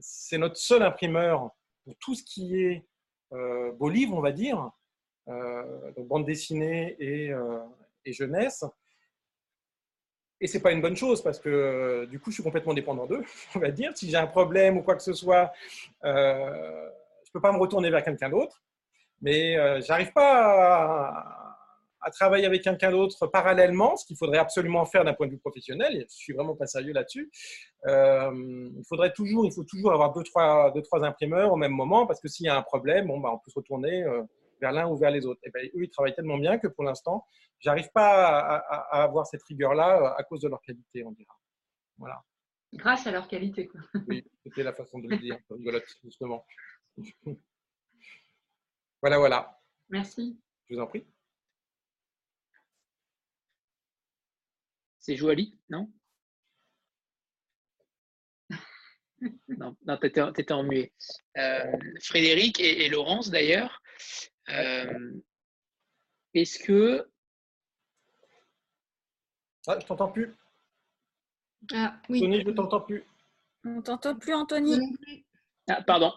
c'est 0.00 0.38
notre 0.38 0.56
seul 0.56 0.82
imprimeur 0.82 1.50
pour 1.84 1.96
tout 1.98 2.14
ce 2.14 2.22
qui 2.22 2.62
est 2.62 2.86
euh, 3.32 3.72
beau 3.72 3.88
livre, 3.88 4.16
on 4.16 4.20
va 4.20 4.32
dire, 4.32 4.70
euh, 5.28 5.92
donc 5.92 6.08
bande 6.08 6.24
dessinée 6.26 6.96
et, 6.98 7.30
euh, 7.30 7.60
et 8.04 8.12
jeunesse. 8.12 8.64
Et 10.40 10.46
c'est 10.46 10.60
pas 10.60 10.72
une 10.72 10.80
bonne 10.80 10.96
chose 10.96 11.22
parce 11.22 11.38
que 11.38 12.06
du 12.06 12.18
coup, 12.18 12.30
je 12.30 12.36
suis 12.36 12.42
complètement 12.42 12.74
dépendant 12.74 13.06
d'eux, 13.06 13.24
on 13.54 13.58
va 13.58 13.70
dire. 13.70 13.96
Si 13.96 14.10
j'ai 14.10 14.16
un 14.16 14.26
problème 14.26 14.78
ou 14.78 14.82
quoi 14.82 14.96
que 14.96 15.02
ce 15.02 15.12
soit, 15.12 15.52
euh, 16.04 16.90
je 17.24 17.30
peux 17.30 17.40
pas 17.40 17.52
me 17.52 17.58
retourner 17.58 17.90
vers 17.90 18.02
quelqu'un 18.02 18.30
d'autre. 18.30 18.62
Mais 19.22 19.82
j'arrive 19.82 20.12
pas 20.12 21.10
à, 21.10 21.49
à 22.02 22.10
travailler 22.10 22.46
avec 22.46 22.62
quelqu'un 22.62 22.90
d'autre 22.90 23.26
parallèlement, 23.26 23.96
ce 23.96 24.04
qu'il 24.06 24.16
faudrait 24.16 24.38
absolument 24.38 24.84
faire 24.86 25.04
d'un 25.04 25.14
point 25.14 25.26
de 25.26 25.32
vue 25.32 25.38
professionnel. 25.38 26.06
Je 26.08 26.14
suis 26.14 26.32
vraiment 26.32 26.56
pas 26.56 26.66
sérieux 26.66 26.92
là-dessus. 26.92 27.30
Euh, 27.86 28.70
il 28.76 28.84
faudrait 28.88 29.12
toujours, 29.12 29.46
il 29.46 29.52
faut 29.52 29.64
toujours 29.64 29.92
avoir 29.92 30.12
deux 30.12 30.22
trois, 30.22 30.70
deux, 30.72 30.82
trois 30.82 31.04
imprimeurs 31.04 31.52
au 31.52 31.56
même 31.56 31.72
moment 31.72 32.06
parce 32.06 32.20
que 32.20 32.28
s'il 32.28 32.46
y 32.46 32.48
a 32.48 32.56
un 32.56 32.62
problème, 32.62 33.06
bon, 33.06 33.20
bah, 33.20 33.30
on 33.32 33.38
peut 33.38 33.50
se 33.50 33.58
retourner 33.58 34.02
euh, 34.04 34.22
vers 34.60 34.72
l'un 34.72 34.88
ou 34.88 34.96
vers 34.96 35.10
les 35.10 35.26
autres. 35.26 35.40
Et 35.44 35.50
ben, 35.50 35.64
eux, 35.66 35.84
ils 35.84 35.90
travaillent 35.90 36.14
tellement 36.14 36.38
bien 36.38 36.58
que 36.58 36.68
pour 36.68 36.84
l'instant, 36.84 37.26
j'arrive 37.58 37.90
pas 37.92 38.38
à, 38.38 39.02
avoir 39.02 39.26
cette 39.26 39.42
rigueur-là 39.44 40.00
euh, 40.00 40.14
à 40.16 40.22
cause 40.24 40.40
de 40.40 40.48
leur 40.48 40.60
qualité, 40.62 41.04
on 41.04 41.12
dira. 41.12 41.34
Voilà. 41.98 42.22
Grâce 42.72 43.06
à 43.06 43.10
leur 43.10 43.26
qualité, 43.26 43.66
quoi. 43.66 43.80
Oui, 44.08 44.24
c'était 44.44 44.62
la 44.62 44.72
façon 44.72 45.00
de 45.00 45.08
le 45.08 45.18
dire, 45.18 45.36
rigolote, 45.50 45.84
justement. 46.04 46.46
voilà, 49.02 49.18
voilà. 49.18 49.60
Merci. 49.88 50.40
Je 50.68 50.76
vous 50.76 50.80
en 50.80 50.86
prie. 50.86 51.04
C'est 55.00 55.16
Joali, 55.16 55.58
non? 55.70 55.90
Non, 59.48 59.76
tu 59.98 60.06
étais, 60.06 60.52
en 60.52 60.62
muet. 60.62 60.92
Euh, 61.36 61.72
Frédéric 62.02 62.60
et, 62.60 62.88
Laurence, 62.88 63.30
d'ailleurs, 63.30 63.82
euh, 64.48 65.12
est-ce 66.32 66.58
que. 66.58 67.06
Ah, 69.66 69.78
je 69.78 69.86
t'entends 69.86 70.10
plus. 70.10 70.34
Ah, 71.72 72.00
oui. 72.08 72.20
Anthony, 72.20 72.42
je 72.46 72.50
t'entends 72.50 72.80
plus. 72.80 73.04
On 73.64 73.82
t'entend 73.82 74.16
plus, 74.16 74.32
Anthony. 74.32 74.78
Ah, 75.68 75.82
pardon. 75.82 76.12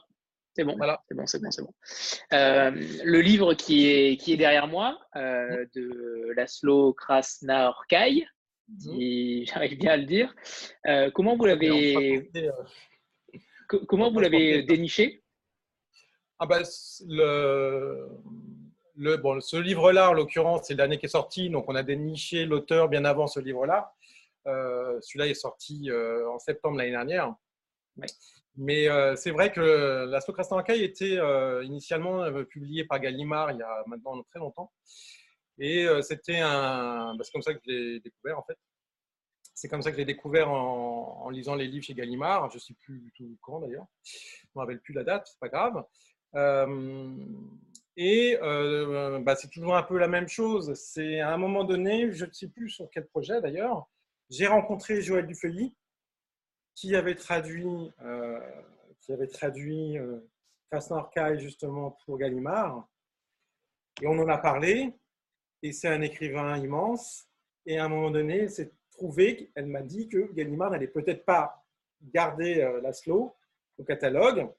C'est 0.56 0.64
bon, 0.64 0.78
voilà. 0.78 1.04
c'est 1.10 1.16
bon, 1.16 1.26
c'est 1.26 1.42
bon, 1.42 1.52
c'est 1.52 1.64
bon. 1.64 1.74
Euh, 2.32 2.72
le 3.04 3.22
livre 3.22 3.54
qui 3.56 3.88
est, 3.88 4.18
qui 4.18 4.32
est 4.34 4.38
derrière 4.38 4.68
moi, 4.68 4.98
de 5.16 6.32
Laszlo 6.36 6.94
Krasna-Orkai, 6.94 8.26
si 8.80 9.46
j'arrive 9.54 9.78
bien 9.78 9.94
à 9.94 9.98
le 9.98 10.06
dire. 10.06 10.34
Euh, 10.88 11.12
comment 11.12 11.36
vous 11.36 11.46
l'avez 11.46 12.30
euh, 12.36 12.52
comment 13.88 14.12
vous 14.12 14.20
l'avez 14.20 14.64
déniché? 14.64 15.24
Ah 16.40 16.46
bah, 16.46 16.60
le, 17.08 18.10
le, 18.96 19.18
bon, 19.18 19.40
Ce 19.40 19.56
livre-là, 19.56 20.10
en 20.10 20.14
l'occurrence, 20.14 20.68
c'est 20.68 20.76
l'année 20.76 20.98
qui 20.98 21.06
est 21.06 21.10
sorti, 21.10 21.50
donc 21.50 21.66
on 21.70 21.76
a 21.76 21.84
déniché 21.84 22.46
l'auteur 22.46 22.90
bien 22.90 23.06
avant 23.06 23.28
ce 23.28 23.40
livre-là. 23.40 23.94
Euh, 24.48 25.00
celui-là 25.02 25.28
est 25.28 25.36
sorti 25.36 25.90
en 25.92 26.38
septembre 26.40 26.78
l'année 26.78 26.92
dernière. 26.92 27.34
Mais 28.58 28.88
c'est 29.16 29.32
vrai 29.32 29.52
que 29.52 30.06
la 30.06 30.22
Socrastankai 30.22 30.84
était 30.84 31.18
initialement 31.64 32.32
publié 32.44 32.84
par 32.84 33.00
Gallimard 33.00 33.52
il 33.52 33.60
y 33.60 33.64
a 33.64 33.84
maintenant 33.88 34.22
très 34.24 34.40
longtemps. 34.40 34.72
Et 35.60 35.86
euh, 35.86 36.02
c'était 36.02 36.40
un. 36.40 37.16
Bah, 37.16 37.24
c'est 37.24 37.32
comme 37.32 37.42
ça 37.42 37.54
que 37.54 37.60
je 37.66 37.72
l'ai 37.72 38.00
découvert 38.00 38.40
en 38.40 38.44
fait. 38.44 38.58
C'est 39.54 39.68
comme 39.68 39.82
ça 39.84 39.92
que 39.92 39.98
j'ai 39.98 40.06
découvert 40.06 40.50
en, 40.50 41.30
lisant 41.30 41.56
les 41.56 41.68
livres 41.68 41.86
chez 41.86 41.94
Gallimard. 41.94 42.50
Je 42.50 42.56
ne 42.56 42.60
sais 42.60 42.74
plus 42.74 43.00
du 43.00 43.12
tout 43.12 43.38
quand 43.42 43.60
d'ailleurs. 43.60 43.86
Je 44.04 44.48
ne 44.48 44.60
me 44.60 44.62
rappelle 44.62 44.82
plus 44.82 44.94
la 44.94 45.04
date, 45.04 45.28
c'est 45.28 45.40
pas 45.40 45.50
grave. 45.50 45.84
Euh, 46.36 47.16
et 47.96 48.38
euh, 48.42 49.20
bah, 49.20 49.36
c'est 49.36 49.50
toujours 49.50 49.76
un 49.76 49.84
peu 49.84 50.00
la 50.00 50.08
même 50.08 50.28
chose. 50.28 50.74
C'est 50.74 51.20
à 51.20 51.32
un 51.32 51.38
moment 51.38 51.64
donné, 51.64 52.12
je 52.12 52.26
ne 52.26 52.32
sais 52.32 52.48
plus 52.48 52.70
sur 52.70 52.90
quel 52.92 53.06
projet 53.08 53.40
d'ailleurs, 53.42 53.88
j'ai 54.32 54.48
rencontré 54.48 55.02
Joël 55.02 55.28
Dufeuilly 55.28 55.76
qui 56.74 56.96
avait 56.96 57.14
traduit, 57.14 57.92
qui 59.02 59.14
avait 59.14 59.28
traduit 59.28 59.98
Krasnarkai 60.72 61.38
justement 61.38 61.96
pour 62.04 62.18
Gallimard. 62.18 62.88
Et 64.02 64.08
on 64.08 64.18
en 64.18 64.28
a 64.28 64.40
parlé 64.40 64.96
et 65.64 65.72
c'est 65.72 65.88
un 65.88 66.02
écrivain 66.02 66.58
immense. 66.58 67.26
Et 67.66 67.80
à 67.80 67.86
un 67.86 67.90
moment 67.90 68.12
donné, 68.12 68.50
c'est 68.50 68.74
trouvé, 68.92 69.50
elle 69.56 69.68
m'a 69.68 69.82
dit 69.82 70.10
que 70.10 70.32
Gallimard 70.34 70.72
n'allait 70.72 70.88
peut-être 70.88 71.26
pas 71.26 71.66
garder 72.02 72.60
euh, 72.60 72.82
Laszlo 72.82 73.34
au 73.78 73.84
catalogue. 73.84 74.50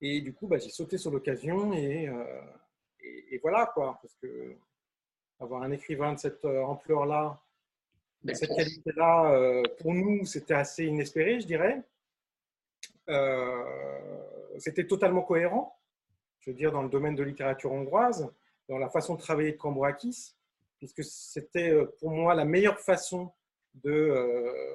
Et 0.00 0.20
du 0.20 0.34
coup, 0.34 0.48
bah, 0.48 0.58
j'ai 0.58 0.68
sauté 0.68 0.98
sur 0.98 1.12
l'occasion 1.12 1.72
euh, 1.72 2.40
et, 3.00 3.34
et, 3.34 3.38
voilà 3.38 3.70
quoi, 3.72 3.98
parce 4.02 4.14
que 4.16 4.56
avoir 5.38 5.62
un 5.62 5.70
écrivain 5.70 6.12
de 6.12 6.18
cette 6.18 6.44
euh, 6.44 6.62
ampleur-là, 6.62 7.40
de 8.22 8.28
ben, 8.28 8.34
cette 8.34 8.50
qualité-là, 8.50 9.62
pour 9.78 9.92
nous, 9.92 10.24
c'était 10.24 10.54
assez 10.54 10.86
inespéré, 10.86 11.40
je 11.40 11.46
dirais. 11.46 11.82
c'était 14.58 14.86
totalement 14.86 15.22
cohérent, 15.22 15.78
je 16.40 16.50
veux 16.50 16.56
dire, 16.56 16.72
dans 16.72 16.82
le 16.82 16.88
domaine 16.88 17.14
de 17.14 17.22
littérature 17.22 17.70
hongroise 17.70 18.32
dans 18.68 18.78
la 18.78 18.88
façon 18.88 19.14
de 19.14 19.20
travailler 19.20 19.52
de 19.52 19.56
Cambourakis, 19.56 20.34
puisque 20.78 21.04
c'était 21.04 21.70
euh, 21.70 21.86
pour 21.98 22.10
moi 22.10 22.34
la 22.34 22.44
meilleure 22.44 22.78
façon 22.78 23.32
de, 23.74 23.90
euh, 23.90 24.74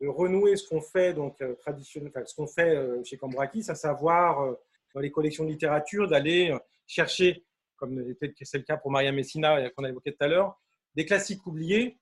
de 0.00 0.08
renouer 0.08 0.56
ce 0.56 0.68
qu'on 0.68 0.80
fait, 0.80 1.14
donc, 1.14 1.40
euh, 1.40 1.54
traditionnel, 1.54 2.12
ce 2.26 2.34
qu'on 2.34 2.46
fait 2.46 3.04
chez 3.04 3.16
Cambourakis, 3.16 3.64
à 3.68 3.74
savoir 3.74 4.56
dans 4.94 5.00
les 5.00 5.10
collections 5.10 5.44
de 5.44 5.50
littérature, 5.50 6.08
d'aller 6.08 6.56
chercher, 6.86 7.44
comme 7.76 8.14
c'est 8.20 8.58
le 8.58 8.64
cas 8.64 8.76
pour 8.76 8.90
Maria 8.90 9.12
Messina 9.12 9.68
qu'on 9.70 9.84
a 9.84 9.88
évoqué 9.88 10.12
tout 10.12 10.24
à 10.24 10.28
l'heure, 10.28 10.60
des 10.94 11.04
classiques 11.04 11.44
oubliés 11.46 11.98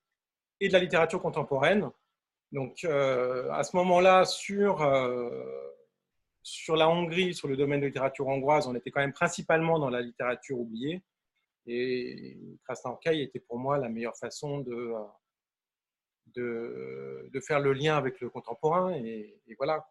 et 0.60 0.68
de 0.68 0.72
la 0.72 0.78
littérature 0.78 1.20
contemporaine. 1.22 1.90
Donc, 2.52 2.84
à 2.84 3.62
ce 3.64 3.74
moment-là, 3.76 4.26
sur, 4.26 4.82
sur 6.42 6.76
la 6.76 6.88
Hongrie, 6.88 7.34
sur 7.34 7.48
le 7.48 7.56
domaine 7.56 7.80
de 7.80 7.86
littérature 7.86 8.26
hongroise, 8.26 8.66
on 8.66 8.74
était 8.74 8.90
quand 8.90 9.00
même 9.00 9.12
principalement 9.12 9.78
dans 9.78 9.90
la 9.90 10.02
littérature 10.02 10.58
oubliée. 10.58 11.02
Et 11.66 12.36
Krasnahorkai 12.64 13.22
était 13.22 13.38
pour 13.38 13.58
moi 13.58 13.78
la 13.78 13.88
meilleure 13.88 14.16
façon 14.16 14.58
de, 14.58 14.92
de, 16.34 17.40
faire 17.40 17.60
le 17.60 17.72
lien 17.72 17.96
avec 17.96 18.20
le 18.20 18.30
contemporain. 18.30 18.92
Et, 18.94 19.40
voilà. 19.56 19.86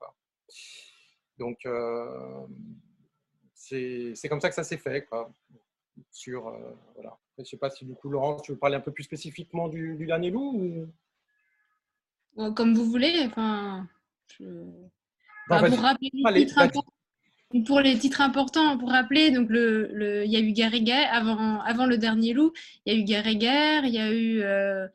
Donc, 1.38 1.65
euh, 1.65 2.45
c'est 3.53 4.28
comme 4.30 4.41
ça 4.41 4.49
que 4.49 4.56
ça 4.56 4.64
s'est 4.64 4.78
fait. 4.78 5.06
Quoi. 5.06 5.32
Sur, 6.11 6.48
euh, 6.49 6.73
voilà. 6.95 7.18
Je 7.38 7.41
ne 7.41 7.45
sais 7.45 7.57
pas 7.57 7.69
si 7.69 7.86
du 7.86 7.95
coup, 7.95 8.10
Laurence, 8.10 8.41
tu 8.41 8.52
veux 8.52 8.57
parler 8.57 8.76
un 8.76 8.82
peu 8.82 8.91
plus 8.91 9.03
spécifiquement 9.03 9.69
du, 9.69 10.06
dernier 10.06 10.30
loup 10.30 10.88
Comme 12.36 12.76
vous 12.76 12.86
voulez. 12.86 13.26
Enfin. 13.28 13.88
Bah, 15.49 15.63
pour 15.63 15.80
rappeler 15.80 16.09
les 16.13 16.45
titres 16.45 16.59
importants, 16.59 16.93
pour 17.65 17.81
les 17.81 17.97
titres 17.97 18.22
importants, 18.22 18.77
pour 18.77 18.91
rappeler, 18.91 19.31
donc 19.31 19.49
le, 19.49 19.89
le, 19.93 20.26
il 20.26 20.31
y 20.31 20.38
a 20.38 20.39
eu 20.39 20.51
Guerre 20.51 20.73
et 20.73 20.81
Guerre 20.81 21.09
avant, 21.13 21.61
avant 21.61 21.85
le 21.85 21.97
dernier 21.97 22.34
loup. 22.34 22.53
Il 22.85 22.93
y 22.93 22.95
a 22.95 22.99
eu 22.99 23.03
Guerre 23.03 23.27
et 23.27 23.35
Guerre. 23.35 23.85
Il 23.85 23.93
y 23.93 23.99
a 23.99 24.11
eu 24.11 24.41
euh, 24.41 24.88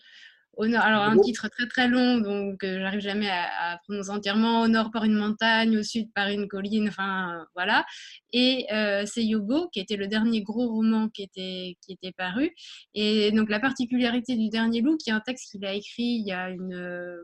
alors 0.58 1.02
un 1.02 1.18
titre 1.18 1.48
très 1.48 1.66
très 1.66 1.86
long, 1.86 2.18
donc 2.18 2.64
euh, 2.64 2.80
j'arrive 2.80 3.00
jamais 3.00 3.28
à, 3.28 3.78
prononcer 3.84 4.10
entièrement. 4.10 4.62
Au 4.62 4.68
nord 4.68 4.90
par 4.90 5.04
une 5.04 5.14
montagne, 5.14 5.76
au 5.76 5.82
sud 5.82 6.10
par 6.14 6.28
une 6.28 6.48
colline, 6.48 6.88
enfin 6.88 7.44
voilà. 7.54 7.84
Et 8.32 8.66
euh, 8.72 9.04
c'est 9.06 9.24
Yogo 9.24 9.68
qui 9.68 9.80
était 9.80 9.96
le 9.96 10.06
dernier 10.06 10.42
gros 10.42 10.68
roman 10.68 11.08
qui 11.10 11.22
était 11.22 11.76
qui 11.82 11.92
était 11.92 12.12
paru. 12.12 12.54
Et 12.94 13.32
donc 13.32 13.50
la 13.50 13.60
particularité 13.60 14.34
du 14.36 14.48
dernier 14.48 14.80
loup, 14.80 14.96
qui 14.96 15.10
est 15.10 15.14
un 15.14 15.20
texte 15.20 15.50
qu'il 15.50 15.64
a 15.66 15.74
écrit 15.74 16.20
il 16.20 16.26
y 16.26 16.32
a 16.32 16.48
une, 16.48 17.18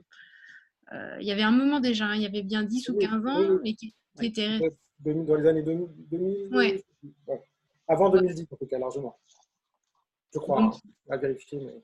il 1.20 1.26
y 1.26 1.32
avait 1.32 1.42
un 1.42 1.50
moment 1.50 1.80
déjà, 1.80 2.06
hein, 2.06 2.16
il 2.16 2.22
y 2.22 2.26
avait 2.26 2.42
bien 2.42 2.62
10 2.62 2.88
ou 2.90 2.98
15 2.98 3.26
ans, 3.26 3.58
et 3.64 3.74
qui, 3.74 3.94
était 4.20 4.58
dans 5.00 5.34
les 5.34 5.48
années 5.48 5.62
2000, 5.62 6.82
Avant 7.88 8.10
2010 8.10 8.46
en 8.50 8.56
tout 8.56 8.66
cas 8.66 8.78
largement. 8.78 9.18
Je 10.32 10.38
crois, 10.38 10.62
hein, 10.62 10.70
à 11.10 11.16
vérifier. 11.16 11.58
Mais... 11.60 11.82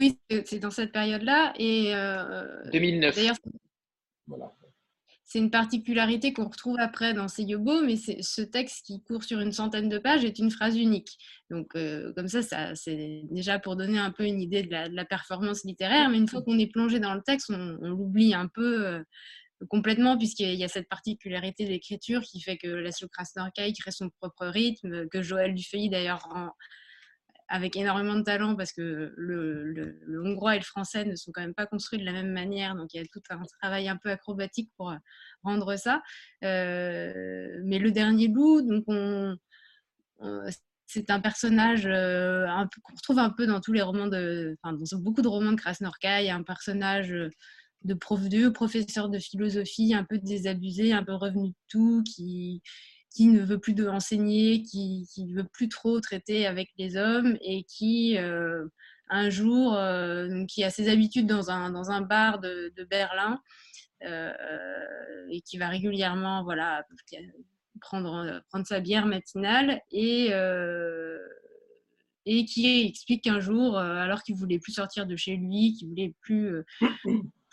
Oui, 0.00 0.18
c'est 0.44 0.58
dans 0.58 0.70
cette 0.70 0.92
période-là. 0.92 1.54
Et 1.58 1.92
2009. 2.72 3.12
Euh, 3.12 3.20
d'ailleurs, 3.20 3.36
c'est 5.26 5.40
une 5.40 5.50
particularité 5.50 6.32
qu'on 6.32 6.48
retrouve 6.48 6.76
après 6.78 7.12
dans 7.12 7.26
Seyobo, 7.26 7.82
mais 7.82 7.96
ce 7.96 8.42
texte 8.42 8.86
qui 8.86 9.02
court 9.02 9.24
sur 9.24 9.40
une 9.40 9.50
centaine 9.50 9.88
de 9.88 9.98
pages 9.98 10.24
est 10.24 10.38
une 10.38 10.52
phrase 10.52 10.76
unique. 10.76 11.18
Donc, 11.50 11.74
euh, 11.74 12.12
comme 12.14 12.28
ça, 12.28 12.42
ça 12.42 12.76
c'est 12.76 13.22
déjà 13.32 13.58
pour 13.58 13.74
donner 13.74 13.98
un 13.98 14.12
peu 14.12 14.24
une 14.24 14.40
idée 14.40 14.62
de 14.62 14.70
la, 14.70 15.04
performance 15.04 15.64
littéraire. 15.64 16.08
Mais 16.10 16.18
une 16.18 16.28
fois 16.28 16.42
qu'on 16.42 16.58
est 16.60 16.72
plongé 16.72 17.00
dans 17.00 17.12
le 17.12 17.22
texte, 17.22 17.50
on, 17.50 17.76
l'oublie 17.80 18.34
un 18.34 18.46
peu. 18.46 18.86
Euh, 18.86 19.02
complètement 19.70 20.18
puisqu'il 20.18 20.54
y 20.54 20.64
a 20.64 20.68
cette 20.68 20.86
particularité 20.86 21.64
d'écriture 21.64 22.20
qui 22.20 22.42
fait 22.42 22.58
que 22.58 22.68
Laszlo 22.68 23.08
Krasnorkai 23.08 23.72
crée 23.72 23.90
son 23.90 24.10
propre 24.20 24.46
rythme, 24.46 25.08
que 25.08 25.22
Joël 25.22 25.54
Dufeuilly 25.54 25.88
d'ailleurs 25.88 26.28
avec 27.48 27.76
énormément 27.76 28.16
de 28.16 28.22
talent 28.22 28.56
parce 28.56 28.72
que 28.72 29.14
le, 29.16 30.00
hongrois 30.24 30.56
et 30.56 30.58
le 30.58 30.64
français 30.64 31.04
ne 31.04 31.14
sont 31.14 31.30
quand 31.32 31.40
même 31.40 31.54
pas 31.54 31.66
construits 31.66 31.98
de 31.98 32.04
la 32.04 32.12
même 32.12 32.32
manière. 32.32 32.74
Donc 32.74 32.92
il 32.92 32.98
y 32.98 33.00
a 33.00 33.06
tout 33.06 33.22
un 33.30 33.40
travail 33.60 33.88
un 33.88 33.96
peu 33.96 34.10
acrobatique 34.10 34.70
pour 34.76 34.90
euh, 34.90 34.96
rendre 35.42 35.76
ça. 35.76 36.02
Euh, 36.44 37.60
mais 37.64 37.78
le 37.78 37.90
dernier 37.90 38.28
loup, 38.28 38.62
donc 38.62 38.84
on, 38.88 39.36
c'est 40.86 41.10
un 41.10 41.20
personnage 41.20 41.86
euh, 41.86 42.46
qu'on 42.82 42.94
retrouve 42.94 43.18
un 43.18 43.30
peu 43.30 43.46
dans 43.46 43.60
tous 43.60 43.72
les 43.72 43.82
romans 43.82 44.08
de, 44.08 44.56
enfin, 44.62 44.76
dans 44.76 44.98
beaucoup 44.98 45.22
de 45.22 45.28
romans 45.28 45.52
de 45.52 45.56
Krasnorkai, 45.56 46.30
un 46.30 46.42
personnage 46.42 47.14
de 47.84 47.94
prof 47.94 48.28
de 48.28 48.48
professeur 48.48 49.08
de 49.08 49.18
philosophie, 49.18 49.94
un 49.94 50.04
peu 50.04 50.18
désabusé, 50.18 50.92
un 50.92 51.04
peu 51.04 51.14
revenu 51.14 51.48
de 51.48 51.54
tout, 51.68 52.02
qui 52.02 52.62
qui 53.16 53.28
ne 53.28 53.40
veut 53.40 53.58
plus 53.58 53.72
de 53.72 53.88
enseigner, 53.88 54.62
qui 54.62 55.08
ne 55.16 55.34
veut 55.34 55.48
plus 55.50 55.70
trop 55.70 56.00
traiter 56.00 56.46
avec 56.46 56.68
les 56.76 56.98
hommes 56.98 57.38
et 57.40 57.64
qui, 57.64 58.18
euh, 58.18 58.66
un 59.08 59.30
jour, 59.30 59.74
euh, 59.74 60.44
qui 60.44 60.62
a 60.64 60.68
ses 60.68 60.90
habitudes 60.90 61.26
dans 61.26 61.50
un, 61.50 61.70
dans 61.70 61.90
un 61.90 62.02
bar 62.02 62.40
de, 62.40 62.70
Berlin 62.90 63.40
euh, 64.04 64.32
et 65.30 65.40
qui 65.40 65.56
va 65.56 65.68
régulièrement 65.68 66.44
voilà, 66.44 66.84
prendre, 67.80 68.42
prendre 68.50 68.66
sa 68.66 68.80
bière 68.80 69.06
matinale 69.06 69.80
et, 69.90 70.32
et 72.26 72.44
qui 72.44 72.86
explique 72.86 73.24
qu'un 73.24 73.40
jour, 73.40 73.78
alors 73.78 74.22
qu'il 74.24 74.34
voulait 74.34 74.58
plus 74.58 74.72
sortir 74.72 75.06
de 75.06 75.16
chez 75.16 75.36
lui, 75.36 75.72
qu'il 75.72 75.88
voulait 75.88 76.12
plus 76.20 76.62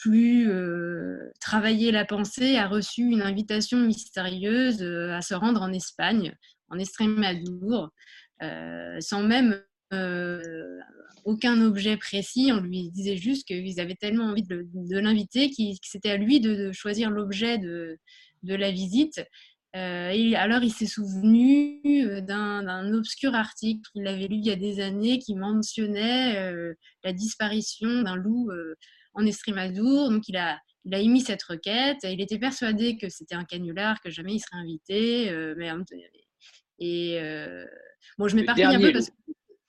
plus 0.03 0.51
euh, 0.51 1.31
travailler 1.39 1.91
la 1.91 2.03
pensée, 2.03 2.57
a 2.57 2.67
reçu 2.67 3.03
une 3.03 3.21
invitation 3.21 3.77
mystérieuse 3.77 4.83
euh, 4.83 5.13
à 5.13 5.21
se 5.21 5.33
rendre 5.33 5.61
en 5.61 5.71
Espagne, 5.71 6.35
en 6.67 6.77
Estrémadure, 6.77 7.89
euh, 8.41 8.99
sans 8.99 9.23
même 9.23 9.61
aucun 11.23 11.61
objet 11.61 11.97
précis. 11.97 12.49
On 12.51 12.59
lui 12.59 12.89
disait 12.89 13.15
juste 13.15 13.47
qu'ils 13.47 13.79
avaient 13.79 13.95
tellement 13.95 14.25
envie 14.25 14.43
de, 14.43 14.67
l'inviter 14.97 15.51
que 15.51 15.55
c'était 15.83 16.09
à 16.09 16.17
lui 16.17 16.41
de, 16.41 16.71
choisir 16.71 17.11
l'objet 17.11 17.59
de, 17.59 17.99
de, 18.41 18.55
la 18.55 18.71
visite. 18.71 19.23
et 19.75 20.35
alors, 20.35 20.63
il 20.63 20.71
s'est 20.71 20.87
souvenu 20.87 21.79
d'un 22.23 22.91
obscur 22.91 23.35
article 23.35 23.87
qu'il 23.93 24.07
avait 24.07 24.27
lu 24.27 24.37
il 24.37 24.45
y 24.47 24.51
a 24.51 24.55
des 24.55 24.79
années 24.79 25.19
qui 25.19 25.35
mentionnait 25.35 26.53
la 27.03 27.13
disparition 27.13 28.01
d'un 28.01 28.15
loup 28.15 28.49
en 29.13 29.25
Estrémadour. 29.25 30.09
Donc, 30.09 30.27
il 30.27 30.37
a, 30.37 30.59
il 30.85 30.93
a 30.93 30.99
émis 30.99 31.21
cette 31.21 31.43
requête. 31.43 31.97
Il 32.03 32.21
était 32.21 32.39
persuadé 32.39 32.97
que 32.97 33.09
c'était 33.09 33.35
un 33.35 33.45
canular, 33.45 34.01
que 34.01 34.09
jamais 34.09 34.35
il 34.35 34.39
serait 34.39 34.57
invité. 34.57 35.29
Euh, 35.29 35.55
mais, 35.57 35.69
et 36.79 37.19
euh, 37.21 37.65
bon, 38.17 38.27
je 38.27 38.35
m'éparpille 38.35 38.63
un 38.63 38.79
peu 38.79 38.91
parce 38.91 39.09
que 39.09 39.15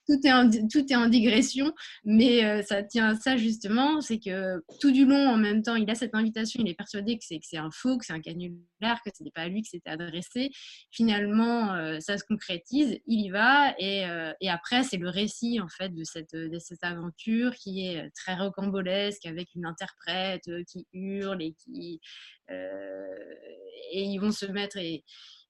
tout 0.06 0.18
est, 0.24 0.32
en, 0.32 0.50
tout 0.50 0.84
est 0.90 0.96
en 0.96 1.08
digression, 1.08 1.72
mais 2.04 2.44
euh, 2.44 2.62
ça 2.62 2.82
tient 2.82 3.08
à 3.08 3.14
ça 3.16 3.36
justement, 3.36 4.00
c'est 4.00 4.18
que 4.18 4.62
tout 4.80 4.90
du 4.90 5.06
long, 5.06 5.28
en 5.28 5.36
même 5.36 5.62
temps, 5.62 5.76
il 5.76 5.88
a 5.90 5.94
cette 5.94 6.14
invitation, 6.14 6.62
il 6.62 6.68
est 6.68 6.74
persuadé 6.74 7.16
que 7.16 7.24
c'est, 7.24 7.38
que 7.38 7.46
c'est 7.48 7.56
un 7.56 7.70
faux, 7.70 7.98
que 7.98 8.04
c'est 8.04 8.12
un 8.12 8.20
canular, 8.20 9.02
que 9.04 9.10
ce 9.16 9.22
n'est 9.22 9.30
pas 9.30 9.42
à 9.42 9.48
lui 9.48 9.62
que 9.62 9.68
c'était 9.68 9.90
adressé. 9.90 10.50
Finalement, 10.90 11.74
euh, 11.74 11.98
ça 12.00 12.18
se 12.18 12.24
concrétise, 12.24 12.98
il 13.06 13.26
y 13.26 13.30
va, 13.30 13.74
et, 13.78 14.06
euh, 14.06 14.32
et, 14.40 14.50
après, 14.50 14.82
c'est 14.82 14.98
le 14.98 15.08
récit 15.08 15.60
en 15.60 15.68
fait 15.68 15.94
de 15.94 16.04
cette, 16.04 16.34
de 16.34 16.58
cette 16.58 16.84
aventure 16.84 17.54
qui 17.54 17.86
est 17.86 18.10
très 18.14 18.36
rocambolesque, 18.36 19.26
avec 19.26 19.48
une 19.54 19.66
interprète 19.66 20.48
qui 20.70 20.86
hurle 20.92 21.42
et 21.42 21.54
qui... 21.54 22.00
et 22.48 24.02
ils 24.02 24.18
vont 24.18 24.32
se 24.32 24.46
mettre... 24.46 24.76
Et, 24.76 25.04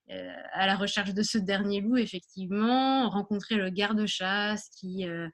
à 0.09 0.67
la 0.67 0.77
recherche 0.77 1.15
de 1.15 1.23
ce 1.23 1.39
dernier 1.39 1.81
loup, 1.81 1.97
effectivement, 1.97 3.09
rencontrer 3.09 3.57
le 3.57 3.71
garde-chasse 3.71 4.69
qui 4.79 5.07
euh, 5.07 5.29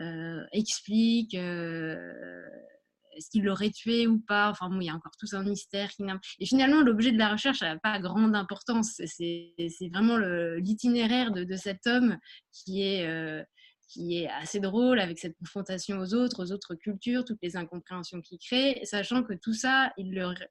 euh, 0.00 0.44
explique 0.52 1.34
est-ce 1.34 3.30
qu'il 3.30 3.44
l'aurait 3.44 3.70
tué 3.70 4.06
ou 4.06 4.18
pas 4.20 4.50
Enfin, 4.50 4.68
bon, 4.68 4.80
il 4.80 4.86
y 4.86 4.90
a 4.90 4.94
encore 4.94 5.16
tout 5.18 5.34
un 5.34 5.42
mystère. 5.42 5.90
Et 6.38 6.46
finalement, 6.46 6.82
l'objet 6.82 7.12
de 7.12 7.18
la 7.18 7.30
recherche 7.30 7.62
n'a 7.62 7.78
pas 7.78 7.98
grande 7.98 8.36
importance. 8.36 9.00
C'est 9.06 9.54
vraiment 9.90 10.18
l'itinéraire 10.58 11.30
de, 11.32 11.56
cet 11.56 11.86
homme 11.86 12.18
qui 12.52 12.82
est, 12.82 13.44
qui 13.88 14.18
est 14.18 14.28
assez 14.28 14.60
drôle 14.60 15.00
avec 15.00 15.18
cette 15.18 15.36
confrontation 15.38 15.98
aux 15.98 16.14
autres, 16.14 16.44
aux 16.44 16.52
autres 16.52 16.74
cultures, 16.74 17.24
toutes 17.24 17.42
les 17.42 17.56
incompréhensions 17.56 18.20
qu'il 18.20 18.38
crée, 18.38 18.80
sachant 18.84 19.22
que 19.22 19.32
tout 19.32 19.54
ça, 19.54 19.92
il, 19.96 20.08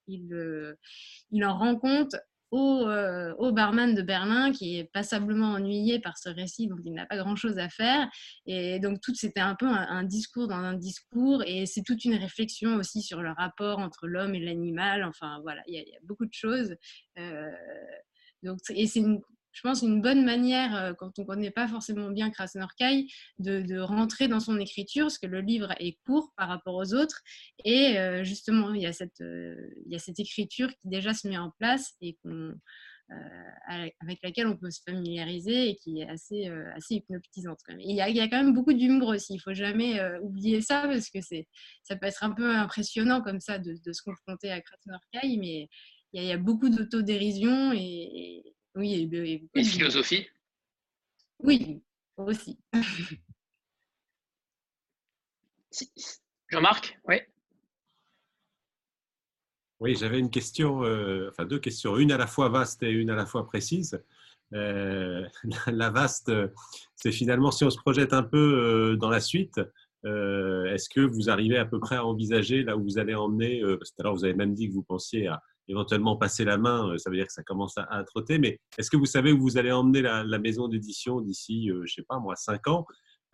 il, 0.08 0.28
le, 0.28 0.78
il 1.32 1.46
en 1.46 1.58
rend 1.58 1.76
compte 1.76 2.16
euh, 2.54 3.34
au, 3.38 3.52
barman 3.52 3.94
de 3.96 4.02
Berlin 4.02 4.52
qui 4.52 4.78
est 4.78 4.86
passablement 4.86 5.54
ennuyé 5.54 6.00
par 6.00 6.18
ce 6.18 6.30
récit 6.30 6.68
dont 6.68 6.78
il 6.86 6.94
n'a 6.94 7.06
pas 7.06 7.18
grand-chose 7.18 7.58
à 7.58 7.70
faire. 7.70 8.10
Et 8.46 8.80
donc 8.80 9.02
tout 9.02 9.14
c'était 9.16 9.42
un 9.42 9.56
peu 9.56 9.68
un, 9.68 10.04
discours 10.04 10.48
dans 10.48 10.56
un 10.56 10.74
discours 10.74 11.44
et 11.46 11.66
c'est 11.66 11.84
toute 11.84 12.06
une 12.06 12.16
réflexion 12.16 12.76
aussi 12.76 13.02
sur 13.02 13.22
le 13.22 13.32
rapport 13.32 13.80
entre 13.80 14.08
l'homme 14.08 14.36
et 14.36 14.40
l'animal. 14.40 15.04
Enfin 15.04 15.40
voilà, 15.42 15.62
il 15.68 15.74
y, 15.74 15.80
a 15.80 16.00
beaucoup 16.04 16.26
de 16.26 16.34
choses. 16.34 16.76
Euh, 17.18 17.52
donc, 18.44 18.60
et 18.70 18.88
c'est 18.88 19.00
une, 19.00 19.22
je 19.56 19.62
pense, 19.62 19.82
une 19.82 20.02
bonne 20.02 20.26
manière, 20.26 20.76
euh, 20.76 20.94
quand 20.94 21.18
on 21.18 21.22
ne 21.22 21.28
connaît 21.28 21.52
pas 21.52 21.68
forcément 21.68 22.10
bien 22.10 22.30
Krasnorkai, 22.30 23.08
de, 23.40 23.62
de, 23.62 23.80
rentrer 23.80 24.28
dans 24.28 24.42
son 24.42 24.60
écriture, 24.60 25.06
parce 25.06 25.18
que 25.18 25.28
le 25.28 25.40
livre 25.40 25.74
est 25.80 25.98
court 26.06 26.34
par 26.36 26.50
rapport 26.50 26.76
aux 26.76 26.94
autres. 26.94 27.22
Et 27.64 27.98
euh, 27.98 28.26
justement, 28.26 28.74
il 28.74 28.82
y, 28.82 28.86
a 28.86 28.92
cette, 28.92 29.22
euh, 29.22 29.56
il 29.86 29.94
y 29.94 29.96
a 29.96 30.00
cette 30.00 30.20
écriture 30.20 30.70
qui 30.70 30.90
déjà 30.90 31.14
se 31.14 31.28
met 31.28 31.38
en 31.38 31.52
place 31.58 31.94
et 32.02 32.18
avec 34.00 34.20
laquelle 34.24 34.48
on 34.48 34.58
peut 34.58 34.72
se 34.72 34.82
familiariser 34.82 35.70
et 35.70 35.76
qui 35.76 36.02
est 36.02 36.10
assez, 36.10 36.52
hypnotisante. 36.90 37.60
Quand 37.66 37.74
même. 37.74 37.82
il, 37.82 37.96
y 37.96 38.02
a, 38.02 38.10
il, 38.10 38.16
y 38.16 38.20
a, 38.20 38.28
quand 38.28 38.44
même 38.44 38.54
beaucoup 38.54 38.74
d'humour 38.74 39.10
aussi, 39.10 39.34
il 39.34 39.38
ne 39.38 39.42
faut 39.42 39.54
jamais 39.54 40.02
oublier 40.22 40.62
ça 40.62 40.88
parce 40.88 41.10
que 41.10 41.20
ça 41.22 41.96
peut 41.96 42.08
être 42.08 42.24
un 42.24 42.32
peu 42.32 42.50
impressionnant 42.50 43.22
comme 43.22 43.40
ça 43.40 43.60
de, 43.60 43.76
de 43.86 43.94
se 43.94 44.02
confronter 44.02 44.52
à 44.52 44.60
Krasnorkai, 44.60 45.38
mais 45.38 45.70
il 46.14 46.18
y 46.18 46.20
a, 46.20 46.24
il 46.24 46.28
y 46.30 46.32
a 46.32 46.38
beaucoup 46.38 46.70
d'autodérision 46.70 47.72
et, 47.74 48.55
oui, 48.76 49.48
et, 49.54 49.64
philosophie? 49.64 50.28
Oui, 51.40 51.82
aussi. 52.18 52.60
Jean-Marc, 56.50 57.00
oui. 57.08 57.18
Oui, 59.80 59.96
j'avais 59.96 60.20
une 60.20 60.30
question, 60.30 60.84
euh, 60.84 61.30
enfin 61.30 61.46
deux 61.46 61.60
questions, 61.60 61.98
une 61.98 62.12
à 62.12 62.18
la 62.18 62.28
fois 62.28 62.50
vaste 62.50 62.82
et 62.84 62.90
une 62.90 63.10
à 63.10 63.16
la 63.16 63.26
fois 63.26 63.46
précise. 63.46 64.02
Euh, 64.54 65.26
la 65.68 65.90
vaste, 65.90 66.32
c'est 66.96 67.12
finalement 67.12 67.52
si 67.52 67.64
on 67.66 67.70
se 67.70 67.78
projette 67.78 68.14
un 68.14 68.24
peu 68.24 68.38
euh, 68.38 68.96
dans 68.96 69.10
la 69.10 69.20
suite, 69.20 69.60
est-ce 70.06 70.88
que 70.88 71.02
vous 71.02 71.32
arrivez 71.32 71.58
à 71.58 71.66
peu 71.66 71.80
près 71.80 71.96
à 71.96 72.06
envisager 72.06 72.62
là 72.62 72.78
où 72.78 72.84
vous 72.84 73.00
allez 73.00 73.16
emmener 73.16 73.62
Parce 73.62 73.90
que 73.90 73.96
tout 73.96 74.02
à 74.02 74.04
l'heure, 74.04 74.14
vous 74.14 74.24
avez 74.24 74.36
même 74.36 74.54
dit 74.54 74.70
que 74.70 74.74
vous 74.74 74.84
pensiez 74.84 75.26
à 75.26 75.42
éventuellement 75.68 76.16
passer 76.16 76.46
la 76.46 76.58
main, 76.58 76.98
ça 76.98 77.10
veut 77.10 77.16
dire 77.16 77.26
que 77.26 77.34
ça 77.34 77.44
commence 77.44 77.76
à, 77.78 78.04
trotter, 78.04 78.38
mais 78.38 78.60
est-ce 78.78 78.90
que 78.90 78.98
vous 78.98 79.06
savez 79.06 79.32
où 79.32 79.42
vous 79.42 79.58
allez 79.58 79.72
emmener 79.72 80.02
la, 80.02 80.40
maison 80.40 80.68
d'édition 80.68 81.22
d'ici, 81.22 81.70
je 81.70 81.82
ne 81.82 81.88
sais 81.88 82.04
pas 82.08 82.20
moi, 82.20 82.36
cinq 82.36 82.68
ans 82.68 82.86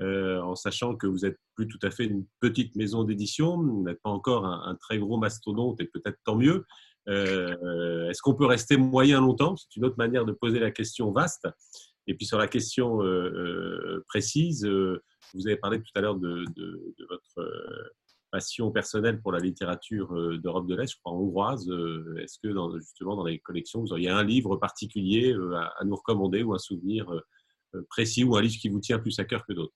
euh, 0.02 0.42
en 0.42 0.56
sachant 0.56 0.96
que 0.96 1.06
vous 1.06 1.20
n'êtes 1.20 1.38
plus 1.56 1.68
tout 1.68 1.80
à 1.84 1.92
fait 1.92 2.06
une 2.06 2.26
petite 2.40 2.76
maison 2.76 3.04
d'édition, 3.04 3.58
vous 3.58 3.84
n'êtes 3.84 4.02
pas 4.02 4.10
encore 4.10 4.46
un, 4.46 4.76
très 4.76 4.98
gros 4.98 5.18
mastodonte 5.18 5.80
et 5.80 5.86
peut-être 5.86 6.18
tant 6.24 6.36
mieux. 6.36 6.66
Euh, 7.08 8.10
est-ce 8.10 8.22
qu'on 8.22 8.34
peut 8.34 8.46
rester 8.46 8.78
moyen 8.78 9.22
longtemps? 9.22 9.56
C'est 9.56 9.76
une 9.76 9.86
autre 9.86 9.98
manière 9.98 10.26
de 10.26 10.32
poser 10.32 10.60
la 10.60 10.72
question 10.72 11.12
vaste. 11.12 11.48
Et 12.08 12.16
puis 12.16 12.26
sur 12.26 12.40
la 12.40 12.48
question 12.48 13.04
euh, 13.04 14.04
précise, 14.08 14.66
vous 14.66 15.48
avez 15.48 15.58
parlé 15.58 15.80
tout 15.80 15.92
à 15.94 16.02
l'heure 16.02 16.16
de, 16.16 16.46
votre 17.08 17.92
passion 18.32 18.72
personnelle 18.72 19.22
pour 19.22 19.32
la 19.32 19.40
littérature 19.40 20.14
d'Europe 20.40 20.68
de 20.68 20.76
l'Est, 20.76 20.92
je 20.94 20.98
crois 21.04 21.14
hongroise. 21.14 21.70
Est-ce 22.20 22.40
que 22.40 22.48
dans, 22.48 22.78
justement 22.78 23.16
dans 23.16 23.26
les 23.26 23.40
collections, 23.40 23.82
vous 23.82 23.92
auriez 23.92 24.10
un 24.10 24.24
livre 24.24 24.56
particulier 24.56 25.36
à, 25.56 25.84
nous 25.84 25.96
recommander 25.96 26.44
ou 26.44 26.54
un 26.54 26.60
souvenir 26.60 27.12
précis 27.90 28.24
ou 28.24 28.36
un 28.36 28.42
livre 28.42 28.56
qui 28.60 28.70
vous 28.70 28.80
tient 28.80 29.00
plus 29.00 29.20
à 29.20 29.26
cœur 29.26 29.46
que 29.46 29.54
d'autres? 29.54 29.76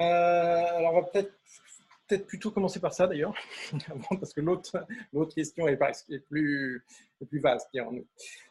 Euh, 0.00 0.76
alors, 0.76 0.94
on 0.94 1.00
va 1.00 1.06
peut-être 1.06 1.32
peut-être 2.06 2.26
plutôt 2.26 2.50
commencer 2.50 2.80
par 2.80 2.92
ça 2.92 3.06
d'ailleurs, 3.06 3.34
parce 4.20 4.34
que 4.34 4.40
l'autre 4.40 4.84
question 5.34 5.66
est, 5.68 5.78
plus, 6.28 6.84
est 7.20 7.26
plus 7.26 7.40
vaste. 7.40 7.68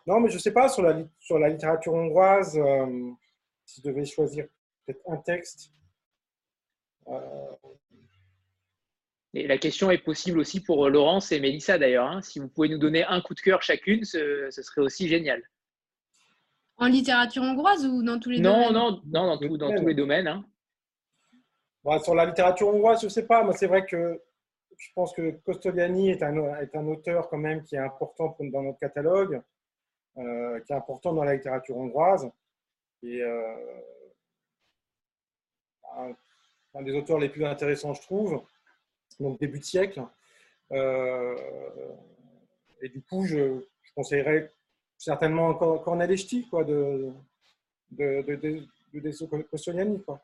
Non, 0.07 0.19
mais 0.19 0.29
je 0.29 0.35
ne 0.35 0.39
sais 0.39 0.51
pas, 0.51 0.69
sur 0.69 0.81
la, 0.81 1.03
sur 1.19 1.37
la 1.37 1.49
littérature 1.49 1.93
hongroise, 1.93 2.57
euh, 2.57 3.11
si 3.65 3.81
je 3.81 3.89
devais 3.89 4.05
choisir 4.05 4.47
peut-être 4.85 5.01
un 5.07 5.17
texte. 5.17 5.71
Euh, 7.07 7.51
et 9.33 9.47
la 9.47 9.57
question 9.57 9.89
est 9.89 9.97
possible 9.97 10.39
aussi 10.39 10.61
pour 10.61 10.89
Laurence 10.89 11.31
et 11.31 11.39
Mélissa 11.39 11.77
d'ailleurs. 11.77 12.07
Hein. 12.07 12.21
Si 12.21 12.39
vous 12.39 12.47
pouvez 12.47 12.69
nous 12.69 12.77
donner 12.77 13.03
un 13.03 13.21
coup 13.21 13.33
de 13.33 13.39
cœur 13.39 13.61
chacune, 13.61 14.03
ce, 14.03 14.49
serait 14.51 14.81
aussi 14.81 15.07
génial. 15.07 15.41
En 16.77 16.87
littérature 16.87 17.43
hongroise 17.43 17.85
ou 17.85 18.03
dans 18.03 18.19
tous 18.19 18.29
les 18.29 18.39
non, 18.39 18.69
domaines? 18.69 18.73
Non, 18.73 19.01
non, 19.05 19.27
dans, 19.27 19.37
tout, 19.37 19.57
dans 19.57 19.75
tous 19.75 19.85
les 19.85 19.95
domaines. 19.95 20.27
Hein 20.27 20.45
sur 22.03 22.15
la 22.15 22.25
littérature 22.25 22.67
hongroise, 22.67 23.01
je 23.01 23.07
ne 23.07 23.11
sais 23.11 23.27
pas, 23.27 23.43
mais 23.43 23.53
c'est 23.53 23.67
vrai 23.67 23.85
que 23.85 24.21
je 24.77 24.89
pense 24.95 25.13
que 25.13 25.31
Costoliani 25.45 26.09
est 26.09 26.23
un, 26.23 26.35
est 26.59 26.75
un 26.75 26.87
auteur 26.87 27.29
quand 27.29 27.37
même 27.37 27.63
qui 27.63 27.75
est 27.75 27.79
important 27.79 28.35
dans 28.39 28.63
notre 28.63 28.79
catalogue, 28.79 29.41
euh, 30.17 30.59
qui 30.61 30.71
est 30.71 30.75
important 30.75 31.13
dans 31.13 31.23
la 31.23 31.35
littérature 31.35 31.77
hongroise. 31.77 32.29
Et 33.03 33.21
euh, 33.21 33.55
un, 36.73 36.81
des 36.81 36.93
auteurs 36.93 37.19
les 37.19 37.29
plus 37.29 37.45
intéressants, 37.45 37.93
je 37.93 38.01
trouve, 38.01 38.43
donc 39.19 39.39
début 39.39 39.59
de 39.59 39.63
siècle. 39.63 40.01
Euh, 40.71 41.35
et 42.81 42.89
du 42.89 43.01
coup, 43.01 43.25
je, 43.25 43.61
conseillerais 43.95 44.51
certainement 44.97 45.53
Cornel 45.53 46.15
quoi, 46.49 46.63
de, 46.63 47.11
de, 47.91 48.23
de, 48.23 48.35
de, 48.35 48.99
de 48.99 49.41
Costoliani. 49.43 50.01
Quoi 50.01 50.19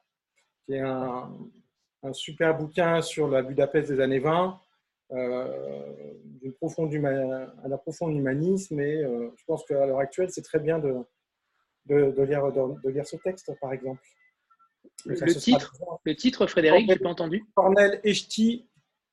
qui 0.69 0.75
est 0.75 0.81
un, 0.81 2.13
super 2.13 2.55
bouquin 2.55 3.01
sur 3.01 3.27
la 3.27 3.41
Budapest 3.41 3.91
des 3.91 3.99
années 3.99 4.19
20, 4.19 4.59
euh, 5.11 6.13
d'un 6.43 6.51
profond, 6.51 6.87
profond 7.81 8.09
humanisme. 8.09 8.79
Et 8.79 9.03
euh, 9.03 9.31
je 9.35 9.43
pense 9.45 9.65
qu'à 9.65 9.85
l'heure 9.85 9.97
actuelle, 9.97 10.29
c'est 10.29 10.43
très 10.43 10.59
bien 10.59 10.77
de, 10.77 10.95
de, 11.87 12.21
lire, 12.21 12.51
de, 12.51 12.89
lire 12.89 13.07
ce 13.07 13.15
texte, 13.17 13.51
par 13.59 13.73
exemple. 13.73 14.01
Le, 15.05 15.33
titre, 15.33 15.73
le 16.03 16.15
titre, 16.15 16.45
Frédéric, 16.45 16.87
je 16.87 16.93
n'ai 16.93 16.99
pas 16.99 17.09
entendu. 17.09 17.43
Cornel 17.55 17.99
Echti 18.03 18.68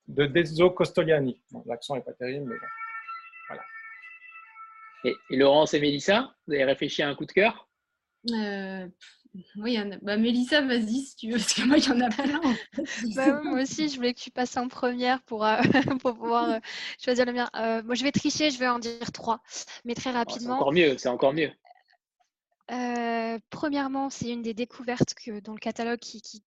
de 0.08 0.26
Dezzo 0.26 0.70
Costoliani. 0.70 1.40
L'accent 1.66 1.96
n'est 1.96 2.02
pas 2.02 2.12
terrible, 2.12 2.50
mais 2.50 2.56
voilà. 3.48 3.62
Et, 5.04 5.14
et, 5.30 5.36
Laurence 5.36 5.74
et 5.74 5.80
Mélissa, 5.80 6.34
vous 6.46 6.54
avez 6.54 6.64
réfléchi 6.64 7.02
à 7.02 7.08
un 7.08 7.14
coup 7.14 7.26
de 7.26 7.32
cœur? 7.32 7.68
Euh, 8.32 8.86
oui, 9.56 9.78
bah, 10.02 10.16
Mélissa, 10.16 10.62
vas-y 10.62 11.00
si 11.00 11.16
tu 11.16 11.26
veux, 11.30 11.38
parce 11.38 11.54
que 11.54 11.62
moi, 11.62 11.78
il 11.78 11.84
y 11.84 11.90
en 11.90 12.00
a 12.00 12.08
plein. 12.08 12.40
bah, 13.14 13.40
moi 13.42 13.62
aussi, 13.62 13.88
je 13.88 13.96
voulais 13.96 14.14
que 14.14 14.20
tu 14.20 14.30
passes 14.30 14.56
en 14.56 14.68
première 14.68 15.22
pour, 15.22 15.44
euh, 15.44 15.56
pour 16.00 16.14
pouvoir 16.14 16.50
euh, 16.50 16.58
choisir 17.02 17.24
le 17.26 17.32
mien. 17.32 17.48
Euh, 17.56 17.82
moi, 17.82 17.94
je 17.94 18.02
vais 18.02 18.12
tricher, 18.12 18.50
je 18.50 18.58
vais 18.58 18.68
en 18.68 18.78
dire 18.78 19.12
trois, 19.12 19.40
mais 19.84 19.94
très 19.94 20.10
ah, 20.10 20.18
rapidement. 20.18 20.56
c'est 20.56 20.60
encore 20.60 20.72
mieux, 20.72 20.98
c'est 20.98 21.08
encore 21.08 21.32
mieux. 21.32 21.50
premièrement, 23.50 24.10
c'est 24.10 24.30
une 24.30 24.42
des 24.42 24.54
découvertes 24.54 25.14
que, 25.14 25.40
dans 25.40 25.52
le 25.52 25.58
catalogue 25.58 25.98
qui, 25.98 26.22
qui, 26.22 26.42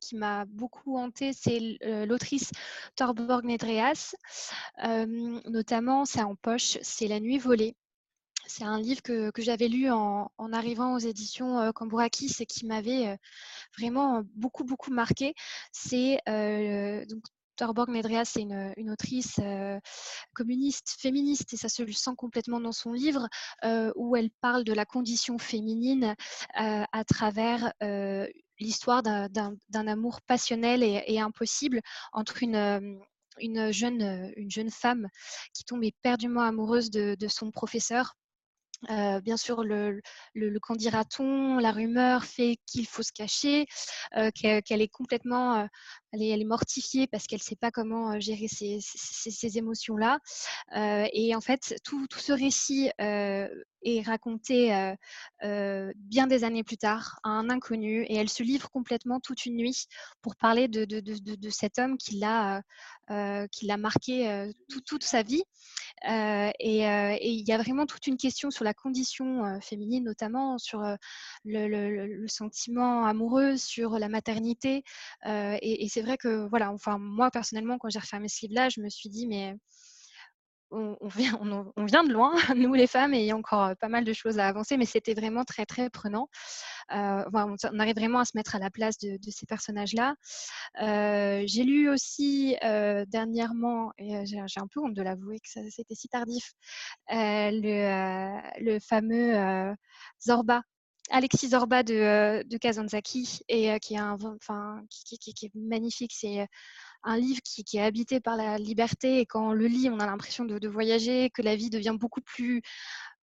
qui, 0.00 0.16
m'a 0.16 0.44
beaucoup 0.46 0.96
hantée, 0.96 1.32
c'est 1.32 1.78
l'autrice 2.06 2.50
Thorborg 2.96 3.44
Nedreas. 3.44 4.14
notamment, 5.46 6.04
c'est 6.04 6.22
en 6.22 6.34
poche, 6.34 6.78
c'est 6.82 7.08
La 7.08 7.20
nuit 7.20 7.38
volée. 7.38 7.76
C'est 8.46 8.64
un 8.64 8.78
livre 8.80 9.02
que, 9.02 9.30
j'avais 9.38 9.68
lu 9.68 9.90
en, 9.90 10.30
arrivant 10.52 10.94
aux 10.94 10.98
éditions 10.98 11.58
euh, 11.60 11.72
Cambourakis 11.72 12.34
et 12.40 12.46
qui 12.46 12.66
m'avait 12.66 13.08
euh, 13.08 13.16
vraiment 13.78 14.22
beaucoup, 14.34 14.64
beaucoup 14.64 14.90
marqué. 14.92 15.34
C'est 15.72 16.18
euh, 16.28 17.04
donc 17.06 17.22
Thorborg 17.56 17.90
Nedrea, 17.90 18.24
c'est 18.24 18.42
une, 18.42 18.90
autrice 18.90 19.40
communiste, 20.34 20.96
féministe, 20.98 21.52
et 21.52 21.56
ça 21.56 21.68
se 21.68 21.86
sent 21.92 22.10
complètement 22.16 22.60
dans 22.60 22.72
son 22.72 22.92
livre, 22.92 23.28
où 23.96 24.16
elle 24.16 24.30
parle 24.40 24.64
de 24.64 24.72
la 24.72 24.84
condition 24.84 25.38
féminine 25.38 26.14
à 26.54 27.04
travers 27.04 27.72
l'histoire 28.60 29.02
d'un 29.02 29.86
amour 29.86 30.20
passionnel 30.22 30.82
et, 30.82 31.20
impossible 31.20 31.80
entre 32.12 32.42
une 32.42 33.72
jeune 33.72 34.70
femme 34.70 35.08
qui 35.52 35.64
tombe 35.64 35.84
éperdument 35.84 36.42
amoureuse 36.42 36.90
de 36.90 37.28
son 37.28 37.50
professeur 37.50 38.14
euh, 38.90 39.20
bien 39.20 39.36
sûr, 39.36 39.64
le, 39.64 40.00
le, 40.34 40.58
qu'en 40.60 40.74
dira-t-on, 40.74 41.58
la 41.58 41.72
rumeur 41.72 42.24
fait 42.24 42.58
qu'il 42.66 42.86
faut 42.86 43.02
se 43.02 43.12
cacher, 43.12 43.66
euh, 44.16 44.30
qu'elle, 44.34 44.82
est 44.82 44.88
complètement, 44.88 45.56
euh, 45.56 45.66
elle, 46.12 46.22
est, 46.22 46.44
mortifiée 46.44 47.06
parce 47.06 47.26
qu'elle 47.26 47.40
ne 47.40 47.44
sait 47.44 47.56
pas 47.56 47.70
comment 47.70 48.18
gérer 48.20 48.48
ces, 48.48 48.78
ces, 48.80 49.58
émotions-là. 49.58 50.18
et 51.12 51.34
en 51.34 51.40
fait, 51.40 51.76
tout, 51.84 52.06
tout 52.08 52.18
ce 52.18 52.32
récit 52.32 52.90
est 53.84 54.02
raconté 54.02 54.94
bien 55.40 56.26
des 56.26 56.44
années 56.44 56.64
plus 56.64 56.78
tard 56.78 57.18
à 57.22 57.30
un 57.30 57.50
inconnu 57.50 58.02
et 58.04 58.16
elle 58.16 58.28
se 58.28 58.42
livre 58.42 58.70
complètement 58.70 59.20
toute 59.20 59.46
une 59.46 59.56
nuit 59.56 59.86
pour 60.22 60.36
parler 60.36 60.68
de, 60.68 60.84
de, 60.84 61.00
de, 61.00 61.50
cet 61.50 61.78
homme 61.78 61.96
qui 61.98 62.18
l'a, 62.18 62.62
marqué 63.78 64.50
toute 64.86 65.04
sa 65.04 65.22
vie. 65.22 65.44
et 66.06 67.18
il 67.22 67.48
y 67.48 67.52
a 67.52 67.58
vraiment 67.58 67.86
toute 67.86 68.06
une 68.06 68.16
question 68.16 68.50
sur 68.50 68.64
la 68.64 68.74
condition 68.74 69.60
féminine, 69.60 70.04
notamment 70.04 70.58
sur 70.58 70.82
le, 71.44 72.26
sentiment 72.26 73.04
amoureux, 73.04 73.56
sur 73.56 73.98
la 73.98 74.08
maternité. 74.08 74.82
et, 75.26 75.88
c'est 75.88 76.02
vrai 76.02 76.16
que, 76.16 76.48
voilà, 76.48 76.72
enfin, 76.72 76.98
moi 76.98 77.30
personnellement, 77.30 77.78
quand 77.78 77.90
j'ai 77.90 77.98
refermé 77.98 78.28
ce 78.28 78.46
livre-là, 78.46 78.68
je 78.68 78.80
me 78.80 78.88
suis 78.88 79.08
dit, 79.08 79.26
mais 79.26 79.54
on, 80.74 81.08
vient, 81.08 82.04
de 82.04 82.12
loin, 82.12 82.34
nous 82.56 82.74
les 82.74 82.86
femmes, 82.86 83.14
et 83.14 83.20
il 83.20 83.26
y 83.26 83.30
a 83.30 83.36
encore 83.36 83.76
pas 83.76 83.88
mal 83.88 84.04
de 84.04 84.12
choses 84.12 84.38
à 84.38 84.48
avancer, 84.48 84.76
mais 84.76 84.86
c'était 84.86 85.14
vraiment 85.14 85.44
très, 85.44 85.66
très 85.66 85.90
prenant. 85.90 86.28
on 86.90 87.78
arrive 87.78 87.96
vraiment 87.96 88.18
à 88.20 88.24
se 88.24 88.32
mettre 88.34 88.56
à 88.56 88.58
la 88.58 88.70
place 88.70 88.98
de, 88.98 89.18
ces 89.30 89.46
personnages-là. 89.46 90.14
j'ai 91.46 91.64
lu 91.64 91.88
aussi 91.88 92.56
dernièrement, 93.08 93.92
et 93.98 94.26
j'ai 94.26 94.38
un 94.38 94.68
peu 94.68 94.80
honte 94.80 94.94
de 94.94 95.02
l'avouer 95.02 95.38
que 95.40 95.48
c'était 95.70 95.94
si 95.94 96.08
tardif, 96.08 96.52
le, 97.10 98.78
fameux 98.80 99.74
Zorba 100.20 100.62
Alexis 101.10 101.50
Zorba 101.50 101.82
de, 101.82 102.42
de 102.48 102.56
Kazanzaki 102.56 103.40
et 103.48 103.78
qui, 103.80 103.94
est 103.94 103.98
un, 103.98 104.16
qui, 104.88 105.46
est 105.46 105.54
magnifique. 105.54 106.12
C'est 106.14 106.48
un 107.04 107.16
livre 107.16 107.40
qui, 107.42 107.76
est 107.76 107.82
habité 107.82 108.20
par 108.20 108.36
la 108.36 108.58
liberté 108.58 109.20
et 109.20 109.26
quand 109.26 109.48
on 109.48 109.52
le 109.52 109.66
lit, 109.66 109.88
on 109.90 110.00
a 110.00 110.06
l'impression 110.06 110.44
de, 110.44 110.68
voyager, 110.68 111.30
que 111.30 111.42
la 111.42 111.56
vie 111.56 111.70
devient 111.70 111.96
beaucoup 111.98 112.20
plus 112.20 112.62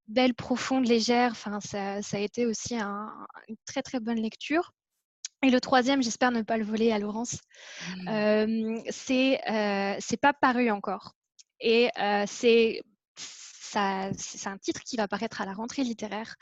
belle, 0.09 0.35
profonde, 0.35 0.86
légère. 0.86 1.32
Enfin, 1.32 1.61
ça, 1.61 1.98
a 1.98 2.19
été 2.19 2.47
aussi 2.47 2.74
une 2.74 3.57
très 3.66 3.82
très 3.82 4.01
bonne 4.01 4.20
lecture. 4.20 4.73
Et 5.43 5.51
le 5.51 5.61
troisième, 5.61 6.03
j'espère 6.03 6.32
ne 6.32 6.43
pas 6.43 6.57
le 6.57 6.65
voler 6.65 6.93
à 6.93 6.98
Laurence, 6.98 7.39
mmh. 7.97 8.09
euh, 8.09 8.81
c'est 8.89 9.39
euh, 9.51 9.94
c'est 10.01 10.16
pas 10.16 10.32
paru 10.32 10.70
encore. 10.70 11.12
Et 11.61 11.90
euh, 12.01 12.24
c'est 12.27 12.82
c'est 14.16 14.48
un 14.48 14.59
titre 14.59 14.82
qui 14.82 14.97
va 14.97 15.09
paraître 15.09 15.40
à 15.40 15.47
la 15.47 15.53
rentrée 15.53 15.82
littéraire. 15.82 16.36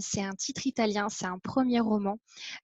c'est 0.00 0.22
un 0.22 0.34
titre 0.34 0.66
italien, 0.66 1.08
c'est 1.08 1.26
un 1.26 1.38
premier 1.38 1.80
roman 1.80 2.18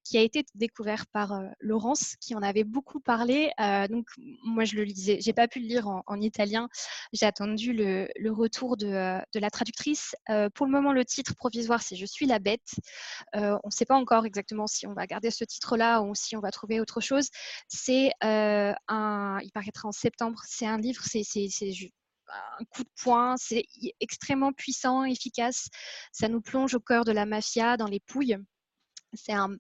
qui 0.05 0.19
a 0.19 0.23
été 0.23 0.45
découvert 0.55 1.07
par 1.07 1.41
Laurence, 1.61 2.17
qui 2.21 2.35
en 2.35 2.43
avait 2.43 2.65
beaucoup 2.65 3.01
parlé. 3.01 3.51
donc, 3.91 4.07
moi, 4.45 4.65
je 4.65 4.77
le 4.77 4.85
lisais. 4.85 5.19
J'ai 5.21 5.33
pas 5.33 5.49
pu 5.49 5.61
le 5.61 5.67
lire 5.67 5.89
en, 5.89 6.21
italien. 6.21 6.69
J'ai 7.13 7.27
attendu 7.27 7.73
le, 7.73 8.09
retour 8.31 8.77
de, 8.77 9.21
la 9.35 9.51
traductrice. 9.51 10.15
pour 10.55 10.67
le 10.67 10.73
moment, 10.73 10.93
le 10.93 11.05
titre 11.05 11.35
provisoire, 11.35 11.83
c'est 11.83 11.97
Je 11.97 12.07
suis 12.07 12.27
la 12.27 12.39
bête. 12.39 12.75
on 13.35 13.61
ne 13.65 13.71
sait 13.71 13.87
pas 13.87 13.97
encore 13.97 14.27
exactement 14.27 14.67
si 14.67 14.87
on 14.87 14.95
va 14.95 15.07
garder 15.07 15.31
ce 15.31 15.45
titre-là 15.45 16.03
ou 16.03 16.15
si 16.15 16.37
on 16.37 16.41
va 16.41 16.51
trouver 16.51 16.81
autre 16.81 17.01
chose. 17.01 17.31
C'est 17.69 18.13
il 18.23 19.51
paraîtra 19.53 19.89
en 19.89 19.93
septembre. 19.93 20.41
C'est 20.47 20.67
un 20.67 20.79
livre, 20.79 21.03
c'est 21.05 21.23
un 22.29 22.65
coup 22.65 22.83
de 22.83 22.91
poing, 23.03 23.37
c'est 23.37 23.65
extrêmement 24.01 24.53
puissant, 24.53 25.05
efficace. 25.05 25.69
Ça 26.13 26.29
nous 26.29 26.41
plonge 26.41 26.75
au 26.75 26.81
cœur 26.81 27.05
de 27.05 27.13
la 27.13 27.27
mafia, 27.27 27.77
dans 27.77 27.87
les 27.87 28.01
pouilles. 28.01 28.39
C'est 29.15 29.33
un, 29.33 29.57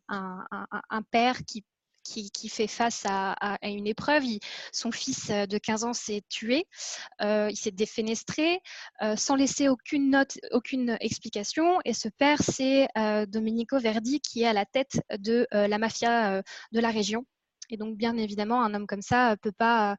père 1.10 1.38
qui, 1.46 1.64
qui, 2.02 2.48
fait 2.48 2.66
face 2.66 3.04
à, 3.06 3.56
une 3.62 3.86
épreuve. 3.86 4.24
son 4.72 4.92
fils 4.92 5.28
de 5.28 5.58
15 5.58 5.84
ans 5.84 5.92
s'est 5.92 6.22
tué, 6.28 6.66
euh, 7.22 7.48
il 7.50 7.56
s'est 7.56 7.70
défenestré 7.70 8.60
euh, 9.02 9.16
sans 9.16 9.36
laisser 9.36 9.68
aucune 9.68 10.10
note, 10.10 10.38
aucune 10.52 10.96
explication. 11.00 11.78
Et 11.84 11.94
ce 11.94 12.08
père, 12.08 12.42
c'est 12.42 12.88
euh, 12.98 13.26
Domenico 13.26 13.78
Verdi 13.78 14.20
qui 14.20 14.42
est 14.42 14.46
à 14.46 14.52
la 14.52 14.66
tête 14.66 15.00
de 15.18 15.46
la 15.52 15.78
mafia 15.78 16.42
de 16.72 16.80
la 16.80 16.90
région. 16.90 17.24
Et 17.70 17.76
donc, 17.76 17.96
bien 17.96 18.16
évidemment, 18.16 18.62
un 18.62 18.74
homme 18.74 18.86
comme 18.86 19.02
ça 19.02 19.30
ne 19.30 19.34
peut 19.36 19.52
pas 19.52 19.96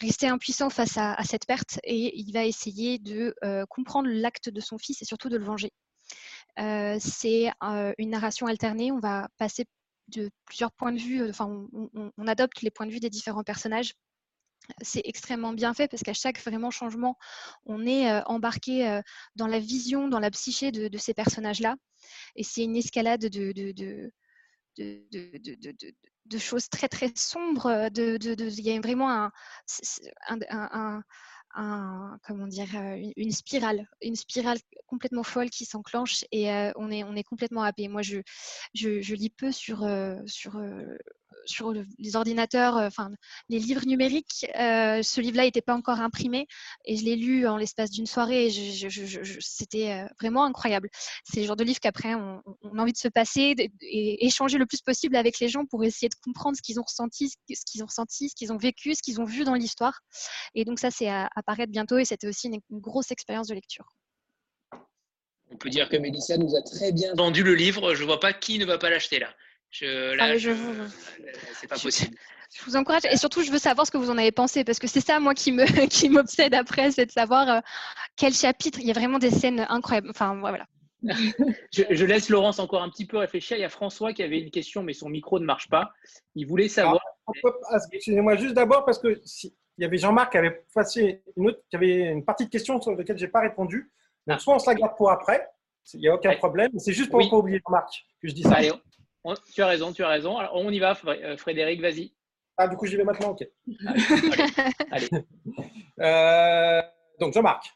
rester 0.00 0.28
impuissant 0.28 0.70
face 0.70 0.96
à, 0.96 1.22
cette 1.24 1.46
perte 1.46 1.78
et 1.84 2.16
il 2.18 2.32
va 2.32 2.44
essayer 2.44 2.98
de 2.98 3.34
euh, 3.44 3.66
comprendre 3.66 4.08
l'acte 4.08 4.48
de 4.48 4.60
son 4.60 4.78
fils 4.78 5.02
et 5.02 5.04
surtout 5.04 5.28
de 5.28 5.36
le 5.36 5.44
venger. 5.44 5.70
Euh, 6.58 6.96
c'est 7.00 7.50
euh, 7.62 7.92
une 7.98 8.10
narration 8.10 8.46
alternée, 8.46 8.92
on 8.92 9.00
va 9.00 9.28
passer 9.38 9.64
de 10.08 10.30
plusieurs 10.46 10.72
points 10.72 10.92
de 10.92 10.98
vue, 10.98 11.28
enfin 11.28 11.66
on, 11.72 12.26
adopte 12.26 12.62
les 12.62 12.70
points 12.70 12.86
de 12.86 12.92
vue 12.92 13.00
des 13.00 13.10
différents 13.10 13.44
personnages. 13.44 13.94
C'est 14.82 15.02
extrêmement 15.04 15.52
bien 15.52 15.74
fait 15.74 15.88
parce 15.88 16.02
qu'à 16.02 16.14
chaque 16.14 16.40
vraiment 16.40 16.70
changement, 16.70 17.16
on 17.64 17.86
est 17.86 18.10
embarqué 18.26 19.00
dans 19.34 19.46
la 19.46 19.58
vision, 19.58 20.08
dans 20.08 20.18
la 20.18 20.30
psyché 20.30 20.72
de, 20.72 20.98
ces 20.98 21.14
personnages-là. 21.14 21.76
Et 22.36 22.42
c'est 22.42 22.64
une 22.64 22.76
escalade 22.76 23.20
de, 23.20 24.12
choses 26.38 26.68
très 26.68 26.88
très 26.88 27.10
sombres. 27.14 27.88
De, 27.90 28.18
il 28.22 28.64
y 28.64 28.70
a 28.70 28.80
vraiment 28.80 29.10
un, 29.10 31.04
comment 32.24 32.46
dire, 32.46 32.68
une, 33.16 33.32
spirale, 33.32 33.88
une 34.02 34.16
spirale 34.16 34.58
complètement 34.86 35.22
folle 35.22 35.50
qui 35.50 35.64
s'enclenche 35.64 36.24
et 36.32 36.50
on, 36.76 36.90
est, 36.90 37.04
on 37.04 37.16
est 37.16 37.24
complètement 37.24 37.62
happé. 37.62 37.88
Moi, 37.88 38.02
je, 38.02 38.18
je, 38.74 39.00
je 39.00 39.14
lis 39.14 39.30
peu 39.30 39.52
sur, 39.52 39.88
sur 40.26 40.60
sur 41.48 41.72
les 41.98 42.16
ordinateurs, 42.16 42.76
euh, 42.76 42.86
enfin 42.86 43.10
les 43.48 43.58
livres 43.58 43.86
numériques. 43.86 44.46
Euh, 44.58 45.02
ce 45.02 45.20
livre-là 45.20 45.44
n'était 45.44 45.62
pas 45.62 45.74
encore 45.74 46.00
imprimé 46.00 46.46
et 46.84 46.96
je 46.96 47.04
l'ai 47.04 47.16
lu 47.16 47.46
en 47.46 47.56
l'espace 47.56 47.90
d'une 47.90 48.06
soirée. 48.06 48.46
Et 48.46 49.30
c'était 49.40 49.92
euh, 49.92 50.06
vraiment 50.20 50.44
incroyable. 50.44 50.88
C'est 51.24 51.40
le 51.40 51.46
genre 51.46 51.56
de 51.56 51.64
livre 51.64 51.80
qu'après 51.80 52.14
on, 52.14 52.42
a 52.62 52.82
envie 52.82 52.92
de 52.92 52.98
se 52.98 53.08
passer 53.08 53.54
et 53.80 54.26
échanger 54.26 54.58
le 54.58 54.66
plus 54.66 54.80
possible 54.80 55.16
avec 55.16 55.40
les 55.40 55.48
gens 55.48 55.64
pour 55.64 55.84
essayer 55.84 56.08
de 56.08 56.16
comprendre 56.22 56.56
ce 56.56 56.62
qu'ils 56.62 56.78
ont 56.78 56.84
ressenti, 56.84 57.30
ce 57.30 57.64
qu'ils 57.66 57.82
ont 57.82 57.86
ressenti, 57.86 58.28
ce 58.28 58.34
qu'ils 58.34 58.52
ont 58.52 58.58
vécu, 58.58 58.94
ce 58.94 59.02
qu'ils 59.02 59.20
ont 59.20 59.24
vu 59.24 59.44
dans 59.44 59.54
l'histoire. 59.54 60.00
Et 60.54 60.64
donc 60.64 60.78
ça, 60.78 60.90
c'est 60.90 61.08
à 61.08 61.28
apparaître 61.34 61.72
bientôt 61.72 61.98
et 61.98 62.04
c'était 62.04 62.28
aussi 62.28 62.48
une, 62.48 62.60
grosse 62.80 63.10
expérience 63.10 63.48
de 63.48 63.54
lecture. 63.54 63.86
On 65.50 65.56
peut 65.56 65.70
dire 65.70 65.88
que 65.88 65.96
Mélissa 65.96 66.36
nous 66.36 66.54
a 66.54 66.62
très 66.62 66.92
bien 66.92 67.14
vendu 67.14 67.42
le 67.42 67.54
livre. 67.54 67.94
Je 67.94 68.02
ne 68.02 68.06
vois 68.06 68.20
pas 68.20 68.32
qui 68.32 68.58
ne 68.58 68.64
va 68.64 68.78
pas 68.78 68.90
l'acheter 68.90 69.18
là. 69.18 69.34
Je, 69.70 70.14
là, 70.14 70.24
ah, 70.24 70.38
je, 70.38 70.50
c'est 71.54 71.68
pas 71.68 71.78
possible. 71.78 72.16
Je 72.54 72.64
vous 72.64 72.76
encourage 72.76 73.02
et 73.10 73.16
surtout 73.16 73.42
je 73.42 73.50
veux 73.50 73.58
savoir 73.58 73.86
ce 73.86 73.90
que 73.90 73.98
vous 73.98 74.10
en 74.10 74.16
avez 74.16 74.32
pensé 74.32 74.64
parce 74.64 74.78
que 74.78 74.86
c'est 74.86 75.00
ça 75.02 75.20
moi 75.20 75.34
qui 75.34 75.52
me 75.52 75.64
qui 75.88 76.08
m'obsède 76.08 76.54
après, 76.54 76.90
c'est 76.90 77.06
de 77.06 77.10
savoir 77.10 77.48
euh, 77.48 77.60
quel 78.16 78.32
chapitre. 78.32 78.78
Il 78.80 78.86
y 78.86 78.90
a 78.90 78.94
vraiment 78.94 79.18
des 79.18 79.30
scènes 79.30 79.66
incroyables. 79.68 80.08
Enfin 80.10 80.38
voilà. 80.40 80.66
je, 81.72 82.04
laisse 82.04 82.28
Laurence 82.28 82.58
encore 82.58 82.82
un 82.82 82.88
petit 82.88 83.06
peu 83.06 83.18
réfléchir. 83.18 83.56
Il 83.56 83.60
y 83.60 83.64
a 83.64 83.68
François 83.68 84.12
qui 84.12 84.22
avait 84.22 84.40
une 84.40 84.50
question 84.50 84.82
mais 84.82 84.94
son 84.94 85.08
micro 85.08 85.38
ne 85.38 85.44
marche 85.44 85.68
pas. 85.68 85.90
Il 86.34 86.46
voulait 86.46 86.68
savoir. 86.68 87.00
Ah, 87.70 87.78
excusez-moi 87.92 88.36
juste 88.36 88.54
d'abord 88.54 88.86
parce 88.86 88.98
que 88.98 89.20
si, 89.24 89.54
il 89.76 89.82
y 89.82 89.84
avait 89.84 89.98
Jean-Marc 89.98 90.32
qui 90.32 90.38
avait 90.38 90.64
passé 90.74 91.22
une 91.36 91.48
autre, 91.48 91.60
qui 91.68 91.76
avait 91.76 92.10
une 92.10 92.24
partie 92.24 92.46
de 92.46 92.50
question 92.50 92.80
sur 92.80 92.92
laquelle 92.92 93.18
j'ai 93.18 93.28
pas 93.28 93.40
répondu. 93.40 93.92
Donc 94.26 94.38
ah. 94.38 94.40
soit 94.40 94.54
on 94.54 94.58
se 94.58 94.66
la 94.68 94.74
garde 94.74 94.96
pour 94.96 95.10
après. 95.10 95.46
Il 95.94 96.00
n'y 96.00 96.08
a 96.08 96.14
aucun 96.14 96.34
problème. 96.36 96.70
C'est 96.78 96.92
juste 96.92 97.10
pour 97.10 97.22
ne 97.22 97.28
pas 97.28 97.36
oublier 97.36 97.60
Jean-Marc 97.66 97.90
que 98.20 98.28
je 98.28 98.34
dis 98.34 98.42
ça. 98.42 98.56
Allez, 98.56 98.72
tu 99.52 99.62
as 99.62 99.66
raison, 99.66 99.92
tu 99.92 100.02
as 100.02 100.08
raison. 100.08 100.36
Alors, 100.38 100.52
on 100.54 100.70
y 100.70 100.78
va, 100.78 100.96
euh, 101.06 101.36
Frédéric, 101.36 101.80
vas-y. 101.80 102.12
Ah, 102.56 102.66
du 102.66 102.76
coup, 102.76 102.86
j'y 102.86 102.96
vais 102.96 103.04
maintenant, 103.04 103.30
ok. 103.30 103.46
Allez. 104.90 105.08
Euh, 106.00 106.80
donc, 107.18 107.34
Jean-Marc. 107.34 107.74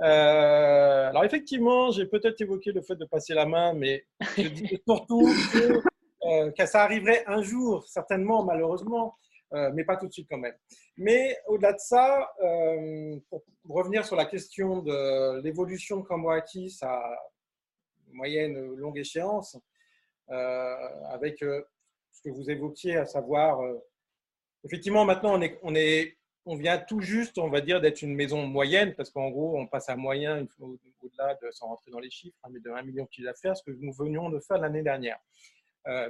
Euh, 0.00 1.08
alors, 1.10 1.24
effectivement, 1.24 1.90
j'ai 1.90 2.06
peut-être 2.06 2.40
évoqué 2.40 2.72
le 2.72 2.80
fait 2.80 2.96
de 2.96 3.04
passer 3.04 3.34
la 3.34 3.44
main, 3.44 3.74
mais 3.74 4.06
je 4.38 4.48
dis 4.48 4.80
surtout 4.88 5.30
que, 5.52 6.64
ça 6.64 6.84
arriverait 6.84 7.22
un 7.26 7.42
jour, 7.42 7.84
certainement, 7.86 8.44
malheureusement, 8.44 9.14
mais 9.52 9.84
pas 9.84 9.98
tout 9.98 10.08
de 10.08 10.12
suite 10.14 10.26
quand 10.30 10.38
même. 10.38 10.54
Mais 10.96 11.36
au-delà 11.48 11.74
de 11.74 11.78
ça, 11.80 12.32
pour 13.28 13.42
revenir 13.68 14.06
sur 14.06 14.16
la 14.16 14.24
question 14.24 14.80
de 14.80 15.42
l'évolution 15.42 15.98
de 15.98 16.06
Cambourakis 16.06 16.78
à 16.80 16.98
moyenne 18.10 18.74
longue 18.76 18.96
échéance, 18.96 19.58
avec 20.28 21.42
euh, 21.42 21.62
ce 22.12 22.22
que 22.22 22.30
vous 22.30 22.50
évoquiez, 22.50 22.96
à 22.96 23.06
savoir, 23.06 23.60
euh, 23.60 23.78
effectivement, 24.64 25.04
maintenant, 25.04 25.34
on, 25.34 25.42
est, 25.42 25.58
on, 25.62 25.74
est, 25.74 26.16
on 26.46 26.56
vient 26.56 26.78
tout 26.78 27.00
juste, 27.00 27.38
on 27.38 27.48
va 27.48 27.60
dire, 27.60 27.80
d'être 27.80 28.02
une 28.02 28.14
maison 28.14 28.46
moyenne, 28.46 28.94
parce 28.94 29.10
qu'en 29.10 29.30
gros, 29.30 29.58
on 29.58 29.66
passe 29.66 29.88
à 29.88 29.96
moyen 29.96 30.46
au-delà 30.60 31.34
de, 31.42 31.50
sans 31.50 31.66
rentrer 31.68 31.90
dans 31.90 31.98
les 31.98 32.10
chiffres, 32.10 32.38
hein, 32.44 32.48
mais 32.52 32.60
de 32.60 32.70
1 32.70 32.82
million 32.82 33.04
de 33.04 33.10
chiffre 33.10 33.26
d'affaires, 33.26 33.56
ce 33.56 33.62
que 33.64 33.76
nous 33.78 33.92
venions 33.92 34.30
de 34.30 34.40
faire 34.40 34.58
l'année 34.58 34.82
dernière. 34.82 35.18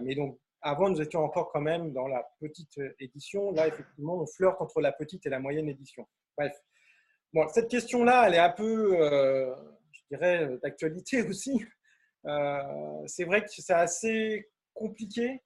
mais 0.02 0.14
donc, 0.14 0.38
avant, 0.62 0.88
nous 0.88 1.02
étions 1.02 1.22
encore 1.22 1.52
quand 1.52 1.60
même 1.60 1.92
dans 1.92 2.08
la 2.08 2.26
petite 2.40 2.80
édition. 2.98 3.52
Là, 3.52 3.68
effectivement, 3.68 4.22
on 4.22 4.26
flirte 4.26 4.62
entre 4.62 4.80
la 4.80 4.92
petite 4.92 5.26
et 5.26 5.28
la 5.28 5.38
moyenne 5.38 5.68
édition. 5.68 6.06
Bref. 6.38 6.56
Bon, 7.34 7.46
cette 7.48 7.68
question-là, 7.68 8.28
elle 8.28 8.34
est 8.34 8.38
un 8.38 8.50
peu, 8.50 8.96
je 9.92 10.00
dirais, 10.10 10.48
d'actualité 10.62 11.22
aussi, 11.28 11.60
euh, 11.60 11.66
c'est 13.06 13.24
vrai 13.24 13.42
que 13.42 13.50
c'est 13.50 13.72
assez 13.72 14.48
compliqué, 14.72 15.42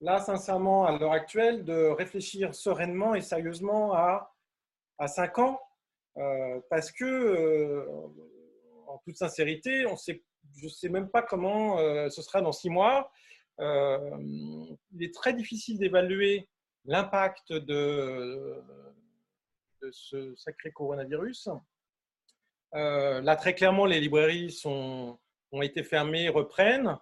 là, 0.00 0.20
sincèrement, 0.20 0.84
à 0.84 0.98
l'heure 0.98 1.12
actuelle, 1.12 1.64
de 1.64 1.86
réfléchir 1.86 2.54
sereinement 2.54 3.14
et 3.14 3.20
sérieusement 3.20 3.94
à, 3.94 4.34
à 4.98 5.08
5 5.08 5.38
ans, 5.38 5.60
euh, 6.16 6.60
parce 6.68 6.90
que, 6.90 7.04
euh, 7.04 7.86
en 8.86 8.98
toute 8.98 9.16
sincérité, 9.16 9.86
on 9.86 9.96
je 9.96 10.64
ne 10.64 10.68
sais 10.68 10.88
même 10.88 11.08
pas 11.08 11.22
comment 11.22 11.76
ce 12.10 12.22
sera 12.22 12.40
dans 12.40 12.52
6 12.52 12.70
mois. 12.70 13.12
il 13.58 14.76
est 15.00 15.14
très 15.14 15.32
difficile 15.32 15.78
d'évaluer 15.78 16.48
l'impact 16.86 17.52
de, 17.52 18.60
ce 19.92 20.34
sacré 20.34 20.72
coronavirus. 20.72 21.50
là, 22.72 23.36
très 23.36 23.54
clairement, 23.54 23.86
les 23.86 24.00
librairies 24.00 24.50
sont, 24.50 25.18
ont 25.52 25.62
été 25.62 25.82
fermés 25.82 26.28
reprennent. 26.28 26.96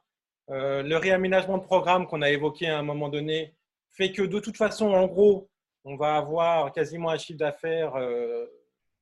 Euh, 0.50 0.82
le 0.82 0.96
réaménagement 0.96 1.58
de 1.58 1.62
programme 1.64 2.06
qu'on 2.06 2.22
a 2.22 2.30
évoqué 2.30 2.68
à 2.68 2.78
un 2.78 2.82
moment 2.82 3.08
donné 3.08 3.54
fait 3.90 4.12
que 4.12 4.22
de 4.22 4.40
toute 4.40 4.56
façon, 4.56 4.92
en 4.92 5.06
gros, 5.06 5.50
on 5.84 5.96
va 5.96 6.16
avoir 6.16 6.72
quasiment 6.72 7.10
un 7.10 7.18
chiffre 7.18 7.38
d'affaires 7.38 7.96
euh, 7.96 8.46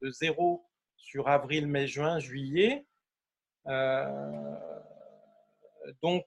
de 0.02 0.10
zéro 0.10 0.64
sur 0.96 1.28
avril, 1.28 1.66
mai, 1.66 1.86
juin, 1.86 2.18
juillet. 2.18 2.84
Euh, 3.68 4.54
donc, 6.02 6.24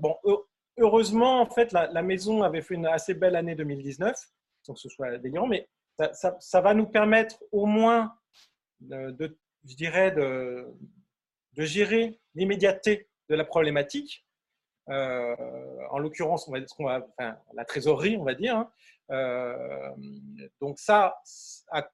bon, 0.00 0.16
heureusement, 0.78 1.40
en 1.40 1.46
fait, 1.46 1.72
la, 1.72 2.02
maison 2.02 2.42
avait 2.42 2.62
fait 2.62 2.74
une 2.74 2.86
assez 2.86 3.14
belle 3.14 3.34
année 3.34 3.56
2019, 3.56 4.16
sans 4.62 4.74
que 4.74 4.80
ce 4.80 4.88
soit 4.88 5.18
délirant, 5.18 5.48
mais 5.48 5.68
ça, 6.12 6.36
ça 6.38 6.60
va 6.60 6.72
nous 6.72 6.86
permettre 6.86 7.42
au 7.50 7.66
moins, 7.66 8.14
de, 8.78 9.36
je 9.64 9.74
dirais, 9.74 10.12
de, 10.12 10.72
de 11.54 11.64
gérer 11.64 12.20
l'immédiateté 12.34 13.08
de 13.28 13.34
la 13.34 13.44
problématique, 13.44 14.24
euh, 14.88 15.36
en 15.90 15.98
l'occurrence, 15.98 16.48
on 16.48 16.52
va, 16.52 17.06
la 17.54 17.64
trésorerie, 17.64 18.16
on 18.16 18.24
va 18.24 18.34
dire. 18.34 18.56
Hein. 18.56 18.70
Euh, 19.10 19.90
donc 20.60 20.78
ça, 20.78 21.20
à 21.70 21.88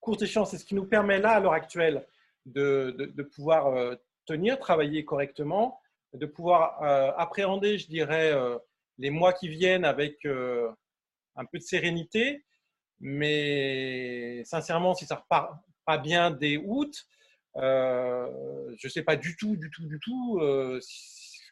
courte 0.00 0.22
échéance, 0.22 0.50
c'est 0.50 0.58
ce 0.58 0.64
qui 0.64 0.74
nous 0.74 0.86
permet 0.86 1.18
là, 1.18 1.32
à 1.32 1.40
l'heure 1.40 1.52
actuelle, 1.52 2.06
de, 2.46 2.94
de, 3.14 3.22
pouvoir 3.22 3.66
euh, 3.68 3.94
tenir, 4.26 4.58
travailler 4.58 5.04
correctement, 5.04 5.80
de 6.14 6.24
pouvoir 6.26 6.82
appréhender, 7.18 7.76
je 7.76 7.86
dirais, 7.86 8.32
les 8.96 9.10
mois 9.10 9.34
qui 9.34 9.48
viennent 9.48 9.84
avec 9.84 10.24
un 10.24 11.44
peu 11.44 11.58
de 11.58 11.62
sérénité. 11.62 12.44
Mais 13.00 14.42
sincèrement, 14.44 14.94
si 14.94 15.04
ça 15.04 15.16
repart 15.16 15.52
pas 15.84 15.98
bien 15.98 16.30
dès 16.30 16.56
août. 16.56 17.06
Je 17.56 18.86
ne 18.86 18.90
sais 18.90 19.02
pas 19.02 19.16
du 19.16 19.36
tout, 19.36 19.56
du 19.56 19.70
tout, 19.70 19.86
du 19.86 19.98
tout 20.00 20.40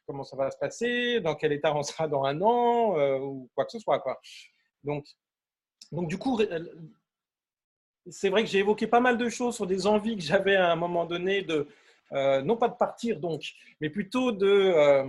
comment 0.07 0.23
ça 0.23 0.37
va 0.37 0.51
se 0.51 0.59
passer, 0.59 1.21
dans 1.21 1.35
quel 1.35 1.53
état 1.53 1.75
on 1.75 1.83
sera 1.83 2.07
dans 2.07 2.25
un 2.25 2.41
an, 2.41 3.19
ou 3.21 3.51
quoi 3.55 3.65
que 3.65 3.73
ce 3.73 3.79
soit. 3.81 3.99
Quoi. 3.99 4.21
Donc, 4.85 5.05
donc, 5.93 6.09
du 6.09 6.19
coup, 6.19 6.41
c'est 8.09 8.29
vrai 8.29 8.45
que 8.45 8.51
j'ai 8.51 8.59
évoqué 8.59 8.87
pas 8.87 9.01
mal 9.01 9.19
de 9.19 9.29
choses 9.29 9.57
sur 9.57 9.67
des 9.67 9.87
envies 9.87 10.17
que 10.17 10.23
j'avais 10.23 10.57
à 10.57 10.71
un 10.71 10.77
moment 10.77 11.05
donné 11.05 11.43
de, 11.43 11.69
non 12.13 12.57
pas 12.57 12.69
de 12.69 12.77
partir 12.77 13.19
donc, 13.21 13.43
mais 13.81 13.91
plutôt 13.91 14.33
de, 14.33 15.05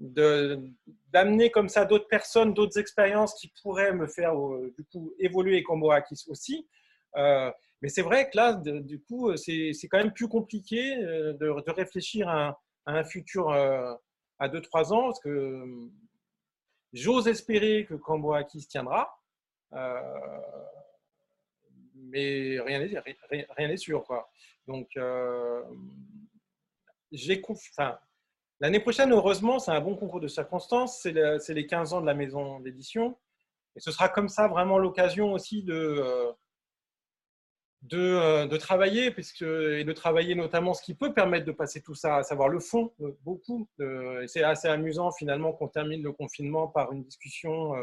d'amener 0.00 1.50
comme 1.50 1.68
ça 1.68 1.84
d'autres 1.84 2.08
personnes, 2.08 2.54
d'autres 2.54 2.78
expériences 2.78 3.34
qui 3.34 3.52
pourraient 3.62 3.92
me 3.92 4.06
faire 4.06 4.36
euh, 4.36 4.72
du 4.76 4.84
coup 4.84 5.12
évoluer 5.18 5.62
comme 5.62 5.82
Oakis 5.82 6.24
aussi. 6.28 6.66
Euh, 7.82 7.84
mais 7.84 7.88
c'est 7.88 8.02
vrai 8.02 8.30
que 8.30 8.36
là, 8.36 8.54
du 8.54 9.00
coup, 9.00 9.36
c'est 9.36 9.72
quand 9.90 9.98
même 9.98 10.12
plus 10.12 10.28
compliqué 10.28 10.96
euh, 10.96 11.32
de, 11.34 11.48
réfléchir 11.70 12.28
à 12.28 12.58
un, 12.86 13.04
futur 13.04 13.50
à 13.50 14.48
2-3 14.48 14.92
ans, 14.92 15.04
parce 15.04 15.20
que 15.20 15.64
j'ose 16.92 17.28
espérer 17.28 17.86
que 17.86 17.94
Camboakis 17.94 18.66
tiendra, 18.66 19.18
mais 21.94 22.60
rien 22.60 23.68
n'est 23.68 23.76
sûr. 23.76 24.04
Quoi. 24.04 24.30
Donc, 24.66 24.88
confiance 27.42 27.98
L'année 28.60 28.78
prochaine, 28.78 29.12
heureusement, 29.12 29.58
c'est 29.58 29.72
un 29.72 29.80
bon 29.80 29.96
concours 29.96 30.20
de 30.20 30.28
circonstances. 30.28 31.00
C'est 31.02 31.54
les 31.54 31.66
15 31.66 31.94
ans 31.94 32.00
de 32.00 32.06
la 32.06 32.14
maison 32.14 32.60
d'édition. 32.60 33.18
Et 33.74 33.80
ce 33.80 33.90
sera 33.90 34.08
comme 34.08 34.28
ça 34.28 34.46
vraiment 34.46 34.78
l'occasion 34.78 35.32
aussi 35.32 35.64
de, 35.64 35.74
euh, 35.74 36.32
euh, 37.92 38.46
de, 38.46 38.56
travailler, 38.56 39.10
puisque, 39.10 39.42
et 39.42 39.84
de 39.84 39.92
travailler 39.92 40.34
notamment 40.34 40.74
ce 40.74 40.82
qui 40.82 40.94
peut 40.94 41.12
permettre 41.12 41.46
de 41.46 41.52
passer 41.52 41.80
tout 41.82 41.94
ça, 41.94 42.16
à 42.16 42.22
savoir 42.22 42.48
le 42.48 42.60
fond, 42.60 42.92
euh, 43.00 43.16
beaucoup. 43.22 43.68
et 43.80 44.26
c'est 44.28 44.44
assez 44.44 44.68
amusant 44.68 45.10
finalement 45.12 45.52
qu'on 45.52 45.68
termine 45.68 46.02
le 46.02 46.12
confinement 46.12 46.68
par 46.68 46.92
une 46.92 47.02
discussion 47.02 47.74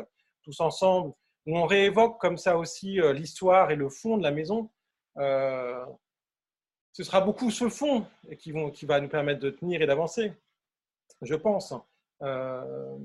tous 0.44 0.60
ensemble, 0.62 1.14
où 1.46 1.58
on 1.58 1.66
réévoque 1.66 2.20
comme 2.20 2.38
ça 2.38 2.58
aussi 2.58 3.00
l'histoire 3.14 3.72
et 3.72 3.76
le 3.76 3.90
fond 3.90 4.18
de 4.18 4.24
la 4.24 4.32
maison. 4.32 4.70
ce 5.16 7.04
sera 7.04 7.22
beaucoup 7.22 7.52
ce 7.52 7.70
fond 7.70 8.06
qui, 8.38 8.52
vont, 8.52 8.72
qui 8.72 8.86
va 8.86 9.00
nous 9.02 9.10
permettre 9.10 9.40
de 9.40 9.50
tenir 9.50 9.82
et 9.82 9.86
d'avancer 9.86 10.34
je 11.22 11.36
pense. 11.36 11.74
Euh, 12.22 12.98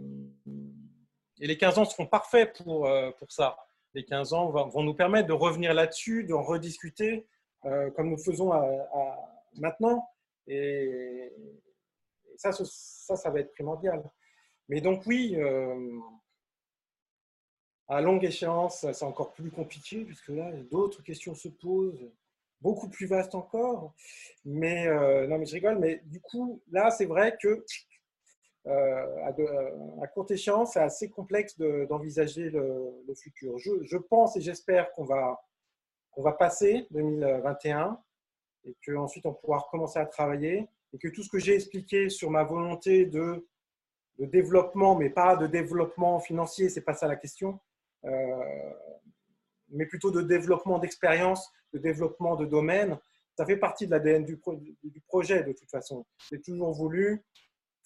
et 1.40 1.46
les 1.46 1.56
15 1.56 1.78
ans 1.78 1.84
seront 1.84 2.06
parfaits 2.06 2.62
pour, 2.62 2.86
euh, 2.86 3.10
pour 3.12 3.30
ça. 3.30 3.56
Les 3.94 4.04
15 4.04 4.32
ans 4.32 4.50
vont, 4.50 4.82
nous 4.82 4.94
permettre 4.94 5.28
de 5.28 5.32
revenir 5.32 5.72
là-dessus, 5.72 6.24
de 6.24 6.34
rediscuter, 6.34 7.26
euh, 7.64 7.90
comme 7.92 8.10
nous 8.10 8.18
faisons 8.18 8.52
maintenant. 9.54 10.08
Et, 10.46 11.32
ça, 12.36 12.50
ça, 12.52 13.16
ça 13.16 13.30
va 13.30 13.40
être 13.40 13.52
primordial. 13.52 14.02
Mais 14.68 14.80
donc 14.80 15.06
oui, 15.06 15.36
à 17.86 18.00
longue 18.00 18.24
échéance, 18.24 18.84
c'est 18.92 19.04
encore 19.04 19.32
plus 19.32 19.50
compliqué, 19.50 20.04
puisque 20.04 20.28
là, 20.28 20.50
d'autres 20.70 21.02
questions 21.02 21.34
se 21.34 21.48
posent, 21.48 22.10
beaucoup 22.60 22.88
plus 22.88 23.06
vastes 23.06 23.36
encore. 23.36 23.94
Mais 24.44 24.88
non, 25.28 25.38
mais 25.38 25.46
je 25.46 25.54
rigole. 25.54 25.78
Mais 25.78 26.02
du 26.06 26.20
coup, 26.20 26.60
là, 26.72 26.90
c'est 26.90 27.06
vrai 27.06 27.36
que 27.40 27.64
euh, 28.66 30.00
à, 30.00 30.06
courte 30.06 30.30
échéance, 30.30 30.72
c'est 30.72 30.80
assez 30.80 31.10
complexe 31.10 31.58
d'envisager 31.58 32.50
le, 32.50 33.14
futur. 33.14 33.58
Je, 33.58 33.96
pense 33.96 34.36
et 34.36 34.40
j'espère 34.40 34.90
qu'on 34.92 35.04
va, 35.04 35.40
va 36.16 36.32
passer 36.32 36.86
2021 36.90 37.98
et 38.64 38.76
qu'ensuite 38.84 39.26
on 39.26 39.34
pourra 39.34 39.58
recommencer 39.58 39.98
à 39.98 40.06
travailler 40.06 40.68
et 40.94 40.98
que 40.98 41.08
tout 41.08 41.22
ce 41.22 41.28
que 41.28 41.38
j'ai 41.38 41.54
expliqué 41.54 42.08
sur 42.08 42.30
ma 42.30 42.44
volonté 42.44 43.04
de, 43.04 43.46
de, 44.18 44.24
développement, 44.26 44.94
mais 44.94 45.10
pas 45.10 45.36
de 45.36 45.46
développement 45.46 46.18
financier, 46.20 46.70
c'est 46.70 46.80
pas 46.80 46.94
ça 46.94 47.06
la 47.06 47.16
question, 47.16 47.60
euh, 48.04 48.70
mais 49.70 49.86
plutôt 49.86 50.10
de 50.10 50.22
développement 50.22 50.78
d'expérience, 50.78 51.50
de 51.72 51.78
développement 51.78 52.36
de 52.36 52.46
domaine, 52.46 52.98
ça 53.36 53.44
fait 53.44 53.56
partie 53.56 53.86
de 53.86 53.90
l'ADN 53.90 54.24
du, 54.24 54.40
du, 54.84 55.00
projet 55.00 55.42
de 55.42 55.52
toute 55.52 55.68
façon. 55.68 56.06
J'ai 56.30 56.40
toujours 56.40 56.72
voulu 56.72 57.24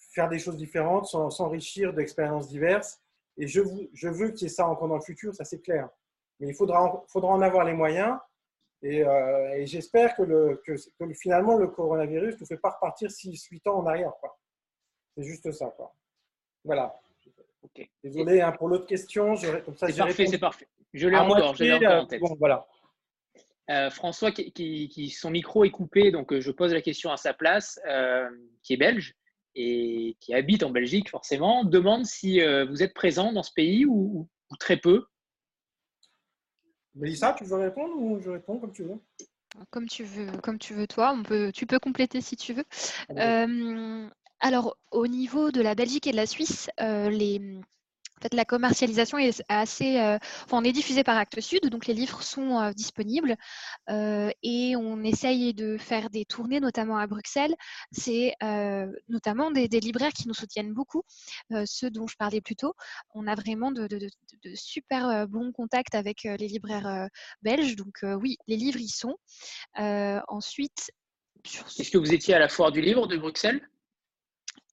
faire 0.09 0.27
des 0.27 0.39
choses 0.39 0.57
différentes, 0.57 1.05
s'enrichir 1.05 1.93
d'expériences 1.93 2.49
diverses. 2.49 3.01
Et 3.37 3.47
je, 3.47 3.61
je 3.93 4.09
veux 4.09 4.29
qu'il 4.31 4.43
y 4.43 4.45
ait 4.45 4.53
ça 4.53 4.67
encore 4.67 4.87
dans 4.87 4.95
le 4.95 5.01
futur, 5.01 5.33
ça 5.33 5.45
c'est 5.45 5.61
clair. 5.61 5.89
Mais 6.39 6.47
il 6.47 6.53
faudra, 6.53 7.03
faudra 7.07 7.31
en 7.31 7.41
avoir 7.41 7.63
les 7.63 7.73
moyens. 7.73 8.17
Et, 8.81 9.03
euh, 9.03 9.65
j'espère 9.65 10.15
que, 10.15 10.23
le, 10.23 10.61
que, 10.65 10.75
finalement 11.13 11.57
le 11.57 11.67
coronavirus 11.67 12.39
ne 12.39 12.45
fait 12.45 12.57
pas 12.57 12.71
repartir 12.71 13.09
6-8 13.09 13.69
ans 13.69 13.79
en 13.79 13.85
arrière. 13.85 14.11
C'est 15.15 15.23
juste 15.23 15.51
ça. 15.51 15.67
Quoi. 15.75 15.93
Voilà. 16.63 16.93
Désolé 18.03 18.41
hein, 18.41 18.53
pour 18.53 18.69
l'autre 18.69 18.87
question. 18.87 19.35
C'est 19.35 19.97
parfait, 19.97 20.27
c'est 20.27 20.37
parfait. 20.37 20.67
Je 20.93 21.07
l'ai 21.07 21.17
encore, 21.17 21.55
je 21.55 21.71
encore 21.75 22.03
en 22.03 22.07
tête. 22.07 22.21
Bon, 22.21 22.35
voilà. 22.39 22.65
Euh, 23.69 23.89
François, 23.91 24.31
qui, 24.31 24.51
qui, 24.51 25.09
son 25.09 25.29
micro 25.29 25.63
est 25.63 25.69
coupé, 25.69 26.09
donc 26.09 26.33
euh, 26.33 26.41
je 26.41 26.49
pose 26.49 26.73
la 26.73 26.81
question 26.81 27.11
à 27.11 27.17
sa 27.17 27.33
place, 27.33 27.79
qui 28.63 28.73
est 28.73 28.77
belge 28.77 29.15
et 29.55 30.17
qui 30.19 30.33
habite 30.33 30.63
en 30.63 30.69
Belgique 30.69 31.09
forcément, 31.09 31.63
demande 31.63 32.05
si 32.05 32.41
euh, 32.41 32.65
vous 32.65 32.83
êtes 32.83 32.93
présent 32.93 33.33
dans 33.33 33.43
ce 33.43 33.51
pays 33.53 33.85
ou, 33.85 34.27
très 34.59 34.77
peu. 34.77 35.05
Mélissa, 36.95 37.33
tu 37.37 37.43
veux 37.43 37.57
répondre 37.57 37.95
ou 37.97 38.19
je 38.19 38.29
réponds 38.29 38.59
comme 38.59 38.71
tu 38.71 38.83
veux? 38.83 38.99
Comme 39.69 39.87
tu 39.87 40.03
veux, 40.03 40.31
comme 40.41 40.57
tu 40.57 40.73
veux 40.73 40.87
toi. 40.87 41.13
On 41.15 41.23
peut, 41.23 41.51
tu 41.51 41.65
peux 41.65 41.79
compléter 41.79 42.21
si 42.21 42.35
tu 42.35 42.53
veux. 42.53 42.65
Euh, 43.11 44.07
alors, 44.39 44.77
au 44.91 45.07
niveau 45.07 45.51
de 45.51 45.61
la 45.61 45.75
Belgique 45.75 46.07
et 46.07 46.11
de 46.11 46.15
la 46.15 46.25
Suisse, 46.25 46.69
euh, 46.81 47.09
les, 47.09 47.59
la 48.31 48.45
commercialisation 48.45 49.17
est 49.17 49.43
assez. 49.49 49.99
Euh, 49.99 50.17
on 50.51 50.63
est 50.63 50.71
diffusé 50.71 51.03
par 51.03 51.17
Actes 51.17 51.39
Sud, 51.39 51.69
donc 51.69 51.87
les 51.87 51.93
livres 51.93 52.21
sont 52.21 52.59
euh, 52.59 52.71
disponibles 52.71 53.35
euh, 53.89 54.29
et 54.43 54.75
on 54.75 55.03
essaye 55.03 55.53
de 55.53 55.77
faire 55.77 56.09
des 56.09 56.25
tournées, 56.25 56.59
notamment 56.59 56.97
à 56.97 57.07
Bruxelles. 57.07 57.55
C'est 57.91 58.33
notamment 59.07 59.51
des, 59.51 59.67
libraires 59.79 60.11
qui 60.11 60.27
nous 60.27 60.33
soutiennent 60.33 60.73
beaucoup, 60.73 61.03
ceux 61.65 61.89
dont 61.89 62.07
je 62.07 62.15
parlais 62.17 62.41
plus 62.41 62.55
tôt. 62.55 62.73
On 63.13 63.27
a 63.27 63.35
vraiment 63.35 63.71
de, 63.71 63.87
super 64.55 65.27
bons 65.27 65.51
contacts 65.51 65.95
avec 65.95 66.23
les 66.23 66.47
libraires 66.47 67.07
belges. 67.41 67.75
Donc 67.75 67.99
oui, 68.03 68.37
les 68.47 68.57
livres 68.57 68.79
y 68.79 68.89
sont. 68.89 69.15
ensuite. 69.75 70.91
Est-ce 71.45 71.91
que 71.91 71.97
vous 71.97 72.13
étiez 72.13 72.33
à 72.33 72.39
la 72.39 72.49
foire 72.49 72.71
du 72.71 72.81
livre 72.81 73.07
de 73.07 73.17
Bruxelles? 73.17 73.61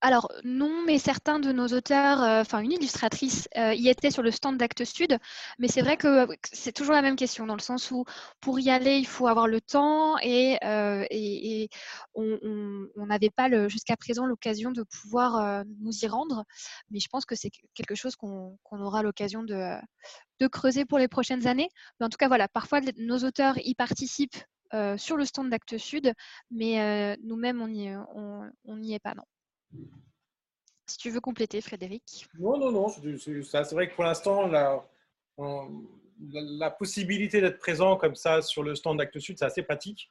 Alors 0.06 0.30
non, 0.44 0.84
mais 0.86 0.98
certains 1.00 1.40
de 1.40 1.50
nos 1.50 1.66
auteurs, 1.66 2.22
euh, 2.22 2.40
enfin 2.40 2.60
une 2.60 2.70
illustratrice, 2.70 3.48
euh, 3.56 3.74
y 3.74 3.88
était 3.88 4.12
sur 4.12 4.22
le 4.22 4.30
stand 4.30 4.56
d'Actes 4.56 4.84
Sud, 4.84 5.18
mais 5.58 5.66
c'est 5.66 5.82
vrai 5.82 5.96
que 5.96 6.28
c'est 6.52 6.70
toujours 6.70 6.94
la 6.94 7.02
même 7.02 7.16
question, 7.16 7.44
dans 7.44 7.56
le 7.56 7.60
sens 7.60 7.90
où 7.90 8.04
pour 8.40 8.60
y 8.60 8.70
aller, 8.70 8.98
il 8.98 9.06
faut 9.06 9.26
avoir 9.26 9.48
le 9.48 9.60
temps 9.60 10.16
et, 10.22 10.58
euh, 10.64 11.04
on 12.14 13.06
n'avait 13.06 13.30
pas 13.30 13.48
jusqu'à 13.68 13.96
présent 13.96 14.26
l'occasion 14.26 14.70
de 14.70 14.84
pouvoir 14.84 15.64
nous 15.80 16.04
y 16.04 16.06
rendre, 16.06 16.44
mais 16.92 17.00
je 17.00 17.08
pense 17.08 17.24
que 17.24 17.34
c'est 17.34 17.50
quelque 17.74 17.96
chose 17.96 18.14
qu'on 18.14 18.56
aura 18.70 19.02
l'occasion 19.02 19.42
de, 19.42 19.76
creuser 20.52 20.84
pour 20.84 20.98
les 20.98 21.08
prochaines 21.08 21.48
années. 21.48 21.68
Mais 21.98 22.06
en 22.06 22.10
tout 22.10 22.18
cas, 22.18 22.28
voilà, 22.28 22.46
parfois 22.46 22.80
nos 22.96 23.18
auteurs 23.24 23.56
y 23.58 23.74
participent 23.74 24.38
sur 24.98 25.16
le 25.16 25.24
stand 25.24 25.50
d'Actes 25.50 25.78
Sud, 25.78 26.12
mais 26.52 27.16
nous-mêmes, 27.24 27.60
on 27.60 28.76
n'y 28.76 28.94
est 28.94 29.00
pas, 29.00 29.14
non. 29.14 29.24
Si 30.86 30.98
tu 30.98 31.10
veux 31.10 31.20
compléter, 31.20 31.60
Frédéric. 31.60 32.26
Non, 32.38 32.56
non, 32.58 32.70
non, 32.70 32.88
c'est 32.88 33.72
vrai 33.72 33.88
que 33.90 33.94
pour 33.94 34.04
l'instant, 34.04 34.46
la, 34.46 34.84
possibilité 36.78 37.40
d'être 37.40 37.58
présent 37.58 37.96
comme 37.96 38.14
ça 38.14 38.40
sur 38.40 38.62
le 38.62 38.74
stand 38.74 38.98
d'Actes 38.98 39.18
Sud, 39.18 39.38
c'est 39.38 39.44
assez 39.44 39.62
pratique. 39.62 40.08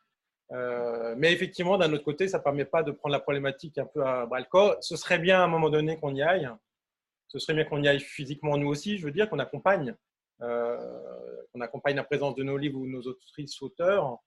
Euh, 0.51 1.15
mais 1.17 1.31
effectivement, 1.31 1.77
d'un 1.77 1.91
autre 1.93 2.03
côté, 2.03 2.27
ça 2.27 2.37
ne 2.39 2.43
permet 2.43 2.65
pas 2.65 2.83
de 2.83 2.91
prendre 2.91 3.13
la 3.13 3.19
problématique 3.19 3.77
un 3.77 3.85
peu 3.85 4.03
à 4.05 4.25
bras 4.25 4.39
le 4.39 4.45
corps. 4.45 4.77
Ce 4.81 4.95
serait 4.95 5.17
bien 5.17 5.39
à 5.39 5.43
un 5.43 5.47
moment 5.47 5.69
donné 5.69 5.97
qu'on 5.97 6.13
y 6.13 6.21
aille. 6.21 6.49
Ce 7.29 7.39
serait 7.39 7.53
bien 7.53 7.63
qu'on 7.63 7.81
y 7.81 7.87
aille 7.87 7.99
physiquement, 7.99 8.57
nous 8.57 8.67
aussi, 8.67 8.97
je 8.97 9.05
veux 9.05 9.11
dire, 9.11 9.29
qu'on 9.29 9.39
accompagne, 9.39 9.95
euh, 10.41 11.43
qu'on 11.51 11.61
accompagne 11.61 11.95
la 11.95 12.03
présence 12.03 12.35
de 12.35 12.43
nos 12.43 12.57
livres 12.57 12.79
ou 12.79 12.85
nos 12.85 13.01
autrices 13.01 13.61
auteurs. 13.61 14.19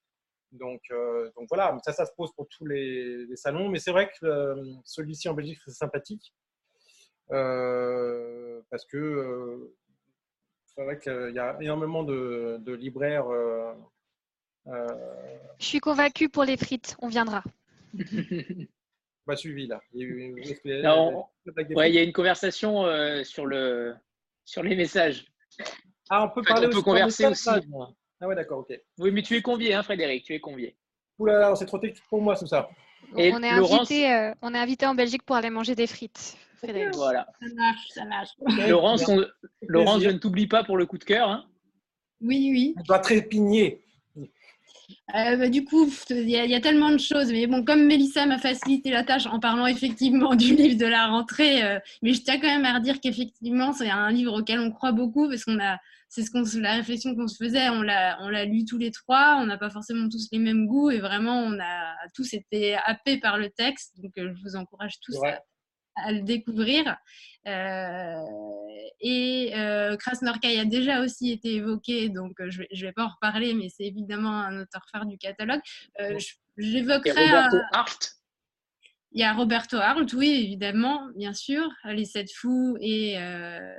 Donc, 0.53 0.81
euh, 0.91 1.31
donc 1.37 1.47
voilà, 1.49 1.77
ça, 1.85 1.93
ça 1.93 2.07
se 2.07 2.13
pose 2.17 2.33
pour 2.33 2.49
tous 2.49 2.67
les, 2.67 3.27
salons. 3.35 3.69
Mais 3.69 3.79
c'est 3.79 3.91
vrai 3.91 4.09
que 4.09 4.27
euh, 4.27 4.65
celui-ci 4.85 5.29
en 5.29 5.35
Belgique, 5.35 5.59
c'est 5.65 5.73
sympathique. 5.73 6.35
Euh, 7.31 8.63
parce 8.71 8.87
que 8.87 9.71
c'est 10.65 10.83
vrai 10.83 10.99
qu'il 10.99 11.33
y 11.35 11.39
a 11.39 11.57
énormément 11.61 12.03
de, 12.03 12.73
libraires. 12.73 13.27
Je 14.67 15.65
suis 15.65 15.81
convaincu 15.81 16.29
pour 16.29 16.45
les 16.45 16.57
frites, 16.57 16.97
on 17.01 17.09
viendra. 17.09 17.43
Pas 19.27 19.37
suivi 19.37 19.67
là. 19.67 19.79
Il 19.93 20.01
y 20.65 20.87
a, 20.87 21.89
il 21.89 21.95
y 21.95 21.99
a 21.99 22.03
une 22.03 22.15
conversation 22.15 22.85
sur, 23.25 23.45
le, 23.45 23.95
sur 24.47 24.63
les 24.63 24.75
messages. 24.75 25.27
Ah, 26.09 26.25
on 26.25 26.31
peut 26.31 26.43
parler 26.43 26.67
on 26.69 26.71
peut 26.71 26.81
converser 26.81 27.27
aussi. 27.27 27.51
Ah 28.21 28.27
ouais, 28.29 28.35
d'accord, 28.35 28.61
ok. 28.61 28.79
Oui, 28.99 29.11
mais 29.13 29.23
tu 29.23 29.37
es 29.37 29.43
convié, 29.43 29.75
hein, 29.75 29.83
Frédéric, 29.83 30.25
tu 30.25 30.35
es 30.35 30.41
convié. 30.41 30.77
Ouh 31.19 31.27
là 31.27 31.39
là, 31.39 31.55
c'est 31.57 31.67
trop 31.67 31.79
technique 31.79 32.03
pour 32.09 32.21
moi 32.21 32.37
tout 32.37 32.47
ça. 32.47 32.69
Et 33.17 33.33
on, 33.33 33.43
est 33.43 33.55
Laurence- 33.57 33.81
invité, 33.91 34.13
euh, 34.13 34.33
on 34.43 34.55
est 34.55 34.59
invité 34.59 34.87
en 34.87 34.95
Belgique 34.95 35.23
pour 35.23 35.37
aller 35.37 35.51
manger 35.51 35.75
des 35.75 35.87
frites. 35.87 36.37
Frédéric. 36.57 36.95
Voilà. 36.97 37.27
Ça 37.41 37.47
marche, 37.55 37.89
ça 37.95 38.05
marche. 38.05 38.31
Laurence, 38.69 39.09
on- 39.09 39.25
Laurence, 39.69 40.03
je 40.03 40.11
ne 40.11 40.19
t'oublie 40.19 40.49
pas 40.49 40.65
pour 40.65 40.77
le 40.77 40.87
coup 40.87 40.99
de 40.99 41.05
cœur. 41.05 41.29
hein. 41.29 41.45
Oui, 42.21 42.51
oui. 42.53 42.75
Je 42.79 42.85
dois 42.85 42.99
trépigner. 42.99 43.81
Euh, 45.15 45.37
bah, 45.37 45.49
du 45.49 45.65
coup, 45.65 45.85
pff, 45.87 46.07
il 46.11 46.29
y, 46.29 46.37
a- 46.37 46.45
il 46.45 46.51
y 46.51 46.55
a 46.55 46.61
tellement 46.61 46.91
de 46.91 46.99
choses. 46.99 47.31
Mais 47.31 47.47
bon, 47.47 47.65
comme 47.65 47.85
Mélissa 47.87 48.27
m'a 48.27 48.39
facilité 48.39 48.91
la 48.91 49.05
tâche 49.05 49.27
en 49.27 49.39
parlant 49.39 49.67
effectivement 49.67 50.35
du 50.35 50.55
livre 50.57 50.77
de 50.79 50.87
la 50.87 51.07
rentrée, 51.07 51.63
euh, 51.63 51.79
mais 52.03 52.13
je 52.15 52.23
tiens 52.23 52.41
quand 52.41 52.49
même 52.49 52.65
à 52.65 52.75
redire 52.75 53.01
qu'effectivement, 53.01 53.73
c'est 53.73 53.91
un 53.91 54.11
livre 54.11 54.39
auquel 54.41 54.59
on 54.61 54.71
croit 54.71 54.93
beaucoup 54.93 55.29
parce 55.29 55.45
qu'on 55.45 55.61
a, 55.61 55.79
c'est 56.09 56.23
ce 56.23 56.31
qu'on, 56.31 56.43
la 56.61 56.75
réflexion 56.75 57.15
qu'on 57.15 57.29
se 57.29 57.43
faisait. 57.43 57.69
On 57.69 57.83
l'a, 57.83 58.17
on 58.23 58.29
l'a 58.29 58.45
lu 58.45 58.65
tous 58.65 58.79
les 58.79 58.91
trois. 58.91 59.39
On 59.41 59.47
n'a 59.47 59.59
pas 59.59 59.71
forcément 59.71 60.09
tous 60.09 60.29
les 60.33 60.39
mêmes 60.39 60.67
goûts 60.67 60.91
et 60.91 61.01
vraiment, 61.01 61.41
on 61.43 61.59
a 61.61 61.95
tous 62.15 62.33
été 62.35 62.75
happés 62.77 63.19
par 63.19 63.39
le 63.39 63.51
texte. 63.51 63.93
Donc, 64.01 64.13
euh, 64.19 64.33
je 64.35 64.43
vous 64.43 64.57
encourage 64.57 64.99
tous 65.01 65.17
Ouais. 65.19 65.33
à, 65.97 66.09
à 66.09 66.13
le 66.13 66.23
découvrir. 66.23 66.97
Euh, 67.47 68.15
et 69.01 69.53
euh, 69.55 69.97
Krasnorka 69.97 70.49
a 70.49 70.65
déjà 70.65 71.01
aussi 71.03 71.31
été 71.31 71.55
évoqué, 71.55 72.09
donc 72.09 72.41
euh, 72.41 72.51
je 72.51 72.63
ne 72.63 72.81
vais, 72.87 72.93
pas 72.93 73.05
en 73.05 73.09
reparler, 73.09 73.55
mais 73.55 73.69
c'est 73.69 73.85
évidemment 73.85 74.41
un 74.43 74.61
auteur 74.63 74.85
phare 74.93 75.07
du 75.07 75.19
catalogue. 75.19 75.61
Euh, 76.01 76.19
je- 76.19 76.35
Il 76.61 76.69
y 76.69 76.73
J'évoquerai. 76.73 77.31
a 77.31 77.45
Roberto 77.45 77.57
Hart. 77.73 78.11
il 79.13 79.21
y 79.21 79.25
a 79.25 79.33
Roberto 79.33 79.77
Arlt, 79.77 80.13
oui, 80.15 80.31
évidemment, 80.45 81.09
bien 81.17 81.33
sûr, 81.33 81.69
Les 81.85 82.05
Sept 82.05 82.33
Fous. 82.33 82.77
Et, 82.81 83.15
euh, 83.19 83.75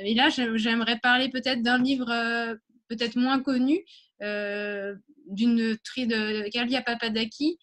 et 0.00 0.14
là, 0.14 0.28
j'ai- 0.28 0.56
j'aimerais 0.58 0.98
parler 1.02 1.28
peut-être 1.28 1.62
d'un 1.62 1.78
livre 1.82 2.10
euh, 2.10 2.54
peut-être 2.88 3.16
moins 3.16 3.40
connu, 3.40 3.84
euh, 4.22 4.94
d'une 5.28 5.72
autrice 5.72 6.08
de 6.08 6.48
Kalia 6.50 6.82
Papadaki, 6.82 7.58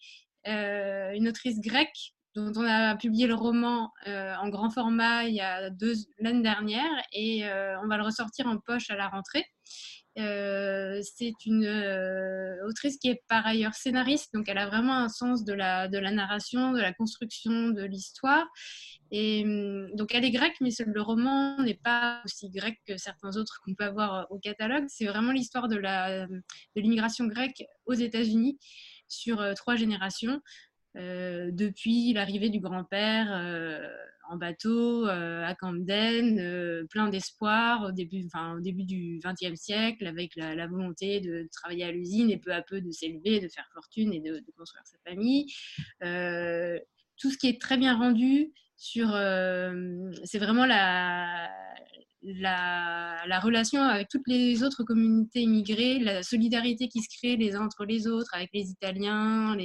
euh, 0.48 1.12
une 1.12 1.28
autrice 1.28 1.60
grecque 1.60 2.14
dont 2.34 2.52
on 2.56 2.64
a 2.64 2.96
publié 2.96 3.26
le 3.26 3.34
roman 3.34 3.90
en 4.06 4.48
grand 4.48 4.70
format 4.70 5.24
il 5.24 5.34
y 5.34 5.40
a 5.40 5.68
deux 5.70 5.94
l'année 6.20 6.42
dernière 6.42 6.90
et 7.12 7.42
on 7.82 7.88
va 7.88 7.96
le 7.96 8.04
ressortir 8.04 8.46
en 8.46 8.56
poche 8.58 8.88
à 8.90 8.96
la 8.96 9.08
rentrée. 9.08 9.44
Euh, 10.18 11.00
c'est 11.02 11.32
une 11.46 11.64
euh, 11.64 12.66
autrice 12.66 12.98
qui 12.98 13.08
est 13.08 13.22
par 13.28 13.46
ailleurs 13.46 13.74
scénariste, 13.74 14.34
donc 14.34 14.48
elle 14.48 14.58
a 14.58 14.66
vraiment 14.66 14.96
un 14.96 15.08
sens 15.08 15.44
de 15.44 15.52
la, 15.52 15.86
de 15.86 15.98
la 15.98 16.10
narration, 16.10 16.72
de 16.72 16.80
la 16.80 16.92
construction 16.92 17.68
de 17.68 17.84
l'histoire. 17.84 18.46
Et 19.12 19.44
hum, 19.44 19.88
donc 19.94 20.14
elle 20.14 20.24
est 20.24 20.30
grecque, 20.32 20.56
mais 20.60 20.70
le 20.84 21.00
roman 21.00 21.62
n'est 21.62 21.78
pas 21.82 22.22
aussi 22.24 22.50
grec 22.50 22.78
que 22.86 22.96
certains 22.96 23.36
autres 23.36 23.60
qu'on 23.64 23.74
peut 23.74 23.84
avoir 23.84 24.26
au 24.30 24.38
catalogue. 24.38 24.84
C'est 24.88 25.06
vraiment 25.06 25.32
l'histoire 25.32 25.68
de 25.68 25.76
la- 25.76 26.26
de 26.26 26.42
l'immigration 26.76 27.26
grecque 27.26 27.64
aux 27.86 27.94
États-Unis 27.94 28.58
sur 29.06 29.40
euh, 29.40 29.54
trois 29.54 29.76
générations. 29.76 30.40
Euh, 30.96 31.50
depuis 31.52 32.12
l'arrivée 32.14 32.50
du 32.50 32.58
grand-père 32.58 33.28
euh, 33.32 33.78
en 34.30 34.36
bateau 34.36 35.08
euh, 35.08 35.44
à 35.44 35.56
Camden, 35.56 36.38
euh, 36.38 36.86
plein 36.88 37.08
d'espoir 37.08 37.82
au 37.82 37.90
début, 37.90 38.24
enfin, 38.26 38.56
au 38.56 38.60
début 38.60 38.84
du 38.84 39.20
XXe 39.24 39.60
siècle, 39.60 40.06
avec 40.06 40.36
la, 40.36 40.66
volonté 40.68 41.20
de 41.20 41.48
travailler 41.52 41.84
à 41.84 41.90
l'usine 41.90 42.30
et 42.30 42.38
peu 42.38 42.52
à 42.52 42.62
peu 42.62 42.80
de 42.80 42.90
s'élever, 42.92 43.40
de 43.40 43.48
faire 43.48 43.68
fortune 43.74 44.12
et 44.14 44.20
de, 44.20 44.38
de 44.38 44.52
construire 44.56 44.86
sa 44.86 44.98
famille. 45.04 45.46
Euh, 46.04 46.78
tout 47.18 47.30
ce 47.30 47.38
qui 47.38 47.48
est 47.48 47.60
très 47.60 47.76
bien 47.76 47.96
rendu 47.96 48.52
sur, 48.76 49.08
c'est 50.24 50.38
vraiment 50.38 50.64
la, 50.64 51.50
la, 52.22 53.16
la 53.26 53.40
relation 53.40 53.82
avec 53.82 54.08
toutes 54.08 54.26
les 54.26 54.62
autres 54.62 54.84
communautés 54.84 55.40
immigrées, 55.40 55.98
la 55.98 56.22
solidarité 56.22 56.88
qui 56.88 57.00
se 57.00 57.08
crée 57.18 57.36
les 57.36 57.54
uns 57.54 57.64
entre 57.64 57.84
les 57.84 58.06
autres, 58.06 58.30
avec 58.34 58.50
les 58.52 58.70
Italiens, 58.70 59.56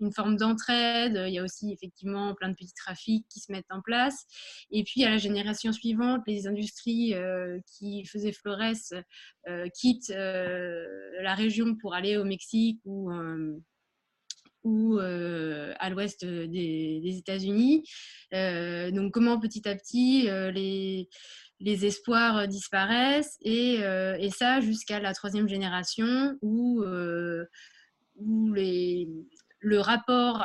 une 0.00 0.12
forme 0.12 0.36
d'entraide. 0.36 1.22
Il 1.26 1.34
y 1.34 1.38
a 1.38 1.44
aussi 1.44 1.72
effectivement 1.72 2.34
plein 2.34 2.50
de 2.50 2.54
petits 2.54 2.74
trafics 2.74 3.26
qui 3.28 3.40
se 3.40 3.50
mettent 3.50 3.70
en 3.70 3.80
place. 3.80 4.26
Et 4.70 4.84
puis 4.84 5.04
à 5.04 5.10
la 5.10 5.18
génération 5.18 5.72
suivante, 5.72 6.22
les 6.26 6.46
industries 6.46 7.14
euh, 7.14 7.58
qui 7.66 8.04
faisaient 8.04 8.32
Flores 8.32 8.92
euh, 9.48 9.68
quittent 9.74 10.10
euh, 10.10 10.86
la 11.20 11.34
région 11.34 11.76
pour 11.76 11.94
aller 11.94 12.16
au 12.16 12.24
Mexique 12.24 12.80
ou 12.84 13.10
ou 14.64 14.98
à 14.98 15.88
l'ouest 15.88 16.26
des, 16.26 17.16
États-Unis. 17.18 17.84
Donc 18.32 19.14
comment 19.14 19.40
petit 19.40 19.66
à 19.66 19.74
petit 19.74 20.24
les, 20.52 21.08
les 21.60 21.86
espoirs 21.86 22.46
disparaissent 22.48 23.36
et, 23.42 23.78
euh, 23.82 24.16
et 24.18 24.30
ça 24.30 24.60
jusqu'à 24.60 25.00
la 25.00 25.12
troisième 25.14 25.48
génération 25.48 26.36
où, 26.42 26.82
euh, 26.82 27.46
le 28.20 29.78
rapport 29.78 30.44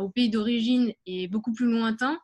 au 0.00 0.08
pays 0.08 0.30
d'origine 0.30 0.92
est 1.06 1.28
beaucoup 1.28 1.52
plus 1.52 1.70
lointain. 1.70 2.18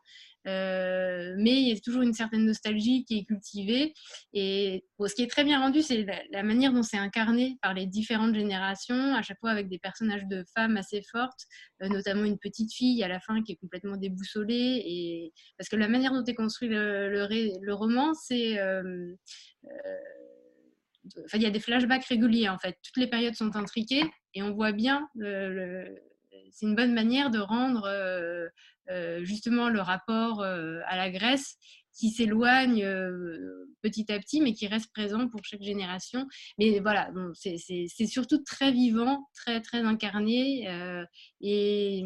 Euh, 0.49 1.35
mais 1.37 1.61
il 1.61 1.69
y 1.69 1.73
a 1.73 1.81
toujours 1.81 2.03
une 2.03 2.15
certaine 2.15 2.47
nostalgie 2.47 3.05
qui 3.05 3.19
est 3.19 3.25
cultivée. 3.25 3.93
Et 4.33 4.85
ce 4.99 5.15
qui 5.15 5.23
est 5.23 5.31
très 5.31 5.45
bien 5.45 5.61
rendu, 5.61 5.83
c'est 5.83 6.07
la, 6.31 6.43
manière 6.43 6.73
dont 6.73 6.83
c'est 6.83 6.97
incarné 6.97 7.59
par 7.61 7.75
les 7.75 7.87
différentes 7.87 8.35
générations, 8.35 9.15
à 9.15 9.23
chaque 9.23 9.39
fois 9.41 9.51
avec 9.51 9.69
des 9.69 9.79
personnages 9.79 10.27
de 10.27 10.45
femmes 10.55 10.77
assez 10.77 11.03
fortes, 11.03 11.45
euh, 11.83 11.89
notamment 11.89 12.25
une 12.25 12.39
petite 12.39 12.73
fille 12.73 13.03
à 13.03 13.09
la 13.09 13.20
fin 13.20 13.43
qui 13.43 13.53
est 13.53 13.57
complètement 13.57 13.97
déboussolée. 13.97 14.83
Et... 14.87 15.33
Parce 15.59 15.69
que 15.69 15.77
la 15.77 15.89
manière 15.89 16.12
dont 16.12 16.25
est 16.25 16.35
construit 16.35 16.69
le, 16.69 17.73
roman, 17.73 18.15
c'est. 18.15 18.59
euh, 18.59 19.15
il 21.35 21.43
y 21.43 21.47
a 21.47 21.51
des 21.51 21.61
flashbacks 21.61 22.05
réguliers 22.05 22.49
en 22.49 22.59
fait. 22.59 22.77
Toutes 22.83 22.97
les 22.97 23.07
périodes 23.07 23.35
sont 23.35 23.55
intriquées 23.57 24.05
et 24.35 24.43
on 24.43 24.53
voit 24.53 24.73
bien. 24.73 25.09
C'est 26.51 26.66
une 26.66 26.75
bonne 26.75 26.93
manière 26.93 27.31
de 27.31 27.39
rendre 27.39 27.89
justement 29.23 29.69
le 29.69 29.81
rapport 29.81 30.40
euh, 30.43 30.81
à 30.86 30.97
la 30.97 31.10
Grèce 31.10 31.56
qui 31.98 32.10
s'éloigne 32.10 32.85
euh, 32.85 33.66
petit 33.82 34.10
à 34.12 34.19
petit, 34.20 34.40
mais 34.40 34.52
qui 34.52 34.69
reste 34.69 34.90
présent 34.93 35.28
pour 35.28 35.44
chaque 35.44 35.62
génération. 35.62 36.27
Mais 36.59 36.78
voilà, 36.78 37.10
c'est- 37.35 38.06
surtout 38.06 38.39
très 38.44 38.70
vivant, 38.70 39.28
très 39.35 39.60
très 39.60 39.81
incarné 39.81 40.69
euh, 40.69 41.05
et 41.40 42.05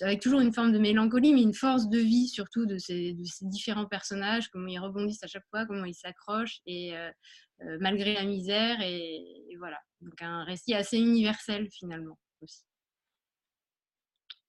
avec 0.00 0.20
toujours 0.20 0.40
une 0.40 0.52
forme 0.52 0.72
de 0.72 0.78
mélancolie, 0.78 1.34
mais 1.34 1.42
une 1.42 1.54
force 1.54 1.88
de 1.88 1.98
vie 1.98 2.28
surtout 2.28 2.66
de 2.66 2.78
ces, 2.78 3.16
différents 3.42 3.86
personnages, 3.86 4.48
comment 4.48 4.68
ils 4.68 4.78
rebondissent 4.78 5.24
à 5.24 5.26
chaque 5.26 5.46
fois, 5.50 5.66
comment 5.66 5.84
ils 5.84 5.94
s'accrochent, 5.94 6.60
et 6.66 6.96
euh, 6.96 7.10
euh, 7.62 7.76
malgré 7.80 8.14
la 8.14 8.24
misère, 8.24 8.80
et 8.80 9.56
voilà. 9.58 9.78
Donc 10.00 10.20
un 10.22 10.44
récit 10.44 10.74
assez 10.74 10.98
universel 10.98 11.68
finalement 11.70 12.18
aussi. 12.40 12.69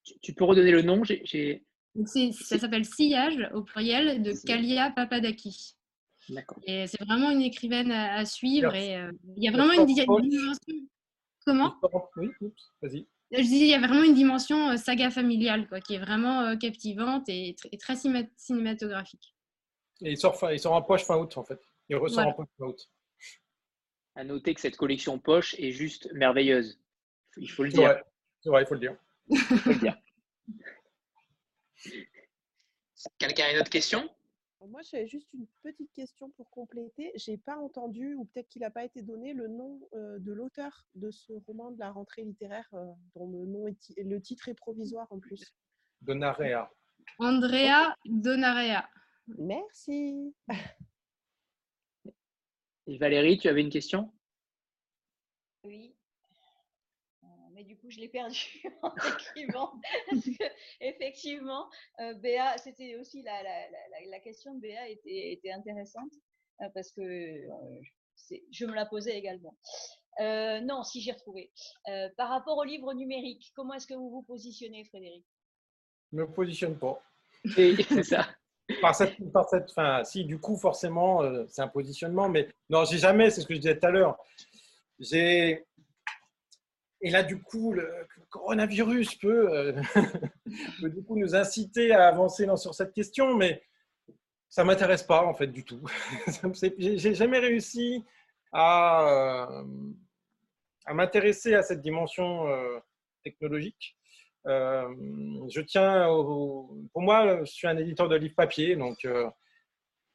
Tu, 0.04 0.18
tu 0.20 0.34
peux 0.34 0.44
redonner 0.44 0.72
le 0.72 0.82
nom 0.82 1.04
j'ai- 1.04 1.64
ça 2.32 2.58
s'appelle 2.58 2.84
Sillage 2.84 3.50
au 3.54 3.62
pluriel 3.62 4.22
de 4.22 4.32
Kalia 4.46 4.90
Papadaki. 4.90 5.74
D'accord. 6.28 6.58
Et 6.66 6.86
c'est 6.86 7.02
vraiment 7.04 7.30
une 7.30 7.42
écrivaine 7.42 7.90
à, 7.92 8.14
à 8.14 8.24
suivre, 8.24 8.74
et 8.74 8.96
euh, 8.96 9.10
il 9.36 9.44
y 9.44 9.48
a 9.48 9.52
vraiment 9.52 9.72
une 9.72 9.86
dimension. 9.86 10.64
Comment? 11.44 11.74
Oui, 12.16 12.30
vas-y. 12.80 13.06
Je 13.32 13.40
disais, 13.40 13.64
il 13.64 13.68
y 13.68 13.74
a 13.74 13.80
vraiment 13.80 14.04
une 14.04 14.14
dimension 14.14 14.76
saga 14.76 15.10
familiale, 15.10 15.66
quoi, 15.68 15.80
qui 15.80 15.94
est 15.94 15.98
vraiment 15.98 16.42
euh, 16.42 16.56
captivante 16.56 17.28
et, 17.28 17.54
tr- 17.58 17.68
et 17.72 17.78
très 17.78 17.94
cinéma- 17.94 18.28
cinématographique. 18.36 19.34
Et 20.02 20.12
il 20.12 20.16
sort, 20.18 20.38
fin, 20.38 20.52
il 20.52 20.60
sort 20.60 20.74
en 20.74 20.82
poche 20.82 21.04
fin 21.04 21.16
août, 21.16 21.36
en 21.36 21.44
fait. 21.44 21.58
Il 21.88 21.96
ressort 21.96 22.22
Voilà. 22.22 22.30
en 22.30 22.34
poche 22.34 22.48
fin 22.58 22.66
août. 22.66 22.90
À 24.14 24.24
noter 24.24 24.54
que 24.54 24.60
cette 24.60 24.76
collection 24.76 25.18
poche 25.18 25.54
est 25.58 25.72
juste 25.72 26.12
merveilleuse. 26.12 26.78
Il 27.38 27.50
faut 27.50 27.62
le 27.64 27.70
dire. 27.70 27.96
c'est 28.42 28.50
vrai, 28.50 28.62
il 28.62 28.66
faut 28.66 28.74
le 28.74 28.80
dire. 28.80 28.96
Quelqu'un 33.18 33.44
a 33.44 33.52
une 33.52 33.58
autre 33.58 33.70
question? 33.70 34.08
Moi, 34.68 34.80
j'avais 34.82 35.08
juste 35.08 35.28
une 35.34 35.48
petite 35.62 35.92
question 35.92 36.30
pour 36.30 36.48
compléter. 36.50 37.10
J'ai 37.16 37.36
pas 37.36 37.56
entendu, 37.56 38.14
ou 38.14 38.26
peut-être 38.26 38.48
qu'il 38.48 38.62
n'a 38.62 38.70
pas 38.70 38.84
été 38.84 39.02
donné, 39.02 39.34
le 39.34 39.48
nom 39.48 39.80
euh, 39.94 40.20
de 40.20 40.32
l'auteur 40.32 40.86
de 40.94 41.10
ce 41.10 41.32
roman 41.46 41.72
de 41.72 41.80
la 41.80 41.90
rentrée 41.90 42.22
littéraire, 42.22 42.68
euh, 42.74 42.86
dont 43.16 43.28
le, 43.28 43.44
nom 43.44 43.66
est 43.66 43.76
le 43.98 44.20
titre 44.20 44.48
est 44.48 44.54
provisoire 44.54 45.08
en 45.10 45.18
plus. 45.18 45.52
Donarea. 46.00 46.70
Andrea 47.18 47.96
Donarea. 48.04 48.88
Merci. 49.38 50.32
Et 52.86 52.98
Valérie, 52.98 53.38
tu 53.38 53.48
avais 53.48 53.62
une 53.62 53.70
question? 53.70 54.12
Oui. 55.64 55.91
Mais 57.62 57.68
du 57.68 57.76
coup, 57.76 57.90
je 57.90 57.98
l'ai 58.00 58.08
perdu 58.08 58.36
en 58.82 58.92
écrivant. 58.96 59.72
Parce 60.10 60.24
que, 60.24 60.44
effectivement, 60.80 61.68
euh, 62.00 62.14
Béa, 62.14 62.58
c'était 62.58 62.96
aussi 62.96 63.22
la, 63.22 63.40
la, 63.42 63.70
la, 63.70 64.10
la 64.10 64.20
question 64.20 64.54
de 64.54 64.60
Béa 64.60 64.88
était, 64.88 65.32
était 65.32 65.52
intéressante 65.52 66.12
euh, 66.60 66.68
parce 66.74 66.90
que 66.90 67.00
euh, 67.02 67.80
c'est- 68.16 68.42
je 68.50 68.66
me 68.66 68.74
la 68.74 68.86
posais 68.86 69.16
également. 69.16 69.56
Euh, 70.20 70.60
non, 70.60 70.82
si 70.82 71.00
j'ai 71.00 71.12
retrouvé. 71.12 71.52
Euh, 71.88 72.08
par 72.16 72.28
rapport 72.30 72.58
au 72.58 72.64
livre 72.64 72.92
numérique, 72.94 73.52
comment 73.54 73.74
est-ce 73.74 73.86
que 73.86 73.94
vous 73.94 74.10
vous 74.10 74.22
positionnez, 74.22 74.84
Frédéric? 74.86 75.24
Ne 76.12 76.22
me 76.22 76.30
positionne 76.32 76.76
pas. 76.78 77.00
C'est 77.44 78.02
ça. 78.02 78.28
par 78.80 78.94
cette, 78.94 79.32
par 79.32 79.48
cette 79.48 79.70
fin, 79.72 80.02
si 80.04 80.24
du 80.24 80.38
coup 80.38 80.56
forcément 80.56 81.22
euh, 81.22 81.44
c'est 81.48 81.62
un 81.62 81.68
positionnement, 81.68 82.28
mais 82.28 82.48
non, 82.70 82.84
j'ai 82.84 82.98
jamais, 82.98 83.28
c'est 83.30 83.40
ce 83.40 83.46
que 83.46 83.54
je 83.54 83.60
disais 83.60 83.78
tout 83.78 83.86
à 83.86 83.90
l'heure. 83.90 84.16
J'ai 85.00 85.64
et 87.02 87.10
là 87.10 87.22
du 87.22 87.40
coup 87.42 87.72
le 87.72 87.88
coronavirus 88.30 89.16
peut, 89.16 89.52
euh, 89.52 89.82
nous 91.10 91.34
inciter 91.34 91.92
à 91.92 92.08
avancer 92.08 92.46
sur 92.56 92.74
cette 92.74 92.92
question, 92.92 93.34
mais 93.34 93.62
ça 94.48 94.64
m'intéresse 94.64 95.02
pas 95.02 95.24
en 95.24 95.34
fait 95.34 95.48
du 95.48 95.64
tout. 95.64 95.82
j'ai 96.78 97.14
jamais 97.14 97.38
réussi 97.38 98.04
à, 98.52 99.48
euh, 99.50 99.64
à 100.86 100.94
m'intéresser 100.94 101.54
à 101.54 101.62
cette 101.62 101.80
dimension 101.80 102.46
technologique. 103.22 103.96
Euh, 104.46 104.88
je 105.48 105.60
tiens, 105.60 106.06
pour 106.92 107.02
moi, 107.02 107.44
je 107.44 107.50
suis 107.50 107.66
un 107.66 107.76
éditeur 107.76 108.08
de 108.08 108.16
livres 108.16 108.34
papier, 108.36 108.76
donc 108.76 109.04
euh, 109.04 109.28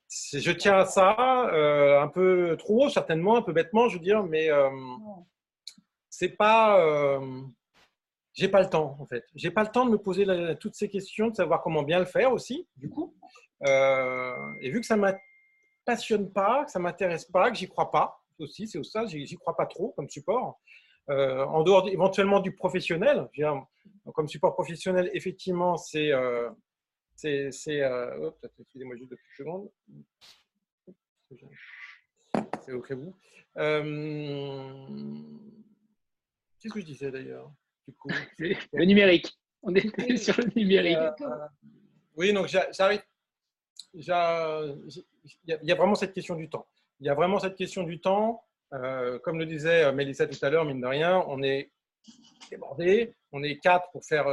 je 0.09 0.51
tiens 0.51 0.77
à 0.79 0.85
ça, 0.85 1.49
euh, 1.53 2.01
un 2.01 2.07
peu 2.07 2.55
trop 2.59 2.89
certainement, 2.89 3.37
un 3.37 3.41
peu 3.41 3.53
bêtement, 3.53 3.87
je 3.89 3.97
veux 3.97 4.03
dire, 4.03 4.23
mais 4.23 4.49
c'est 6.17 6.29
pas, 6.29 7.21
j'ai 8.33 8.47
pas 8.47 8.61
le 8.61 8.69
temps 8.69 8.95
en 8.99 9.05
fait. 9.05 9.23
J'ai 9.35 9.51
pas 9.51 9.63
le 9.63 9.69
temps 9.69 9.85
de 9.85 9.91
me 9.91 9.97
poser 9.97 10.25
toutes 10.59 10.75
ces 10.75 10.89
questions, 10.89 11.27
de 11.29 11.35
savoir 11.35 11.61
comment 11.61 11.83
bien 11.83 11.99
le 11.99 12.05
faire 12.05 12.31
aussi, 12.33 12.67
du 12.75 12.89
coup. 12.89 13.13
et 13.65 14.69
vu 14.71 14.79
que 14.79 14.85
ça 14.85 14.97
ne 14.97 15.11
passionne 15.85 16.31
pas, 16.31 16.65
que 16.65 16.71
ça 16.71 16.79
m'intéresse 16.79 17.25
pas, 17.25 17.51
que 17.51 17.57
j'y 17.57 17.67
crois 17.67 17.91
pas 17.91 18.19
aussi, 18.39 18.67
c'est 18.67 18.83
ça, 18.83 19.05
j'y 19.05 19.35
crois 19.35 19.55
pas 19.55 19.67
trop 19.67 19.93
comme 19.95 20.09
support. 20.09 20.59
en 21.07 21.63
dehors 21.63 21.87
éventuellement 21.87 22.39
du 22.39 22.51
professionnel, 22.51 23.27
comme 24.13 24.27
support 24.27 24.53
professionnel, 24.53 25.11
effectivement, 25.13 25.77
c'est. 25.77 26.11
Euh, 26.11 26.49
c'est, 27.15 27.81
euh, 27.81 28.31
excusez-moi 28.59 28.95
juste 28.95 29.09
deux 29.09 29.17
secondes. 29.35 29.69
C'est. 32.63 32.73
Euh, 33.57 34.77
qu'est-ce 36.59 36.73
que 36.73 36.79
je 36.79 36.85
disais 36.85 37.11
d'ailleurs 37.11 37.51
Le 38.37 38.85
numérique. 38.85 39.31
On 39.63 39.73
est 39.75 40.17
sur 40.17 40.37
le 40.37 40.51
numérique. 40.55 40.97
oui, 42.15 42.33
donc 42.33 42.47
j'arrive. 42.47 43.01
Il 43.93 44.05
y 44.05 44.11
a 45.71 45.75
vraiment 45.75 45.95
cette 45.95 46.13
question 46.13 46.35
du 46.35 46.49
temps. 46.49 46.67
Il 46.99 47.07
y 47.07 47.09
a 47.09 47.13
vraiment 47.13 47.39
cette 47.39 47.55
question 47.55 47.83
du 47.83 47.99
temps. 47.99 48.43
comme 48.71 49.39
le 49.39 49.45
disait 49.45 49.91
Mélissa 49.93 50.27
tout 50.27 50.43
à 50.43 50.49
l'heure, 50.49 50.65
mine 50.65 50.81
de 50.81 50.87
rien, 50.87 51.23
on 51.27 51.41
est 51.43 51.71
débordé. 52.49 53.15
On 53.31 53.43
est 53.43 53.57
quatre 53.57 53.89
pour 53.91 54.05
faire 54.05 54.25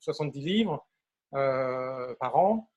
70 0.00 0.38
euh, 0.38 0.42
livres 0.44 0.86
euh, 1.34 2.14
par 2.20 2.36
an. 2.36 2.70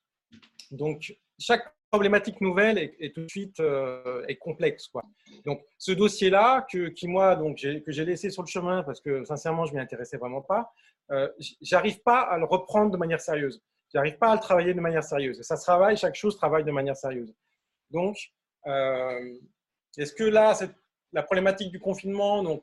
Donc, 0.70 1.16
chaque 1.38 1.72
problématique 1.90 2.40
nouvelle 2.40 2.78
est, 2.78 3.14
tout 3.14 3.22
de 3.22 3.28
suite 3.28 3.60
euh, 3.60 4.24
est 4.26 4.36
complexe. 4.36 4.88
Quoi. 4.88 5.02
Donc, 5.46 5.62
ce 5.78 5.92
dossier-là, 5.92 6.66
que, 6.70 6.88
qui 6.88 7.08
moi, 7.08 7.36
donc, 7.36 7.58
que 7.58 7.92
j'ai 7.92 8.04
laissé 8.04 8.30
sur 8.30 8.42
le 8.42 8.48
chemin 8.48 8.82
parce 8.82 9.00
que 9.00 9.24
sincèrement, 9.24 9.66
je 9.66 9.74
m'y 9.74 9.80
intéressais 9.80 10.16
vraiment 10.16 10.42
pas, 10.42 10.72
j'arrive 11.62 12.02
pas 12.02 12.20
à 12.20 12.36
le 12.36 12.44
reprendre 12.44 12.90
de 12.90 12.98
manière 12.98 13.20
sérieuse. 13.20 13.62
J'arrive 13.94 14.18
pas 14.18 14.32
à 14.32 14.34
le 14.34 14.40
travailler 14.40 14.74
de 14.74 14.80
manière 14.80 15.02
sérieuse. 15.02 15.40
ça 15.40 15.56
se 15.56 15.64
travaille, 15.64 15.96
chaque 15.96 16.14
chose 16.14 16.36
travaille 16.36 16.64
de 16.64 16.70
manière 16.70 16.96
sérieuse. 16.96 17.34
Donc, 17.90 18.16
est-ce 19.96 20.12
que 20.12 20.24
là, 20.24 20.54
la 21.12 21.22
problématique 21.22 21.70
du 21.70 21.80
confinement, 21.80 22.42
donc 22.42 22.62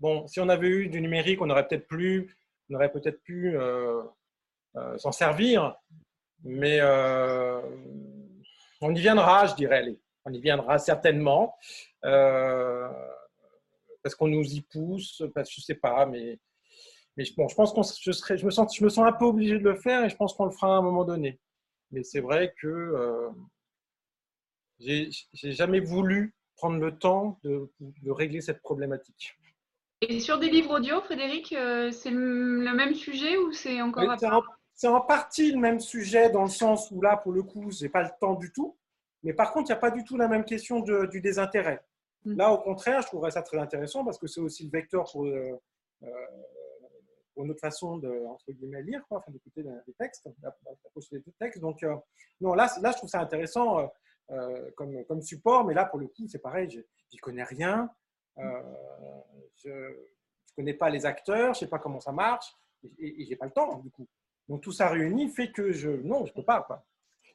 bon, 0.00 0.26
si 0.26 0.40
on 0.40 0.48
avait 0.48 0.68
eu 0.68 0.88
du 0.88 1.00
numérique, 1.00 1.40
on 1.42 1.50
aurait 1.50 1.66
peut-être 1.66 1.86
plus, 1.86 2.34
on 2.70 2.78
peut-être 2.78 3.22
pu 3.22 3.56
euh, 3.56 4.02
euh, 4.76 4.98
s'en 4.98 5.12
servir, 5.12 5.76
mais 6.44 6.78
euh, 6.80 7.60
on 8.82 8.94
y 8.94 9.00
viendra, 9.00 9.46
je 9.46 9.54
dirais. 9.54 9.84
On 10.24 10.32
y 10.32 10.40
viendra 10.40 10.78
certainement 10.78 11.56
parce 14.02 14.14
qu'on 14.16 14.28
nous 14.28 14.44
y 14.44 14.60
pousse, 14.60 15.22
parce 15.34 15.48
que 15.48 15.56
je 15.56 15.60
sais 15.60 15.74
pas, 15.74 16.06
mais 16.06 16.38
mais 17.16 17.24
bon, 17.36 17.46
je 17.48 17.54
pense 17.54 17.72
qu'on 17.72 17.82
je 17.82 18.12
serais, 18.12 18.38
je 18.38 18.46
me 18.46 18.50
sens, 18.50 18.74
je 18.76 18.82
me 18.82 18.88
sens 18.88 19.06
un 19.06 19.12
peu 19.12 19.26
obligé 19.26 19.58
de 19.58 19.64
le 19.64 19.74
faire 19.74 20.04
et 20.04 20.08
je 20.08 20.16
pense 20.16 20.32
qu'on 20.34 20.46
le 20.46 20.50
fera 20.50 20.74
à 20.74 20.78
un 20.78 20.82
moment 20.82 21.04
donné. 21.04 21.38
Mais 21.90 22.02
c'est 22.02 22.20
vrai 22.20 22.54
que 22.58 22.66
euh, 22.66 23.28
j'ai 24.78 25.10
jamais 25.52 25.80
voulu 25.80 26.34
prendre 26.56 26.78
le 26.78 26.96
temps 26.96 27.38
de, 27.44 27.70
de 27.80 28.10
régler 28.10 28.40
cette 28.40 28.62
problématique. 28.62 29.36
Et 30.00 30.20
sur 30.20 30.38
des 30.38 30.48
livres 30.48 30.78
audio, 30.78 31.00
Frédéric, 31.02 31.52
euh, 31.52 31.90
c'est 31.92 32.10
le 32.10 32.74
même 32.74 32.94
sujet 32.94 33.36
ou 33.36 33.52
c'est 33.52 33.80
encore 33.82 34.16
C'est 34.74 34.88
en 34.88 35.00
partie 35.00 35.52
le 35.52 35.58
même 35.58 35.80
sujet 35.80 36.30
dans 36.30 36.42
le 36.42 36.48
sens 36.48 36.90
où 36.90 37.00
là, 37.00 37.16
pour 37.16 37.32
le 37.32 37.42
coup, 37.42 37.70
je 37.70 37.84
n'ai 37.84 37.88
pas 37.88 38.02
le 38.02 38.10
temps 38.20 38.34
du 38.34 38.52
tout. 38.52 38.76
Mais 39.22 39.32
par 39.32 39.52
contre, 39.52 39.70
il 39.70 39.72
n'y 39.72 39.78
a 39.78 39.80
pas 39.80 39.90
du 39.90 40.02
tout 40.04 40.16
la 40.16 40.28
même 40.28 40.44
question 40.44 40.80
du 40.80 41.20
désintérêt. 41.20 41.80
Mm. 42.24 42.36
Là, 42.36 42.52
au 42.52 42.58
contraire, 42.58 43.02
je 43.02 43.06
trouverais 43.06 43.30
ça 43.30 43.42
très 43.42 43.58
intéressant 43.58 44.04
parce 44.04 44.18
que 44.18 44.26
c'est 44.26 44.40
aussi 44.40 44.64
le 44.64 44.70
vecteur 44.70 45.10
pour, 45.10 45.26
euh, 45.26 45.60
euh, 46.02 46.26
pour 47.34 47.44
notre 47.44 47.60
façon 47.60 47.98
de 47.98 48.26
entre 48.26 48.50
guillemets, 48.50 48.82
lire, 48.82 49.04
quoi, 49.08 49.18
enfin, 49.18 49.30
d'écouter 49.30 49.62
des 49.62 49.94
textes, 49.98 50.28
des 51.12 51.32
textes. 51.38 51.60
Donc, 51.60 51.84
non, 52.40 52.54
là, 52.54 52.68
là, 52.80 52.90
je 52.90 52.96
trouve 52.96 53.10
ça 53.10 53.20
intéressant 53.20 53.92
comme, 54.76 55.04
comme 55.04 55.22
support, 55.22 55.64
mais 55.64 55.74
là, 55.74 55.84
pour 55.84 56.00
le 56.00 56.08
coup, 56.08 56.26
c'est 56.26 56.40
pareil, 56.40 56.68
je 56.70 56.80
n'y 57.12 57.18
connais 57.18 57.44
rien. 57.44 57.90
Euh, 58.38 58.62
je 59.62 59.70
ne 59.70 59.94
connais 60.56 60.74
pas 60.74 60.90
les 60.90 61.06
acteurs, 61.06 61.54
je 61.54 61.60
ne 61.60 61.66
sais 61.66 61.68
pas 61.68 61.78
comment 61.78 62.00
ça 62.00 62.12
marche, 62.12 62.54
et, 62.98 63.24
je 63.24 63.30
n'ai 63.30 63.36
pas 63.36 63.46
le 63.46 63.52
temps, 63.52 63.78
du 63.78 63.90
coup. 63.90 64.06
Donc 64.48 64.62
tout 64.62 64.72
ça 64.72 64.88
réuni 64.88 65.28
fait 65.28 65.50
que 65.50 65.72
je. 65.72 65.90
Non, 65.90 66.26
je 66.26 66.32
peux 66.32 66.44
pas. 66.44 66.62
Quoi. 66.62 66.84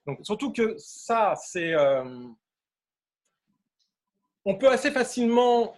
Donc, 0.05 0.19
surtout 0.23 0.51
que 0.51 0.75
ça, 0.77 1.35
c'est. 1.35 1.73
Euh, 1.73 2.27
on 4.45 4.55
peut 4.57 4.69
assez 4.69 4.91
facilement 4.91 5.75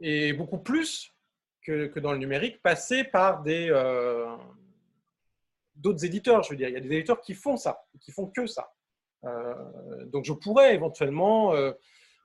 et 0.00 0.32
beaucoup 0.32 0.58
plus 0.58 1.14
que, 1.62 1.86
que 1.86 2.00
dans 2.00 2.12
le 2.12 2.18
numérique 2.18 2.62
passer 2.62 3.04
par 3.04 3.42
des. 3.42 3.68
Euh, 3.70 4.36
d'autres 5.74 6.04
éditeurs, 6.04 6.42
je 6.42 6.50
veux 6.50 6.56
dire. 6.56 6.68
Il 6.68 6.74
y 6.74 6.76
a 6.76 6.80
des 6.80 6.92
éditeurs 6.92 7.20
qui 7.20 7.34
font 7.34 7.56
ça, 7.56 7.84
qui 8.00 8.12
font 8.12 8.26
que 8.26 8.46
ça. 8.46 8.72
donc 10.06 10.24
je 10.24 10.32
pourrais 10.32 10.74
éventuellement 10.74 11.54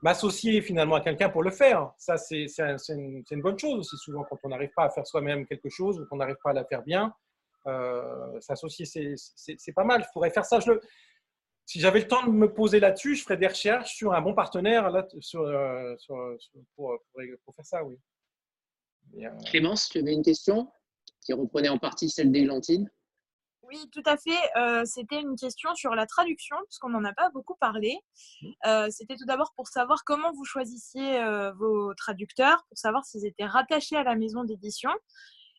m'associer 0.06 0.62
finalement 0.62 0.96
à 0.96 1.02
quelqu'un 1.02 1.30
pour 1.30 1.42
le 1.42 1.50
faire. 1.50 1.92
Ça, 1.98 2.18
c'est 2.18 2.46
une, 2.90 3.42
bonne 3.42 3.58
chose 3.58 3.80
aussi 3.80 3.98
souvent 3.98 4.24
quand 4.24 4.38
on 4.44 4.50
n'arrive 4.50 4.70
pas 4.76 4.86
à 4.86 4.90
faire 4.92 5.08
soi-même 5.08 5.48
quelque 5.48 5.70
chose 5.70 6.00
ou 6.00 6.06
qu'on 6.06 6.18
n'arrive 6.18 6.38
pas 6.44 6.52
à 6.52 6.54
la 6.54 6.64
faire 6.64 6.84
bien. 6.84 7.12
Euh, 7.68 8.40
s'associer, 8.42 8.86
c'est 8.86 9.74
pas 9.74 9.84
mal. 9.84 10.04
Je 10.04 10.10
pourrais 10.14 10.30
faire 10.30 10.46
ça. 10.46 10.60
Je 10.60 10.72
le, 10.72 10.82
si 11.66 11.80
j'avais 11.80 12.00
le 12.00 12.08
temps 12.08 12.26
de 12.26 12.32
me 12.32 12.54
poser 12.54 12.80
là-dessus, 12.80 13.16
je 13.16 13.24
ferais 13.24 13.38
des 13.38 13.48
recherches 13.48 13.96
sur 13.96 14.14
un 14.14 14.22
bon 14.22 14.36
partenaire 14.36 14.90
là, 14.92 15.06
sur, 15.20 15.42
euh, 15.42 15.96
pour, 16.76 16.98
pour, 17.16 17.56
faire 17.56 17.66
ça, 17.66 17.84
oui. 17.84 17.98
Euh, 19.18 19.30
Clémence, 19.46 19.90
tu 19.90 20.00
avais 20.00 20.14
une 20.14 20.24
question 20.24 20.72
qui 21.22 21.34
reprenait 21.34 21.70
en 21.70 21.80
partie 21.80 22.10
celle 22.10 22.32
d'Églantine 22.32 22.90
oui, 23.68 23.90
tout 23.92 24.04
à 24.06 24.18
fait. 24.18 24.38
Euh, 24.58 24.84
c'était 24.86 25.20
une 25.20 25.36
question 25.36 25.74
sur 25.76 25.96
la 25.96 26.06
traduction, 26.06 26.56
puisqu'on 26.68 26.90
n'en 26.90 27.04
a 27.04 27.14
pas 27.14 27.30
beaucoup 27.32 27.56
parlé. 27.56 27.98
Mmh. 28.42 28.48
Euh, 28.68 28.88
c'était 28.92 29.16
tout 29.16 29.26
d'abord 29.26 29.54
pour 29.56 29.68
savoir 29.68 30.04
comment 30.06 30.32
vous 30.34 30.46
choisissiez 30.46 31.20
euh, 31.20 31.52
vos 31.54 31.94
traducteurs, 31.96 32.64
pour 32.70 32.78
savoir 32.78 33.06
s'ils 33.06 33.26
étaient 33.26 33.46
rattachés 33.46 33.96
à 33.96 34.04
la 34.04 34.16
maison 34.16 34.44
d'édition. 34.44 34.92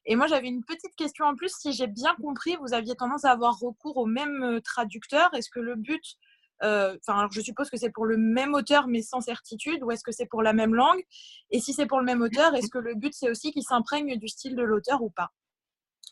Et 0.07 0.17
moi, 0.17 0.27
j'avais 0.29 0.49
une 0.49 0.65
petite 0.65 0.95
question 0.97 1.27
en 1.27 1.35
plus. 1.35 1.53
Si 1.59 1.73
j'ai 1.73 1.89
bien 1.89 2.15
compris, 2.23 2.57
vous 2.61 2.73
aviez 2.73 2.95
tendance 2.95 3.25
à 3.25 3.33
avoir 3.33 3.59
recours 3.59 3.97
au 3.97 4.07
même 4.07 4.61
traducteur. 4.65 5.35
Est-ce 5.35 5.51
que 5.51 5.61
le 5.61 5.75
but, 5.75 6.17
enfin, 6.63 7.29
je 7.33 7.41
suppose 7.41 7.69
que 7.69 7.77
c'est 7.77 7.91
pour 7.91 8.07
le 8.07 8.17
même 8.17 8.55
auteur, 8.55 8.87
mais 8.87 9.03
sans 9.03 9.21
certitude, 9.21 9.83
ou 9.83 9.91
est-ce 9.91 10.05
que 10.05 10.13
c'est 10.13 10.27
pour 10.27 10.43
la 10.43 10.53
même 10.53 10.75
langue? 10.75 11.03
Et 11.51 11.59
si 11.59 11.73
c'est 11.73 11.87
pour 11.87 11.99
le 11.99 12.05
même 12.05 12.23
auteur, 12.23 12.55
est-ce 12.55 12.71
que 12.71 12.79
le 12.79 12.95
but, 12.95 13.13
c'est 13.15 13.29
aussi 13.29 13.51
qu'il 13.53 13.65
s'imprègne 13.65 14.17
du 14.17 14.29
style 14.29 14.55
de 14.55 14.63
l'auteur 14.63 15.03
ou 15.03 15.11
pas? 15.11 15.33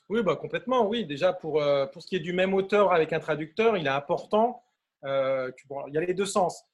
Oui, 0.09 0.23
bah, 0.23 0.37
complètement. 0.37 0.87
Oui, 0.87 1.07
déjà 1.07 1.33
pour, 1.33 1.62
euh, 1.62 1.87
pour 1.87 2.03
ce 2.03 2.09
qui 2.09 2.16
est 2.16 2.21
du 2.21 2.33
même 2.33 2.53
auteur 2.53 2.93
avec 2.93 3.12
un 3.12 3.21
traducteur, 3.21 3.77
il 3.77 3.87
est 3.87 3.91
important. 3.91 4.62
Euh, 5.05 5.51
il 5.89 5.95
y 5.95 5.99
a 5.99 6.01
les 6.01 6.15
deux 6.15 6.27
sens. 6.27 6.65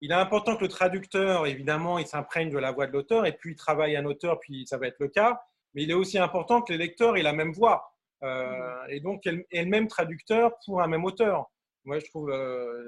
Il 0.00 0.10
est 0.10 0.14
important 0.14 0.56
que 0.56 0.62
le 0.62 0.68
traducteur, 0.68 1.46
évidemment, 1.46 1.98
il 1.98 2.06
s'imprègne 2.06 2.50
de 2.50 2.58
la 2.58 2.72
voix 2.72 2.86
de 2.86 2.92
l'auteur 2.92 3.26
et 3.26 3.32
puis 3.32 3.52
il 3.52 3.56
travaille 3.56 3.96
un 3.96 4.04
auteur, 4.04 4.40
puis 4.40 4.66
ça 4.66 4.78
va 4.78 4.86
être 4.86 4.98
le 5.00 5.08
cas. 5.08 5.42
Mais 5.74 5.84
il 5.84 5.90
est 5.90 5.94
aussi 5.94 6.18
important 6.18 6.62
que 6.62 6.72
le 6.72 6.78
lecteur 6.78 7.16
ait 7.16 7.22
la 7.22 7.32
même 7.32 7.52
voix 7.52 7.94
euh, 8.22 8.86
et 8.88 9.00
donc 9.00 9.26
ait 9.26 9.44
le 9.52 9.70
même 9.70 9.88
traducteur 9.88 10.52
pour 10.64 10.82
un 10.82 10.86
même 10.86 11.04
auteur. 11.04 11.50
Moi, 11.84 11.98
je 11.98 12.06
trouve. 12.06 12.30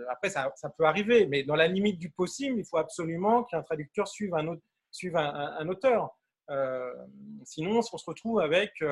après, 0.09 0.31
ça, 0.31 0.53
ça, 0.55 0.69
peut 0.71 0.85
arriver, 0.85 1.27
mais 1.27 1.43
dans 1.43 1.57
la 1.57 1.67
limite 1.67 1.99
du 1.99 2.11
possible, 2.11 2.59
il 2.59 2.65
faut 2.65 2.77
absolument 2.77 3.43
qu'un 3.43 3.63
traducteur 3.63 4.07
suive 4.07 4.35
un, 4.35 4.57
suive 4.93 5.17
un, 5.17 5.57
un 5.59 5.69
auteur. 5.69 6.17
sinon, 7.43 7.79
on 7.79 7.83
se 7.83 8.07
retrouve 8.07 8.41
avec 8.41 8.85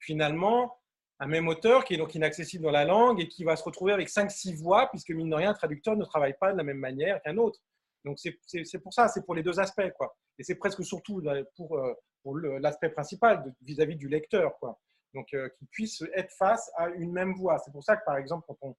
finalement 0.00 0.76
un 1.18 1.26
même 1.26 1.48
auteur 1.48 1.84
qui 1.84 1.94
est 1.94 1.96
donc 1.96 2.14
inaccessible 2.14 2.64
dans 2.64 2.70
la 2.70 2.84
langue 2.84 3.20
et 3.20 3.28
qui 3.28 3.44
va 3.44 3.56
se 3.56 3.64
retrouver 3.64 3.92
avec 3.92 4.08
5-6 4.08 4.56
voix, 4.56 4.88
puisque 4.90 5.10
mine 5.10 5.30
de 5.30 5.34
rien, 5.34 5.50
un 5.50 5.54
traducteur 5.54 5.96
ne 5.96 6.04
travaille 6.04 6.34
pas 6.38 6.52
de 6.52 6.58
la 6.58 6.64
même 6.64 6.78
manière 6.78 7.22
qu'un 7.22 7.36
autre. 7.38 7.60
Donc 8.04 8.18
c'est 8.18 8.78
pour 8.78 8.92
ça, 8.92 9.08
c'est 9.08 9.24
pour 9.24 9.34
les 9.34 9.42
deux 9.42 9.58
aspects. 9.58 9.90
Quoi. 9.96 10.14
Et 10.38 10.44
c'est 10.44 10.54
presque 10.56 10.84
surtout 10.84 11.22
pour, 11.56 11.78
euh, 11.78 11.94
l'aspect 12.34 12.90
principal 12.90 13.54
vis-à-vis 13.62 13.96
du 13.96 14.08
lecteur. 14.08 14.58
Quoi. 14.58 14.78
Donc 15.14 15.32
euh, 15.34 15.48
qu'il 15.58 15.68
puisse 15.68 16.02
être 16.14 16.32
face 16.32 16.70
à 16.76 16.88
une 16.88 17.12
même 17.12 17.34
voix. 17.34 17.58
C'est 17.58 17.70
pour 17.70 17.84
ça 17.84 17.96
que 17.96 18.04
par 18.04 18.16
exemple, 18.16 18.44
quand 18.48 18.58
on 18.62 18.76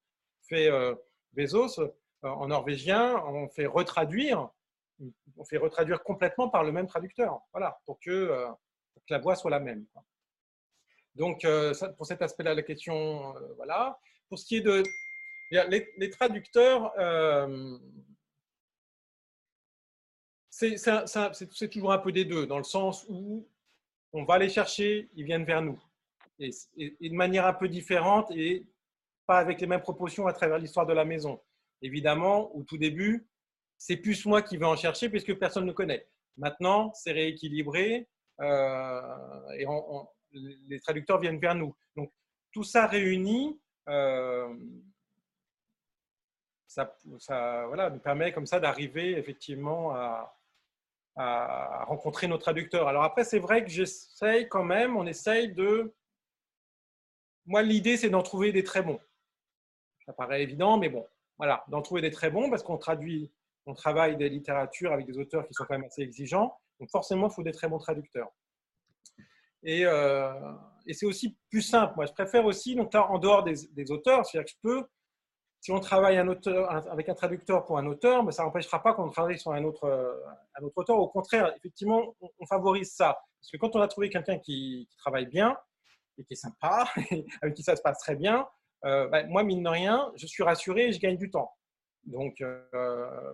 fait 0.47 0.69
Bezos 1.33 1.79
en 2.21 2.47
norvégien, 2.47 3.21
on 3.25 3.49
fait 3.49 3.65
retraduire, 3.65 4.49
on 5.35 5.45
fait 5.45 5.57
retraduire 5.57 6.03
complètement 6.03 6.49
par 6.49 6.63
le 6.63 6.71
même 6.71 6.87
traducteur, 6.87 7.41
voilà, 7.51 7.79
pour 7.85 7.99
que, 7.99 8.47
que 8.95 9.13
la 9.13 9.19
voix 9.19 9.35
soit 9.35 9.51
la 9.51 9.59
même. 9.59 9.85
Donc, 11.15 11.45
pour 11.97 12.05
cet 12.05 12.21
aspect-là, 12.21 12.53
la 12.53 12.63
question, 12.63 13.33
voilà. 13.57 13.99
Pour 14.29 14.39
ce 14.39 14.45
qui 14.45 14.57
est 14.57 14.61
de 14.61 14.83
les, 15.51 16.09
traducteurs, 16.09 16.93
euh, 16.99 17.77
c'est 20.57 21.69
toujours 21.69 21.91
un 21.91 21.99
peu 21.99 22.11
des 22.11 22.25
deux, 22.25 22.47
dans 22.47 22.57
le 22.57 22.63
sens 22.63 23.05
où 23.09 23.47
on 24.13 24.23
va 24.23 24.39
les 24.39 24.49
chercher, 24.49 25.09
ils 25.13 25.23
viennent 25.23 25.45
vers 25.45 25.61
nous. 25.61 25.79
Et, 26.39 26.49
de 26.77 27.13
manière 27.13 27.45
un 27.45 27.53
peu 27.53 27.67
différente 27.67 28.31
et 28.31 28.65
pas 29.27 29.37
avec 29.37 29.61
les 29.61 29.67
mêmes 29.67 29.81
proportions 29.81 30.25
à 30.25 30.33
travers 30.33 30.57
l'histoire 30.57 30.85
de 30.85 30.93
la 30.93 31.05
maison. 31.05 31.39
Évidemment, 31.81 32.55
au 32.55 32.63
tout 32.63 32.77
début, 32.77 33.27
c'est 33.77 33.97
plus 33.97 34.25
moi 34.25 34.41
qui 34.41 34.57
vais 34.57 34.65
en 34.65 34.75
chercher 34.75 35.09
puisque 35.09 35.37
personne 35.37 35.65
ne 35.65 35.73
connaît. 35.73 36.07
Maintenant, 36.37 36.91
c'est 36.93 37.11
rééquilibré 37.11 38.07
euh, 38.41 39.49
et 39.57 39.65
les 40.31 40.79
traducteurs 40.79 41.19
viennent 41.19 41.39
vers 41.39 41.55
nous. 41.55 41.75
Donc, 41.95 42.11
tout 42.51 42.63
ça 42.63 42.87
réuni, 42.87 43.59
euh, 43.89 44.55
ça, 46.67 46.95
nous 47.05 47.99
permet 47.99 48.31
comme 48.31 48.45
ça 48.45 48.59
d'arriver 48.59 49.17
effectivement 49.17 49.93
à, 49.93 50.36
rencontrer 51.17 52.27
nos 52.27 52.37
traducteurs. 52.37 52.87
Alors 52.87 53.03
après, 53.03 53.23
c'est 53.23 53.39
vrai 53.39 53.63
que 53.63 53.69
j'essaye 53.69 54.47
quand 54.47 54.63
même, 54.63 54.95
on 54.95 55.05
essaye 55.05 55.53
de... 55.53 55.93
Moi, 57.45 57.63
l'idée, 57.63 57.97
c'est 57.97 58.09
d'en 58.09 58.23
trouver 58.23 58.51
des 58.51 58.63
très 58.63 58.81
bons. 58.81 58.99
Ça 60.05 60.13
paraît 60.13 60.43
évident, 60.43 60.77
mais 60.77 60.89
bon, 60.89 61.05
voilà, 61.37 61.63
d'en 61.69 61.81
trouver 61.81 62.01
des 62.01 62.11
très 62.11 62.29
bons 62.29 62.49
parce 62.49 62.63
qu'on 62.63 62.77
traduit, 62.77 63.31
on 63.65 63.73
travaille 63.73 64.17
des 64.17 64.29
littératures 64.29 64.91
avec 64.91 65.05
des 65.05 65.17
auteurs 65.17 65.47
qui 65.47 65.53
sont 65.53 65.65
quand 65.65 65.77
même 65.77 65.85
assez 65.85 66.01
exigeants. 66.01 66.57
Donc 66.79 66.89
forcément, 66.91 67.27
il 67.29 67.33
faut 67.33 67.43
des 67.43 67.51
très 67.51 67.67
bons 67.67 67.79
traducteurs. 67.79 68.29
Et, 69.63 69.85
euh, 69.85 70.33
c'est 70.91 71.05
aussi 71.05 71.37
plus 71.49 71.61
simple. 71.61 71.93
Moi, 71.97 72.05
je 72.05 72.13
préfère 72.13 72.45
aussi, 72.45 72.75
donc 72.75 72.93
là, 72.93 73.09
en 73.09 73.17
dehors 73.17 73.43
des, 73.43 73.55
des 73.71 73.91
auteurs, 73.91 74.25
c'est-à-dire 74.25 74.45
que 74.45 74.51
je 74.51 74.61
peux 74.61 74.87
si 75.59 75.71
on 75.71 75.79
travaille 75.79 76.17
avec 76.17 77.09
un 77.09 77.13
traducteur 77.13 77.65
pour 77.65 77.77
un 77.77 77.85
auteur, 77.87 78.23
mais 78.23 78.31
ça 78.31 78.43
n'empêchera 78.43 78.81
pas 78.81 78.93
qu'on 78.93 79.09
travaille 79.09 79.39
sur 79.39 79.51
un 79.51 79.63
autre, 79.63 79.85
un 80.55 80.63
autre 80.63 80.77
auteur. 80.77 80.97
Au 80.97 81.07
contraire, 81.07 81.53
effectivement, 81.55 82.15
on, 82.21 82.45
favorise 82.45 82.93
ça. 82.93 83.17
Parce 83.39 83.51
que 83.51 83.57
quand 83.57 83.75
on 83.75 83.81
a 83.81 83.87
trouvé 83.87 84.09
quelqu'un 84.09 84.37
qui, 84.37 84.87
travaille 84.97 85.25
bien 85.25 85.57
et 86.17 86.23
qui 86.23 86.33
est 86.33 86.37
sympa, 86.37 86.87
avec 87.41 87.55
qui 87.55 87.63
ça 87.63 87.75
se 87.75 87.81
passe 87.81 87.99
très 87.99 88.15
bien, 88.15 88.47
euh, 88.85 89.07
ben, 89.07 89.27
moi, 89.27 89.43
mine 89.43 89.63
de 89.63 89.69
rien, 89.69 90.11
je 90.15 90.27
suis 90.27 90.43
rassuré 90.43 90.87
et 90.87 90.93
je 90.93 90.99
gagne 90.99 91.17
du 91.17 91.29
temps. 91.31 91.51
Donc, 92.03 92.39
euh, 92.41 93.33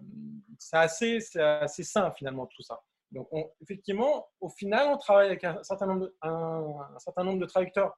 c'est 0.58 0.78
assez, 0.78 1.20
assez 1.38 1.84
sain 1.84 2.12
finalement 2.12 2.48
tout 2.48 2.64
ça. 2.64 2.82
Donc, 3.12 3.28
effectivement, 3.62 4.28
au 4.42 4.50
final, 4.50 4.88
on 4.88 4.98
travaille 4.98 5.28
avec 5.28 5.44
un 5.44 5.62
certain 5.62 5.86
nombre 5.86 6.06
de, 6.06 6.16
un 6.22 7.00
certain 7.00 7.24
nombre 7.24 7.40
de 7.40 7.46
traducteurs 7.46 7.96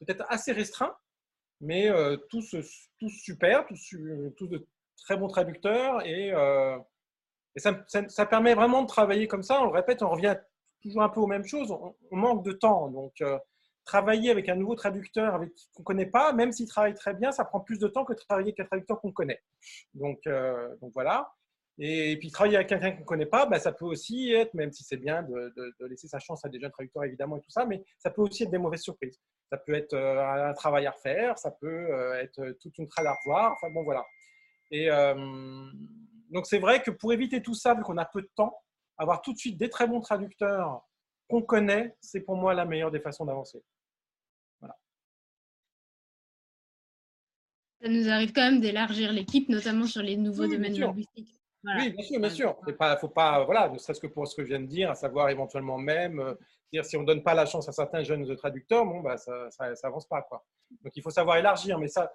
peut-être 0.00 0.24
assez 0.28 0.52
restreints, 0.52 0.96
mais 1.64 1.88
euh, 1.88 2.16
tous, 2.28 2.54
tous 3.00 3.08
super, 3.08 3.66
tous, 3.66 3.94
tous, 4.36 4.46
de 4.48 4.66
très 4.98 5.16
bons 5.16 5.28
traducteurs 5.28 6.06
et, 6.06 6.32
euh, 6.32 6.78
ça, 7.56 8.26
permet 8.26 8.54
vraiment 8.54 8.82
de 8.82 8.88
travailler 8.88 9.28
comme 9.28 9.42
ça. 9.42 9.60
On 9.62 9.66
le 9.66 9.70
répète, 9.70 10.02
on 10.02 10.10
revient 10.10 10.36
toujours 10.82 11.02
un 11.02 11.08
peu 11.08 11.20
aux 11.20 11.26
mêmes 11.26 11.46
choses. 11.46 11.70
On, 12.10 12.16
manque 12.16 12.44
de 12.44 12.52
temps, 12.52 12.88
donc 12.88 13.14
euh, 13.20 13.38
travailler 13.84 14.30
avec 14.30 14.48
un 14.48 14.56
nouveau 14.56 14.74
traducteur 14.74 15.38
qu'on 15.38 15.82
ne 15.82 15.84
connaît 15.84 16.06
pas, 16.06 16.32
même 16.32 16.52
s'il 16.52 16.68
travaille 16.68 16.94
très 16.94 17.14
bien, 17.14 17.32
ça 17.32 17.44
prend 17.44 17.60
plus 17.60 17.78
de 17.78 17.86
temps 17.86 18.04
que 18.04 18.12
travailler 18.12 18.48
avec 18.48 18.60
un 18.60 18.64
traducteur 18.64 19.00
qu'on 19.00 19.12
connaît. 19.12 19.40
Donc, 19.94 20.20
donc 20.80 20.92
voilà. 20.94 21.32
Et 21.78 22.16
puis 22.18 22.30
travailler 22.30 22.56
avec 22.56 22.68
quelqu'un 22.68 22.92
qu'on 22.92 23.00
ne 23.00 23.04
connaît 23.04 23.26
pas, 23.26 23.46
bah, 23.46 23.58
ça 23.58 23.72
peut 23.72 23.84
aussi 23.84 24.32
être, 24.32 24.54
même 24.54 24.72
si 24.72 24.84
c'est 24.84 24.96
bien 24.96 25.22
de, 25.24 25.52
de, 25.56 25.86
laisser 25.86 26.06
sa 26.06 26.20
chance 26.20 26.44
à 26.44 26.48
des 26.48 26.60
jeunes 26.60 26.70
traducteurs 26.70 27.04
évidemment 27.04 27.36
et 27.36 27.40
tout 27.40 27.50
ça, 27.50 27.66
mais 27.66 27.84
ça 27.98 28.10
peut 28.10 28.22
aussi 28.22 28.44
être 28.44 28.50
des 28.50 28.58
mauvaises 28.58 28.82
surprises. 28.82 29.20
Ça 29.54 29.58
peut 29.58 29.74
être 29.74 29.94
euh, 29.94 30.50
un 30.50 30.52
travail 30.52 30.84
à 30.86 30.90
refaire, 30.90 31.38
ça 31.38 31.52
peut 31.52 31.68
euh, 31.68 32.20
être 32.20 32.56
toute 32.60 32.76
une 32.76 32.88
trade 32.88 33.06
à 33.06 33.14
revoir, 33.14 33.52
enfin 33.52 33.70
bon 33.70 33.84
voilà. 33.84 34.04
Et 34.72 34.90
euh, 34.90 35.14
donc 36.30 36.46
c'est 36.46 36.58
vrai 36.58 36.82
que 36.82 36.90
pour 36.90 37.12
éviter 37.12 37.40
tout 37.40 37.54
ça, 37.54 37.74
vu 37.74 37.82
qu'on 37.82 37.96
a 37.98 38.04
peu 38.04 38.20
de 38.20 38.30
temps, 38.34 38.52
avoir 38.98 39.22
tout 39.22 39.32
de 39.32 39.38
suite 39.38 39.56
des 39.56 39.70
très 39.70 39.86
bons 39.86 40.00
traducteurs 40.00 40.82
qu'on 41.28 41.40
connaît, 41.40 41.94
c'est 42.00 42.22
pour 42.22 42.34
moi 42.34 42.52
la 42.52 42.64
meilleure 42.64 42.90
des 42.90 42.98
façons 42.98 43.26
d'avancer. 43.26 43.62
Voilà. 44.58 44.76
Ça 47.80 47.88
nous 47.88 48.08
arrive 48.08 48.32
quand 48.32 48.50
même 48.50 48.60
d'élargir 48.60 49.12
l'équipe, 49.12 49.48
notamment 49.48 49.86
sur 49.86 50.02
les 50.02 50.16
nouveaux 50.16 50.48
domaines 50.48 50.80
linguistiques. 50.80 51.40
Oui, 51.62 51.90
bien 51.90 52.04
sûr, 52.04 52.18
bien 52.18 52.30
sûr. 52.30 52.56
Il 52.66 52.74
ne 52.74 52.96
faut 52.96 53.08
pas, 53.08 53.44
voilà, 53.44 53.68
ne 53.68 53.78
serait-ce 53.78 54.00
que 54.00 54.08
pour 54.08 54.26
ce 54.26 54.34
que 54.34 54.42
je 54.42 54.48
viens 54.48 54.60
de 54.60 54.66
dire, 54.66 54.90
à 54.90 54.96
savoir 54.96 55.30
éventuellement 55.30 55.78
même, 55.78 56.36
si 56.82 56.96
on 56.96 57.02
ne 57.02 57.06
donne 57.06 57.22
pas 57.22 57.34
la 57.34 57.46
chance 57.46 57.68
à 57.68 57.72
certains 57.72 58.02
jeunes 58.02 58.34
traducteurs, 58.36 58.84
bon, 58.84 59.00
bah, 59.00 59.16
ça 59.16 59.48
n'avance 59.82 60.06
pas. 60.06 60.22
Quoi. 60.22 60.44
Donc 60.82 60.96
il 60.96 61.02
faut 61.02 61.10
savoir 61.10 61.36
élargir, 61.36 61.78
mais 61.78 61.88
ça, 61.88 62.12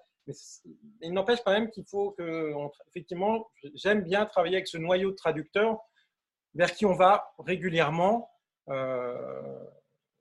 il 1.00 1.12
n'empêche 1.12 1.40
quand 1.42 1.52
même 1.52 1.70
qu'il 1.70 1.84
faut 1.84 2.12
que, 2.12 2.52
effectivement, 2.88 3.50
j'aime 3.74 4.02
bien 4.02 4.26
travailler 4.26 4.56
avec 4.56 4.68
ce 4.68 4.78
noyau 4.78 5.10
de 5.10 5.16
traducteurs 5.16 5.78
vers 6.54 6.72
qui 6.72 6.84
on 6.84 6.94
va 6.94 7.32
régulièrement. 7.38 8.30
Euh, 8.68 9.64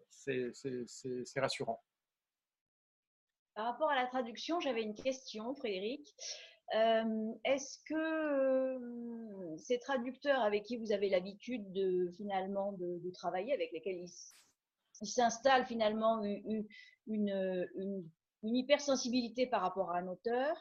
c'est 0.10 1.40
rassurant. 1.40 1.82
Par 3.56 3.66
rapport 3.66 3.90
à 3.90 3.95
la 3.95 4.06
traduction, 4.07 4.60
j'avais 4.60 4.84
une 4.84 4.95
question, 4.95 5.53
Frédéric. 5.56 6.16
Euh, 6.76 7.34
est-ce 7.46 7.80
que 7.86 7.96
euh, 7.96 9.58
ces 9.58 9.80
traducteurs 9.80 10.41
avec 10.41 10.64
qui 10.64 10.78
vous 10.78 10.91
avez 10.91 11.10
l'habitude 11.10 11.72
de 11.74 12.12
finalement 12.16 12.74
de, 12.74 13.12
travailler, 13.12 13.54
avec 13.54 13.72
lesquels 13.72 14.06
ils 15.02 15.08
s'installent 15.08 15.66
finalement 15.66 16.22
une, 17.08 18.08
hypersensibilité 18.44 19.48
par 19.48 19.62
rapport 19.62 19.91
à 19.91 19.98
un 19.98 20.08
auteur, 20.08 20.56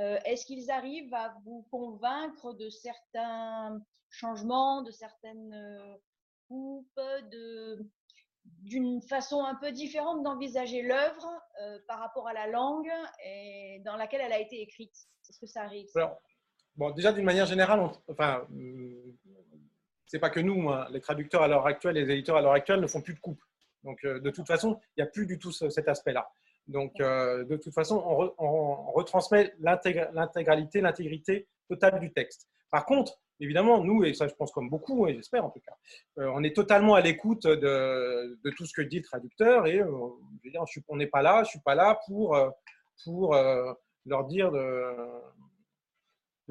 euh, 0.00 0.18
est-ce 0.24 0.46
qu'ils 0.46 0.70
arrivent 0.70 1.12
à 1.12 1.34
vous 1.44 1.66
convaincre 1.70 2.54
de 2.54 2.70
certains 2.70 3.78
changements, 4.08 4.82
de 4.82 4.90
certaines 4.90 5.98
coupes, 6.48 7.00
d'une 8.44 9.02
façon 9.02 9.44
un 9.44 9.54
peu 9.54 9.70
différente 9.70 10.22
d'envisager 10.22 10.80
l'œuvre 10.82 11.28
par 11.86 11.98
rapport 11.98 12.26
à 12.26 12.32
la 12.32 12.46
langue 12.46 12.90
et 13.24 13.82
dans 13.84 13.96
laquelle 13.96 14.22
elle 14.22 14.32
a 14.32 14.40
été 14.40 14.60
écrite? 14.62 15.11
Est-ce 15.28 15.38
que 15.38 15.46
ça 15.46 15.62
arrive 15.62 15.88
bon, 16.76 16.90
Déjà, 16.90 17.12
d'une 17.12 17.24
manière 17.24 17.46
générale, 17.46 17.80
on, 17.80 17.92
enfin, 18.08 18.46
euh, 18.52 19.14
c'est 20.06 20.18
pas 20.18 20.30
que 20.30 20.40
nous, 20.40 20.70
hein. 20.70 20.86
les 20.90 21.00
traducteurs 21.00 21.42
à 21.42 21.48
l'heure 21.48 21.66
actuelle, 21.66 21.94
les 21.94 22.10
éditeurs 22.10 22.36
à 22.36 22.42
l'heure 22.42 22.52
actuelle 22.52 22.80
ne 22.80 22.86
font 22.86 23.00
plus 23.00 23.14
de 23.14 23.20
coupe. 23.20 23.42
Donc, 23.84 24.04
euh, 24.04 24.20
de 24.20 24.30
toute 24.30 24.46
façon, 24.46 24.78
il 24.96 25.02
n'y 25.02 25.08
a 25.08 25.10
plus 25.10 25.26
du 25.26 25.38
tout 25.38 25.52
cet 25.52 25.88
aspect-là. 25.88 26.30
Donc, 26.68 27.00
euh, 27.00 27.44
de 27.44 27.56
toute 27.56 27.74
façon, 27.74 28.02
on, 28.38 28.92
retransmet 28.92 29.52
l'intégralité, 29.58 30.80
l'intégrité 30.80 31.48
totale 31.68 31.98
du 31.98 32.12
texte. 32.12 32.46
Par 32.70 32.86
contre, 32.86 33.18
évidemment, 33.40 33.82
nous, 33.82 34.04
et 34.04 34.14
ça 34.14 34.28
je 34.28 34.34
pense 34.34 34.52
comme 34.52 34.70
beaucoup, 34.70 35.08
et 35.08 35.14
j'espère 35.14 35.44
en 35.44 35.50
tout 35.50 35.60
cas, 35.60 35.74
on 36.16 36.44
est 36.44 36.54
totalement 36.54 36.94
à 36.94 37.00
l'écoute 37.00 37.46
de, 37.46 38.38
tout 38.56 38.66
ce 38.66 38.72
que 38.72 38.82
dit 38.82 38.98
le 38.98 39.02
traducteur 39.02 39.66
et 39.66 39.82
on 39.82 40.96
n'est 40.96 41.06
pas 41.08 41.22
là, 41.22 41.38
je 41.38 41.40
ne 41.40 41.46
suis 41.46 41.60
pas 41.60 41.74
là 41.74 41.98
pour, 42.06 42.38
pour 43.02 43.34
leur 44.06 44.26
dire 44.26 44.50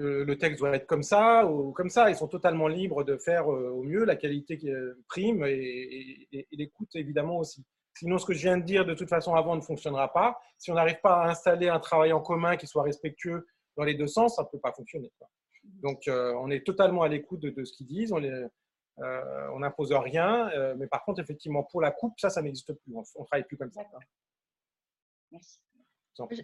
le 0.01 0.37
texte 0.37 0.59
doit 0.59 0.75
être 0.75 0.87
comme 0.87 1.03
ça 1.03 1.45
ou 1.45 1.71
comme 1.71 1.89
ça. 1.89 2.09
Ils 2.09 2.15
sont 2.15 2.27
totalement 2.27 2.67
libres 2.67 3.03
de 3.03 3.17
faire 3.17 3.51
euh, 3.51 3.69
au 3.69 3.83
mieux. 3.83 4.05
La 4.05 4.15
qualité 4.15 4.59
prime 5.07 5.43
et, 5.45 6.27
l'écoute 6.51 6.95
évidemment 6.95 7.37
aussi. 7.37 7.65
Sinon, 7.95 8.17
ce 8.17 8.25
que 8.25 8.33
je 8.33 8.41
viens 8.41 8.57
de 8.57 8.63
dire 8.63 8.85
de 8.85 8.93
toute 8.93 9.09
façon 9.09 9.35
avant 9.35 9.55
ne 9.55 9.61
fonctionnera 9.61 10.11
pas. 10.13 10.39
Si 10.57 10.71
on 10.71 10.75
n'arrive 10.75 10.99
pas 11.01 11.23
à 11.23 11.29
installer 11.29 11.67
un 11.67 11.79
travail 11.79 12.13
en 12.13 12.21
commun 12.21 12.55
qui 12.55 12.67
soit 12.67 12.83
respectueux 12.83 13.47
dans 13.75 13.83
les 13.83 13.95
deux 13.95 14.07
sens, 14.07 14.35
ça 14.35 14.43
ne 14.43 14.47
peut 14.47 14.59
pas 14.59 14.71
fonctionner. 14.71 15.11
Donc, 15.63 16.07
euh, 16.07 16.33
on 16.39 16.49
est 16.49 16.65
totalement 16.65 17.03
à 17.03 17.07
l'écoute 17.07 17.41
de, 17.41 17.63
ce 17.63 17.73
qu'ils 17.73 17.87
disent. 17.87 18.13
On 18.13 18.23
euh, 18.23 19.59
n'impose 19.59 19.91
rien. 19.91 20.49
mais 20.77 20.87
par 20.87 21.03
contre, 21.03 21.21
effectivement, 21.21 21.63
pour 21.63 21.81
la 21.81 21.91
coupe, 21.91 22.19
ça, 22.19 22.29
ça 22.29 22.41
n'existe 22.41 22.73
plus. 22.73 22.95
On 22.95 23.01
ne 23.01 23.25
travaille 23.25 23.45
plus 23.45 23.57
comme 23.57 23.71
ça. 23.71 23.81
Merci. 25.31 25.59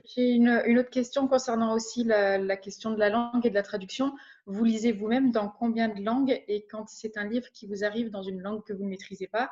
J'ai 0.06 0.32
une, 0.32 0.50
autre 0.50 0.90
question 0.90 1.28
concernant 1.28 1.74
aussi 1.74 2.04
la, 2.04 2.58
question 2.58 2.92
de 2.92 3.00
la 3.00 3.10
langue 3.10 3.46
et 3.46 3.50
de 3.50 3.56
la 3.56 3.64
traduction. 3.64 4.16
Vous 4.46 4.64
lisez 4.64 4.92
vous-même 4.92 5.32
dans 5.32 5.50
combien 5.50 5.90
de 5.90 6.02
langues 6.02 6.42
et 6.48 6.66
quand 6.68 6.88
c'est 6.88 7.18
un 7.18 7.26
livre 7.26 7.48
qui 7.52 7.68
vous 7.68 7.84
arrive 7.84 8.10
dans 8.10 8.24
une 8.24 8.42
langue 8.42 8.64
que 8.64 8.74
vous 8.74 8.84
ne 8.84 8.90
maîtrisez 8.90 9.28
pas, 9.28 9.52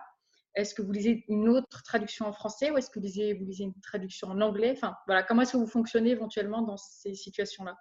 est-ce 0.55 0.73
que 0.73 0.81
vous 0.81 0.93
lisez 0.93 1.25
une 1.27 1.49
autre 1.49 1.83
traduction 1.83 2.27
en 2.27 2.31
français 2.31 2.71
ou 2.71 2.77
est-ce 2.77 2.89
que 2.89 2.99
vous 2.99 3.05
lisez, 3.05 3.33
vous 3.33 3.43
lisez 3.43 3.65
une 3.65 3.79
traduction 3.81 4.29
en 4.29 4.39
anglais? 4.39 4.71
Enfin, 4.71 4.95
voilà, 5.05 5.21
comment 5.21 5.41
est-ce 5.41 5.53
que 5.53 5.57
vous 5.57 5.67
fonctionnez 5.67 6.11
éventuellement 6.11 6.61
dans 6.61 6.77
ces 6.77 7.13
situations-là? 7.13 7.75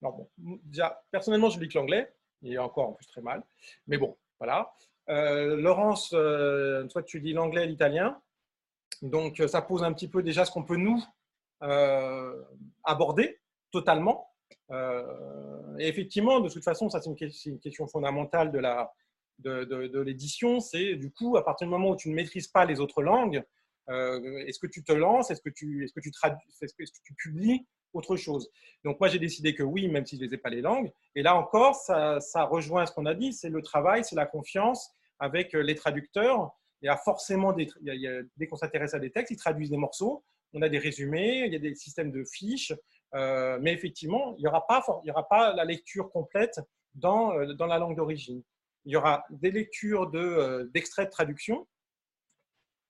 Bon, 0.00 0.28
déjà, 0.38 1.02
personnellement, 1.10 1.50
je 1.50 1.60
lis 1.60 1.68
que 1.68 1.78
l'anglais, 1.78 2.14
et 2.42 2.58
encore 2.58 2.88
en 2.88 2.92
plus 2.92 3.06
très 3.06 3.20
mal. 3.20 3.42
Mais 3.86 3.98
bon, 3.98 4.16
voilà. 4.38 4.72
Euh, 5.10 5.56
Laurence, 5.56 6.12
euh, 6.14 6.86
toi, 6.88 7.02
tu 7.02 7.20
lis 7.20 7.34
l'anglais 7.34 7.64
et 7.64 7.66
l'italien. 7.66 8.20
Donc, 9.02 9.42
ça 9.46 9.60
pose 9.60 9.82
un 9.82 9.92
petit 9.92 10.08
peu 10.08 10.22
déjà 10.22 10.44
ce 10.46 10.50
qu'on 10.50 10.62
peut 10.62 10.76
nous 10.76 11.04
euh, 11.64 12.42
aborder 12.84 13.40
totalement. 13.70 14.28
et 15.78 15.88
effectivement, 15.88 16.40
de 16.40 16.48
toute 16.48 16.64
façon, 16.64 16.88
ça 16.88 17.00
c'est 17.00 17.10
une, 17.46 17.58
question 17.58 17.86
fondamentale 17.88 18.52
de 18.52 18.58
la, 18.58 18.92
de, 19.40 20.00
l'édition, 20.00 20.60
c'est 20.60 20.94
du 20.94 21.10
coup, 21.10 21.36
à 21.36 21.44
partir 21.44 21.66
du 21.66 21.72
moment 21.72 21.90
où 21.90 21.96
tu 21.96 22.08
ne 22.08 22.14
maîtrises 22.14 22.48
pas 22.48 22.64
les 22.64 22.78
autres 22.80 23.02
langues, 23.02 23.42
est-ce 23.88 24.58
que 24.58 24.68
tu 24.68 24.84
te 24.84 24.92
lances, 24.92 25.30
est-ce 25.30 25.42
que 25.42 25.50
tu, 25.50 25.84
est-ce 25.84 25.92
que 25.92 26.00
tu 26.00 26.12
traduis, 26.12 26.38
est-ce 26.62 26.74
que 26.74 26.84
tu 27.04 27.14
publies 27.14 27.66
autre 27.92 28.16
chose? 28.16 28.50
Donc 28.84 29.00
moi 29.00 29.08
j'ai 29.08 29.18
décidé 29.18 29.54
que 29.54 29.62
oui, 29.62 29.88
même 29.88 30.06
si 30.06 30.16
je 30.16 30.22
ne 30.22 30.28
les 30.28 30.34
ai 30.34 30.38
pas 30.38 30.50
les 30.50 30.60
langues. 30.60 30.92
Et 31.14 31.22
là 31.22 31.34
encore, 31.36 31.74
ça, 31.74 32.20
ça 32.20 32.44
rejoint 32.44 32.86
ce 32.86 32.92
qu'on 32.92 33.06
a 33.06 33.14
dit, 33.14 33.32
c'est 33.32 33.50
le 33.50 33.62
travail, 33.62 34.04
c'est 34.04 34.16
la 34.16 34.26
confiance 34.26 34.92
avec 35.18 35.52
les 35.52 35.74
traducteurs. 35.74 36.50
Il 36.82 36.86
y 36.86 36.88
a 36.88 36.96
forcément 36.96 37.52
des, 37.52 37.68
dès 38.36 38.46
qu'on 38.46 38.56
s'intéresse 38.56 38.94
à 38.94 38.98
des 38.98 39.10
textes, 39.10 39.30
ils 39.30 39.36
traduisent 39.36 39.70
des 39.70 39.76
morceaux. 39.76 40.24
On 40.54 40.62
a 40.62 40.68
des 40.68 40.78
résumés, 40.78 41.44
il 41.46 41.52
y 41.52 41.56
a 41.56 41.58
des 41.58 41.74
systèmes 41.74 42.12
de 42.12 42.24
fiches, 42.24 42.72
euh, 43.14 43.58
mais 43.60 43.72
effectivement, 43.72 44.34
il 44.38 44.42
n'y 44.42 44.48
aura, 44.48 44.66
pas, 44.66 44.84
aura 44.86 45.28
pas 45.28 45.54
la 45.54 45.64
lecture 45.64 46.10
complète 46.10 46.60
dans, 46.94 47.32
euh, 47.32 47.52
dans 47.54 47.66
la 47.66 47.78
langue 47.78 47.96
d'origine. 47.96 48.42
Il 48.84 48.92
y 48.92 48.96
aura 48.96 49.24
des 49.30 49.50
lectures 49.50 50.10
euh, 50.14 50.70
d'extraits 50.74 51.06
de, 51.06 51.10
traduction 51.10 51.66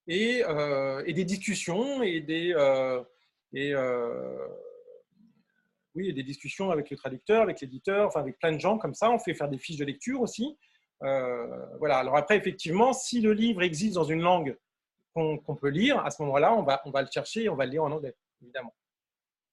et, 0.07 0.43
des 1.07 1.25
discussions 1.25 2.03
et 2.03 2.21
des, 2.21 2.55
discussions 6.23 6.71
avec 6.71 6.91
le 6.91 6.97
traducteur, 6.97 7.43
avec 7.43 7.61
l'éditeur, 7.61 8.09
enfin 8.09 8.21
avec 8.21 8.39
plein 8.39 8.53
de 8.53 8.61
gens 8.61 8.79
comme 8.79 8.95
ça. 8.95 9.11
On 9.11 9.19
fait 9.19 9.35
faire 9.35 9.49
des 9.49 9.59
fiches 9.59 9.79
de 9.79 9.85
lecture 9.85 10.21
aussi. 10.21 10.57
Voilà. 11.01 11.99
Alors 11.99 12.17
après, 12.17 12.37
effectivement, 12.37 12.93
si 12.93 13.21
le 13.21 13.33
livre 13.33 13.63
existe 13.63 13.95
dans 13.95 14.05
une 14.05 14.21
langue 14.23 14.57
qu'on 15.15 15.57
peut 15.57 15.69
lire, 15.69 16.05
à 16.05 16.11
ce 16.11 16.23
moment-là, 16.23 16.53
on 16.55 16.63
va, 16.63 17.03
le 17.03 17.09
chercher 17.11 17.45
et 17.45 17.49
on 17.49 17.55
va 17.55 17.67
le 17.67 17.71
lire 17.71 17.85
en 17.85 17.93
anglais, 17.93 18.15
évidemment. 18.43 18.75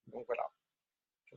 Donc 0.08 0.26
voilà. 0.26 0.44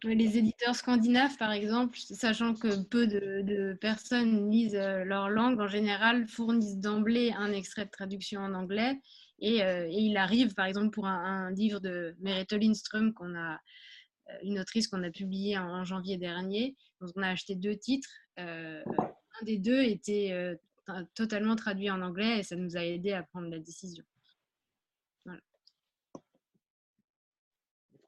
Les 0.02 0.36
éditeurs 0.36 0.74
scandinaves, 0.74 1.36
par 1.38 1.52
exemple, 1.52 1.98
sachant 1.98 2.54
que 2.54 2.82
peu 2.82 3.06
de, 3.06 3.74
personnes 3.80 4.50
lisent 4.50 4.74
euh, 4.74 5.04
leur 5.04 5.30
langue, 5.30 5.60
en 5.60 5.68
général, 5.68 6.26
fournissent 6.26 6.78
d'emblée 6.78 7.32
un 7.36 7.52
extrait 7.52 7.86
de 7.86 7.90
traduction 7.90 8.40
en 8.40 8.54
anglais. 8.54 9.00
Et, 9.38 9.62
euh, 9.62 9.88
il 9.88 10.16
arrive, 10.16 10.54
par 10.54 10.66
exemple, 10.66 10.90
pour 10.90 11.06
un, 11.06 11.50
livre 11.52 11.80
de 11.80 12.14
Merete 12.20 12.52
Lindström 12.52 13.14
qu'on 13.14 13.34
a 13.34 13.54
euh, 13.54 14.38
une 14.42 14.58
autrice 14.58 14.88
qu'on 14.88 15.02
a 15.02 15.10
publiée 15.10 15.56
en, 15.58 15.84
janvier 15.84 16.18
dernier. 16.18 16.76
On 17.00 17.22
a 17.22 17.28
acheté 17.28 17.54
deux 17.54 17.76
titres. 17.76 18.10
Un 18.36 19.44
des 19.44 19.58
deux 19.58 19.82
était 19.82 20.56
totalement 21.14 21.56
traduit 21.56 21.90
en 21.90 22.02
anglais 22.02 22.38
et 22.38 22.42
ça 22.42 22.56
nous 22.56 22.76
a 22.76 22.84
aidé 22.84 23.12
à 23.12 23.22
prendre 23.22 23.48
la 23.48 23.58
décision. 23.58 24.04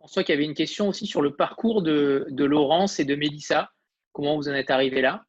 François, 0.06 0.22
qui 0.22 0.30
avait 0.30 0.44
une 0.44 0.54
question 0.54 0.88
aussi 0.88 1.04
sur 1.04 1.20
le 1.20 1.34
parcours 1.34 1.82
de, 1.82 2.28
Laurence 2.30 3.00
et 3.00 3.04
de 3.04 3.16
Mélissa. 3.16 3.72
Comment 4.12 4.36
vous 4.36 4.48
en 4.48 4.52
êtes 4.52 4.70
arrivé 4.70 5.00
là? 5.00 5.24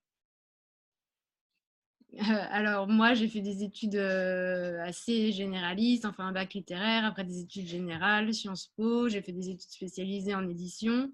Alors 2.19 2.87
moi, 2.87 3.15
j'ai 3.15 3.27
fait 3.27 3.41
des 3.41 3.63
études 3.63 3.95
euh, 3.95 4.79
assez 4.83 5.31
généralistes, 5.31 6.05
enfin 6.05 6.27
un 6.27 6.31
bac 6.31 6.53
littéraire, 6.53 7.05
après 7.05 7.23
des 7.23 7.41
études 7.41 7.65
générales, 7.65 8.31
Sciences 8.35 8.71
Po, 8.77 9.09
j'ai 9.09 9.23
fait 9.23 9.31
des 9.31 9.49
études 9.49 9.69
spécialisées 9.69 10.35
en 10.35 10.47
édition, 10.47 11.11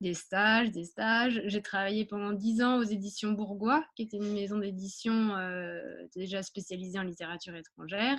des 0.00 0.14
stages, 0.14 0.72
des 0.72 0.84
stages. 0.84 1.40
J'ai 1.46 1.62
travaillé 1.62 2.04
pendant 2.06 2.32
dix 2.32 2.62
ans 2.62 2.78
aux 2.78 2.84
éditions 2.84 3.30
Bourgois, 3.30 3.84
qui 3.94 4.02
était 4.02 4.16
une 4.16 4.32
maison 4.32 4.58
d'édition 4.58 5.36
euh, 5.36 5.80
déjà 6.16 6.42
spécialisée 6.42 6.98
en 6.98 7.04
littérature 7.04 7.54
étrangère. 7.54 8.18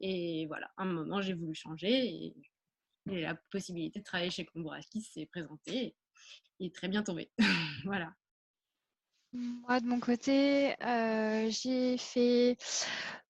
Et 0.00 0.46
voilà, 0.48 0.66
à 0.76 0.82
un 0.82 0.86
moment, 0.86 1.22
j'ai 1.22 1.34
voulu 1.34 1.54
changer 1.54 2.34
la 3.06 3.34
possibilité 3.50 4.00
de 4.00 4.04
travailler 4.04 4.30
chez 4.30 4.44
Combouraki 4.44 5.02
s'est 5.02 5.26
présentée 5.26 5.94
et 6.60 6.70
très 6.70 6.88
bien 6.88 7.02
tombée. 7.02 7.30
voilà. 7.84 8.12
Moi, 9.32 9.80
de 9.80 9.86
mon 9.86 9.98
côté, 9.98 10.74
euh, 10.84 11.50
j'ai 11.50 11.98
fait 11.98 12.56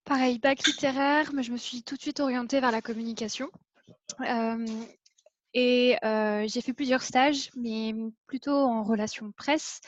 pareil, 0.05 0.39
bac 0.39 0.67
littéraire, 0.67 1.33
mais 1.33 1.43
je 1.43 1.51
me 1.51 1.57
suis 1.57 1.83
tout 1.83 1.97
de 1.97 2.03
suite 2.03 2.21
orientée 2.21 2.61
vers 2.61 2.73
la 2.73 2.83
communication. 2.83 3.51
Euh, 4.21 4.85
et 5.55 5.97
j'ai 6.47 6.61
fait 6.61 6.73
plusieurs 6.73 7.03
stages, 7.03 7.51
mais 7.57 7.95
plutôt 8.27 8.57
en 8.57 8.83
relation 8.83 9.33
presse. 9.33 9.81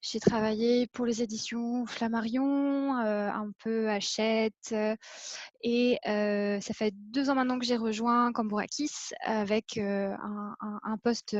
J'ai 0.00 0.20
travaillé 0.20 0.86
pour 0.88 1.06
les 1.06 1.22
éditions 1.22 1.86
Flammarion, 1.86 2.96
un 2.96 3.50
peu 3.62 3.88
Hachette. 3.88 4.74
et 5.62 5.98
ça 6.04 6.74
fait 6.74 6.92
deux 6.94 7.30
ans 7.30 7.36
maintenant 7.36 7.58
que 7.58 7.64
j'ai 7.64 7.76
rejoint 7.76 8.32
Cambourakis 8.32 9.12
avec 9.22 9.78
un, 9.78 10.96
poste 11.02 11.36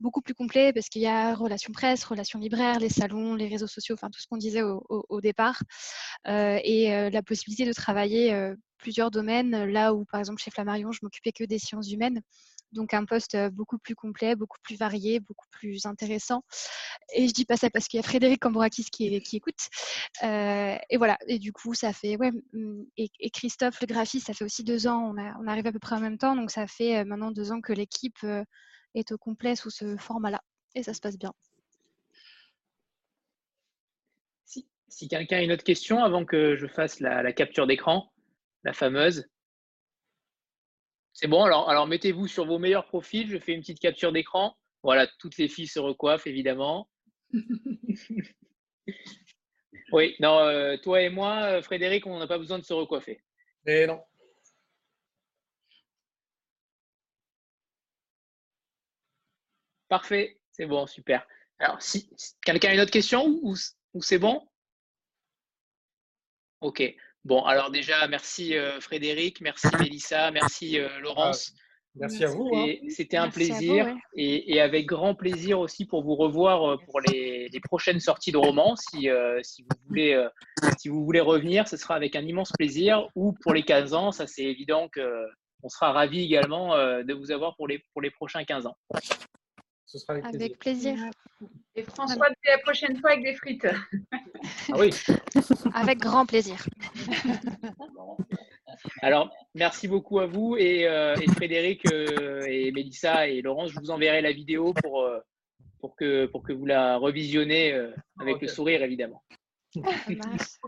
beaucoup 0.00 0.22
plus 0.22 0.34
complet 0.34 0.72
parce 0.72 0.88
qu'il 0.88 1.02
y 1.02 1.06
a 1.06 1.34
relations 1.34 1.72
presse, 1.72 2.04
relations 2.04 2.38
libraires, 2.38 2.78
les 2.80 2.88
salons, 2.88 3.34
les 3.34 3.48
réseaux 3.48 3.66
sociaux, 3.66 3.94
enfin 3.94 4.08
tout 4.10 4.20
ce 4.20 4.26
qu'on 4.26 4.36
disait 4.36 4.62
au, 4.62 5.20
départ, 5.22 5.62
et 6.26 7.10
la 7.10 7.22
possibilité 7.22 7.64
de 7.64 7.72
travailler 7.72 8.54
plusieurs 8.80 9.10
domaines, 9.10 9.64
là 9.66 9.94
où 9.94 10.04
par 10.04 10.20
exemple 10.20 10.42
chez 10.42 10.50
Flammarion, 10.50 10.92
je 10.92 11.00
m'occupais 11.02 11.32
que 11.32 11.44
des 11.44 11.58
sciences 11.58 11.90
humaines. 11.90 12.20
Donc 12.72 12.94
un 12.94 13.04
poste 13.04 13.36
beaucoup 13.52 13.78
plus 13.78 13.94
complet, 13.94 14.36
beaucoup 14.36 14.58
plus 14.62 14.76
varié, 14.76 15.20
beaucoup 15.20 15.46
plus 15.50 15.86
intéressant. 15.86 16.42
Et 17.14 17.28
je 17.28 17.32
dis 17.32 17.44
pas 17.44 17.56
ça 17.56 17.70
parce 17.70 17.88
qu'il 17.88 17.98
y 17.98 18.00
a 18.00 18.02
Frédéric 18.02 18.40
Cambourakis 18.40 18.84
qui, 18.84 19.14
écoute. 19.32 19.68
et 20.22 20.96
voilà. 20.96 21.18
Et 21.26 21.38
du 21.38 21.52
coup, 21.52 21.74
ça 21.74 21.92
fait 21.92 22.16
ouais. 22.16 22.30
Mm, 22.52 22.84
et, 22.96 23.30
Christophe, 23.30 23.80
le 23.80 23.86
graphiste, 23.86 24.26
ça 24.28 24.34
fait 24.34 24.44
aussi 24.44 24.64
deux 24.64 24.86
ans. 24.86 25.14
On 25.40 25.46
arrive 25.46 25.66
à 25.66 25.72
peu 25.72 25.78
près 25.78 25.96
en 25.96 26.00
même 26.00 26.18
temps, 26.18 26.36
donc 26.36 26.50
ça 26.50 26.66
fait 26.66 27.04
maintenant 27.04 27.30
deux 27.30 27.52
ans 27.52 27.60
que 27.60 27.72
l'équipe 27.72 28.18
est 28.94 29.12
au 29.12 29.18
complet 29.18 29.56
sous 29.56 29.70
ce 29.70 29.96
format-là. 29.96 30.40
Et 30.74 30.82
ça 30.82 30.94
se 30.94 31.00
passe 31.00 31.18
bien. 31.18 31.32
Si, 34.90 35.06
quelqu'un 35.06 35.38
a 35.38 35.42
une 35.42 35.52
autre 35.52 35.62
question 35.62 36.02
avant 36.02 36.24
que 36.24 36.56
je 36.56 36.66
fasse 36.66 36.98
la, 36.98 37.32
capture 37.32 37.66
d'écran, 37.66 38.12
la 38.64 38.72
fameuse? 38.72 39.24
C'est 41.20 41.28
bon, 41.28 41.44
alors, 41.44 41.68
alors 41.68 41.86
mettez-vous 41.86 42.26
sur 42.26 42.46
vos 42.46 42.58
meilleurs 42.58 42.86
profils, 42.86 43.28
je 43.28 43.38
fais 43.38 43.52
une 43.52 43.60
petite 43.60 43.78
capture 43.78 44.10
d'écran. 44.10 44.56
Voilà, 44.82 45.06
toutes 45.18 45.36
les 45.36 45.48
filles 45.48 45.66
se 45.66 45.78
recoiffent, 45.78 46.26
évidemment. 46.26 46.88
oui, 49.92 50.16
non, 50.18 50.38
euh, 50.38 50.78
toi 50.78 51.02
et 51.02 51.10
moi, 51.10 51.42
euh, 51.42 51.62
Frédéric, 51.62 52.06
on 52.06 52.18
n'a 52.18 52.26
pas 52.26 52.38
besoin 52.38 52.58
de 52.58 52.64
se 52.64 52.72
recoiffer. 52.72 53.20
Et 53.66 53.86
non. 53.86 54.00
Parfait, 59.88 60.38
c'est 60.52 60.64
bon, 60.64 60.86
super. 60.86 61.26
Alors, 61.58 61.82
si, 61.82 62.08
quelqu'un 62.42 62.70
a 62.70 62.74
une 62.74 62.80
autre 62.80 62.90
question 62.90 63.26
ou, 63.42 63.54
c'est 64.00 64.18
bon? 64.18 64.48
Ok. 66.62 66.82
Bon, 67.24 67.42
alors 67.42 67.70
déjà, 67.70 68.06
merci 68.08 68.56
euh, 68.56 68.80
Frédéric, 68.80 69.40
merci 69.40 69.66
Mélissa, 69.80 70.30
merci 70.30 70.78
euh, 70.78 70.88
Laurence. 71.00 71.52
merci, 71.94 72.24
à 72.24 72.28
vous. 72.28 72.50
Hein. 72.54 72.74
C'était 72.88 73.18
un 73.18 73.28
plaisir 73.28 73.94
et, 74.16 74.60
avec 74.60 74.86
grand 74.86 75.14
plaisir 75.14 75.60
aussi 75.60 75.84
pour 75.84 76.02
vous 76.02 76.14
revoir 76.14 76.64
euh, 76.64 76.76
pour 76.86 77.00
les, 77.00 77.50
prochaines 77.64 78.00
sorties 78.00 78.32
de 78.32 78.38
romans. 78.38 78.74
Si, 78.76 79.08
si, 79.42 79.62
vous 79.62 79.76
voulez, 79.88 80.26
si 80.78 80.88
vous 80.88 81.04
voulez 81.04 81.20
revenir, 81.20 81.68
ce 81.68 81.76
sera 81.76 81.94
avec 81.94 82.16
un 82.16 82.22
immense 82.22 82.52
plaisir. 82.52 83.06
Ou 83.14 83.34
pour 83.42 83.52
les 83.52 83.62
15 83.62 83.92
ans, 83.92 84.12
ça 84.12 84.26
c'est 84.26 84.44
évident 84.44 84.88
qu'on 84.88 85.68
sera 85.68 85.92
ravis 85.92 86.24
également 86.24 86.74
de 86.76 87.12
vous 87.12 87.32
avoir 87.32 87.54
pour 87.56 87.68
les, 87.68 87.84
pour 87.92 88.00
les 88.00 88.10
prochains 88.10 88.44
15 88.44 88.66
ans. 88.66 88.76
Ce 89.90 89.98
sera 89.98 90.14
avec, 90.22 90.58
plaisir. 90.60 90.94
Et 91.74 91.82
François, 91.82 92.28
la 92.46 92.58
prochaine 92.58 92.96
fois 93.00 93.10
avec 93.10 93.24
des 93.24 93.34
frites. 93.34 93.66
Ah 94.72 94.78
oui. 94.78 94.90
avec 95.74 95.98
grand 95.98 96.26
plaisir. 96.26 96.64
Alors, 99.02 99.32
merci 99.56 99.88
beaucoup 99.88 100.20
à 100.20 100.26
vous 100.26 100.54
et, 100.56 100.86
euh, 100.86 101.16
Frédéric 101.34 101.90
euh, 101.90 102.44
et 102.46 102.70
Mélissa 102.70 103.26
et 103.26 103.42
Laurence. 103.42 103.72
Je 103.72 103.80
vous 103.80 103.90
enverrai 103.90 104.22
la 104.22 104.30
vidéo 104.30 104.72
pour, 104.74 105.02
euh, 105.02 105.18
pour, 105.80 105.96
que, 105.96 106.26
pour 106.26 106.44
que 106.44 106.52
vous 106.52 106.66
la 106.66 106.96
revisionnez 106.96 107.76
avec 108.20 108.40
le 108.40 108.46
sourire, 108.46 108.84
évidemment. 108.84 109.24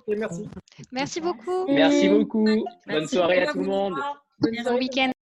merci. 0.09 0.49
Merci 0.91 1.21
beaucoup. 1.21 1.67
Merci 1.69 2.09
beaucoup. 2.09 2.67
Bonne 2.89 3.07
soirée 3.07 3.45
à 3.45 3.53
tout 3.53 3.61
le 3.61 3.67
monde. 3.67 3.95
Bon 4.41 4.77
week-end. 4.77 5.13